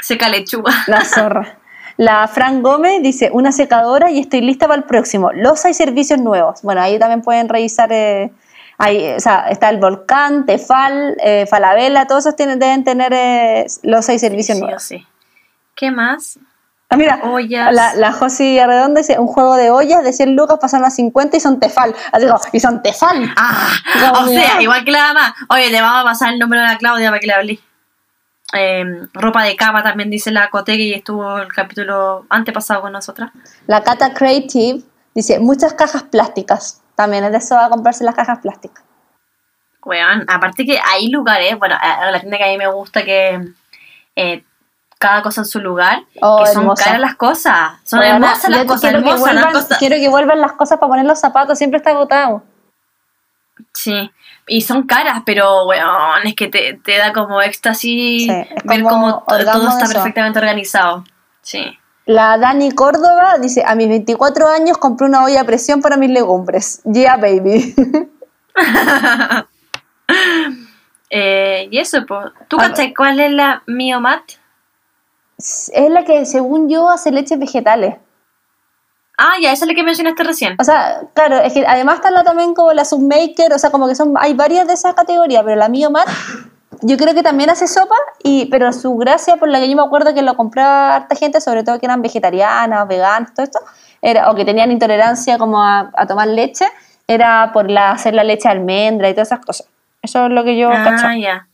seca 0.00 0.28
lechuga. 0.28 0.72
La 0.86 1.04
zorra. 1.04 1.58
La 1.96 2.26
Fran 2.26 2.62
Gómez 2.62 3.02
dice, 3.02 3.30
una 3.32 3.52
secadora 3.52 4.10
y 4.10 4.18
estoy 4.18 4.40
lista 4.40 4.66
para 4.66 4.78
el 4.78 4.84
próximo. 4.84 5.30
Losa 5.32 5.70
y 5.70 5.74
servicios 5.74 6.20
nuevos. 6.20 6.62
Bueno, 6.62 6.80
ahí 6.80 6.98
también 6.98 7.22
pueden 7.22 7.48
revisar, 7.48 7.92
eh, 7.92 8.32
ahí, 8.78 9.12
o 9.14 9.20
sea, 9.20 9.48
está 9.50 9.68
el 9.68 9.78
Volcán, 9.78 10.46
Tefal, 10.46 11.16
eh, 11.22 11.46
Falabella, 11.48 12.06
todos 12.06 12.26
esos 12.26 12.36
tienen, 12.36 12.58
deben 12.58 12.82
tener 12.82 13.12
eh, 13.12 13.66
losa 13.82 14.14
y 14.14 14.18
servicios 14.18 14.56
Sí 14.56 14.62
nuevos. 14.62 14.82
sí. 14.82 15.06
¿Qué 15.74 15.90
más? 15.90 16.38
Ah, 16.92 16.96
mira, 16.98 17.20
Ollas. 17.22 17.72
la, 17.72 17.94
la 17.94 18.12
Josi 18.12 18.58
Arredondo 18.58 19.00
dice, 19.00 19.18
un 19.18 19.26
juego 19.26 19.56
de 19.56 19.70
ollas 19.70 20.04
de 20.04 20.12
100 20.12 20.36
lucas 20.36 20.58
pasan 20.60 20.84
a 20.84 20.90
50 20.90 21.38
y 21.38 21.40
son 21.40 21.58
Tefal. 21.58 21.94
Así 22.12 22.26
como, 22.26 22.38
y 22.52 22.60
son 22.60 22.82
Tefal. 22.82 23.32
Ah, 23.34 23.72
Como 24.12 24.26
o 24.26 24.28
sea, 24.28 24.60
igual 24.60 24.84
que 24.84 24.90
la 24.90 25.14
mamá. 25.14 25.34
Oye, 25.48 25.70
te 25.70 25.80
vamos 25.80 26.02
a 26.02 26.04
pasar 26.04 26.34
el 26.34 26.38
número 26.38 26.60
de 26.60 26.68
la 26.68 26.76
Claudia 26.76 27.08
para 27.08 27.20
que 27.20 27.26
le 27.26 27.32
hablé. 27.32 27.60
Eh, 28.54 28.84
ropa 29.14 29.42
de 29.44 29.56
cama 29.56 29.82
también 29.82 30.10
dice 30.10 30.30
la 30.30 30.50
Cotegui 30.50 30.88
y 30.90 30.92
estuvo 30.94 31.38
el 31.38 31.48
capítulo 31.48 32.26
antepasado 32.28 32.82
con 32.82 32.92
nosotras. 32.92 33.30
La 33.66 33.82
Cata 33.82 34.12
Creative 34.12 34.82
dice, 35.14 35.38
muchas 35.40 35.72
cajas 35.72 36.02
plásticas. 36.02 36.82
También 36.94 37.24
es 37.24 37.32
de 37.32 37.38
eso 37.38 37.58
a 37.58 37.70
comprarse 37.70 38.04
las 38.04 38.14
cajas 38.14 38.40
plásticas. 38.40 38.84
Weón, 39.82 40.26
aparte 40.28 40.66
que 40.66 40.78
hay 40.78 41.08
lugares, 41.08 41.58
bueno, 41.58 41.74
la 41.80 42.20
tienda 42.20 42.36
que 42.36 42.44
a 42.44 42.48
mí 42.48 42.58
me 42.58 42.66
gusta 42.68 43.02
que 43.02 43.40
eh, 44.14 44.44
cada 45.02 45.22
cosa 45.22 45.40
en 45.42 45.44
su 45.46 45.60
lugar, 45.60 46.04
Oh, 46.20 46.38
que 46.44 46.46
son 46.50 46.62
hermosa. 46.62 46.84
caras 46.84 47.00
las 47.00 47.14
cosas, 47.16 47.72
son 47.84 48.02
hermosas 48.02 48.48
las 48.50 48.64
cosas, 48.64 48.80
quiero 48.80 48.98
que, 49.02 49.10
hermosas 49.10 49.20
las 49.34 49.44
vuelvan, 49.44 49.52
cosas. 49.52 49.78
quiero 49.78 49.96
que 49.96 50.08
vuelvan 50.08 50.40
las 50.40 50.52
cosas 50.52 50.78
para 50.78 50.88
poner 50.90 51.06
los 51.06 51.18
zapatos, 51.20 51.58
siempre 51.58 51.78
está 51.78 51.90
agotado. 51.90 52.42
Sí, 53.74 54.10
y 54.46 54.60
son 54.62 54.84
caras, 54.84 55.22
pero 55.26 55.66
weón, 55.66 56.22
es 56.24 56.34
que 56.34 56.48
te, 56.48 56.74
te 56.84 56.98
da 56.98 57.12
como 57.12 57.40
éxtasis 57.42 58.26
Sí, 58.30 58.46
ver 58.64 58.82
cómo 58.82 59.24
todo 59.26 59.38
está 59.40 59.84
eso. 59.84 59.92
perfectamente 59.94 60.38
organizado. 60.38 61.04
Sí. 61.42 61.78
La 62.06 62.36
Dani 62.38 62.72
Córdoba 62.72 63.36
dice, 63.40 63.62
a 63.66 63.74
mis 63.76 63.88
24 63.88 64.48
años 64.48 64.76
compré 64.78 65.06
una 65.06 65.24
olla 65.24 65.42
a 65.42 65.44
presión 65.44 65.80
para 65.80 65.96
mis 65.96 66.10
legumbres. 66.10 66.80
Yeah, 66.84 67.16
baby. 67.16 67.74
Eh, 71.14 71.68
y 71.70 71.78
eso, 71.78 72.06
pues, 72.06 72.26
¿tú 72.48 72.56
cachai 72.56 72.94
cuál 72.94 73.20
es 73.20 73.30
la 73.32 73.62
Miomat? 73.66 74.22
Es 75.72 75.90
la 75.90 76.04
que, 76.04 76.24
según 76.24 76.68
yo, 76.68 76.88
hace 76.88 77.10
leches 77.10 77.38
vegetales. 77.38 77.96
Ah, 79.18 79.34
ya, 79.40 79.52
esa 79.52 79.64
es 79.64 79.68
la 79.68 79.74
que 79.74 79.82
mencionaste 79.82 80.24
recién. 80.24 80.56
O 80.58 80.64
sea, 80.64 81.02
claro, 81.14 81.36
es 81.36 81.52
que 81.52 81.64
además 81.66 81.96
está 81.96 82.10
la 82.10 82.24
también 82.24 82.54
como 82.54 82.72
la 82.72 82.84
Submaker, 82.84 83.52
o 83.52 83.58
sea, 83.58 83.70
como 83.70 83.86
que 83.86 83.94
son, 83.94 84.14
hay 84.18 84.34
varias 84.34 84.66
de 84.66 84.72
esas 84.72 84.94
categorías, 84.94 85.42
pero 85.44 85.56
la 85.56 85.68
Miomar, 85.68 86.06
yo 86.80 86.96
creo 86.96 87.14
que 87.14 87.22
también 87.22 87.50
hace 87.50 87.68
sopa, 87.68 87.94
y, 88.22 88.46
pero 88.46 88.72
su 88.72 88.96
gracia 88.96 89.36
por 89.36 89.48
la 89.48 89.60
que 89.60 89.68
yo 89.68 89.76
me 89.76 89.82
acuerdo 89.82 90.14
que 90.14 90.22
lo 90.22 90.34
compraba 90.36 90.96
harta 90.96 91.14
gente, 91.14 91.40
sobre 91.40 91.62
todo 91.62 91.78
que 91.78 91.86
eran 91.86 92.02
vegetarianas, 92.02 92.88
veganas, 92.88 93.34
todo 93.34 93.44
esto, 93.44 93.60
era, 94.00 94.30
o 94.30 94.34
que 94.34 94.44
tenían 94.44 94.72
intolerancia 94.72 95.38
como 95.38 95.62
a, 95.62 95.92
a 95.94 96.06
tomar 96.06 96.26
leche, 96.28 96.66
era 97.06 97.50
por 97.52 97.70
la, 97.70 97.92
hacer 97.92 98.14
la 98.14 98.24
leche 98.24 98.48
de 98.48 98.54
almendra 98.54 99.08
y 99.08 99.12
todas 99.12 99.28
esas 99.28 99.44
cosas. 99.44 99.68
Eso 100.02 100.26
es 100.26 100.32
lo 100.32 100.42
que 100.42 100.56
yo 100.56 100.68
ah, 100.70 101.16
ya. 101.16 101.46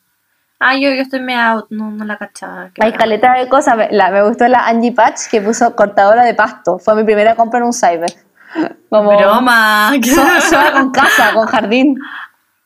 Ah, 0.61 0.75
yo, 0.75 0.91
yo 0.91 1.03
estoy 1.03 1.21
medio 1.21 1.41
out, 1.41 1.67
no, 1.71 1.91
no 1.91 2.05
la 2.05 2.17
cachaba. 2.17 2.71
Hay 2.81 2.93
caleta 2.93 3.33
de 3.35 3.49
cosas. 3.49 3.77
Me, 3.77 3.89
la- 3.93 4.11
me 4.11 4.23
gustó 4.23 4.49
la 4.49 4.67
Angie 4.67 4.93
Patch 4.93 5.29
que 5.31 5.41
puso 5.41 5.77
cortadora 5.77 6.25
de 6.25 6.35
pasto. 6.35 6.79
Fue 6.79 6.95
mi 6.97 7.05
primera 7.05 7.37
compra 7.37 7.61
en 7.61 7.67
un 7.67 7.73
cyber. 7.73 8.13
Como 8.91 9.17
Broma. 9.17 9.93
so- 10.05 10.41
sola 10.49 10.73
con 10.73 10.91
casa, 10.91 11.33
con 11.33 11.47
jardín. 11.47 11.97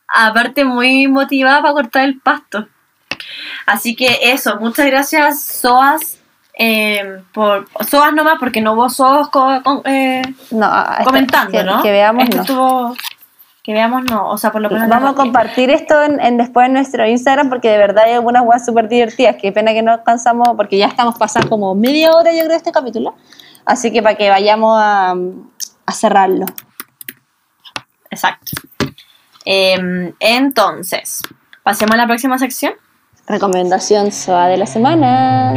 Aparte, 0.08 0.64
muy 0.64 1.06
motivada 1.08 1.60
para 1.62 1.74
cortar 1.74 2.04
el 2.04 2.20
pasto. 2.20 2.66
Así 3.66 3.94
que 3.94 4.18
eso, 4.32 4.56
muchas 4.58 4.86
gracias, 4.86 5.42
Soas. 5.42 6.18
eh, 6.58 7.22
por 7.32 7.66
Soas 7.88 8.12
nomás, 8.12 8.36
porque 8.38 8.60
no 8.60 8.72
hubo 8.72 8.88
Soas 8.90 9.28
co- 9.28 9.62
con- 9.62 9.82
eh, 9.84 10.22
No, 10.50 10.70
comentando, 11.04 11.50
que, 11.52 11.64
¿no? 11.64 11.82
Que 11.82 11.90
veamos, 11.92 12.24
Esto 12.24 12.36
no. 12.36 12.42
estuvo- 12.42 12.96
que 13.62 13.72
veamos, 13.72 14.04
no. 14.04 14.28
O 14.28 14.38
sea, 14.38 14.50
por 14.50 14.60
lo 14.60 14.68
menos. 14.68 14.88
Vamos 14.88 15.12
a 15.12 15.14
compartir 15.14 15.70
esto 15.70 16.02
en, 16.02 16.20
en 16.20 16.36
después 16.36 16.66
en 16.66 16.72
nuestro 16.74 17.06
Instagram 17.06 17.48
porque 17.48 17.68
de 17.68 17.78
verdad 17.78 18.04
hay 18.06 18.14
algunas 18.14 18.44
weas 18.44 18.66
súper 18.66 18.88
divertidas. 18.88 19.36
Qué 19.40 19.52
pena 19.52 19.72
que 19.72 19.82
no 19.82 19.92
alcanzamos 19.92 20.48
porque 20.56 20.78
ya 20.78 20.86
estamos 20.86 21.16
pasando 21.16 21.48
como 21.48 21.74
media 21.74 22.10
hora, 22.12 22.32
yo 22.32 22.38
creo, 22.38 22.48
de 22.48 22.56
este 22.56 22.72
capítulo. 22.72 23.14
Así 23.64 23.92
que 23.92 24.02
para 24.02 24.16
que 24.16 24.28
vayamos 24.28 24.76
a, 24.80 25.14
a 25.86 25.92
cerrarlo. 25.92 26.46
Exacto. 28.10 28.52
Em, 29.44 30.12
entonces, 30.20 31.22
pasemos 31.62 31.94
a 31.94 31.98
la 31.98 32.06
próxima 32.06 32.38
sección. 32.38 32.74
Recomendación 33.26 34.10
SOA 34.10 34.48
de 34.48 34.56
la 34.56 34.66
semana. 34.66 35.54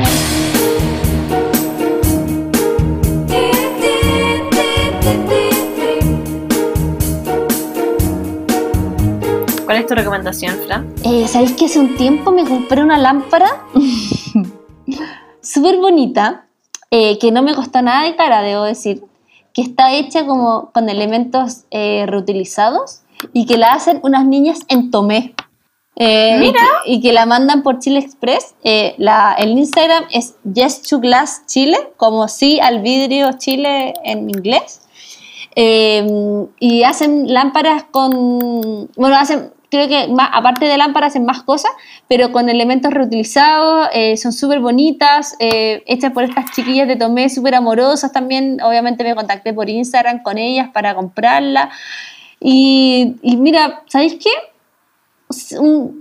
¿Cuál 9.65 9.77
es 9.77 9.87
tu 9.87 9.95
recomendación, 9.95 10.59
Fran? 10.67 10.93
Eh, 11.03 11.27
¿Sabéis 11.27 11.53
que 11.53 11.65
hace 11.65 11.79
un 11.79 11.95
tiempo 11.95 12.31
me 12.31 12.45
compré 12.45 12.83
una 12.83 12.97
lámpara 12.97 13.65
súper 15.41 15.77
bonita, 15.77 16.45
eh, 16.91 17.17
que 17.17 17.31
no 17.31 17.41
me 17.41 17.55
costó 17.55 17.81
nada 17.81 18.05
de 18.05 18.15
cara, 18.15 18.43
debo 18.43 18.63
decir, 18.63 19.03
que 19.53 19.63
está 19.63 19.93
hecha 19.93 20.25
como 20.27 20.71
con 20.71 20.87
elementos 20.87 21.63
eh, 21.71 22.05
reutilizados 22.07 23.01
y 23.33 23.47
que 23.47 23.57
la 23.57 23.73
hacen 23.73 23.99
unas 24.03 24.25
niñas 24.25 24.59
en 24.67 24.91
Tomé. 24.91 25.33
Eh, 25.97 26.39
y, 26.43 26.51
que, 26.51 26.59
y 26.87 27.01
que 27.01 27.13
la 27.13 27.25
mandan 27.25 27.63
por 27.63 27.79
Chile 27.79 27.99
Express. 27.99 28.53
Eh, 28.63 28.93
la, 28.97 29.33
el 29.39 29.51
Instagram 29.57 30.03
es 30.11 30.35
Yes 30.43 30.83
to 30.83 30.99
Glass 30.99 31.43
Chile, 31.47 31.77
como 31.97 32.27
sí 32.27 32.59
al 32.59 32.81
vidrio 32.81 33.31
Chile 33.37 33.93
en 34.03 34.29
inglés. 34.29 34.81
Eh, 35.55 36.05
y 36.59 36.83
hacen 36.83 37.33
lámparas 37.33 37.85
con. 37.89 38.89
Bueno, 38.97 39.15
hacen. 39.15 39.54
Creo 39.75 39.87
que 39.87 40.07
más, 40.07 40.29
aparte 40.33 40.65
de 40.65 40.77
lámparas 40.77 41.11
hacen 41.11 41.25
más 41.25 41.43
cosas, 41.43 41.71
pero 42.07 42.31
con 42.31 42.49
elementos 42.49 42.93
reutilizados, 42.93 43.89
eh, 43.93 44.17
son 44.17 44.31
súper 44.33 44.59
bonitas, 44.59 45.35
eh, 45.39 45.83
hechas 45.85 46.11
por 46.11 46.23
estas 46.23 46.51
chiquillas 46.51 46.87
de 46.87 46.95
Tomé, 46.95 47.29
súper 47.29 47.55
amorosas 47.55 48.11
también. 48.11 48.61
Obviamente 48.63 49.03
me 49.03 49.15
contacté 49.15 49.53
por 49.53 49.69
Instagram 49.69 50.23
con 50.23 50.37
ellas 50.37 50.69
para 50.73 50.95
comprarla. 50.95 51.69
Y, 52.39 53.15
y 53.21 53.37
mira, 53.37 53.83
¿sabéis 53.87 54.15
qué? 54.15 54.29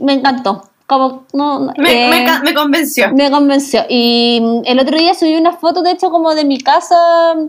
Me 0.00 0.14
encantó. 0.14 0.70
Como, 0.86 1.24
no, 1.32 1.72
Me, 1.78 2.10
eh, 2.10 2.26
me 2.42 2.54
convenció. 2.54 3.10
me 3.14 3.30
convenció. 3.30 3.86
Y 3.88 4.38
mm, 4.42 4.62
el 4.66 4.78
otro 4.78 4.98
día 4.98 5.14
subí 5.14 5.34
una 5.34 5.52
foto, 5.52 5.82
de 5.82 5.92
hecho, 5.92 6.10
como 6.10 6.34
de 6.34 6.44
mi 6.44 6.58
casa, 6.60 6.96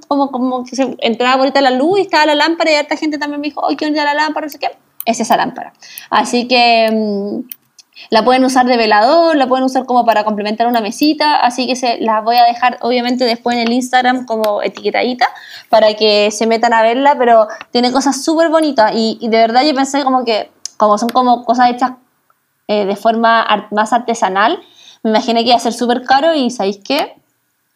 como, 0.07 0.31
como 0.31 0.64
que 0.64 0.77
se 0.77 0.95
entraba 0.99 1.35
bonita 1.35 1.60
la 1.60 1.72
luz 1.72 1.99
y 1.99 2.02
estaba 2.03 2.26
la 2.27 2.35
lámpara 2.35 2.72
y 2.72 2.76
harta 2.76 2.95
gente 2.95 3.18
también 3.18 3.41
me 3.41 3.47
dijo, 3.47 3.68
¡ay, 3.68 3.76
qué 3.76 3.85
bonita 3.85 4.06
la 4.06 4.14
lámpara! 4.14 4.45
No 4.45 4.52
sé 4.52 4.60
qué. 4.60 4.69
Es 5.06 5.19
esa 5.19 5.38
lámpara. 5.38 5.73
Así 6.10 6.48
que 6.48 6.90
mm, 6.91 7.48
la 8.10 8.26
pueden 8.26 8.44
usar 8.44 8.65
de 8.65 8.76
velador, 8.76 9.36
la 9.36 9.48
pueden 9.48 9.65
usar 9.65 9.86
como 9.86 10.06
para 10.06 10.23
complementar 10.23 10.68
una 10.68 10.82
mesita, 10.82 11.38
así 11.38 11.68
que 11.68 11.76
se 11.76 11.99
las 12.02 12.23
voy 12.23 12.36
a 12.36 12.44
dejar 12.44 12.77
obviamente 12.82 13.23
después 13.23 13.56
en 13.56 13.68
el 13.68 13.73
Instagram 13.73 14.26
como 14.26 14.61
etiquetadita 14.61 15.30
para 15.69 15.94
que 15.94 16.30
se 16.32 16.45
metan 16.45 16.73
a 16.73 16.82
verla, 16.82 17.15
pero 17.18 17.48
tiene 17.72 17.91
cosas 17.91 18.23
súper 18.23 18.49
bonitas 18.49 18.91
y, 18.94 19.18
y 19.22 19.30
de 19.30 19.38
verdad 19.38 19.64
yo 19.64 19.73
pensé 19.73 20.03
como 20.03 20.26
que 20.26 20.52
como 20.77 20.98
son 20.98 21.10
como 21.10 21.45
cosas 21.45 21.69
hechas 21.69 21.91
eh, 22.68 22.86
de 22.86 22.95
forma 22.95 23.45
más 23.72 23.94
artesanal, 23.94 24.60
me 25.03 25.11
imaginé 25.11 25.44
que 25.44 25.49
iba 25.49 25.57
a 25.57 25.60
ser 25.60 25.73
súper 25.73 26.03
caro 26.03 26.34
y 26.34 26.49
¿sabéis 26.49 26.80
qué? 26.84 27.15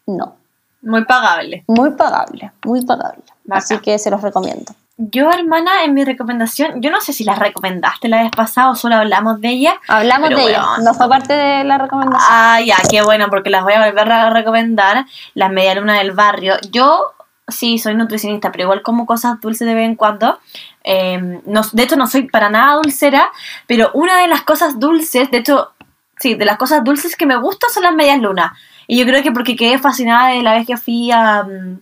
No, 0.07 0.35
Muy 0.81 1.05
pagable. 1.05 1.63
muy 1.67 1.91
pagable, 1.91 2.51
muy 2.65 2.83
pagable. 2.83 3.23
Así 3.51 3.77
que 3.79 3.97
se 3.99 4.09
los 4.09 4.21
recomiendo. 4.21 4.73
Yo, 5.01 5.31
hermana, 5.31 5.85
en 5.85 5.93
mi 5.93 6.03
recomendación, 6.03 6.81
yo 6.81 6.91
no 6.91 6.99
sé 6.99 7.13
si 7.13 7.23
la 7.23 7.33
recomendaste 7.33 8.09
la 8.09 8.21
vez 8.21 8.31
pasada 8.31 8.69
o 8.71 8.75
solo 8.75 8.95
hablamos 8.95 9.39
de 9.39 9.47
ella. 9.47 9.75
Hablamos 9.87 10.29
de 10.29 10.35
ella, 10.49 10.65
no 10.83 10.93
fue 10.93 11.07
parte 11.07 11.33
de 11.33 11.63
la 11.63 11.77
recomendación. 11.77 12.27
Ah, 12.29 12.59
ya, 12.59 12.75
qué 12.91 13.01
bueno, 13.01 13.27
porque 13.29 13.49
las 13.49 13.63
voy 13.63 13.73
a 13.73 13.85
volver 13.85 14.11
a 14.11 14.29
recomendar. 14.29 15.05
Las 15.35 15.51
medialunas 15.51 15.99
del 15.99 16.11
barrio. 16.11 16.55
Yo 16.71 17.13
sí 17.47 17.79
soy 17.79 17.95
nutricionista, 17.95 18.51
pero 18.51 18.63
igual 18.65 18.81
como 18.81 19.05
cosas 19.05 19.39
dulces 19.39 19.65
de 19.65 19.73
vez 19.73 19.85
en 19.85 19.95
cuando. 19.95 20.37
Eh, 20.83 21.39
no- 21.45 21.61
de 21.71 21.83
hecho, 21.83 21.95
no 21.95 22.05
soy 22.05 22.23
para 22.27 22.49
nada 22.49 22.75
dulcera, 22.75 23.29
pero 23.67 23.91
una 23.93 24.17
de 24.17 24.27
las 24.27 24.41
cosas 24.41 24.81
dulces, 24.81 25.31
de 25.31 25.37
hecho, 25.37 25.71
sí, 26.19 26.35
de 26.35 26.43
las 26.43 26.57
cosas 26.57 26.83
dulces 26.83 27.15
que 27.15 27.25
me 27.25 27.37
gustan 27.37 27.69
son 27.69 27.83
las 27.83 27.93
medias 27.93 28.19
lunas. 28.19 28.51
Y 28.85 28.99
yo 28.99 29.05
creo 29.05 29.23
que 29.23 29.31
porque 29.31 29.55
quedé 29.55 29.77
fascinada 29.79 30.27
de 30.31 30.43
la 30.43 30.55
vez 30.55 30.67
que 30.67 30.75
fui 30.75 31.09
a, 31.09 31.43
mm, 31.43 31.79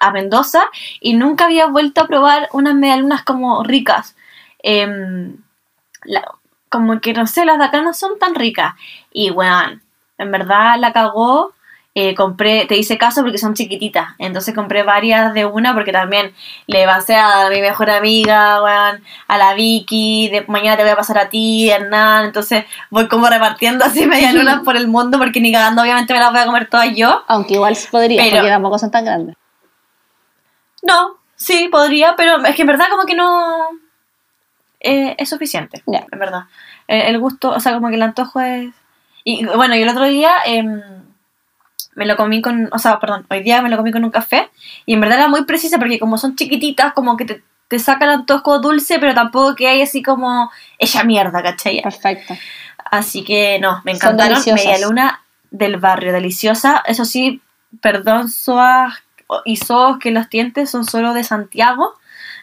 a 0.00 0.10
Mendoza 0.10 0.62
y 1.00 1.14
nunca 1.14 1.44
había 1.46 1.66
vuelto 1.66 2.00
a 2.02 2.06
probar 2.06 2.48
unas 2.52 2.74
medialunas 2.74 3.22
como 3.24 3.62
ricas. 3.64 4.14
Em, 4.62 5.36
la- 6.04 6.24
como 6.68 7.00
que 7.00 7.12
no 7.14 7.26
sé, 7.26 7.44
las 7.44 7.58
de 7.58 7.64
acá 7.64 7.80
no 7.82 7.94
son 7.94 8.18
tan 8.18 8.34
ricas. 8.34 8.74
Y 9.12 9.30
bueno, 9.30 9.80
en 10.18 10.30
verdad 10.32 10.76
la 10.78 10.92
cagó 10.92 11.52
eh, 11.94 12.14
compré, 12.14 12.64
te 12.66 12.76
hice 12.76 12.96
caso 12.96 13.22
porque 13.22 13.38
son 13.38 13.54
chiquititas. 13.54 14.10
Entonces 14.18 14.54
compré 14.54 14.84
varias 14.84 15.34
de 15.34 15.46
una 15.46 15.74
porque 15.74 15.90
también 15.90 16.32
le 16.68 16.84
pasé 16.86 17.16
a 17.16 17.48
mi 17.50 17.60
mejor 17.60 17.90
amiga, 17.90 18.62
weón, 18.62 19.02
a 19.26 19.38
la 19.38 19.54
Vicky, 19.54 20.28
de 20.28 20.44
mañana 20.46 20.76
te 20.76 20.84
voy 20.84 20.92
a 20.92 20.96
pasar 20.96 21.18
a 21.18 21.28
ti, 21.28 21.68
Hernán. 21.70 22.26
Entonces 22.26 22.66
voy 22.90 23.08
como 23.08 23.28
repartiendo 23.28 23.84
así 23.84 24.06
media 24.06 24.32
lunas 24.32 24.60
por 24.64 24.76
el 24.76 24.86
mundo 24.86 25.18
porque 25.18 25.40
ni 25.40 25.50
cagando 25.50 25.82
obviamente 25.82 26.12
me 26.12 26.20
las 26.20 26.30
voy 26.30 26.40
a 26.40 26.46
comer 26.46 26.68
todas 26.68 26.94
yo. 26.94 27.24
Aunque 27.26 27.54
igual 27.54 27.76
podría, 27.90 28.22
Pero- 28.22 28.36
porque 28.36 28.50
tampoco 28.50 28.78
son 28.78 28.90
tan 28.92 29.04
grandes. 29.04 29.34
No, 30.82 31.16
sí, 31.36 31.68
podría, 31.70 32.14
pero 32.16 32.44
es 32.44 32.54
que 32.54 32.62
en 32.62 32.68
verdad 32.68 32.86
como 32.90 33.04
que 33.04 33.14
no 33.14 33.68
eh, 34.80 35.14
es 35.18 35.28
suficiente, 35.28 35.82
Ya. 35.86 36.06
en 36.10 36.18
verdad. 36.18 36.44
Eh, 36.86 37.08
el 37.08 37.18
gusto, 37.18 37.50
o 37.50 37.60
sea, 37.60 37.74
como 37.74 37.88
que 37.88 37.96
el 37.96 38.02
antojo 38.02 38.40
es... 38.40 38.72
Y 39.24 39.44
bueno, 39.44 39.74
y 39.76 39.82
el 39.82 39.88
otro 39.88 40.04
día 40.04 40.32
em, 40.46 40.80
me 41.94 42.06
lo 42.06 42.16
comí 42.16 42.40
con, 42.40 42.68
o 42.72 42.78
sea, 42.78 42.98
perdón, 43.00 43.26
hoy 43.28 43.42
día 43.42 43.60
me 43.60 43.68
lo 43.68 43.76
comí 43.76 43.90
con 43.90 44.04
un 44.04 44.10
café 44.10 44.50
y 44.86 44.94
en 44.94 45.00
verdad 45.00 45.18
era 45.18 45.28
muy 45.28 45.44
precisa 45.44 45.78
porque 45.78 45.98
como 45.98 46.16
son 46.16 46.36
chiquititas, 46.36 46.92
como 46.94 47.16
que 47.16 47.24
te, 47.24 47.42
te 47.66 47.78
saca 47.78 48.06
el 48.06 48.12
antojo 48.12 48.60
dulce, 48.60 48.98
pero 48.98 49.14
tampoco 49.14 49.54
que 49.54 49.68
hay 49.68 49.82
así 49.82 50.02
como 50.02 50.50
ella 50.78 51.04
mierda, 51.04 51.42
¿cachai? 51.42 51.82
Perfecto. 51.82 52.34
Así 52.90 53.24
que 53.24 53.58
no, 53.60 53.82
me 53.84 53.92
encantaron. 53.92 54.40
Media 54.54 54.78
luna 54.78 55.22
del 55.50 55.76
barrio, 55.76 56.12
deliciosa. 56.12 56.82
Eso 56.86 57.04
sí, 57.04 57.42
perdón, 57.82 58.28
Soas 58.28 59.02
y 59.44 59.56
Soos 59.56 59.98
que 59.98 60.10
los 60.10 60.28
dientes 60.30 60.70
son 60.70 60.84
solo 60.84 61.14
de 61.14 61.24
Santiago, 61.24 61.94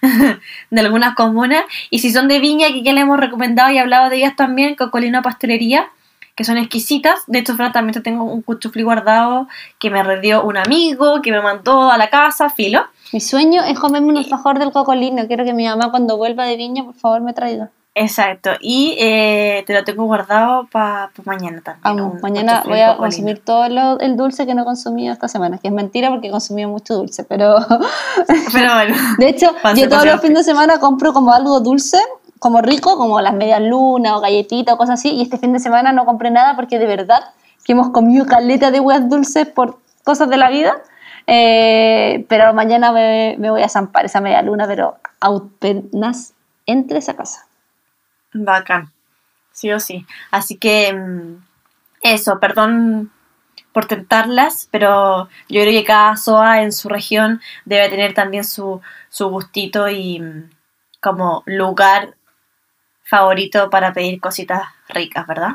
de 0.70 0.82
algunas 0.82 1.16
comunas. 1.16 1.66
Y 1.90 2.00
si 2.00 2.12
son 2.12 2.28
de 2.28 2.40
Viña, 2.40 2.68
que 2.68 2.84
ya 2.84 2.94
le 2.94 3.02
hemos 3.02 3.20
recomendado 3.20 3.72
y 3.72 3.78
hablado 3.78 4.10
de 4.10 4.18
ellas 4.18 4.36
también, 4.36 4.76
Cocolino 4.76 5.22
Pastelería, 5.22 5.90
que 6.36 6.44
son 6.44 6.58
exquisitas. 6.58 7.24
De 7.28 7.40
hecho, 7.40 7.56
Fran, 7.56 7.72
también 7.72 7.94
te 7.94 8.02
tengo 8.02 8.24
un 8.26 8.42
cuchuflí 8.42 8.84
guardado 8.84 9.48
que 9.80 9.90
me 9.90 10.04
redió 10.04 10.44
un 10.44 10.58
amigo, 10.58 11.22
que 11.22 11.32
me 11.32 11.42
mandó 11.42 11.92
a 11.92 11.98
la 11.98 12.10
casa, 12.10 12.50
filo. 12.50 12.86
Mi 13.14 13.22
sueño 13.22 13.64
es 13.64 13.80
comerme 13.80 14.10
un 14.10 14.18
alfajor 14.18 14.60
del 14.60 14.72
cocolino. 14.72 15.28
Quiero 15.28 15.46
que 15.46 15.54
mi 15.54 15.66
mamá 15.66 15.92
cuando 15.92 16.18
vuelva 16.18 16.46
de 16.46 16.58
Viña, 16.58 16.84
por 16.84 16.96
favor, 16.96 17.22
me 17.22 17.34
traiga. 17.34 17.72
Exacto. 17.98 18.52
Y 18.60 18.96
eh, 19.00 19.64
te 19.66 19.74
lo 19.74 19.86
tengo 19.86 20.04
guardado 20.04 20.68
para 20.70 21.12
mañana 21.24 21.62
también. 21.62 21.82
Vamos, 21.96 22.16
un 22.16 22.22
mañana 22.22 22.62
voy 22.66 22.82
a 22.82 22.98
consumir 22.98 23.44
todo 23.44 23.70
lo- 23.70 24.00
el 24.02 24.18
dulce 24.18 24.46
que 24.46 24.54
no 24.54 24.64
he 24.64 24.66
consumido 24.66 25.14
esta 25.14 25.30
semana, 25.30 25.58
que 25.60 25.70
es 25.70 25.74
mentira 25.74 26.10
porque 26.10 26.28
he 26.28 26.32
consumido 26.32 26.68
mucho 26.70 26.96
dulce, 26.96 27.24
pero 27.24 27.56
Pero 28.54 28.74
bueno. 28.74 28.96
de 29.18 29.30
hecho 29.30 29.48
Pase, 29.64 29.82
yo 29.82 29.88
todos 29.90 30.04
los 30.06 30.22
fines 30.22 30.40
de 30.40 30.44
semana 30.44 30.78
compro 30.80 31.14
como 31.14 31.32
algo 31.32 31.62
dulce, 31.62 31.98
como 32.40 32.62
rico, 32.62 32.98
como 32.98 33.22
las 33.22 33.34
medias 33.34 33.62
lunas 33.62 34.12
o 34.14 34.20
galletitas 34.20 34.76
o 34.76 34.78
cosas 34.78 35.00
así, 35.00 35.12
y 35.12 35.22
este 35.22 35.38
fin 35.38 35.54
de 35.54 35.60
semana 35.60 35.94
no 35.94 36.04
compré 36.06 36.32
nada 36.32 36.58
porque 36.58 36.78
de 36.80 36.88
verdad 36.88 37.22
que 37.64 37.72
hemos 37.72 37.90
comido 37.92 38.26
caleta 38.26 38.72
de 38.72 38.82
huevas 38.82 39.10
dulces 39.10 39.48
por 39.48 39.80
cosas 40.04 40.30
de 40.30 40.36
la 40.36 40.50
vida, 40.50 40.76
eh, 41.28 42.26
pero 42.28 42.54
mañana 42.54 42.92
me, 42.92 43.36
me 43.40 43.50
voy 43.52 43.64
a 43.64 43.70
zampar 43.70 44.04
esa 44.06 44.20
media 44.20 44.42
luna, 44.42 44.68
pero 44.68 44.96
apenas 45.22 46.34
entre 46.66 47.00
esa 47.00 47.14
casa. 47.16 47.46
Bacán. 48.44 48.92
Sí 49.52 49.72
o 49.72 49.80
sí. 49.80 50.06
Así 50.32 50.58
que 50.58 50.94
mm, 50.94 51.44
eso, 52.02 52.40
perdón 52.40 53.12
por 53.72 53.86
tentarlas, 53.86 54.70
pero 54.72 55.28
yo 55.50 55.62
creo 55.62 55.72
que 55.72 55.84
cada 55.84 56.16
SOA 56.16 56.62
en 56.62 56.72
su 56.72 56.88
región 56.88 57.42
debe 57.66 57.90
tener 57.90 58.14
también 58.14 58.46
su, 58.46 58.82
su 59.10 59.30
gustito 59.30 59.90
y 59.90 60.20
mm, 60.20 60.50
como 61.02 61.44
lugar 61.46 62.16
favorito 63.04 63.70
para 63.70 63.94
pedir 63.94 64.20
cositas 64.20 64.64
ricas, 64.90 65.28
¿verdad? 65.28 65.52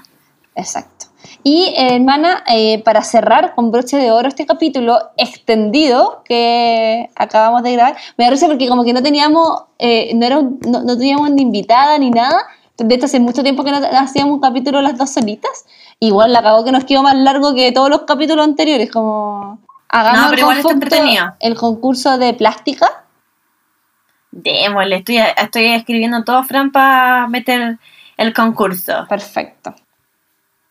Exacto. 0.55 1.07
Y 1.43 1.75
eh, 1.77 1.97
hermana, 1.97 2.45
eh, 2.47 2.83
para 2.83 3.03
cerrar 3.03 3.55
con 3.55 3.71
broche 3.71 3.97
de 3.97 4.11
oro 4.11 4.29
este 4.29 4.47
capítulo 4.47 4.99
extendido 5.17 6.23
que 6.25 7.09
acabamos 7.15 7.63
de 7.63 7.73
grabar, 7.73 7.97
me 8.17 8.25
da 8.25 8.31
risa 8.31 8.47
porque 8.47 8.69
como 8.69 8.85
que 8.85 8.93
no 8.93 9.03
teníamos, 9.03 9.65
eh, 9.79 10.13
no, 10.15 10.27
era 10.27 10.43
no, 10.43 10.83
no 10.83 10.99
teníamos 10.99 11.31
ni 11.31 11.43
invitada 11.43 11.99
ni 11.99 12.11
nada. 12.11 12.43
De 12.85 12.95
hecho, 12.95 13.07
hace 13.07 13.21
mucho 13.21 13.43
tiempo 13.43 13.63
que 13.65 13.71
no 13.73 13.79
hacíamos 13.99 14.35
un 14.35 14.41
capítulo 14.41 14.81
las 14.83 14.97
dos 14.99 15.11
solitas. 15.11 15.65
Igual 16.01 16.33
la 16.33 16.43
cagó 16.43 16.65
que 16.65 16.73
nos 16.73 16.85
quedó 16.85 17.03
más 17.03 17.15
largo 17.17 17.55
que 17.55 17.73
todos 17.73 17.91
los 17.91 18.03
capítulos 18.03 18.45
anteriores. 18.45 18.91
Como 18.91 19.59
hagamos 19.89 20.21
No, 20.27 20.33
el, 20.33 20.39
igual 20.39 20.57
concurso- 20.63 20.71
entretenido. 20.73 21.35
el 21.41 21.55
concurso 21.57 22.19
de 22.19 22.35
plástica. 22.35 23.05
Démosle, 24.33 24.97
estoy, 24.97 25.19
estoy 25.19 25.65
escribiendo 25.67 26.23
todo, 26.25 26.43
Fran, 26.45 26.71
para 26.71 27.27
meter 27.27 27.79
el 28.17 28.33
concurso. 28.33 29.07
Perfecto. 29.09 29.75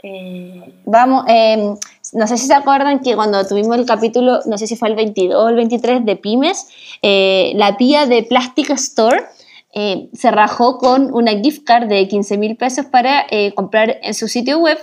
Eh, 0.02 0.82
Vamos, 0.86 1.26
eh, 1.28 1.74
no 2.14 2.26
sé 2.28 2.38
si 2.38 2.48
se 2.48 2.54
acuerdan 2.54 3.00
que 3.02 3.16
cuando 3.16 3.46
tuvimos 3.46 3.76
el 3.78 3.86
capítulo, 3.86 4.40
no 4.46 4.58
sé 4.58 4.66
si 4.66 4.78
fue 4.78 4.88
el 4.88 4.96
22 4.96 5.36
o 5.44 5.50
el 5.50 5.56
23 5.58 6.06
de 6.06 6.16
Pymes, 6.16 6.70
eh, 7.02 7.52
la 7.56 7.76
tía 7.76 8.06
de 8.06 8.24
Plastic 8.24 8.70
Store 8.72 9.26
eh, 9.74 10.10
se 10.14 10.32
rajó 10.32 10.78
con 10.78 11.14
una 11.14 11.32
gift 11.32 11.64
card 11.64 11.88
de 11.88 12.08
15 12.08 12.38
mil 12.38 12.58
pesos 12.58 12.86
para 12.88 13.26
eh, 13.30 13.54
comprar 13.54 13.98
en 14.02 14.14
su 14.14 14.28
sitio 14.28 14.60
web 14.60 14.78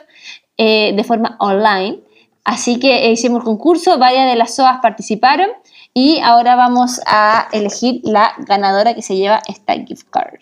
eh, 0.56 0.92
de 0.94 1.04
forma 1.04 1.36
online. 1.40 2.00
Así 2.44 2.78
que 2.78 3.10
hicimos 3.10 3.40
el 3.40 3.44
concurso, 3.44 3.98
varias 3.98 4.30
de 4.30 4.36
las 4.36 4.54
SOAS 4.54 4.78
participaron 4.80 5.48
y 5.92 6.20
ahora 6.20 6.54
vamos 6.54 7.00
a 7.06 7.48
elegir 7.52 8.00
la 8.04 8.34
ganadora 8.38 8.94
que 8.94 9.02
se 9.02 9.16
lleva 9.16 9.42
esta 9.48 9.74
gift 9.74 10.08
card. 10.10 10.38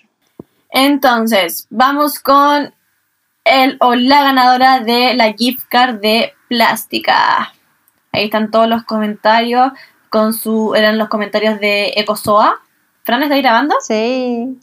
Entonces, 0.70 1.66
vamos 1.70 2.18
con 2.18 2.74
el 3.44 3.76
o 3.80 3.94
la 3.94 4.22
ganadora 4.22 4.80
de 4.80 5.14
la 5.14 5.32
gift 5.32 5.66
card 5.68 6.00
de 6.00 6.32
plástica. 6.48 7.54
Ahí 8.12 8.24
están 8.24 8.50
todos 8.50 8.68
los 8.68 8.84
comentarios 8.84 9.72
con 10.10 10.34
su 10.34 10.74
eran 10.74 10.98
los 10.98 11.08
comentarios 11.08 11.58
de 11.60 11.94
Ecosoa. 11.96 12.60
Fran, 13.05 13.22
¿está 13.22 13.35
ahí 13.35 13.43
grabando? 13.43 13.74
Sí. 13.82 14.59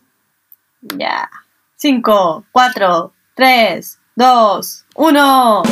Ya. 0.97 1.29
5, 1.75 2.45
4, 2.51 3.13
3, 3.35 3.99
2, 4.15 4.85
1. 4.95 5.63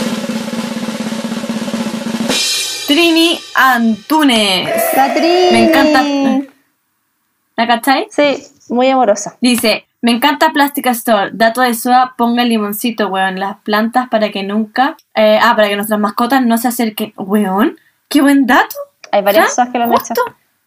Trini 2.85 3.39
Antunes. 3.55 4.83
La 4.95 5.13
Trini. 5.13 5.51
Me 5.51 5.63
encanta. 5.69 6.47
¿La 7.55 7.67
cachai? 7.67 8.07
Sí, 8.11 8.37
muy 8.69 8.87
amorosa. 8.89 9.35
Dice, 9.41 9.87
me 10.01 10.11
encanta 10.11 10.51
Plástica 10.51 10.91
Store. 10.91 11.31
Dato 11.33 11.61
de 11.61 11.73
SOA, 11.73 12.13
ponga 12.17 12.43
el 12.43 12.49
limoncito, 12.49 13.07
weón, 13.07 13.39
las 13.39 13.57
plantas 13.61 14.09
para 14.09 14.29
que 14.29 14.43
nunca... 14.43 14.95
eh, 15.15 15.39
ah, 15.41 15.55
para 15.55 15.69
que 15.69 15.75
nuestras 15.75 15.99
mascotas 15.99 16.45
no 16.45 16.59
se 16.59 16.67
acerquen. 16.67 17.13
Weón, 17.17 17.79
qué 18.09 18.21
buen 18.21 18.45
dato. 18.45 18.75
Hay 19.11 19.23
varias 19.23 19.47
¿Ya? 19.47 19.55
SOAS 19.55 19.69
que 19.69 19.77
lo 19.79 19.85
han 19.85 19.93
hecho. 19.93 20.13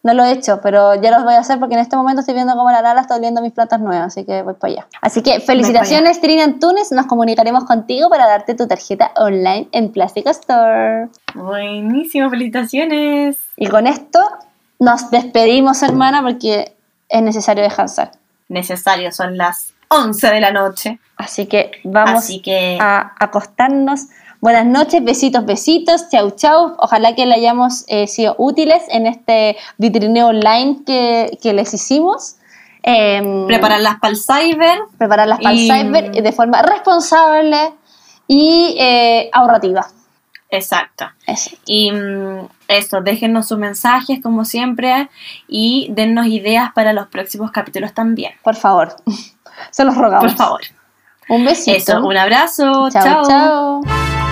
No 0.02 0.14
lo 0.14 0.24
he 0.24 0.32
hecho, 0.32 0.60
pero 0.60 1.00
ya 1.00 1.12
los 1.12 1.22
voy 1.22 1.34
a 1.34 1.38
hacer 1.38 1.60
porque 1.60 1.74
en 1.74 1.80
este 1.80 1.94
momento 1.94 2.20
estoy 2.20 2.34
viendo 2.34 2.54
cómo 2.54 2.70
la 2.72 2.82
Nala 2.82 3.02
está 3.02 3.14
oliendo 3.14 3.40
mis 3.40 3.52
plantas 3.52 3.80
nuevas, 3.80 4.08
así 4.08 4.24
que 4.24 4.42
voy 4.42 4.54
para 4.54 4.72
allá. 4.72 4.86
Así 5.00 5.22
que 5.22 5.38
felicitaciones, 5.40 6.20
Trina 6.20 6.42
Antunes. 6.42 6.90
Nos 6.90 7.06
comunicaremos 7.06 7.64
contigo 7.64 8.10
para 8.10 8.26
darte 8.26 8.54
tu 8.54 8.66
tarjeta 8.66 9.12
online 9.16 9.68
en 9.70 9.92
Plastic 9.92 10.26
Store. 10.26 11.08
Buenísimo, 11.34 12.30
felicitaciones. 12.30 13.38
Y 13.56 13.68
con 13.68 13.86
esto 13.86 14.18
nos 14.80 15.08
despedimos, 15.10 15.82
hermana, 15.84 16.20
porque 16.22 16.74
es 17.08 17.22
necesario 17.22 17.62
descansar. 17.62 18.10
Necesario, 18.48 19.12
son 19.12 19.36
las 19.36 19.72
11 19.86 20.30
de 20.30 20.40
la 20.40 20.50
noche. 20.50 20.98
Así 21.16 21.46
que 21.46 21.70
vamos 21.84 22.24
Así 22.24 22.42
que 22.42 22.76
a 22.80 23.12
acostarnos. 23.20 24.06
Buenas 24.42 24.66
noches, 24.66 25.04
besitos, 25.04 25.46
besitos, 25.46 26.08
chau, 26.10 26.32
chau. 26.32 26.74
Ojalá 26.78 27.14
que 27.14 27.26
le 27.26 27.36
hayamos 27.36 27.84
eh, 27.86 28.08
sido 28.08 28.34
útiles 28.38 28.82
en 28.88 29.06
este 29.06 29.56
vitrineo 29.78 30.26
online 30.26 30.80
que, 30.84 31.38
que 31.40 31.52
les 31.52 31.72
hicimos. 31.72 32.38
Em, 32.82 33.46
prepararlas 33.46 34.00
para 34.00 34.10
el 34.10 34.18
cyber. 34.18 34.80
prepararlas 34.98 35.38
para 35.38 35.54
el 35.54 35.60
cyber 35.60 36.10
de 36.10 36.32
forma 36.32 36.60
responsable 36.60 37.72
y 38.26 38.74
eh, 38.80 39.30
ahorrativa. 39.32 39.86
Exacto. 40.50 41.04
Eso. 41.24 41.54
Y 41.64 41.92
mm, 41.92 42.48
eso, 42.66 43.00
déjennos 43.00 43.46
sus 43.46 43.58
mensajes 43.58 44.18
como 44.20 44.44
siempre 44.44 45.08
y 45.46 45.86
dennos 45.92 46.26
ideas 46.26 46.72
para 46.74 46.92
los 46.92 47.06
próximos 47.06 47.52
capítulos 47.52 47.94
también. 47.94 48.32
Por 48.42 48.56
favor. 48.56 48.96
Se 49.70 49.84
los 49.84 49.96
rogamos. 49.96 50.32
Por 50.32 50.36
favor. 50.36 50.62
Un 51.28 51.44
besito. 51.44 51.76
Eso, 51.76 52.04
un 52.04 52.16
abrazo. 52.16 52.90
Chao, 52.90 53.22
chao. 53.24 54.31